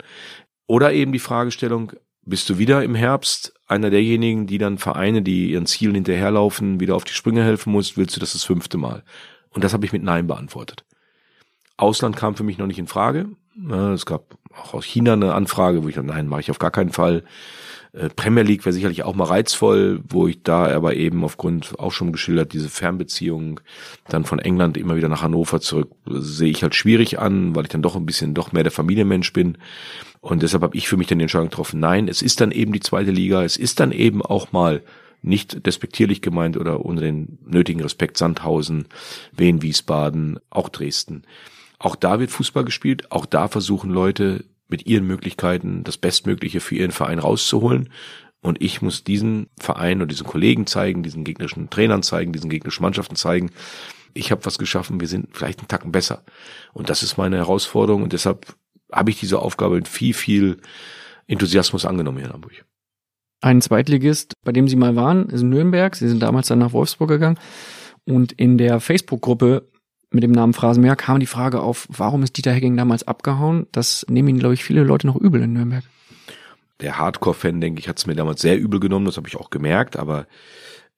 Oder 0.66 0.92
eben 0.92 1.12
die 1.12 1.18
Fragestellung, 1.18 1.92
bist 2.28 2.48
du 2.50 2.58
wieder 2.58 2.82
im 2.82 2.94
Herbst 2.94 3.54
einer 3.66 3.90
derjenigen, 3.90 4.46
die 4.46 4.58
dann 4.58 4.78
Vereine, 4.78 5.22
die 5.22 5.50
ihren 5.50 5.66
Zielen 5.66 5.94
hinterherlaufen, 5.94 6.80
wieder 6.80 6.96
auf 6.96 7.04
die 7.04 7.12
Sprünge 7.12 7.42
helfen 7.42 7.72
musst? 7.72 7.96
Willst 7.96 8.16
du 8.16 8.20
das 8.20 8.32
das 8.32 8.44
fünfte 8.44 8.78
Mal? 8.78 9.02
Und 9.50 9.64
das 9.64 9.72
habe 9.72 9.84
ich 9.84 9.92
mit 9.92 10.02
Nein 10.02 10.26
beantwortet. 10.26 10.84
Ausland 11.76 12.16
kam 12.16 12.34
für 12.34 12.44
mich 12.44 12.58
noch 12.58 12.66
nicht 12.66 12.78
in 12.78 12.86
Frage. 12.86 13.30
Es 13.94 14.06
gab 14.06 14.36
auch 14.56 14.74
aus 14.74 14.84
China 14.84 15.14
eine 15.14 15.34
Anfrage, 15.34 15.82
wo 15.82 15.88
ich 15.88 15.94
dachte, 15.94 16.08
nein, 16.08 16.28
mache 16.28 16.40
ich 16.40 16.50
auf 16.50 16.58
gar 16.58 16.70
keinen 16.70 16.90
Fall. 16.90 17.24
Äh, 17.92 18.08
Premier 18.10 18.42
League 18.42 18.64
wäre 18.64 18.72
sicherlich 18.72 19.02
auch 19.02 19.14
mal 19.14 19.24
reizvoll, 19.24 20.00
wo 20.08 20.28
ich 20.28 20.42
da 20.42 20.68
aber 20.68 20.94
eben 20.94 21.24
aufgrund 21.24 21.78
auch 21.78 21.92
schon 21.92 22.12
geschildert, 22.12 22.52
diese 22.52 22.68
Fernbeziehung 22.68 23.60
dann 24.08 24.24
von 24.24 24.38
England 24.38 24.76
immer 24.76 24.96
wieder 24.96 25.08
nach 25.08 25.22
Hannover 25.22 25.60
zurück, 25.60 25.90
sehe 26.06 26.50
ich 26.50 26.62
halt 26.62 26.74
schwierig 26.74 27.18
an, 27.18 27.54
weil 27.54 27.64
ich 27.64 27.70
dann 27.70 27.82
doch 27.82 27.96
ein 27.96 28.06
bisschen 28.06 28.34
doch 28.34 28.52
mehr 28.52 28.62
der 28.62 28.72
Familienmensch 28.72 29.32
bin. 29.32 29.58
Und 30.28 30.42
deshalb 30.42 30.62
habe 30.62 30.76
ich 30.76 30.88
für 30.88 30.98
mich 30.98 31.06
dann 31.06 31.18
die 31.18 31.22
Entscheidung 31.22 31.48
getroffen, 31.48 31.80
nein, 31.80 32.06
es 32.06 32.20
ist 32.20 32.42
dann 32.42 32.50
eben 32.50 32.74
die 32.74 32.80
zweite 32.80 33.10
Liga, 33.10 33.44
es 33.44 33.56
ist 33.56 33.80
dann 33.80 33.92
eben 33.92 34.20
auch 34.20 34.52
mal 34.52 34.82
nicht 35.22 35.64
despektierlich 35.64 36.20
gemeint 36.20 36.58
oder 36.58 36.84
ohne 36.84 37.00
den 37.00 37.38
nötigen 37.46 37.80
Respekt 37.80 38.18
Sandhausen, 38.18 38.88
Wien, 39.32 39.62
Wiesbaden, 39.62 40.38
auch 40.50 40.68
Dresden. 40.68 41.22
Auch 41.78 41.96
da 41.96 42.20
wird 42.20 42.30
Fußball 42.30 42.66
gespielt, 42.66 43.10
auch 43.10 43.24
da 43.24 43.48
versuchen 43.48 43.88
Leute 43.88 44.44
mit 44.68 44.86
ihren 44.86 45.06
Möglichkeiten 45.06 45.82
das 45.82 45.96
Bestmögliche 45.96 46.60
für 46.60 46.74
ihren 46.74 46.92
Verein 46.92 47.20
rauszuholen. 47.20 47.88
Und 48.42 48.60
ich 48.60 48.82
muss 48.82 49.04
diesen 49.04 49.48
Verein 49.58 50.02
und 50.02 50.10
diesen 50.10 50.26
Kollegen 50.26 50.66
zeigen, 50.66 51.02
diesen 51.02 51.24
gegnerischen 51.24 51.70
Trainern 51.70 52.02
zeigen, 52.02 52.34
diesen 52.34 52.50
gegnerischen 52.50 52.82
Mannschaften 52.82 53.16
zeigen, 53.16 53.50
ich 54.12 54.30
habe 54.30 54.44
was 54.44 54.58
geschaffen, 54.58 55.00
wir 55.00 55.08
sind 55.08 55.28
vielleicht 55.32 55.60
einen 55.60 55.68
Tacken 55.68 55.90
besser. 55.90 56.22
Und 56.74 56.90
das 56.90 57.02
ist 57.02 57.16
meine 57.16 57.36
Herausforderung 57.36 58.02
und 58.02 58.12
deshalb 58.12 58.54
habe 58.92 59.10
ich 59.10 59.20
diese 59.20 59.38
Aufgabe 59.38 59.76
mit 59.76 59.88
viel, 59.88 60.14
viel 60.14 60.58
Enthusiasmus 61.26 61.84
angenommen 61.84 62.18
hier 62.18 62.28
in 62.28 62.32
Hamburg. 62.32 62.64
Ein 63.40 63.60
Zweitligist, 63.60 64.32
bei 64.44 64.52
dem 64.52 64.66
Sie 64.66 64.76
mal 64.76 64.96
waren, 64.96 65.28
ist 65.28 65.42
in 65.42 65.50
Nürnberg. 65.50 65.94
Sie 65.94 66.08
sind 66.08 66.20
damals 66.20 66.48
dann 66.48 66.58
nach 66.58 66.72
Wolfsburg 66.72 67.08
gegangen. 67.08 67.38
Und 68.04 68.32
in 68.32 68.58
der 68.58 68.80
Facebook-Gruppe 68.80 69.68
mit 70.10 70.22
dem 70.22 70.32
Namen 70.32 70.54
Phrasenmäher 70.54 70.96
kam 70.96 71.20
die 71.20 71.26
Frage 71.26 71.60
auf, 71.60 71.86
warum 71.90 72.22
ist 72.22 72.36
Dieter 72.36 72.52
Hecking 72.52 72.76
damals 72.76 73.06
abgehauen? 73.06 73.66
Das 73.72 74.06
nehmen 74.08 74.28
ihn, 74.28 74.38
glaube 74.38 74.54
ich, 74.54 74.64
viele 74.64 74.82
Leute 74.82 75.06
noch 75.06 75.16
übel 75.16 75.42
in 75.42 75.52
Nürnberg. 75.52 75.84
Der 76.80 76.98
Hardcore-Fan, 76.98 77.60
denke 77.60 77.80
ich, 77.80 77.88
hat 77.88 77.98
es 77.98 78.06
mir 78.06 78.14
damals 78.14 78.40
sehr 78.40 78.58
übel 78.58 78.80
genommen, 78.80 79.04
das 79.04 79.16
habe 79.16 79.28
ich 79.28 79.36
auch 79.36 79.50
gemerkt, 79.50 79.96
aber 79.96 80.26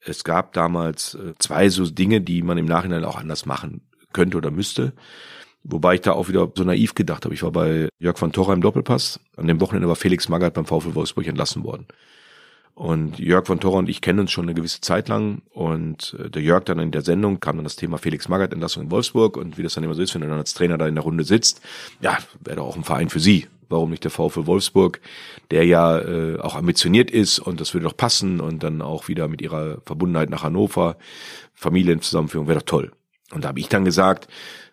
Es 0.00 0.24
gab 0.24 0.54
damals 0.54 1.14
äh, 1.14 1.34
zwei 1.38 1.68
so 1.68 1.88
Dinge, 1.88 2.20
die 2.20 2.42
man 2.42 2.58
im 2.58 2.64
Nachhinein 2.64 3.04
auch 3.04 3.16
anders 3.18 3.44
machen 3.44 3.82
könnte 4.12 4.38
oder 4.38 4.50
müsste. 4.50 4.94
Wobei 5.62 5.94
ich 5.94 6.00
da 6.00 6.12
auch 6.12 6.28
wieder 6.28 6.50
so 6.54 6.64
naiv 6.64 6.94
gedacht 6.94 7.24
habe. 7.24 7.34
Ich 7.34 7.42
war 7.42 7.52
bei 7.52 7.88
Jörg 7.98 8.18
von 8.18 8.32
Torra 8.32 8.54
im 8.54 8.62
Doppelpass. 8.62 9.20
An 9.36 9.46
dem 9.46 9.60
Wochenende 9.60 9.88
war 9.88 9.96
Felix 9.96 10.28
Magath 10.28 10.54
beim 10.54 10.64
VfL 10.64 10.94
Wolfsburg 10.94 11.26
entlassen 11.26 11.64
worden. 11.64 11.86
Und 12.74 13.18
Jörg 13.18 13.46
von 13.46 13.60
Torra 13.60 13.78
und 13.78 13.90
ich 13.90 14.00
kennen 14.00 14.20
uns 14.20 14.30
schon 14.30 14.46
eine 14.46 14.54
gewisse 14.54 14.80
Zeit 14.80 15.08
lang. 15.08 15.42
Und 15.50 16.16
äh, 16.18 16.30
der 16.30 16.40
Jörg 16.40 16.64
dann 16.64 16.78
in 16.78 16.92
der 16.92 17.02
Sendung 17.02 17.40
kam 17.40 17.56
dann 17.56 17.64
das 17.64 17.76
Thema 17.76 17.98
Felix 17.98 18.28
Magath 18.28 18.54
Entlassung 18.54 18.84
in 18.84 18.90
Wolfsburg. 18.90 19.36
Und 19.36 19.58
wie 19.58 19.62
das 19.62 19.74
dann 19.74 19.84
immer 19.84 19.94
so 19.94 20.00
ist, 20.00 20.14
wenn 20.14 20.22
er 20.22 20.28
dann 20.28 20.38
als 20.38 20.54
Trainer 20.54 20.78
da 20.78 20.88
in 20.88 20.94
der 20.94 21.04
Runde 21.04 21.24
sitzt, 21.24 21.60
ja, 22.00 22.16
wäre 22.42 22.56
doch 22.56 22.66
auch 22.66 22.76
ein 22.76 22.84
Verein 22.84 23.10
für 23.10 23.20
Sie. 23.20 23.46
Warum 23.68 23.90
nicht 23.90 24.02
der 24.02 24.10
VfL 24.10 24.46
Wolfsburg, 24.46 25.00
der 25.50 25.64
ja 25.66 25.98
äh, 25.98 26.38
auch 26.40 26.56
ambitioniert 26.56 27.10
ist 27.10 27.38
und 27.38 27.60
das 27.60 27.72
würde 27.72 27.84
doch 27.84 27.96
passen 27.96 28.40
und 28.40 28.64
dann 28.64 28.82
auch 28.82 29.06
wieder 29.08 29.28
mit 29.28 29.42
ihrer 29.42 29.80
Verbundenheit 29.84 30.30
nach 30.30 30.42
Hannover, 30.42 30.96
Familienzusammenführung, 31.54 32.48
wäre 32.48 32.58
doch 32.58 32.66
toll. 32.66 32.90
Und 33.32 33.44
da 33.44 33.48
habe 33.48 33.60
ich 33.60 33.68
dann 33.68 33.84
gesagt, 33.84 34.26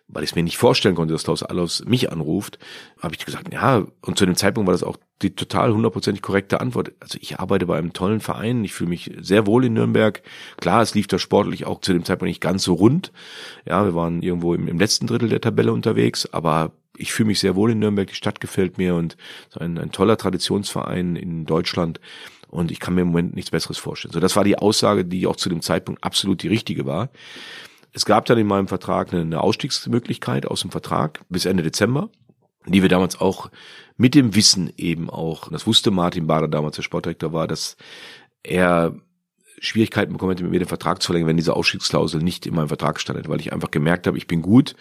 weil 0.08 0.24
ich 0.24 0.30
es 0.30 0.34
mir 0.34 0.42
nicht 0.42 0.56
vorstellen 0.56 0.94
konnte, 0.94 1.12
dass 1.12 1.24
Klaus 1.24 1.42
Allofs 1.42 1.84
mich 1.84 2.10
anruft, 2.10 2.58
habe 3.00 3.14
ich 3.14 3.24
gesagt, 3.24 3.52
ja, 3.52 3.86
und 4.00 4.18
zu 4.18 4.24
dem 4.24 4.36
Zeitpunkt 4.36 4.66
war 4.66 4.72
das 4.72 4.82
auch 4.82 4.96
die 5.20 5.34
total 5.34 5.72
hundertprozentig 5.72 6.22
korrekte 6.22 6.60
Antwort. 6.60 6.92
Also 7.00 7.18
ich 7.20 7.38
arbeite 7.38 7.66
bei 7.66 7.76
einem 7.76 7.92
tollen 7.92 8.20
Verein, 8.20 8.64
ich 8.64 8.72
fühle 8.72 8.90
mich 8.90 9.10
sehr 9.20 9.46
wohl 9.46 9.66
in 9.66 9.74
Nürnberg. 9.74 10.22
Klar, 10.56 10.82
es 10.82 10.94
lief 10.94 11.08
da 11.08 11.18
sportlich 11.18 11.66
auch 11.66 11.80
zu 11.80 11.92
dem 11.92 12.04
Zeitpunkt 12.04 12.30
nicht 12.30 12.40
ganz 12.40 12.64
so 12.64 12.74
rund. 12.74 13.12
Ja, 13.66 13.84
wir 13.84 13.94
waren 13.94 14.22
irgendwo 14.22 14.54
im, 14.54 14.66
im 14.66 14.78
letzten 14.78 15.06
Drittel 15.06 15.28
der 15.28 15.42
Tabelle 15.42 15.72
unterwegs, 15.72 16.26
aber 16.32 16.72
ich 16.96 17.12
fühle 17.12 17.28
mich 17.28 17.40
sehr 17.40 17.54
wohl 17.54 17.70
in 17.72 17.78
Nürnberg, 17.78 18.08
die 18.08 18.14
Stadt 18.14 18.40
gefällt 18.40 18.78
mir 18.78 18.94
und 18.94 19.16
ein, 19.58 19.78
ein 19.78 19.92
toller 19.92 20.16
Traditionsverein 20.16 21.16
in 21.16 21.44
Deutschland. 21.44 22.00
Und 22.48 22.70
ich 22.70 22.80
kann 22.80 22.94
mir 22.94 23.02
im 23.02 23.08
Moment 23.08 23.34
nichts 23.34 23.50
Besseres 23.50 23.76
vorstellen. 23.76 24.12
So, 24.12 24.20
das 24.20 24.34
war 24.34 24.42
die 24.42 24.56
Aussage, 24.56 25.04
die 25.04 25.26
auch 25.26 25.36
zu 25.36 25.50
dem 25.50 25.60
Zeitpunkt 25.60 26.02
absolut 26.02 26.42
die 26.42 26.48
richtige 26.48 26.86
war. 26.86 27.10
Es 27.98 28.04
gab 28.04 28.26
dann 28.26 28.38
in 28.38 28.46
meinem 28.46 28.68
Vertrag 28.68 29.12
eine 29.12 29.40
Ausstiegsmöglichkeit 29.40 30.46
aus 30.46 30.60
dem 30.60 30.70
Vertrag 30.70 31.20
bis 31.30 31.46
Ende 31.46 31.64
Dezember, 31.64 32.10
die 32.64 32.80
wir 32.80 32.88
damals 32.88 33.20
auch 33.20 33.50
mit 33.96 34.14
dem 34.14 34.36
Wissen 34.36 34.72
eben 34.76 35.10
auch, 35.10 35.50
das 35.50 35.66
wusste 35.66 35.90
Martin 35.90 36.28
Bader 36.28 36.46
damals, 36.46 36.76
der 36.76 36.84
Sportdirektor 36.84 37.32
war, 37.32 37.48
dass 37.48 37.76
er 38.44 38.94
Schwierigkeiten 39.58 40.12
bekommen 40.12 40.30
hätte, 40.30 40.44
mit 40.44 40.52
mir 40.52 40.60
den 40.60 40.68
Vertrag 40.68 41.02
zu 41.02 41.06
verlängern, 41.06 41.30
wenn 41.30 41.38
diese 41.38 41.56
Ausstiegsklausel 41.56 42.22
nicht 42.22 42.46
in 42.46 42.54
meinem 42.54 42.68
Vertrag 42.68 43.00
stand, 43.00 43.28
weil 43.28 43.40
ich 43.40 43.52
einfach 43.52 43.72
gemerkt 43.72 44.06
habe, 44.06 44.16
ich 44.16 44.28
bin 44.28 44.42
gut 44.42 44.76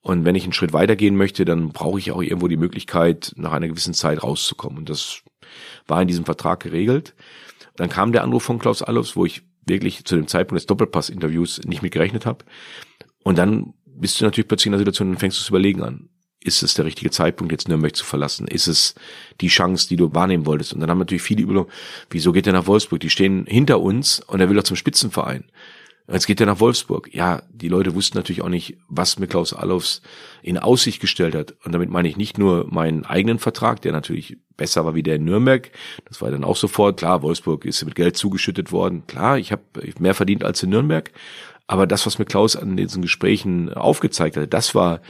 und 0.00 0.24
wenn 0.24 0.36
ich 0.36 0.44
einen 0.44 0.52
Schritt 0.52 0.72
weitergehen 0.72 1.16
möchte, 1.16 1.44
dann 1.44 1.70
brauche 1.70 1.98
ich 1.98 2.12
auch 2.12 2.22
irgendwo 2.22 2.46
die 2.46 2.56
Möglichkeit, 2.56 3.32
nach 3.34 3.50
einer 3.50 3.66
gewissen 3.66 3.94
Zeit 3.94 4.22
rauszukommen. 4.22 4.78
Und 4.78 4.90
das 4.90 5.22
war 5.88 6.00
in 6.00 6.06
diesem 6.06 6.24
Vertrag 6.24 6.60
geregelt. 6.60 7.16
Dann 7.74 7.88
kam 7.88 8.12
der 8.12 8.22
Anruf 8.22 8.44
von 8.44 8.60
Klaus 8.60 8.80
Allofs, 8.80 9.16
wo 9.16 9.26
ich 9.26 9.42
wirklich 9.66 10.04
zu 10.04 10.16
dem 10.16 10.26
Zeitpunkt 10.26 10.60
des 10.60 10.66
Doppelpass-Interviews 10.66 11.62
nicht 11.64 11.82
mit 11.82 11.92
gerechnet 11.92 12.26
habe. 12.26 12.44
Und 13.22 13.38
dann 13.38 13.74
bist 13.84 14.20
du 14.20 14.24
natürlich 14.24 14.48
plötzlich 14.48 14.66
in 14.66 14.72
einer 14.74 14.78
Situation, 14.78 15.08
dann 15.08 15.18
fängst 15.18 15.38
du 15.38 15.42
zu 15.42 15.50
überlegen 15.50 15.82
an. 15.82 16.08
Ist 16.42 16.62
es 16.62 16.72
der 16.72 16.86
richtige 16.86 17.10
Zeitpunkt, 17.10 17.52
jetzt 17.52 17.68
Nürnberg 17.68 17.94
zu 17.94 18.04
verlassen? 18.04 18.48
Ist 18.48 18.66
es 18.66 18.94
die 19.42 19.48
Chance, 19.48 19.88
die 19.88 19.96
du 19.96 20.14
wahrnehmen 20.14 20.46
wolltest? 20.46 20.72
Und 20.72 20.80
dann 20.80 20.88
haben 20.88 20.98
natürlich 20.98 21.22
viele 21.22 21.42
Überlegungen, 21.42 21.70
wieso 22.08 22.32
geht 22.32 22.46
er 22.46 22.54
nach 22.54 22.66
Wolfsburg? 22.66 23.00
Die 23.00 23.10
stehen 23.10 23.44
hinter 23.46 23.80
uns 23.80 24.20
und 24.20 24.40
er 24.40 24.48
will 24.48 24.56
doch 24.56 24.62
zum 24.62 24.76
Spitzenverein. 24.76 25.44
Jetzt 26.12 26.26
geht 26.26 26.40
er 26.40 26.46
nach 26.46 26.60
Wolfsburg. 26.60 27.14
Ja, 27.14 27.42
die 27.52 27.68
Leute 27.68 27.94
wussten 27.94 28.18
natürlich 28.18 28.42
auch 28.42 28.48
nicht, 28.48 28.78
was 28.88 29.18
mir 29.18 29.28
Klaus 29.28 29.52
Allofs 29.52 30.02
in 30.42 30.58
Aussicht 30.58 31.00
gestellt 31.00 31.34
hat. 31.34 31.54
Und 31.64 31.72
damit 31.72 31.90
meine 31.90 32.08
ich 32.08 32.16
nicht 32.16 32.36
nur 32.36 32.66
meinen 32.68 33.04
eigenen 33.04 33.38
Vertrag, 33.38 33.80
der 33.82 33.92
natürlich 33.92 34.38
besser 34.56 34.84
war 34.84 34.94
wie 34.94 35.02
der 35.02 35.16
in 35.16 35.24
Nürnberg. 35.24 35.70
Das 36.06 36.20
war 36.20 36.30
dann 36.30 36.44
auch 36.44 36.56
sofort 36.56 36.98
klar. 36.98 37.22
Wolfsburg 37.22 37.64
ist 37.64 37.84
mit 37.84 37.94
Geld 37.94 38.16
zugeschüttet 38.16 38.72
worden. 38.72 39.06
Klar, 39.06 39.38
ich 39.38 39.52
habe 39.52 39.62
mehr 39.98 40.14
verdient 40.14 40.44
als 40.44 40.62
in 40.62 40.70
Nürnberg. 40.70 41.12
Aber 41.70 41.86
das, 41.86 42.04
was 42.04 42.18
mir 42.18 42.24
Klaus 42.24 42.56
an 42.56 42.76
diesen 42.76 43.00
Gesprächen 43.00 43.72
aufgezeigt 43.72 44.36
hat, 44.36 44.52
das 44.52 44.74
war 44.74 45.00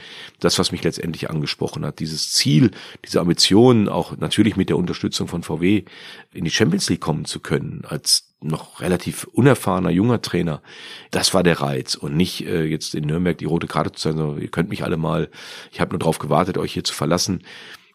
das, 0.41 0.59
was 0.59 0.71
mich 0.71 0.83
letztendlich 0.83 1.27
angesprochen 1.27 1.83
hat. 1.83 1.97
Dieses 1.97 2.33
Ziel, 2.33 2.69
diese 3.03 3.19
Ambition, 3.19 3.89
auch 3.89 4.15
natürlich 4.17 4.57
mit 4.57 4.69
der 4.69 4.77
Unterstützung 4.77 5.27
von 5.27 5.41
VW 5.41 5.85
in 6.31 6.43
die 6.43 6.51
Champions 6.51 6.87
League 6.87 7.01
kommen 7.01 7.25
zu 7.25 7.39
können, 7.39 7.81
als 7.87 8.35
noch 8.41 8.79
relativ 8.79 9.23
unerfahrener 9.23 9.89
junger 9.89 10.21
Trainer, 10.21 10.61
das 11.09 11.33
war 11.33 11.41
der 11.41 11.61
Reiz 11.61 11.95
und 11.95 12.15
nicht 12.15 12.45
äh, 12.45 12.65
jetzt 12.65 12.93
in 12.93 13.07
Nürnberg 13.07 13.39
die 13.39 13.45
rote 13.45 13.65
Karte 13.65 13.91
zu 13.93 14.09
sein, 14.09 14.17
sondern 14.17 14.39
ihr 14.39 14.49
könnt 14.49 14.69
mich 14.69 14.83
alle 14.83 14.97
mal, 14.97 15.31
ich 15.71 15.81
habe 15.81 15.89
nur 15.89 15.99
darauf 15.99 16.19
gewartet, 16.19 16.59
euch 16.59 16.73
hier 16.73 16.83
zu 16.83 16.93
verlassen. 16.93 17.41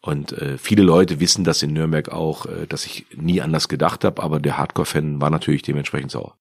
Und 0.01 0.33
äh, 0.33 0.57
viele 0.57 0.83
Leute 0.83 1.21
wissen 1.21 1.45
das 1.45 1.63
in 1.63 1.71
Nürnberg 1.71 2.09
auch, 2.09 2.45
äh, 2.47 2.67
dass 2.67 2.85
ich 2.85 3.05
nie 3.15 3.39
anders 3.39 3.69
gedacht 3.69 4.03
habe, 4.03 4.21
aber 4.21 4.41
der 4.41 4.57
Hardcore-Fan 4.57 5.21
war 5.21 5.29
natürlich 5.29 5.61
dementsprechend 5.61 6.11
sauer. 6.11 6.35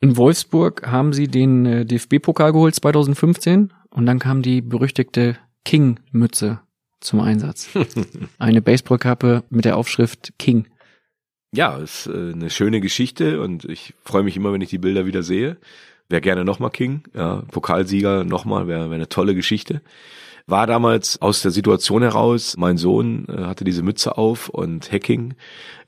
In 0.00 0.16
Wolfsburg 0.16 0.86
haben 0.86 1.12
sie 1.12 1.28
den 1.28 1.64
äh, 1.66 1.86
DFB-Pokal 1.86 2.52
geholt 2.52 2.74
2015 2.74 3.72
und 3.90 4.06
dann 4.06 4.18
kam 4.18 4.42
die 4.42 4.60
berüchtigte 4.60 5.38
King-Mütze 5.64 6.60
zum 7.00 7.20
Einsatz. 7.20 7.70
Eine 8.38 8.60
Baseballkappe 8.60 9.44
mit 9.48 9.64
der 9.64 9.76
Aufschrift 9.76 10.34
King. 10.38 10.66
Ja, 11.52 11.76
ist 11.76 12.06
äh, 12.08 12.32
eine 12.32 12.50
schöne 12.50 12.80
Geschichte 12.80 13.40
und 13.40 13.64
ich 13.64 13.94
freue 14.04 14.22
mich 14.22 14.36
immer, 14.36 14.52
wenn 14.52 14.60
ich 14.60 14.70
die 14.70 14.78
Bilder 14.78 15.06
wieder 15.06 15.22
sehe. 15.22 15.56
Wäre 16.08 16.20
gerne 16.20 16.44
nochmal 16.44 16.70
King, 16.70 17.04
ja, 17.14 17.42
Pokalsieger 17.50 18.24
nochmal, 18.24 18.68
wäre 18.68 18.90
wär 18.90 18.94
eine 18.94 19.08
tolle 19.08 19.34
Geschichte 19.34 19.80
war 20.46 20.66
damals 20.66 21.20
aus 21.20 21.42
der 21.42 21.50
Situation 21.50 22.02
heraus, 22.02 22.56
mein 22.56 22.76
Sohn 22.76 23.26
äh, 23.28 23.44
hatte 23.44 23.64
diese 23.64 23.82
Mütze 23.82 24.16
auf 24.16 24.48
und 24.48 24.92
Hacking, 24.92 25.34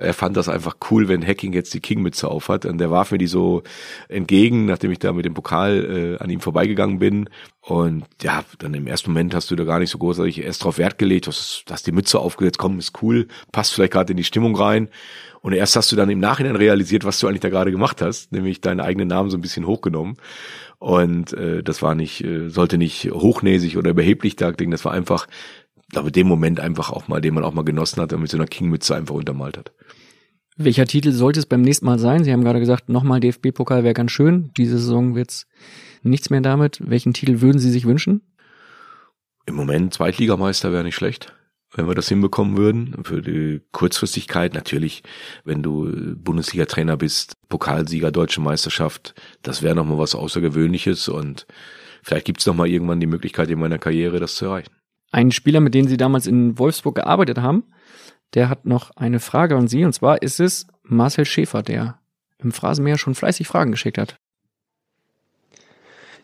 er 0.00 0.14
fand 0.14 0.36
das 0.36 0.48
einfach 0.48 0.76
cool, 0.90 1.09
wenn 1.09 1.26
Hacking 1.26 1.52
jetzt 1.52 1.74
die 1.74 1.80
King-Mütze 1.80 2.28
auf 2.28 2.48
hat. 2.48 2.64
Und 2.66 2.78
der 2.78 2.90
warf 2.90 3.11
mir 3.11 3.18
die 3.18 3.26
so 3.26 3.62
entgegen, 4.09 4.66
nachdem 4.66 4.92
ich 4.92 4.98
da 4.98 5.12
mit 5.12 5.24
dem 5.24 5.34
Pokal 5.34 6.16
äh, 6.18 6.22
an 6.22 6.30
ihm 6.30 6.40
vorbeigegangen 6.40 6.98
bin. 6.98 7.28
Und 7.61 8.04
ja, 8.22 8.44
dann 8.59 8.74
im 8.74 8.86
ersten 8.86 9.11
Moment 9.11 9.34
hast 9.34 9.50
du 9.50 9.56
da 9.56 9.64
gar 9.64 9.78
nicht 9.78 9.90
so 9.90 9.98
großartig 9.98 10.42
erst 10.42 10.64
drauf 10.64 10.78
Wert 10.78 10.98
gelegt, 10.98 11.26
hast, 11.26 11.64
hast 11.68 11.86
die 11.86 11.92
Mütze 11.92 12.18
aufgesetzt, 12.18 12.59
komm, 12.59 12.78
ist 12.78 13.02
cool, 13.02 13.26
passt 13.52 13.74
vielleicht 13.74 13.92
gerade 13.92 14.12
in 14.12 14.16
die 14.16 14.24
Stimmung 14.24 14.56
rein 14.56 14.88
und 15.49 15.55
erst 15.55 15.76
hast 15.76 15.90
du 15.90 15.96
dann 15.96 16.11
im 16.11 16.18
Nachhinein 16.18 16.57
realisiert, 16.57 17.07
was 17.07 17.18
du 17.20 17.26
eigentlich 17.26 17.40
da 17.40 17.49
gerade 17.49 17.70
gemacht 17.70 18.03
hast, 18.03 18.32
nämlich 18.32 18.61
deinen 18.61 18.80
eigenen 18.80 19.09
Namen 19.09 19.30
so 19.30 19.38
ein 19.38 19.40
bisschen 19.40 19.66
hochgenommen 19.66 20.18
und 20.78 21.32
äh, 21.32 21.62
das 21.62 21.80
war 21.80 21.94
nicht, 21.94 22.22
äh, 22.22 22.51
sollte 22.51 22.76
nicht 22.76 23.11
hochnäsig 23.11 23.78
oder 23.78 23.92
überheblich 23.92 24.36
darklingen, 24.36 24.72
das 24.72 24.84
war 24.84 24.92
einfach, 24.92 25.26
glaube 25.88 26.12
dem 26.12 26.28
Moment 26.28 26.61
einfach 26.61 26.90
auch 26.90 27.09
mal, 27.09 27.22
den 27.22 27.32
man 27.32 27.44
auch 27.44 27.55
mal 27.55 27.64
genossen 27.64 28.03
hat 28.03 28.12
und 28.12 28.20
mit 28.20 28.30
so 28.30 28.36
einer 28.36 28.46
King-Mütze 28.46 28.94
einfach 28.94 29.14
untermalt 29.14 29.57
hat. 29.57 29.72
Welcher 30.59 30.84
Titel 30.84 31.12
sollte 31.12 31.40
es 31.40 31.46
beim 31.46 31.62
nächsten 31.62 31.86
Mal 31.86 31.99
sein? 31.99 32.24
Sie 32.24 32.32
haben 32.32 32.44
gerade 32.44 32.61
gesagt, 32.61 32.90
nochmal 32.90 33.20
DFB-Pokal 33.20 33.84
wäre 33.84 33.94
ganz 33.94 34.11
schön. 34.11 34.51
Diese 34.59 34.76
Saison 34.76 35.14
wird's 35.14 35.46
nichts 36.03 36.28
mehr 36.28 36.42
damit. 36.42 36.82
Welchen 36.84 37.14
Titel 37.14 37.40
würden 37.40 37.59
Sie 37.59 37.70
sich 37.70 37.86
wünschen? 37.86 38.20
Im 39.46 39.55
Moment 39.55 39.94
Zweitligameister 39.94 40.72
wäre 40.72 40.84
nicht 40.84 40.96
schlecht 40.96 41.32
wenn 41.78 41.86
wir 41.86 41.94
das 41.94 42.08
hinbekommen 42.08 42.56
würden. 42.56 42.96
Für 43.04 43.22
die 43.22 43.62
Kurzfristigkeit 43.70 44.52
natürlich, 44.52 45.02
wenn 45.44 45.62
du 45.62 46.16
Bundesliga-Trainer 46.16 46.96
bist, 46.96 47.34
Pokalsieger, 47.48 48.10
Deutsche 48.10 48.40
Meisterschaft, 48.40 49.14
das 49.42 49.62
wäre 49.62 49.76
nochmal 49.76 49.98
was 49.98 50.14
Außergewöhnliches 50.14 51.08
und 51.08 51.46
vielleicht 52.02 52.26
gibt's 52.26 52.46
noch 52.46 52.54
mal 52.54 52.66
irgendwann 52.66 53.00
die 53.00 53.06
Möglichkeit 53.06 53.48
in 53.48 53.60
meiner 53.60 53.78
Karriere, 53.78 54.18
das 54.18 54.34
zu 54.34 54.46
erreichen. 54.46 54.72
Ein 55.12 55.30
Spieler, 55.30 55.60
mit 55.60 55.72
dem 55.72 55.86
Sie 55.86 55.96
damals 55.96 56.26
in 56.26 56.58
Wolfsburg 56.58 56.96
gearbeitet 56.96 57.38
haben, 57.38 57.64
der 58.34 58.50
hat 58.50 58.66
noch 58.66 58.90
eine 58.96 59.20
Frage 59.20 59.56
an 59.56 59.68
Sie 59.68 59.84
und 59.84 59.92
zwar 59.92 60.20
ist 60.20 60.40
es 60.40 60.66
Marcel 60.82 61.24
Schäfer, 61.24 61.62
der 61.62 62.00
im 62.38 62.50
Phrasenmeer 62.50 62.98
schon 62.98 63.14
fleißig 63.14 63.46
Fragen 63.46 63.70
geschickt 63.70 63.98
hat. 63.98 64.18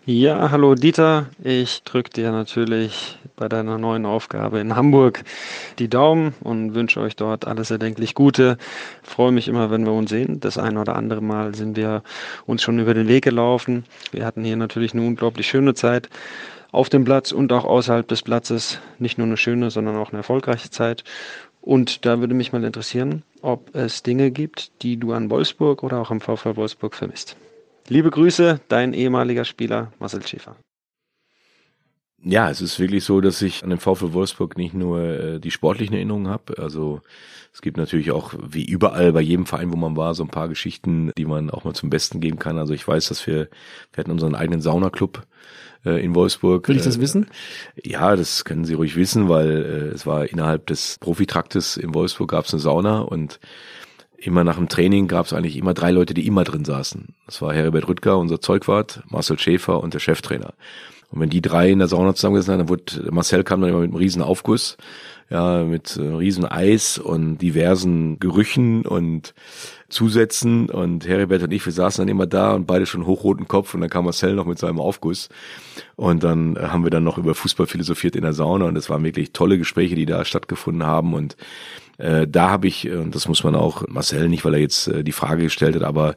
Ja, 0.07 0.51
hallo 0.51 0.75
Dieter. 0.75 1.31
Ich 1.43 1.83
drücke 1.83 2.11
dir 2.11 2.31
natürlich 2.31 3.19
bei 3.37 3.49
deiner 3.49 3.79
neuen 3.79 4.05
Aufgabe 4.05 4.61
in 4.61 4.77
Hamburg 4.77 5.25
die 5.79 5.89
Daumen 5.89 6.35
und 6.41 6.75
wünsche 6.75 7.01
euch 7.01 7.17
dort 7.17 7.47
alles 7.47 7.71
erdenklich 7.71 8.15
Gute. 8.15 8.59
Freue 9.03 9.33
mich 9.33 9.49
immer, 9.49 9.71
wenn 9.71 9.87
wir 9.87 9.95
uns 9.95 10.11
sehen. 10.11 10.41
Das 10.41 10.59
ein 10.59 10.77
oder 10.77 10.97
andere 10.97 11.23
Mal 11.23 11.55
sind 11.55 11.79
wir 11.79 12.03
uns 12.45 12.63
schon 12.63 12.79
über 12.79 12.93
den 12.93 13.09
Weg 13.09 13.25
gelaufen. 13.25 13.85
Wir 14.13 14.27
hatten 14.27 14.45
hier 14.45 14.57
natürlich 14.57 14.93
eine 14.93 15.07
unglaublich 15.07 15.47
schöne 15.47 15.73
Zeit 15.73 16.11
auf 16.71 16.91
dem 16.91 17.07
Platz 17.07 17.33
und 17.33 17.51
auch 17.51 17.65
außerhalb 17.65 18.07
des 18.07 18.21
Platzes. 18.21 18.81
Nicht 18.99 19.17
nur 19.17 19.27
eine 19.27 19.39
schöne, 19.39 19.71
sondern 19.71 19.97
auch 19.97 20.11
eine 20.11 20.19
erfolgreiche 20.19 20.69
Zeit. 20.69 21.03
Und 21.63 22.05
da 22.05 22.21
würde 22.21 22.35
mich 22.35 22.53
mal 22.53 22.63
interessieren, 22.63 23.23
ob 23.41 23.75
es 23.75 24.03
Dinge 24.03 24.31
gibt, 24.31 24.83
die 24.83 24.99
du 24.99 25.15
an 25.15 25.31
Wolfsburg 25.31 25.83
oder 25.83 25.99
auch 25.99 26.11
am 26.11 26.21
VfL 26.21 26.57
Wolfsburg 26.57 26.95
vermisst. 26.95 27.37
Liebe 27.89 28.11
Grüße, 28.11 28.61
dein 28.69 28.95
ehemaliger 28.95 29.45
Spieler 29.45 29.93
Marcel 29.99 30.27
Schäfer. 30.27 30.57
Ja, 32.23 32.49
es 32.49 32.63
ist 32.63 32.81
wirklich 32.81 33.05
so, 33.05 33.21
dass 33.21 33.43
ich 33.43 33.63
an 33.63 33.69
den 33.69 33.79
VfL 33.79 34.15
Wolfsburg 34.15 34.57
nicht 34.57 34.73
nur 34.73 35.01
äh, 35.01 35.39
die 35.39 35.51
sportlichen 35.51 35.95
Erinnerungen 35.95 36.29
habe. 36.29 36.59
Also 36.59 37.03
es 37.53 37.61
gibt 37.61 37.77
natürlich 37.77 38.11
auch, 38.11 38.33
wie 38.41 38.65
überall 38.65 39.13
bei 39.13 39.21
jedem 39.21 39.45
Verein, 39.45 39.71
wo 39.71 39.77
man 39.77 39.99
war, 39.99 40.15
so 40.15 40.25
ein 40.25 40.31
paar 40.31 40.49
Geschichten, 40.49 41.13
die 41.19 41.27
man 41.27 41.51
auch 41.51 41.65
mal 41.65 41.75
zum 41.75 41.91
Besten 41.91 42.21
geben 42.21 42.39
kann. 42.39 42.57
Also 42.59 42.73
ich 42.73 42.89
weiß, 42.89 43.09
dass 43.09 43.27
wir, 43.27 43.51
wir 43.93 43.99
hatten 43.99 44.11
unseren 44.11 44.35
eigenen 44.35 44.63
Saunaclub 44.63 45.27
äh, 45.85 46.03
in 46.03 46.15
Wolfsburg. 46.15 46.67
Will 46.67 46.77
ich 46.77 46.85
das 46.85 46.97
äh, 46.97 47.01
wissen? 47.01 47.27
Ja, 47.83 48.17
das 48.17 48.47
können 48.47 48.65
Sie 48.65 48.73
ruhig 48.73 48.97
wissen, 48.97 49.29
weil 49.29 49.51
äh, 49.51 49.95
es 49.95 50.07
war 50.07 50.27
innerhalb 50.27 50.67
des 50.69 50.97
Profitraktes 51.01 51.77
in 51.77 51.93
Wolfsburg 51.93 52.31
gab 52.31 52.47
es 52.47 52.55
eine 52.55 52.61
Sauna 52.61 53.01
und 53.01 53.39
immer 54.17 54.45
nach 54.45 54.57
dem 54.57 54.69
Training 54.69 55.09
gab 55.09 55.27
es 55.27 55.33
eigentlich 55.33 55.57
immer 55.57 55.75
drei 55.75 55.91
Leute, 55.91 56.15
die 56.15 56.27
immer 56.27 56.45
drin 56.45 56.65
saßen. 56.65 57.15
Das 57.27 57.43
war 57.43 57.55
Heribert 57.55 57.89
Rüttger, 57.89 58.19
unser 58.19 58.41
Zeugwart, 58.41 59.03
Marcel 59.09 59.39
Schäfer 59.39 59.83
und 59.83 59.95
der 59.95 60.01
Cheftrainer. 60.01 60.55
Und 61.11 61.21
wenn 61.21 61.31
die 61.31 61.43
drei 61.43 61.71
in 61.71 61.79
der 61.79 61.89
Sauna 61.89 62.15
zusammengesessen 62.15 62.55
haben, 62.55 62.59
dann 62.59 62.69
wurde 62.69 63.13
Marcel 63.13 63.45
kam 63.45 63.61
dann 63.61 63.71
immer 63.71 63.81
mit 63.81 63.91
einem 63.91 63.99
riesen 63.99 64.21
Aufguss, 64.21 64.77
ja, 65.31 65.63
mit 65.63 65.97
äh, 65.97 66.03
riesen 66.03 66.45
Eis 66.45 66.99
und 66.99 67.39
diversen 67.39 68.19
Gerüchen 68.19 68.85
und 68.85 69.33
Zusätzen 69.89 70.69
und 70.69 71.07
Heribert 71.07 71.45
und 71.45 71.53
ich, 71.53 71.65
wir 71.65 71.73
saßen 71.73 72.03
dann 72.03 72.09
immer 72.09 72.27
da 72.27 72.55
und 72.55 72.67
beide 72.67 72.85
schon 72.85 73.07
hochroten 73.07 73.47
Kopf 73.47 73.75
und 73.75 73.81
dann 73.81 73.91
kam 73.91 74.05
Marcel 74.05 74.35
noch 74.35 74.45
mit 74.45 74.59
seinem 74.59 74.81
Aufguss 74.81 75.29
und 75.95 76.25
dann 76.25 76.59
haben 76.61 76.83
wir 76.83 76.91
dann 76.91 77.05
noch 77.05 77.17
über 77.17 77.37
Fußball 77.37 77.69
philosophiert 77.69 78.17
in 78.17 78.23
der 78.23 78.33
Sauna 78.33 78.65
und 78.65 78.77
es 78.77 78.91
waren 78.91 79.05
wirklich 79.05 79.33
tolle 79.33 79.57
Gespräche, 79.57 79.95
die 79.95 80.07
da 80.07 80.25
stattgefunden 80.25 80.85
haben 80.85 81.15
und 81.15 81.37
äh, 81.99 82.27
da 82.27 82.51
habe 82.51 82.67
ich, 82.67 82.91
und 82.91 83.15
das 83.15 83.29
muss 83.29 83.45
man 83.45 83.55
auch, 83.55 83.87
Marcel 83.89 84.29
nicht, 84.29 84.45
weil 84.45 84.55
er 84.55 84.61
jetzt 84.61 84.89
äh, 84.89 85.05
die 85.05 85.13
Frage 85.13 85.45
gestellt 85.45 85.77
hat, 85.77 85.83
aber 85.83 86.17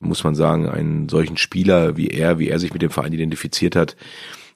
muss 0.00 0.24
man 0.24 0.34
sagen, 0.34 0.68
einen 0.68 1.08
solchen 1.08 1.36
Spieler 1.36 1.96
wie 1.96 2.08
er, 2.08 2.38
wie 2.38 2.48
er 2.48 2.58
sich 2.58 2.72
mit 2.72 2.82
dem 2.82 2.90
Verein 2.90 3.12
identifiziert 3.12 3.76
hat, 3.76 3.96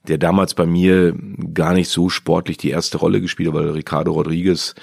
der 0.07 0.19
damals 0.19 0.55
bei 0.55 0.67
mir 0.67 1.15
gar 1.55 1.75
nicht 1.75 1.89
so 1.89 2.09
sportlich 2.09 2.57
die 2.57 2.71
erste 2.71 2.99
Rolle 2.99 3.21
gespielt 3.21 3.49
hat, 3.49 3.55
weil 3.55 3.71
Ricardo 3.71 4.13
Rodriguez 4.13 4.75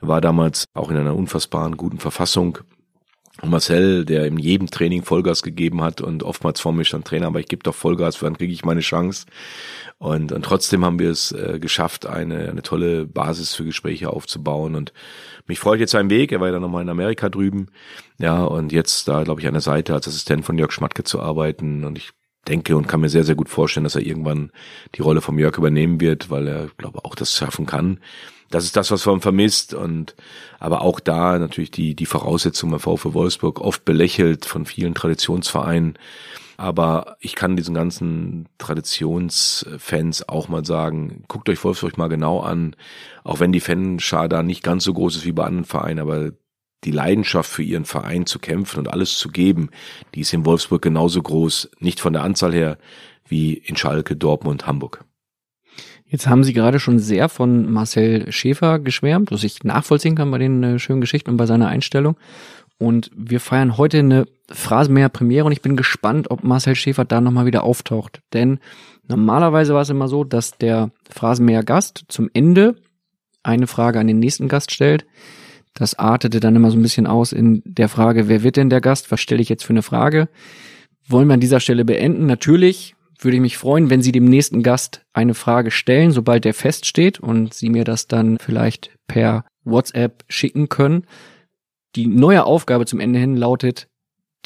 war 0.00 0.20
damals 0.20 0.64
auch 0.74 0.90
in 0.90 0.96
einer 0.96 1.16
unfassbaren 1.16 1.76
guten 1.76 1.98
Verfassung. 1.98 2.58
Marcel, 3.42 4.04
der 4.04 4.26
in 4.26 4.38
jedem 4.38 4.70
Training 4.70 5.02
Vollgas 5.02 5.42
gegeben 5.42 5.82
hat 5.82 6.00
und 6.00 6.22
oftmals 6.22 6.60
vor 6.60 6.72
mir 6.72 6.84
stand 6.84 7.06
Trainer, 7.06 7.26
aber 7.26 7.40
ich 7.40 7.48
gebe 7.48 7.62
doch 7.62 7.74
Vollgas, 7.74 8.22
wann 8.22 8.38
kriege 8.38 8.52
ich 8.52 8.64
meine 8.64 8.80
Chance? 8.80 9.26
Und, 9.98 10.32
und 10.32 10.44
trotzdem 10.44 10.84
haben 10.84 10.98
wir 10.98 11.10
es 11.10 11.32
äh, 11.32 11.58
geschafft, 11.58 12.06
eine, 12.06 12.48
eine 12.48 12.62
tolle 12.62 13.06
Basis 13.06 13.54
für 13.54 13.64
Gespräche 13.64 14.10
aufzubauen. 14.10 14.74
Und 14.74 14.92
mich 15.46 15.58
freut 15.58 15.80
jetzt 15.80 15.92
sein 15.92 16.10
Weg. 16.10 16.30
Er 16.30 16.40
war 16.40 16.48
ja 16.48 16.52
dann 16.52 16.62
nochmal 16.62 16.82
in 16.82 16.88
Amerika 16.88 17.28
drüben. 17.28 17.68
Ja, 18.18 18.44
und 18.44 18.72
jetzt 18.72 19.08
da, 19.08 19.22
glaube 19.22 19.40
ich, 19.40 19.46
an 19.46 19.54
der 19.54 19.60
Seite 19.60 19.94
als 19.94 20.06
Assistent 20.06 20.44
von 20.44 20.58
Jörg 20.58 20.72
Schmatke 20.72 21.04
zu 21.04 21.20
arbeiten. 21.20 21.84
Und 21.84 21.96
ich 21.96 22.10
denke 22.46 22.76
und 22.76 22.86
kann 22.86 23.00
mir 23.00 23.08
sehr, 23.08 23.24
sehr 23.24 23.34
gut 23.34 23.48
vorstellen, 23.48 23.84
dass 23.84 23.94
er 23.94 24.02
irgendwann 24.02 24.50
die 24.94 25.02
Rolle 25.02 25.20
vom 25.20 25.38
Jörg 25.38 25.56
übernehmen 25.56 26.00
wird, 26.00 26.30
weil 26.30 26.46
er, 26.46 26.68
glaube 26.76 27.04
auch 27.04 27.14
das 27.14 27.32
schaffen 27.32 27.66
kann. 27.66 27.98
Das 28.54 28.64
ist 28.64 28.76
das, 28.76 28.92
was 28.92 29.04
man 29.04 29.20
vermisst 29.20 29.74
und 29.74 30.14
aber 30.60 30.82
auch 30.82 31.00
da 31.00 31.40
natürlich 31.40 31.72
die 31.72 31.96
die 31.96 32.06
Voraussetzungen 32.06 32.70
beim 32.70 32.78
VfW 32.78 33.12
Wolfsburg 33.12 33.60
oft 33.60 33.84
belächelt 33.84 34.44
von 34.44 34.64
vielen 34.64 34.94
Traditionsvereinen. 34.94 35.98
Aber 36.56 37.16
ich 37.18 37.34
kann 37.34 37.56
diesen 37.56 37.74
ganzen 37.74 38.48
Traditionsfans 38.58 40.28
auch 40.28 40.46
mal 40.46 40.64
sagen, 40.64 41.24
guckt 41.26 41.48
euch 41.48 41.64
Wolfsburg 41.64 41.98
mal 41.98 42.06
genau 42.06 42.42
an, 42.42 42.76
auch 43.24 43.40
wenn 43.40 43.50
die 43.50 43.58
Fanschar 43.58 44.28
da 44.28 44.44
nicht 44.44 44.62
ganz 44.62 44.84
so 44.84 44.94
groß 44.94 45.16
ist 45.16 45.24
wie 45.24 45.32
bei 45.32 45.44
anderen 45.44 45.64
Vereinen, 45.64 45.98
aber 45.98 46.30
die 46.84 46.92
Leidenschaft 46.92 47.50
für 47.50 47.64
ihren 47.64 47.86
Verein 47.86 48.24
zu 48.24 48.38
kämpfen 48.38 48.78
und 48.78 48.88
alles 48.88 49.18
zu 49.18 49.30
geben, 49.30 49.70
die 50.14 50.20
ist 50.20 50.32
in 50.32 50.46
Wolfsburg 50.46 50.82
genauso 50.82 51.20
groß, 51.20 51.70
nicht 51.80 51.98
von 51.98 52.12
der 52.12 52.22
Anzahl 52.22 52.54
her, 52.54 52.78
wie 53.26 53.54
in 53.54 53.74
Schalke, 53.76 54.14
Dortmund, 54.14 54.68
Hamburg. 54.68 55.04
Jetzt 56.06 56.26
haben 56.26 56.44
Sie 56.44 56.52
gerade 56.52 56.78
schon 56.80 56.98
sehr 56.98 57.28
von 57.28 57.70
Marcel 57.72 58.30
Schäfer 58.30 58.78
geschwärmt, 58.78 59.32
was 59.32 59.42
ich 59.42 59.64
nachvollziehen 59.64 60.14
kann 60.14 60.30
bei 60.30 60.38
den 60.38 60.62
äh, 60.62 60.78
schönen 60.78 61.00
Geschichten 61.00 61.30
und 61.30 61.36
bei 61.36 61.46
seiner 61.46 61.68
Einstellung. 61.68 62.16
Und 62.78 63.10
wir 63.16 63.40
feiern 63.40 63.78
heute 63.78 64.00
eine 64.00 64.26
Phrasenmäher 64.50 65.08
Premiere 65.08 65.46
und 65.46 65.52
ich 65.52 65.62
bin 65.62 65.76
gespannt, 65.76 66.30
ob 66.30 66.44
Marcel 66.44 66.74
Schäfer 66.74 67.04
da 67.04 67.20
nochmal 67.20 67.46
wieder 67.46 67.62
auftaucht. 67.64 68.20
Denn 68.32 68.58
normalerweise 69.08 69.74
war 69.74 69.82
es 69.82 69.90
immer 69.90 70.08
so, 70.08 70.24
dass 70.24 70.58
der 70.58 70.90
Phrasenmäher 71.08 71.62
Gast 71.62 72.04
zum 72.08 72.28
Ende 72.34 72.76
eine 73.42 73.66
Frage 73.66 74.00
an 74.00 74.06
den 74.06 74.18
nächsten 74.18 74.48
Gast 74.48 74.72
stellt. 74.72 75.06
Das 75.72 75.98
artete 75.98 76.40
dann 76.40 76.56
immer 76.56 76.70
so 76.70 76.76
ein 76.76 76.82
bisschen 76.82 77.06
aus 77.06 77.32
in 77.32 77.62
der 77.64 77.88
Frage, 77.88 78.28
wer 78.28 78.42
wird 78.42 78.56
denn 78.56 78.70
der 78.70 78.80
Gast? 78.80 79.10
Was 79.10 79.20
stelle 79.20 79.42
ich 79.42 79.48
jetzt 79.48 79.64
für 79.64 79.72
eine 79.72 79.82
Frage? 79.82 80.28
Wollen 81.08 81.28
wir 81.28 81.34
an 81.34 81.40
dieser 81.40 81.60
Stelle 81.60 81.84
beenden? 81.84 82.26
Natürlich 82.26 82.94
würde 83.24 83.36
ich 83.36 83.40
mich 83.40 83.56
freuen, 83.56 83.90
wenn 83.90 84.02
Sie 84.02 84.12
dem 84.12 84.26
nächsten 84.26 84.62
Gast 84.62 85.04
eine 85.12 85.34
Frage 85.34 85.70
stellen, 85.70 86.12
sobald 86.12 86.44
der 86.44 86.54
feststeht 86.54 87.20
und 87.20 87.54
Sie 87.54 87.70
mir 87.70 87.84
das 87.84 88.06
dann 88.06 88.38
vielleicht 88.38 88.90
per 89.06 89.44
WhatsApp 89.64 90.24
schicken 90.28 90.68
können. 90.68 91.06
Die 91.96 92.06
neue 92.06 92.44
Aufgabe 92.44 92.86
zum 92.86 93.00
Ende 93.00 93.18
hin 93.18 93.36
lautet, 93.36 93.88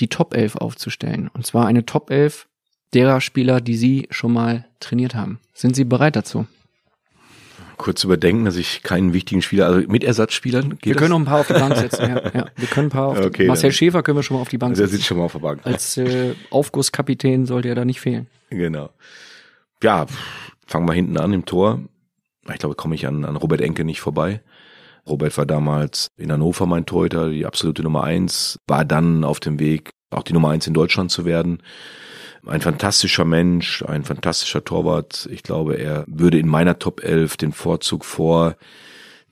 die 0.00 0.08
Top 0.08 0.34
11 0.34 0.56
aufzustellen. 0.56 1.28
Und 1.32 1.46
zwar 1.46 1.66
eine 1.66 1.86
Top 1.86 2.10
11 2.10 2.48
derer 2.94 3.20
Spieler, 3.20 3.60
die 3.60 3.76
Sie 3.76 4.06
schon 4.10 4.32
mal 4.32 4.66
trainiert 4.80 5.14
haben. 5.14 5.40
Sind 5.52 5.76
Sie 5.76 5.84
bereit 5.84 6.16
dazu? 6.16 6.46
Kurz 7.78 8.04
überdenken, 8.04 8.44
dass 8.44 8.56
ich 8.56 8.82
keinen 8.82 9.12
wichtigen 9.12 9.40
Spieler, 9.40 9.66
also 9.66 9.88
mit 9.88 10.04
Ersatzspielern 10.04 10.70
geht 10.78 10.84
Wir 10.86 10.94
können 10.96 11.10
noch 11.10 11.18
ein 11.20 11.24
paar 11.24 11.40
auf 11.40 11.46
die 11.46 11.52
Bank 11.54 11.76
setzen, 11.76 12.02
ja. 12.10 12.22
ja. 12.34 12.46
Wir 12.56 12.68
können 12.68 12.88
ein 12.88 12.90
paar 12.90 13.06
auf 13.06 13.18
Okay, 13.18 13.44
die, 13.44 13.48
Marcel 13.48 13.70
dann- 13.70 13.74
Schäfer 13.76 14.02
können 14.02 14.18
wir 14.18 14.22
schon 14.22 14.36
mal 14.36 14.40
auf 14.42 14.48
die 14.48 14.58
Bank 14.58 14.74
Der 14.74 14.84
setzen. 14.86 14.96
sitzt 14.96 15.06
schon 15.06 15.16
mal 15.18 15.24
auf 15.24 15.32
der 15.32 15.38
Bank. 15.38 15.60
Als 15.64 15.96
äh, 15.96 16.34
Aufgusskapitän 16.50 17.46
sollte 17.46 17.68
er 17.68 17.74
da 17.76 17.84
nicht 17.84 18.00
fehlen. 18.00 18.26
Genau. 18.50 18.90
Ja, 19.82 20.06
fangen 20.66 20.88
wir 20.88 20.92
hinten 20.94 21.16
an 21.18 21.32
im 21.32 21.44
Tor. 21.44 21.80
Ich 22.52 22.58
glaube, 22.58 22.74
komme 22.74 22.94
ich 22.96 23.06
an, 23.06 23.24
an 23.24 23.36
Robert 23.36 23.60
Enke 23.60 23.84
nicht 23.84 24.00
vorbei. 24.00 24.42
Robert 25.08 25.36
war 25.38 25.46
damals 25.46 26.08
in 26.16 26.32
Hannover 26.32 26.66
mein 26.66 26.84
Torhüter, 26.84 27.30
die 27.30 27.46
absolute 27.46 27.82
Nummer 27.82 28.04
eins, 28.04 28.58
war 28.66 28.84
dann 28.84 29.22
auf 29.24 29.40
dem 29.40 29.58
Weg, 29.60 29.90
auch 30.10 30.22
die 30.22 30.32
Nummer 30.32 30.50
eins 30.50 30.66
in 30.66 30.74
Deutschland 30.74 31.10
zu 31.10 31.24
werden. 31.24 31.62
Ein 32.48 32.62
fantastischer 32.62 33.26
Mensch, 33.26 33.82
ein 33.82 34.04
fantastischer 34.04 34.64
Torwart. 34.64 35.28
Ich 35.30 35.42
glaube, 35.42 35.74
er 35.74 36.04
würde 36.06 36.38
in 36.38 36.48
meiner 36.48 36.78
Top 36.78 37.04
11 37.04 37.36
den 37.36 37.52
Vorzug 37.52 38.06
vor 38.06 38.56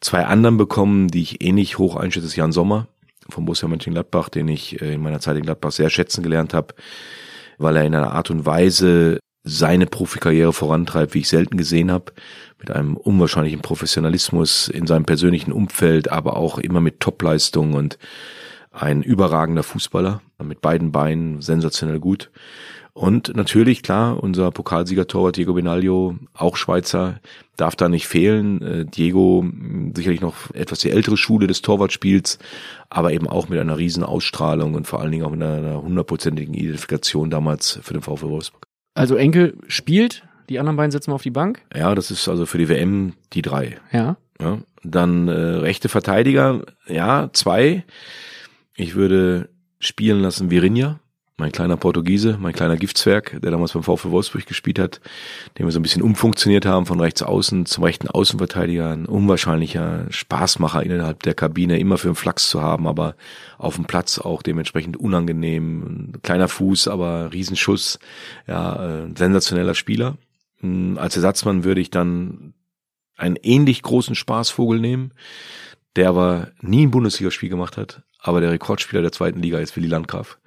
zwei 0.00 0.26
anderen 0.26 0.58
bekommen, 0.58 1.08
die 1.08 1.22
ich 1.22 1.42
ähnlich 1.42 1.78
hoch 1.78 1.96
einschätze. 1.96 2.26
Ist 2.26 2.36
Jan 2.36 2.52
Sommer 2.52 2.88
vom 3.30 3.46
Borussia 3.46 3.68
Mönchengladbach, 3.68 4.28
den 4.28 4.48
ich 4.48 4.82
äh, 4.82 4.92
in 4.94 5.02
meiner 5.02 5.20
Zeit 5.20 5.38
in 5.38 5.44
Gladbach 5.44 5.72
sehr 5.72 5.88
schätzen 5.88 6.22
gelernt 6.22 6.52
habe, 6.52 6.74
weil 7.56 7.76
er 7.76 7.86
in 7.86 7.94
einer 7.94 8.12
Art 8.12 8.30
und 8.30 8.44
Weise 8.44 9.18
seine 9.44 9.86
Profikarriere 9.86 10.52
vorantreibt, 10.52 11.14
wie 11.14 11.20
ich 11.20 11.28
selten 11.28 11.56
gesehen 11.56 11.90
habe, 11.90 12.12
mit 12.58 12.70
einem 12.70 12.98
unwahrscheinlichen 12.98 13.62
Professionalismus 13.62 14.68
in 14.68 14.86
seinem 14.86 15.06
persönlichen 15.06 15.52
Umfeld, 15.52 16.12
aber 16.12 16.36
auch 16.36 16.58
immer 16.58 16.82
mit 16.82 17.00
Topleistung 17.00 17.72
und 17.72 17.98
ein 18.72 19.02
überragender 19.02 19.62
Fußballer, 19.62 20.20
mit 20.42 20.60
beiden 20.60 20.92
Beinen 20.92 21.40
sensationell 21.40 21.98
gut. 21.98 22.30
Und 22.97 23.36
natürlich, 23.36 23.82
klar, 23.82 24.22
unser 24.22 24.51
Pokalsieger-Torwart 24.51 25.36
Diego 25.36 25.53
Benaglio, 25.53 26.16
auch 26.32 26.57
Schweizer, 26.57 27.20
darf 27.59 27.76
da 27.76 27.90
nicht 27.90 28.09
fehlen. 28.09 28.62
Äh, 28.62 28.84
Diego, 28.86 29.42
mh, 29.42 29.92
sicherlich 29.94 30.22
noch 30.22 30.51
etwas 30.55 30.78
die 30.78 30.90
ältere 30.90 31.18
Schule 31.18 31.47
des 31.47 31.61
Torwartspiels, 31.61 32.38
aber 32.88 33.12
eben 33.12 33.28
auch 33.28 33.51
mit 33.51 33.59
einer 33.59 33.76
riesen 33.76 34.03
Ausstrahlung 34.03 34.72
und 34.74 34.86
vor 34.86 35.03
allen 35.03 35.12
Dingen 35.12 35.26
auch 35.26 35.30
mit 35.30 35.42
einer 35.42 35.82
hundertprozentigen 35.82 36.55
Identifikation 36.55 37.28
damals 37.28 37.78
für 37.82 37.92
den 37.92 38.01
VfL 38.01 38.30
Wolfsburg. 38.30 38.62
Also 38.94 39.16
Enkel 39.16 39.59
spielt, 39.68 40.22
die 40.49 40.59
anderen 40.59 40.78
beiden 40.78 40.90
sitzen 40.90 41.12
auf 41.12 41.22
die 41.22 41.30
Bank. 41.30 41.61
Ja, 41.74 41.94
das 41.94 42.11
ist 42.11 42.26
also 42.28 42.47
für 42.47 42.57
die 42.57 42.70
WM 42.70 43.12
die 43.34 43.42
drei. 43.42 43.76
Ja. 43.92 44.16
Ja, 44.40 44.61
dann 44.82 45.28
äh, 45.28 45.32
rechte 45.32 45.90
Verteidiger, 45.90 46.62
ja, 46.86 47.28
zwei. 47.34 47.84
Ich 48.74 48.94
würde 48.94 49.51
spielen 49.80 50.22
lassen 50.22 50.51
Virinha, 50.51 50.99
mein 51.39 51.53
kleiner 51.53 51.76
Portugiese, 51.76 52.39
mein 52.41 52.55
kleiner 52.55 52.76
Giftzwerg, 52.76 53.39
der 53.43 53.51
damals 53.51 53.72
beim 53.72 53.82
VfL 53.82 54.11
Wolfsburg 54.11 54.47
gespielt 54.47 54.78
hat, 54.78 55.01
den 55.59 55.66
wir 55.66 55.72
so 55.72 55.78
ein 55.78 55.82
bisschen 55.82 56.01
umfunktioniert 56.01 56.64
haben 56.64 56.87
von 56.87 56.99
rechts 56.99 57.22
außen 57.22 57.66
zum 57.66 57.84
rechten 57.84 58.09
Außenverteidiger, 58.09 58.91
ein 58.91 59.05
unwahrscheinlicher 59.05 60.07
Spaßmacher 60.09 60.82
innerhalb 60.82 61.22
der 61.24 61.34
Kabine, 61.34 61.78
immer 61.78 61.99
für 61.99 62.09
einen 62.09 62.14
Flachs 62.14 62.49
zu 62.49 62.62
haben, 62.62 62.87
aber 62.87 63.16
auf 63.59 63.74
dem 63.76 63.84
Platz 63.84 64.18
auch 64.18 64.43
dementsprechend 64.43 64.97
unangenehm, 64.97 65.82
ein 66.14 66.22
kleiner 66.22 66.49
Fuß, 66.49 66.89
aber 66.89 67.32
Riesenschuss, 67.32 67.99
ja, 68.47 69.05
äh, 69.05 69.09
sensationeller 69.14 69.74
Spieler. 69.74 70.16
Hm, 70.61 70.97
Als 70.97 71.16
Ersatzmann 71.16 71.64
würde 71.64 71.82
ich 71.82 71.91
dann 71.91 72.55
einen 73.18 73.37
ähnlich 73.43 73.82
großen 73.82 74.14
Spaßvogel 74.14 74.80
nehmen, 74.80 75.12
der 75.97 76.09
aber 76.09 76.49
nie 76.62 76.87
ein 76.87 76.91
Bundesligaspiel 76.91 77.51
gemacht 77.51 77.76
hat, 77.76 78.03
aber 78.20 78.41
der 78.41 78.53
Rekordspieler 78.53 79.03
der 79.03 79.12
zweiten 79.12 79.41
Liga 79.41 79.59
ist 79.59 79.76
Willi 79.76 79.89
Landgraf. 79.89 80.39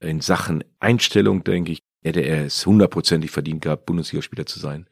In 0.00 0.20
Sachen 0.20 0.62
Einstellung, 0.80 1.44
denke 1.44 1.72
ich, 1.72 1.80
hätte 2.02 2.20
er 2.20 2.46
es 2.46 2.64
hundertprozentig 2.66 3.30
verdient 3.30 3.62
gehabt, 3.62 3.86
Bundesligaspieler 3.86 4.46
zu 4.46 4.58
sein. 4.58 4.86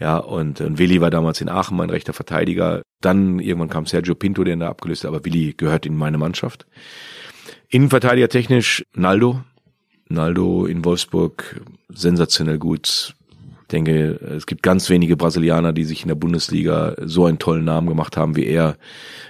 Ja, 0.00 0.18
und, 0.18 0.60
und 0.60 0.78
Willi 0.78 1.00
war 1.00 1.10
damals 1.10 1.40
in 1.40 1.48
Aachen 1.48 1.76
mein 1.76 1.90
rechter 1.90 2.12
Verteidiger. 2.12 2.82
Dann 3.00 3.40
irgendwann 3.40 3.68
kam 3.68 3.86
Sergio 3.86 4.14
Pinto, 4.14 4.44
der 4.44 4.54
ihn 4.54 4.60
da 4.60 4.68
abgelöst 4.68 5.04
hat, 5.04 5.08
aber 5.08 5.24
Willi 5.24 5.54
gehört 5.56 5.86
in 5.86 5.96
meine 5.96 6.18
Mannschaft. 6.18 6.66
Innenverteidiger 7.68 8.28
technisch 8.28 8.84
Naldo. 8.94 9.42
Naldo 10.08 10.66
in 10.66 10.84
Wolfsburg 10.84 11.60
sensationell 11.88 12.58
gut. 12.58 13.14
Ich 13.68 13.72
denke, 13.72 14.18
es 14.34 14.46
gibt 14.46 14.62
ganz 14.62 14.88
wenige 14.88 15.18
Brasilianer, 15.18 15.74
die 15.74 15.84
sich 15.84 16.00
in 16.00 16.08
der 16.08 16.14
Bundesliga 16.14 16.94
so 17.04 17.26
einen 17.26 17.38
tollen 17.38 17.66
Namen 17.66 17.86
gemacht 17.86 18.16
haben 18.16 18.34
wie 18.34 18.46
er. 18.46 18.78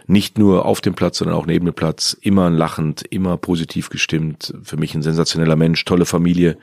Nicht 0.07 0.39
nur 0.39 0.65
auf 0.65 0.81
dem 0.81 0.95
Platz, 0.95 1.19
sondern 1.19 1.37
auch 1.37 1.47
neben 1.47 1.65
dem 1.65 1.75
Platz. 1.75 2.17
Immer 2.21 2.49
lachend, 2.49 3.03
immer 3.11 3.37
positiv 3.37 3.91
gestimmt. 3.91 4.55
Für 4.63 4.77
mich 4.77 4.95
ein 4.95 5.03
sensationeller 5.03 5.57
Mensch, 5.57 5.85
tolle 5.85 6.05
Familie. 6.05 6.57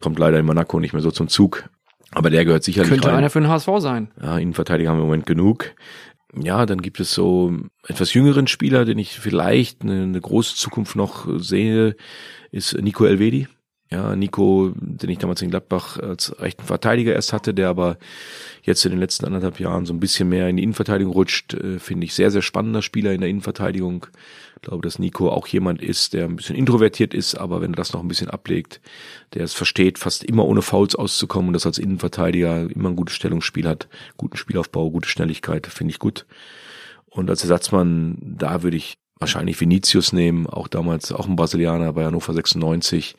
Kommt 0.00 0.18
leider 0.18 0.38
in 0.38 0.46
Monaco 0.46 0.80
nicht 0.80 0.94
mehr 0.94 1.02
so 1.02 1.10
zum 1.10 1.28
Zug. 1.28 1.68
Aber 2.12 2.30
der 2.30 2.46
gehört 2.46 2.64
sicherlich 2.64 2.88
Könnte 2.88 3.08
rein. 3.08 3.16
einer 3.18 3.28
für 3.28 3.42
den 3.42 3.50
HSV 3.50 3.68
sein. 3.76 4.10
Ja, 4.18 4.38
Innenverteidiger 4.38 4.88
haben 4.88 4.96
wir 4.96 5.02
im 5.02 5.08
Moment 5.08 5.26
genug. 5.26 5.74
Ja, 6.34 6.64
dann 6.64 6.80
gibt 6.80 6.98
es 6.98 7.12
so 7.12 7.52
etwas 7.86 8.14
jüngeren 8.14 8.46
Spieler, 8.46 8.86
den 8.86 8.98
ich 8.98 9.18
vielleicht 9.18 9.82
eine, 9.82 10.04
eine 10.04 10.20
große 10.20 10.56
Zukunft 10.56 10.96
noch 10.96 11.26
sehe, 11.40 11.94
ist 12.52 12.72
Nico 12.80 13.04
Elvedi. 13.04 13.48
Ja, 13.92 14.16
Nico, 14.16 14.72
den 14.74 15.10
ich 15.10 15.18
damals 15.18 15.42
in 15.42 15.50
Gladbach 15.50 15.98
als 15.98 16.34
rechten 16.40 16.64
Verteidiger 16.64 17.12
erst 17.12 17.34
hatte, 17.34 17.52
der 17.52 17.68
aber 17.68 17.98
jetzt 18.62 18.86
in 18.86 18.90
den 18.90 19.00
letzten 19.00 19.26
anderthalb 19.26 19.60
Jahren 19.60 19.84
so 19.84 19.92
ein 19.92 20.00
bisschen 20.00 20.30
mehr 20.30 20.48
in 20.48 20.56
die 20.56 20.62
Innenverteidigung 20.62 21.12
rutscht, 21.12 21.52
äh, 21.52 21.78
finde 21.78 22.06
ich 22.06 22.14
sehr, 22.14 22.30
sehr 22.30 22.40
spannender 22.40 22.80
Spieler 22.80 23.12
in 23.12 23.20
der 23.20 23.28
Innenverteidigung. 23.28 24.06
Ich 24.56 24.62
glaube, 24.62 24.80
dass 24.80 24.98
Nico 24.98 25.28
auch 25.28 25.46
jemand 25.46 25.82
ist, 25.82 26.14
der 26.14 26.24
ein 26.24 26.36
bisschen 26.36 26.56
introvertiert 26.56 27.12
ist, 27.12 27.34
aber 27.34 27.60
wenn 27.60 27.74
er 27.74 27.76
das 27.76 27.92
noch 27.92 28.00
ein 28.00 28.08
bisschen 28.08 28.30
ablegt, 28.30 28.80
der 29.34 29.44
es 29.44 29.52
versteht, 29.52 29.98
fast 29.98 30.24
immer 30.24 30.46
ohne 30.46 30.62
Fouls 30.62 30.94
auszukommen 30.94 31.48
und 31.48 31.52
das 31.52 31.66
als 31.66 31.76
Innenverteidiger 31.76 32.70
immer 32.70 32.88
ein 32.88 32.96
gutes 32.96 33.16
Stellungsspiel 33.16 33.68
hat, 33.68 33.88
guten 34.16 34.38
Spielaufbau, 34.38 34.90
gute 34.90 35.08
Schnelligkeit, 35.08 35.66
finde 35.66 35.90
ich 35.90 35.98
gut. 35.98 36.24
Und 37.10 37.28
als 37.28 37.42
Ersatzmann, 37.42 38.16
da 38.22 38.62
würde 38.62 38.78
ich 38.78 38.96
wahrscheinlich 39.18 39.60
Vinicius 39.60 40.14
nehmen, 40.14 40.46
auch 40.46 40.66
damals 40.66 41.12
auch 41.12 41.28
ein 41.28 41.36
Brasilianer 41.36 41.92
bei 41.92 42.06
Hannover 42.06 42.32
96 42.32 43.16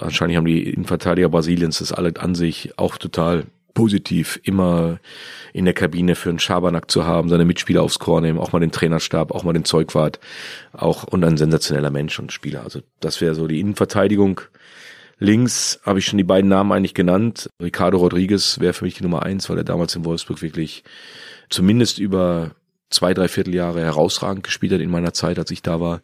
wahrscheinlich 0.00 0.36
haben 0.36 0.46
die 0.46 0.62
Innenverteidiger 0.62 1.28
Brasiliens 1.28 1.78
das 1.78 1.92
alle 1.92 2.12
an 2.18 2.34
sich 2.34 2.78
auch 2.78 2.96
total 2.96 3.44
positiv, 3.74 4.40
immer 4.42 4.98
in 5.52 5.64
der 5.64 5.74
Kabine 5.74 6.14
für 6.14 6.28
einen 6.28 6.38
Schabernack 6.38 6.90
zu 6.90 7.06
haben, 7.06 7.28
seine 7.28 7.44
Mitspieler 7.44 7.82
aufs 7.82 7.98
Korn 7.98 8.24
nehmen, 8.24 8.38
auch 8.38 8.52
mal 8.52 8.60
den 8.60 8.72
Trainerstab, 8.72 9.32
auch 9.32 9.44
mal 9.44 9.52
den 9.52 9.64
Zeugwart, 9.64 10.20
auch 10.72 11.04
und 11.04 11.24
ein 11.24 11.36
sensationeller 11.36 11.90
Mensch 11.90 12.18
und 12.18 12.32
Spieler. 12.32 12.64
Also 12.64 12.80
das 13.00 13.20
wäre 13.20 13.34
so 13.34 13.46
die 13.46 13.60
Innenverteidigung. 13.60 14.40
Links 15.18 15.80
habe 15.84 15.98
ich 15.98 16.06
schon 16.06 16.18
die 16.18 16.24
beiden 16.24 16.48
Namen 16.48 16.72
eigentlich 16.72 16.94
genannt. 16.94 17.50
Ricardo 17.62 17.98
Rodriguez 17.98 18.58
wäre 18.58 18.72
für 18.72 18.84
mich 18.84 18.94
die 18.94 19.02
Nummer 19.02 19.22
eins, 19.22 19.48
weil 19.50 19.58
er 19.58 19.64
damals 19.64 19.94
in 19.94 20.04
Wolfsburg 20.04 20.40
wirklich 20.42 20.82
zumindest 21.50 21.98
über 21.98 22.52
zwei, 22.88 23.14
drei 23.14 23.28
Vierteljahre 23.28 23.80
herausragend 23.80 24.44
gespielt 24.44 24.72
hat 24.72 24.80
in 24.80 24.90
meiner 24.90 25.12
Zeit, 25.12 25.38
als 25.38 25.50
ich 25.50 25.62
da 25.62 25.80
war. 25.80 26.00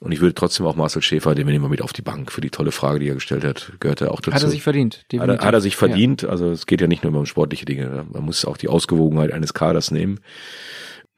Und 0.00 0.12
ich 0.12 0.20
würde 0.20 0.34
trotzdem 0.34 0.66
auch 0.66 0.76
Marcel 0.76 1.00
Schäfer, 1.00 1.34
den 1.34 1.46
wir 1.46 1.52
nehmen 1.52 1.64
wir 1.64 1.70
mit 1.70 1.80
auf 1.80 1.94
die 1.94 2.02
Bank 2.02 2.30
für 2.30 2.42
die 2.42 2.50
tolle 2.50 2.70
Frage, 2.70 2.98
die 2.98 3.08
er 3.08 3.14
gestellt 3.14 3.44
hat, 3.44 3.72
gehört 3.80 4.02
er 4.02 4.12
auch 4.12 4.20
dazu. 4.20 4.34
Hat 4.34 4.42
er 4.42 4.50
sich 4.50 4.62
verdient. 4.62 5.06
Hat 5.18 5.28
er, 5.28 5.38
hat 5.38 5.54
er, 5.54 5.60
sich 5.62 5.74
verdient. 5.76 6.22
Ja. 6.22 6.28
Also 6.28 6.50
es 6.50 6.66
geht 6.66 6.82
ja 6.82 6.86
nicht 6.86 7.02
nur 7.02 7.14
um 7.14 7.24
sportliche 7.24 7.64
Dinge. 7.64 8.06
Man 8.12 8.24
muss 8.24 8.44
auch 8.44 8.58
die 8.58 8.68
Ausgewogenheit 8.68 9.32
eines 9.32 9.54
Kaders 9.54 9.90
nehmen. 9.90 10.20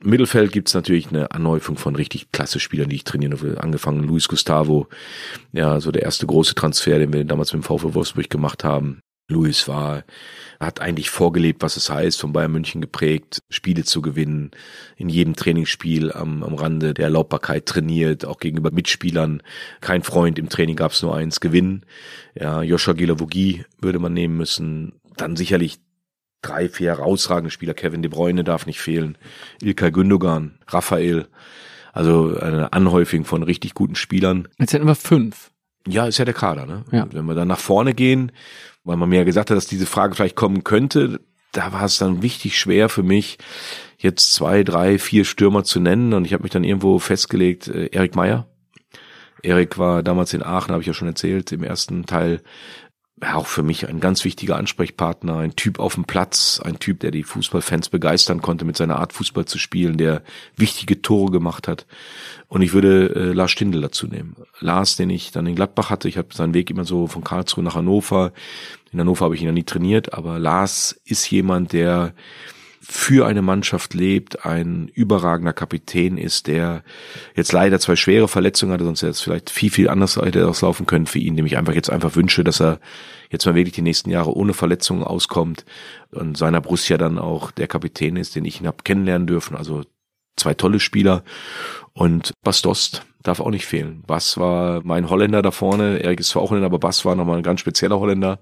Im 0.01 0.11
Mittelfeld 0.11 0.53
gibt's 0.53 0.75
natürlich 0.75 1.09
eine 1.09 1.33
Anhäufung 1.33 1.77
von 1.77 1.97
richtig 1.97 2.31
klasse 2.31 2.61
Spielern, 2.61 2.89
die 2.89 2.97
ich 2.97 3.05
trainieren 3.05 3.41
will. 3.41 3.59
Angefangen 3.59 4.05
Luis 4.05 4.29
Gustavo, 4.29 4.87
ja, 5.53 5.81
so 5.81 5.91
der 5.91 6.03
erste 6.03 6.27
große 6.27 6.55
Transfer, 6.55 7.01
den 7.01 7.13
wir 7.13 7.25
damals 7.25 7.53
mit 7.53 7.65
dem 7.65 7.67
VfL 7.67 7.95
Wolfsburg 7.95 8.31
gemacht 8.31 8.63
haben. 8.63 9.01
Luis 9.31 9.69
war, 9.69 10.05
hat 10.59 10.81
eigentlich 10.81 11.11
vorgelebt, 11.11 11.63
was 11.63 11.77
es 11.77 11.91
heißt, 11.91 12.19
von 12.19 12.33
Bayern 12.33 12.53
München 12.53 12.81
geprägt, 12.81 13.43
Spiele 13.51 13.85
zu 13.85 14.01
gewinnen, 14.01 14.51
in 14.97 15.11
jedem 15.11 15.37
Trainingsspiel 15.37 16.13
am, 16.13 16.43
am 16.43 16.55
Rande 16.55 16.95
der 16.95 17.05
Erlaubbarkeit 17.05 17.67
trainiert, 17.67 18.25
auch 18.25 18.41
gegenüber 18.41 18.71
Mitspielern. 18.71 19.43
Kein 19.83 20.03
Freund, 20.03 20.39
im 20.39 20.49
Training 20.49 20.77
gab 20.77 20.93
es 20.93 21.03
nur 21.03 21.15
eins, 21.15 21.41
gewinnen. 21.41 21.85
Ja, 22.35 22.63
Joshua 22.63 22.95
Gilavogi 22.95 23.65
würde 23.79 23.99
man 23.99 24.15
nehmen 24.15 24.37
müssen. 24.37 24.95
Dann 25.17 25.37
sicherlich 25.37 25.79
drei, 26.41 26.71
vier 26.71 26.97
herausragende 26.97 27.51
Spieler. 27.51 27.75
Kevin 27.75 28.03
De 28.03 28.11
Bruyne 28.11 28.45
darf 28.45 28.65
nicht 28.65 28.81
fehlen. 28.81 29.19
Ilkay 29.61 29.91
Gündogan, 29.91 30.59
Raphael. 30.69 31.27
Also 31.93 32.39
eine 32.39 32.73
Anhäufung 32.73 33.25
von 33.25 33.43
richtig 33.43 33.75
guten 33.75 33.95
Spielern. 33.95 34.49
Jetzt 34.59 34.73
hätten 34.73 34.87
wir 34.87 34.95
fünf. 34.95 35.51
Ja, 35.87 36.07
ist 36.07 36.19
ja 36.19 36.25
der 36.25 36.35
Kader, 36.35 36.67
ne? 36.67 36.85
Ja. 36.93 37.09
Wenn 37.11 37.25
wir 37.25 37.35
dann 37.35 37.49
nach 37.49 37.59
vorne 37.59 37.95
gehen, 37.95 38.31
weil 38.89 38.97
man 38.97 39.11
mir 39.11 39.19
ja 39.19 39.25
gesagt 39.25 39.51
hat, 39.51 39.57
dass 39.57 39.67
diese 39.67 39.85
Frage 39.85 40.15
vielleicht 40.15 40.35
kommen 40.35 40.65
könnte, 40.65 41.21
da 41.53 41.75
war 41.75 41.85
es 41.85 41.99
dann 41.99 42.23
wichtig 42.23 42.59
schwer 42.59 42.89
für 42.89 43.03
mich, 43.03 43.37
jetzt 43.99 44.33
zwei, 44.33 44.65
drei, 44.65 44.99
vier 44.99 45.27
Stürmer 45.27 45.63
zu 45.63 45.79
nennen. 45.79 46.15
Und 46.15 46.25
ich 46.25 46.33
habe 46.33 46.43
mich 46.43 46.53
dann 46.53 46.65
irgendwo 46.65 46.99
festgelegt, 46.99 47.69
äh, 47.69 47.91
Erik 47.93 48.15
Meyer. 48.15 48.49
Erik 49.43 49.77
war 49.77 50.03
damals 50.03 50.33
in 50.33 50.43
Aachen, 50.43 50.73
habe 50.73 50.81
ich 50.81 50.87
ja 50.87 50.95
schon 50.95 51.07
erzählt, 51.07 51.53
im 51.53 51.63
ersten 51.63 52.07
Teil 52.07 52.41
ja, 53.23 53.35
auch 53.35 53.47
für 53.47 53.63
mich 53.63 53.89
ein 53.89 54.01
ganz 54.01 54.25
wichtiger 54.25 54.57
Ansprechpartner, 54.57 55.39
ein 55.39 55.57
Typ 55.57 55.79
auf 55.79 55.95
dem 55.95 56.05
Platz, 56.05 56.61
ein 56.63 56.79
Typ, 56.79 57.01
der 57.01 57.11
die 57.11 57.23
Fußballfans 57.23 57.89
begeistern 57.89 58.43
konnte 58.43 58.65
mit 58.65 58.77
seiner 58.77 58.99
Art 58.99 59.13
Fußball 59.13 59.45
zu 59.45 59.59
spielen, 59.59 59.97
der 59.97 60.23
wichtige 60.57 61.03
Tore 61.03 61.33
gemacht 61.33 61.69
hat. 61.69 61.87
Und 62.49 62.63
ich 62.63 62.73
würde 62.73 63.15
äh, 63.15 63.33
Lars 63.33 63.51
Stindl 63.51 63.81
dazu 63.81 64.07
nehmen. 64.07 64.37
Lars, 64.61 64.97
den 64.97 65.11
ich 65.11 65.33
dann 65.33 65.47
in 65.47 65.55
Gladbach 65.55 65.91
hatte, 65.91 66.09
ich 66.09 66.17
habe 66.17 66.35
seinen 66.35 66.55
Weg 66.55 66.71
immer 66.71 66.85
so 66.85 67.07
von 67.07 67.25
Karlsruhe 67.25 67.65
nach 67.65 67.75
Hannover. 67.75 68.33
In 68.93 69.01
Hannover 69.01 69.27
habe 69.27 69.35
ich 69.35 69.43
ihn 69.43 69.47
ja 69.47 69.53
nie 69.53 69.65
trainiert, 69.65 70.15
aber 70.15 70.39
Lars 70.39 70.99
ist 71.05 71.31
jemand, 71.31 71.73
der 71.73 72.15
für 72.91 73.27
eine 73.27 73.43
Mannschaft 73.43 73.93
lebt, 73.93 74.47
ein 74.47 74.89
überragender 74.89 75.53
Kapitän 75.53 76.17
ist, 76.17 76.47
der 76.47 76.83
jetzt 77.35 77.53
leider 77.53 77.79
zwei 77.79 77.97
schwere 77.97 78.29
Verletzungen 78.29 78.73
hatte, 78.73 78.85
sonst 78.85 79.03
hätte 79.03 79.11
es 79.11 79.21
vielleicht 79.21 79.51
viel, 79.51 79.71
viel 79.71 79.91
anders 79.91 80.17
auslaufen 80.17 80.87
können 80.87 81.05
für 81.05 81.19
ihn, 81.19 81.37
dem 81.37 81.45
ich 81.45 81.59
einfach 81.59 81.75
jetzt 81.75 81.91
einfach 81.91 82.17
wünsche, 82.17 82.45
dass 82.45 82.63
er 82.63 82.81
jetzt 83.31 83.45
mal 83.45 83.55
wirklich 83.55 83.75
die 83.75 83.83
nächsten 83.83 84.09
Jahre 84.09 84.35
ohne 84.35 84.55
Verletzungen 84.55 85.05
auskommt 85.05 85.67
und 86.13 86.39
seiner 86.39 86.63
Brust 86.63 86.89
ja 86.89 86.97
dann 86.97 87.19
auch 87.19 87.51
der 87.51 87.69
Kapitän 87.69 88.17
ist, 88.17 88.35
den 88.35 88.47
ich 88.47 88.59
ihn 88.59 88.67
habe 88.67 88.83
kennenlernen 88.85 89.27
dürfen. 89.27 89.55
Also 89.55 89.83
zwei 90.39 90.55
tolle 90.55 90.81
Spieler 90.81 91.25
und 91.93 92.33
Bas 92.43 92.63
Dost 92.63 93.03
darf 93.23 93.41
auch 93.41 93.51
nicht 93.51 93.67
fehlen. 93.67 94.03
Bas 94.07 94.39
war 94.39 94.81
mein 94.83 95.11
Holländer 95.11 95.43
da 95.43 95.51
vorne, 95.51 95.99
Erik 95.99 96.21
ist 96.21 96.31
zwar 96.31 96.41
auch 96.41 96.51
Holländer, 96.51 96.69
aber 96.69 96.79
Bas 96.79 97.05
war 97.05 97.15
nochmal 97.15 97.37
ein 97.37 97.43
ganz 97.43 97.61
spezieller 97.61 98.01
Holländer 98.01 98.39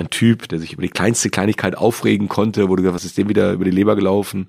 ein 0.00 0.10
Typ, 0.10 0.48
der 0.48 0.58
sich 0.58 0.72
über 0.72 0.82
die 0.82 0.88
kleinste 0.88 1.30
Kleinigkeit 1.30 1.76
aufregen 1.76 2.28
konnte, 2.28 2.68
wurde 2.68 2.82
gesagt, 2.82 2.96
was 2.96 3.04
ist 3.04 3.18
dem 3.18 3.28
wieder 3.28 3.52
über 3.52 3.64
die 3.64 3.70
Leber 3.70 3.96
gelaufen? 3.96 4.48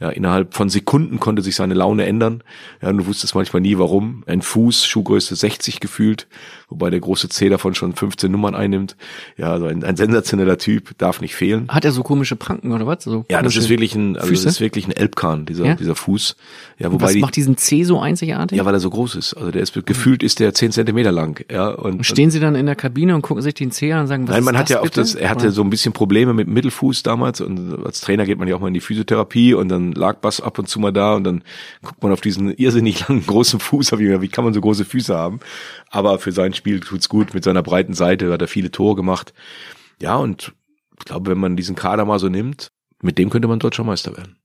Ja, 0.00 0.10
innerhalb 0.10 0.54
von 0.54 0.68
Sekunden 0.68 1.20
konnte 1.20 1.40
sich 1.40 1.54
seine 1.54 1.74
Laune 1.74 2.04
ändern. 2.04 2.42
Ja, 2.82 2.92
du 2.92 3.06
wusstest 3.06 3.36
manchmal 3.36 3.62
nie, 3.62 3.78
warum. 3.78 4.24
Ein 4.26 4.42
Fuß, 4.42 4.86
Schuhgröße 4.86 5.36
60 5.36 5.78
gefühlt, 5.78 6.26
wobei 6.68 6.90
der 6.90 6.98
große 6.98 7.28
C 7.28 7.48
davon 7.48 7.76
schon 7.76 7.94
15 7.94 8.30
Nummern 8.30 8.56
einnimmt. 8.56 8.96
Ja, 9.36 9.52
also 9.52 9.66
ein, 9.66 9.84
ein 9.84 9.94
sensationeller 9.94 10.58
Typ, 10.58 10.98
darf 10.98 11.20
nicht 11.20 11.36
fehlen. 11.36 11.68
Hat 11.68 11.84
er 11.84 11.92
so 11.92 12.02
komische 12.02 12.34
Pranken 12.34 12.72
oder 12.72 12.88
was? 12.88 13.04
So 13.04 13.24
ja, 13.30 13.40
das 13.40 13.54
ist 13.54 13.68
wirklich 13.68 13.94
ein, 13.94 14.16
also 14.16 14.32
das 14.32 14.44
ist 14.44 14.60
wirklich 14.60 14.88
ein 14.88 14.92
Elbkahn, 14.92 15.46
dieser, 15.46 15.64
ja? 15.64 15.74
dieser 15.76 15.94
Fuß. 15.94 16.34
Ja, 16.78 16.90
wobei 16.90 17.06
was 17.06 17.14
macht 17.16 17.36
diesen 17.36 17.56
C 17.56 17.84
so 17.84 18.00
einzigartig? 18.00 18.58
Ja, 18.58 18.64
weil 18.64 18.74
er 18.74 18.80
so 18.80 18.90
groß 18.90 19.14
ist. 19.14 19.34
Also 19.34 19.52
der 19.52 19.62
ist, 19.62 19.74
gefühlt 19.86 20.24
ist 20.24 20.40
der 20.40 20.54
10 20.54 20.72
Zentimeter 20.72 21.12
lang. 21.12 21.44
Ja, 21.52 21.68
und, 21.68 21.98
und 21.98 22.04
stehen 22.04 22.32
Sie 22.32 22.40
dann 22.40 22.56
in 22.56 22.66
der 22.66 22.74
Kabine 22.74 23.14
und 23.14 23.22
gucken 23.22 23.42
sich 23.42 23.54
den 23.54 23.70
C 23.70 23.92
an 23.92 24.02
und 24.02 24.06
sagen, 24.08 24.26
was 24.26 24.34
Nein, 24.34 24.44
man 24.44 24.54
ist 24.56 24.60
hat 24.60 24.70
ja 24.70 24.80
auch 24.80 24.88
das, 24.88 25.14
er 25.14 25.30
hatte 25.30 25.52
so 25.52 25.62
ein 25.62 25.70
bisschen 25.70 25.92
Probleme 25.92 26.34
mit 26.34 26.48
Mittelfuß 26.48 27.04
damals 27.04 27.40
und 27.40 27.84
als 27.84 28.00
Trainer 28.00 28.26
geht 28.26 28.38
man 28.38 28.48
ja 28.48 28.56
auch 28.56 28.60
mal 28.60 28.68
in 28.68 28.74
die 28.74 28.80
Physiotherapie 28.80 29.54
und 29.54 29.68
dann 29.68 29.83
lag 29.92 30.16
Bass 30.18 30.40
ab 30.40 30.58
und 30.58 30.68
zu 30.68 30.80
mal 30.80 30.92
da 30.92 31.14
und 31.14 31.24
dann 31.24 31.42
guckt 31.82 32.02
man 32.02 32.12
auf 32.12 32.20
diesen 32.20 32.54
irrsinnig 32.54 33.08
langen 33.08 33.26
großen 33.26 33.60
Fuß, 33.60 33.92
wie 33.98 34.28
kann 34.28 34.44
man 34.44 34.54
so 34.54 34.60
große 34.60 34.84
Füße 34.84 35.14
haben? 35.14 35.40
Aber 35.90 36.18
für 36.18 36.32
sein 36.32 36.54
Spiel 36.54 36.80
tut's 36.80 37.08
gut, 37.08 37.34
mit 37.34 37.44
seiner 37.44 37.62
breiten 37.62 37.94
Seite 37.94 38.32
hat 38.32 38.42
er 38.42 38.48
viele 38.48 38.70
Tore 38.70 38.96
gemacht. 38.96 39.34
Ja, 40.00 40.16
und 40.16 40.54
ich 40.98 41.04
glaube, 41.04 41.30
wenn 41.30 41.38
man 41.38 41.56
diesen 41.56 41.76
Kader 41.76 42.04
mal 42.04 42.18
so 42.18 42.28
nimmt, 42.28 42.70
mit 43.02 43.18
dem 43.18 43.30
könnte 43.30 43.48
man 43.48 43.58
deutscher 43.58 43.84
Meister 43.84 44.16
werden. 44.16 44.36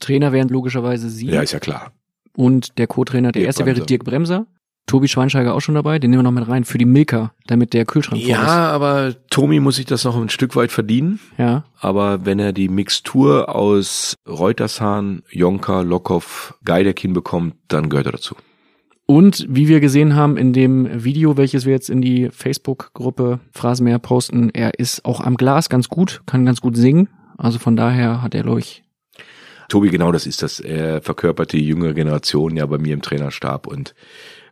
Trainer 0.00 0.32
wären 0.32 0.48
logischerweise 0.48 1.08
Sie. 1.08 1.26
Ja, 1.26 1.42
ist 1.42 1.52
ja 1.52 1.60
klar. 1.60 1.92
Und 2.36 2.78
der 2.78 2.86
Co-Trainer, 2.86 3.32
der 3.32 3.40
Dirk 3.40 3.46
erste 3.46 3.64
Bremser. 3.64 3.76
wäre 3.78 3.86
Dirk 3.86 4.04
Bremser. 4.04 4.46
Tobi 4.88 5.06
Schweinsteiger 5.06 5.54
auch 5.54 5.60
schon 5.60 5.76
dabei, 5.76 6.00
den 6.00 6.10
nehmen 6.10 6.24
wir 6.24 6.30
noch 6.30 6.40
mit 6.40 6.48
rein 6.48 6.64
für 6.64 6.78
die 6.78 6.84
Milka, 6.84 7.32
damit 7.46 7.74
der 7.74 7.84
Kühlschrank 7.84 8.20
voll 8.20 8.30
ja, 8.30 8.40
ist. 8.40 8.46
Ja, 8.46 8.70
aber 8.70 9.14
Tomi 9.30 9.60
muss 9.60 9.76
sich 9.76 9.86
das 9.86 10.02
noch 10.04 10.16
ein 10.16 10.30
Stück 10.30 10.56
weit 10.56 10.72
verdienen. 10.72 11.20
Ja. 11.36 11.64
Aber 11.78 12.24
wenn 12.26 12.40
er 12.40 12.52
die 12.52 12.68
Mixtur 12.68 13.54
aus 13.54 14.16
Reutershahn, 14.26 15.22
Jonka, 15.30 15.82
Lokov, 15.82 16.54
Geidekin 16.64 17.12
bekommt, 17.12 17.54
dann 17.68 17.88
gehört 17.88 18.06
er 18.06 18.12
dazu. 18.12 18.34
Und 19.06 19.46
wie 19.48 19.68
wir 19.68 19.80
gesehen 19.80 20.16
haben 20.16 20.36
in 20.36 20.52
dem 20.52 21.04
Video, 21.04 21.36
welches 21.36 21.64
wir 21.64 21.72
jetzt 21.72 21.88
in 21.88 22.02
die 22.02 22.28
Facebook-Gruppe 22.30 23.40
Phrasenmäher 23.52 23.98
posten, 23.98 24.50
er 24.50 24.78
ist 24.78 25.04
auch 25.04 25.20
am 25.20 25.36
Glas 25.36 25.70
ganz 25.70 25.88
gut, 25.88 26.22
kann 26.26 26.44
ganz 26.44 26.60
gut 26.60 26.76
singen. 26.76 27.08
Also 27.38 27.58
von 27.58 27.76
daher 27.76 28.20
hat 28.20 28.34
er, 28.34 28.42
glaube 28.42 28.60
ich, 28.60 28.82
Tobi, 29.68 29.90
genau 29.90 30.12
das 30.12 30.26
ist 30.26 30.42
das. 30.42 30.60
Er 30.60 31.02
verkörpert 31.02 31.52
die 31.52 31.64
jüngere 31.64 31.92
Generation 31.92 32.56
ja 32.56 32.64
bei 32.64 32.78
mir 32.78 32.94
im 32.94 33.02
Trainerstab 33.02 33.66
und 33.66 33.94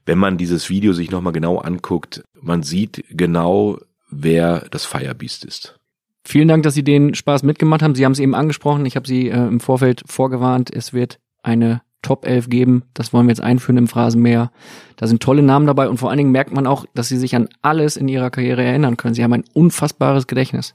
wenn 0.07 0.19
man 0.19 0.39
dieses 0.39 0.71
Video 0.71 0.93
sich 0.93 1.11
nochmal 1.11 1.33
genau 1.33 1.59
anguckt, 1.59 2.23
man 2.41 2.63
sieht 2.63 3.05
genau, 3.11 3.79
wer 4.09 4.67
das 4.71 4.85
Firebeast 4.85 5.45
ist. 5.45 5.79
Vielen 6.25 6.49
Dank, 6.49 6.63
dass 6.63 6.75
Sie 6.75 6.83
den 6.83 7.15
Spaß 7.15 7.43
mitgemacht 7.43 7.83
haben. 7.83 7.95
Sie 7.95 8.05
haben 8.05 8.13
es 8.13 8.19
eben 8.19 8.35
angesprochen. 8.35 8.87
Ich 8.87 8.97
habe 8.97 9.07
Sie 9.07 9.29
äh, 9.29 9.47
im 9.47 9.61
Vorfeld 9.61 10.03
vorgewarnt. 10.07 10.75
Es 10.75 10.93
wird 10.93 11.19
eine 11.43 11.83
Top 12.03 12.27
11 12.27 12.49
geben. 12.49 12.83
Das 12.95 13.13
wollen 13.13 13.27
wir 13.27 13.33
jetzt 13.33 13.43
einführen 13.43 13.79
im 13.79 13.89
Phrasenmäher. 13.89 14.51
Da 14.97 15.07
sind 15.07 15.23
tolle 15.23 15.43
Namen 15.43 15.67
dabei 15.67 15.89
und 15.89 15.99
vor 15.99 16.09
allen 16.09 16.19
Dingen 16.19 16.33
merkt 16.33 16.53
man 16.53 16.67
auch, 16.67 16.85
dass 16.95 17.09
Sie 17.09 17.17
sich 17.17 17.37
an 17.37 17.49
alles 17.63 17.97
in 17.97 18.09
Ihrer 18.09 18.31
Karriere 18.31 18.63
erinnern 18.63 18.97
können. 18.97 19.15
Sie 19.15 19.23
haben 19.23 19.33
ein 19.33 19.45
unfassbares 19.53 20.27
Gedächtnis. 20.27 20.75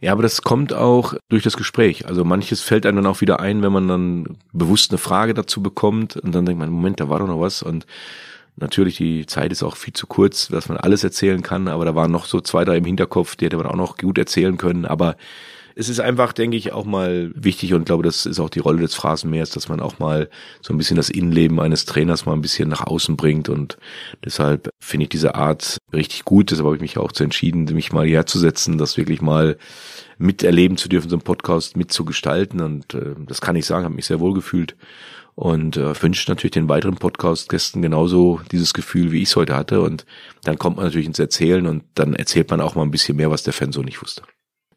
Ja, 0.00 0.12
aber 0.12 0.22
das 0.22 0.42
kommt 0.42 0.72
auch 0.72 1.14
durch 1.28 1.42
das 1.42 1.56
Gespräch. 1.56 2.06
Also 2.06 2.24
manches 2.24 2.60
fällt 2.60 2.86
einem 2.86 2.98
dann 2.98 3.06
auch 3.06 3.20
wieder 3.20 3.40
ein, 3.40 3.62
wenn 3.62 3.72
man 3.72 3.88
dann 3.88 4.38
bewusst 4.52 4.92
eine 4.92 4.98
Frage 4.98 5.34
dazu 5.34 5.60
bekommt 5.60 6.16
und 6.16 6.34
dann 6.34 6.46
denkt 6.46 6.60
man, 6.60 6.70
Moment, 6.70 7.00
da 7.00 7.08
war 7.08 7.18
doch 7.18 7.26
noch 7.26 7.40
was 7.40 7.62
und 7.62 7.84
Natürlich, 8.60 8.96
die 8.96 9.26
Zeit 9.26 9.52
ist 9.52 9.62
auch 9.62 9.76
viel 9.76 9.92
zu 9.92 10.06
kurz, 10.06 10.48
dass 10.48 10.68
man 10.68 10.78
alles 10.78 11.04
erzählen 11.04 11.42
kann, 11.42 11.68
aber 11.68 11.84
da 11.84 11.94
waren 11.94 12.10
noch 12.10 12.24
so 12.24 12.40
zwei, 12.40 12.64
drei 12.64 12.78
im 12.78 12.84
Hinterkopf, 12.84 13.36
die 13.36 13.44
hätte 13.44 13.56
man 13.56 13.66
auch 13.66 13.76
noch 13.76 13.96
gut 13.96 14.18
erzählen 14.18 14.56
können. 14.56 14.84
Aber 14.84 15.16
es 15.78 15.88
ist 15.88 16.00
einfach, 16.00 16.32
denke 16.32 16.56
ich, 16.56 16.72
auch 16.72 16.84
mal 16.84 17.30
wichtig 17.36 17.72
und 17.72 17.84
glaube, 17.84 18.02
das 18.02 18.26
ist 18.26 18.40
auch 18.40 18.50
die 18.50 18.58
Rolle 18.58 18.80
des 18.80 18.96
Phrasenmeers, 18.96 19.50
dass 19.50 19.68
man 19.68 19.78
auch 19.78 20.00
mal 20.00 20.28
so 20.60 20.74
ein 20.74 20.76
bisschen 20.76 20.96
das 20.96 21.08
Innenleben 21.08 21.60
eines 21.60 21.84
Trainers 21.84 22.26
mal 22.26 22.32
ein 22.32 22.40
bisschen 22.40 22.68
nach 22.68 22.84
außen 22.84 23.16
bringt 23.16 23.48
und 23.48 23.78
deshalb 24.24 24.70
finde 24.80 25.04
ich 25.04 25.10
diese 25.10 25.36
Art 25.36 25.78
richtig 25.92 26.24
gut. 26.24 26.50
Deshalb 26.50 26.66
habe 26.66 26.74
ich 26.74 26.82
mich 26.82 26.98
auch 26.98 27.12
zu 27.12 27.22
entschieden, 27.22 27.72
mich 27.72 27.92
mal 27.92 28.04
hierher 28.04 28.26
zu 28.26 28.40
setzen, 28.40 28.76
das 28.76 28.96
wirklich 28.96 29.22
mal 29.22 29.56
miterleben 30.18 30.78
zu 30.78 30.88
dürfen, 30.88 31.10
so 31.10 31.14
einen 31.14 31.22
Podcast 31.22 31.76
mitzugestalten 31.76 32.60
und 32.60 32.94
äh, 32.94 33.14
das 33.28 33.40
kann 33.40 33.54
ich 33.54 33.64
sagen, 33.64 33.84
habe 33.84 33.94
mich 33.94 34.06
sehr 34.06 34.18
wohl 34.18 34.34
gefühlt 34.34 34.74
und 35.36 35.76
äh, 35.76 36.02
wünsche 36.02 36.28
natürlich 36.28 36.54
den 36.54 36.68
weiteren 36.68 36.96
Podcast-Gästen 36.96 37.82
genauso 37.82 38.40
dieses 38.50 38.74
Gefühl, 38.74 39.12
wie 39.12 39.22
ich 39.22 39.28
es 39.28 39.36
heute 39.36 39.54
hatte 39.54 39.80
und 39.80 40.06
dann 40.42 40.58
kommt 40.58 40.74
man 40.74 40.86
natürlich 40.86 41.06
ins 41.06 41.20
Erzählen 41.20 41.68
und 41.68 41.84
dann 41.94 42.14
erzählt 42.14 42.50
man 42.50 42.60
auch 42.60 42.74
mal 42.74 42.82
ein 42.82 42.90
bisschen 42.90 43.16
mehr, 43.16 43.30
was 43.30 43.44
der 43.44 43.52
Fan 43.52 43.70
so 43.70 43.82
nicht 43.82 44.02
wusste. 44.02 44.22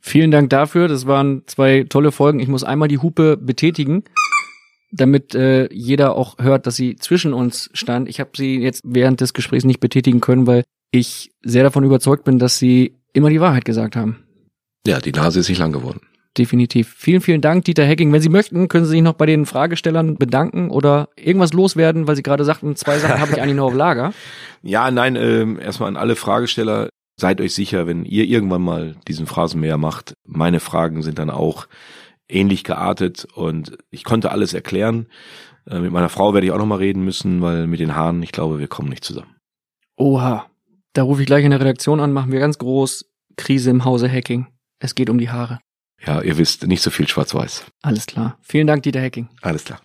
Vielen 0.02 0.32
Dank 0.32 0.50
dafür. 0.50 0.88
Das 0.88 1.06
waren 1.06 1.44
zwei 1.46 1.86
tolle 1.88 2.12
Folgen. 2.12 2.40
Ich 2.40 2.48
muss 2.48 2.64
einmal 2.64 2.88
die 2.88 2.98
Hupe 2.98 3.38
betätigen, 3.38 4.04
damit 4.92 5.36
äh, 5.36 5.72
jeder 5.72 6.16
auch 6.16 6.38
hört, 6.40 6.66
dass 6.68 6.76
sie 6.76 6.96
zwischen 6.96 7.34
uns 7.34 7.70
stand. 7.74 8.10
Ich 8.10 8.20
habe 8.20 8.32
sie 8.36 8.60
jetzt 8.60 8.82
während 8.84 9.22
des 9.22 9.34
Gesprächs 9.34 9.64
nicht 9.64 9.80
betätigen 9.80 10.20
können, 10.20 10.48
weil 10.48 10.64
ich 10.92 11.32
sehr 11.44 11.64
davon 11.64 11.84
überzeugt 11.84 12.24
bin, 12.24 12.40
dass 12.40 12.58
sie 12.58 12.96
immer 13.14 13.30
die 13.30 13.40
Wahrheit 13.42 13.64
gesagt 13.64 13.96
haben. 13.96 14.24
Ja, 14.86 15.00
die 15.00 15.12
Nase 15.12 15.40
ist 15.40 15.50
nicht 15.50 15.60
lang 15.60 15.72
geworden. 15.72 16.02
Definitiv. 16.38 16.96
Vielen, 16.98 17.20
vielen 17.20 17.42
Dank, 17.42 17.66
Dieter 17.66 17.84
Hecking. 17.84 18.14
Wenn 18.14 18.22
Sie 18.22 18.30
möchten, 18.30 18.70
können 18.70 18.86
Sie 18.86 18.92
sich 18.92 19.02
noch 19.02 19.14
bei 19.14 19.26
den 19.26 19.46
Fragestellern 19.46 20.16
bedanken 20.16 20.70
oder 20.70 21.10
irgendwas 21.18 21.52
loswerden, 21.52 22.08
weil 22.08 22.16
Sie 22.16 22.24
gerade 22.24 22.46
sagten, 22.46 22.76
zwei 22.78 23.00
Sachen 23.00 23.20
habe 23.20 23.34
ich 23.34 23.42
eigentlich 23.42 23.58
noch 23.58 23.68
auf 23.68 23.76
Lager. 23.76 24.14
Ja, 24.64 24.92
nein, 24.92 25.16
äh, 25.16 25.60
erstmal 25.60 25.90
an 25.90 25.98
alle 25.98 26.16
Fragesteller. 26.16 26.90
Seid 27.22 27.40
euch 27.40 27.54
sicher, 27.54 27.86
wenn 27.86 28.04
ihr 28.04 28.26
irgendwann 28.26 28.64
mal 28.64 28.96
diesen 29.08 29.28
Phrasenmäher 29.28 29.78
macht, 29.78 30.16
meine 30.26 30.60
Fragen 30.60 31.04
sind 31.04 31.20
dann 31.20 31.30
auch 31.30 31.68
ähnlich 32.28 32.64
geartet 32.64 33.28
und 33.36 33.78
ich 33.92 34.04
konnte 34.04 34.32
alles 34.32 34.56
erklären. 34.56 35.06
Äh, 35.68 35.82
mit 35.82 35.92
meiner 35.92 36.10
Frau 36.10 36.34
werde 36.34 36.48
ich 36.48 36.52
auch 36.52 36.58
noch 36.58 36.66
mal 36.66 36.80
reden 36.80 37.06
müssen, 37.06 37.44
weil 37.44 37.68
mit 37.68 37.80
den 37.80 37.96
Haaren, 37.96 38.24
ich 38.24 38.32
glaube, 38.32 38.58
wir 38.58 38.68
kommen 38.68 38.90
nicht 38.90 39.06
zusammen. 39.06 39.36
Oha. 39.98 40.48
Da 40.94 41.04
rufe 41.04 41.22
ich 41.22 41.28
gleich 41.28 41.46
in 41.46 41.52
der 41.52 41.60
Redaktion 41.60 42.00
an, 42.00 42.12
machen 42.12 42.32
wir 42.32 42.40
ganz 42.40 42.58
groß 42.58 43.06
Krise 43.38 43.70
im 43.70 43.86
Hause 43.86 44.12
Hacking. 44.12 44.48
Es 44.80 44.96
geht 44.96 45.12
um 45.12 45.20
die 45.20 45.30
Haare. 45.30 45.60
Ja, 46.04 46.22
ihr 46.24 46.40
wisst, 46.40 46.66
nicht 46.66 46.82
so 46.82 46.90
viel 46.90 47.08
schwarz-weiß. 47.08 47.66
Alles 47.84 48.08
klar. 48.08 48.40
Vielen 48.42 48.66
Dank, 48.66 48.82
Dieter 48.82 49.00
Hacking. 49.00 49.30
Alles 49.44 49.66
klar. 49.66 49.80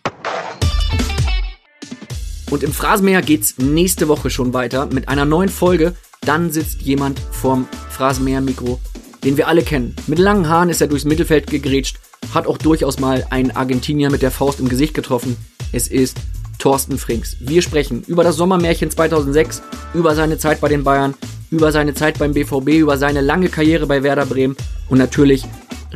Und 2.51 2.63
im 2.63 2.73
Phrasenmäher 2.73 3.21
geht's 3.21 3.59
nächste 3.59 4.09
Woche 4.09 4.31
schon 4.31 4.55
weiter 4.55 4.87
mit 4.87 5.09
einer 5.11 5.27
neuen 5.27 5.51
Folge. 5.51 5.95
Dann 6.27 6.51
sitzt 6.51 6.83
jemand 6.83 7.21
vorm 7.31 7.69
Phrasenmäher-Mikro, 7.91 8.81
den 9.23 9.37
wir 9.37 9.47
alle 9.47 9.63
kennen. 9.63 9.95
Mit 10.09 10.19
langen 10.19 10.49
Haaren 10.49 10.69
ist 10.71 10.81
er 10.81 10.89
durchs 10.89 11.05
Mittelfeld 11.05 11.47
gegrätscht, 11.47 11.99
hat 12.35 12.49
auch 12.49 12.59
durchaus 12.59 12.99
mal 12.99 13.25
einen 13.31 13.53
Argentinier 13.53 14.11
mit 14.11 14.23
der 14.23 14.33
Faust 14.33 14.59
im 14.59 14.69
Gesicht 14.69 14.93
getroffen. 14.93 15.37
Es 15.73 15.87
ist 15.87 16.19
Thorsten 16.59 16.99
Frings. 16.99 17.37
Wir 17.41 17.63
sprechen 17.63 18.03
über 18.07 18.25
das 18.25 18.37
Sommermärchen 18.37 18.91
2006, 18.91 19.63
über 19.95 20.15
seine 20.15 20.39
Zeit 20.39 20.61
bei 20.61 20.69
den 20.69 20.85
Bayern, 20.85 21.15
über 21.51 21.73
seine 21.73 21.95
Zeit 21.95 22.19
beim 22.19 22.33
BVB, 22.35 22.69
über 22.81 22.99
seine 22.99 23.21
lange 23.21 23.49
Karriere 23.49 23.87
bei 23.87 24.03
Werder 24.03 24.27
Bremen 24.27 24.57
und 24.89 24.99
natürlich 24.99 25.45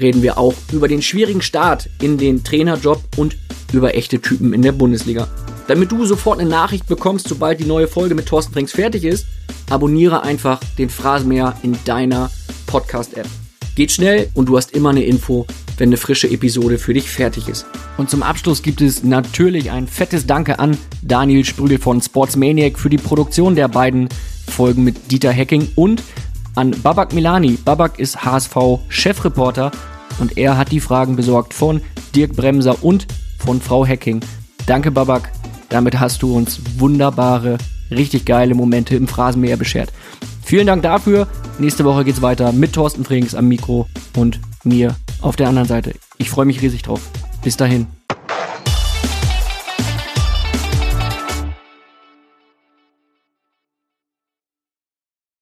reden 0.01 0.23
wir 0.23 0.39
auch 0.39 0.55
über 0.73 0.89
den 0.89 1.03
schwierigen 1.03 1.43
Start 1.43 1.89
in 2.01 2.19
den 2.19 2.45
Trainerjob 2.45 3.03
und 3.17 3.37
über 3.73 3.95
echte 3.95 4.21
Typen 4.21 4.53
in 4.53 4.63
der 4.63 4.73
Bundesliga. 4.73 5.29
Damit 5.69 5.93
du 5.93 6.05
sofort 6.05 6.41
eine 6.41 6.49
Nachricht 6.49 6.87
bekommst, 6.87 7.29
sobald 7.29 7.61
die 7.61 7.65
neue 7.65 7.87
Folge 7.87 8.15
mit 8.15 8.27
Thorsten 8.27 8.53
Frings 8.53 8.73
fertig 8.73 9.05
ist, 9.05 9.27
abonniere 9.69 10.23
einfach 10.23 10.61
den 10.79 10.91
Phrasenmäher 10.91 11.57
in 11.63 11.77
deiner 11.85 12.31
Podcast-App. 12.67 13.27
Geht 13.77 13.93
schnell 13.93 14.29
und 14.35 14.49
du 14.49 14.57
hast 14.57 14.73
immer 14.73 14.91
eine 14.91 15.05
Info, 15.05 15.47
wenn 15.81 15.89
eine 15.89 15.97
frische 15.97 16.31
Episode 16.31 16.79
für 16.79 16.93
dich 16.93 17.11
fertig 17.11 17.49
ist. 17.49 17.67
Und 17.97 18.11
zum 18.11 18.23
Abschluss 18.23 18.63
gibt 18.63 18.83
es 18.83 19.03
natürlich 19.03 19.71
ein 19.71 19.89
fettes 19.89 20.27
Danke 20.27 20.59
an 20.59 20.77
Daniel 21.03 21.45
Sprügel 21.45 21.79
von 21.79 22.01
Sportsmaniac 22.03 22.79
für 22.79 22.91
die 22.91 22.99
Produktion 22.99 23.57
der 23.57 23.67
beiden 23.69 24.11
Folgen 24.47 24.85
mit 24.85 25.11
Dieter 25.11 25.33
Hecking 25.33 25.69
und 25.77 26.03
an 26.55 26.73
Babak 26.83 27.15
Milani. 27.15 27.59
Babak 27.65 27.99
ist 27.99 28.25
HSV-Chefreporter 28.25 29.73
und 30.19 30.37
er 30.37 30.59
hat 30.59 30.71
die 30.71 30.81
Fragen 30.81 31.17
besorgt 31.17 31.55
von 31.55 31.81
Dirk 32.15 32.37
Bremser 32.37 32.85
und 32.85 33.07
von 33.39 33.61
Frau 33.61 33.87
Hecking. 33.87 34.21
Danke, 34.67 34.91
Babak. 34.91 35.33
Damit 35.71 35.99
hast 35.99 36.23
du 36.23 36.37
uns 36.37 36.61
wunderbare, 36.79 37.57
richtig 37.91 38.27
geile 38.27 38.55
Momente 38.55 38.97
im 38.97 39.09
Phrasenmäher 39.09 39.57
beschert. 39.57 39.93
Vielen 40.45 40.67
Dank 40.67 40.83
dafür. 40.83 41.27
Nächste 41.59 41.85
Woche 41.85 42.05
geht's 42.05 42.21
weiter 42.21 42.53
mit 42.53 42.75
Thorsten 42.75 43.05
Frings 43.05 43.35
am 43.35 43.49
Mikro 43.49 43.87
und 44.17 44.41
mir 44.65 44.97
auf 45.23 45.37
der 45.37 45.49
anderen 45.49 45.69
Seite. 45.69 45.95
Ich 46.19 46.31
freue 46.31 46.47
mich 46.47 46.61
riesig 46.63 46.83
drauf. 46.83 47.01
Bis 47.43 47.57
dahin. 47.57 47.87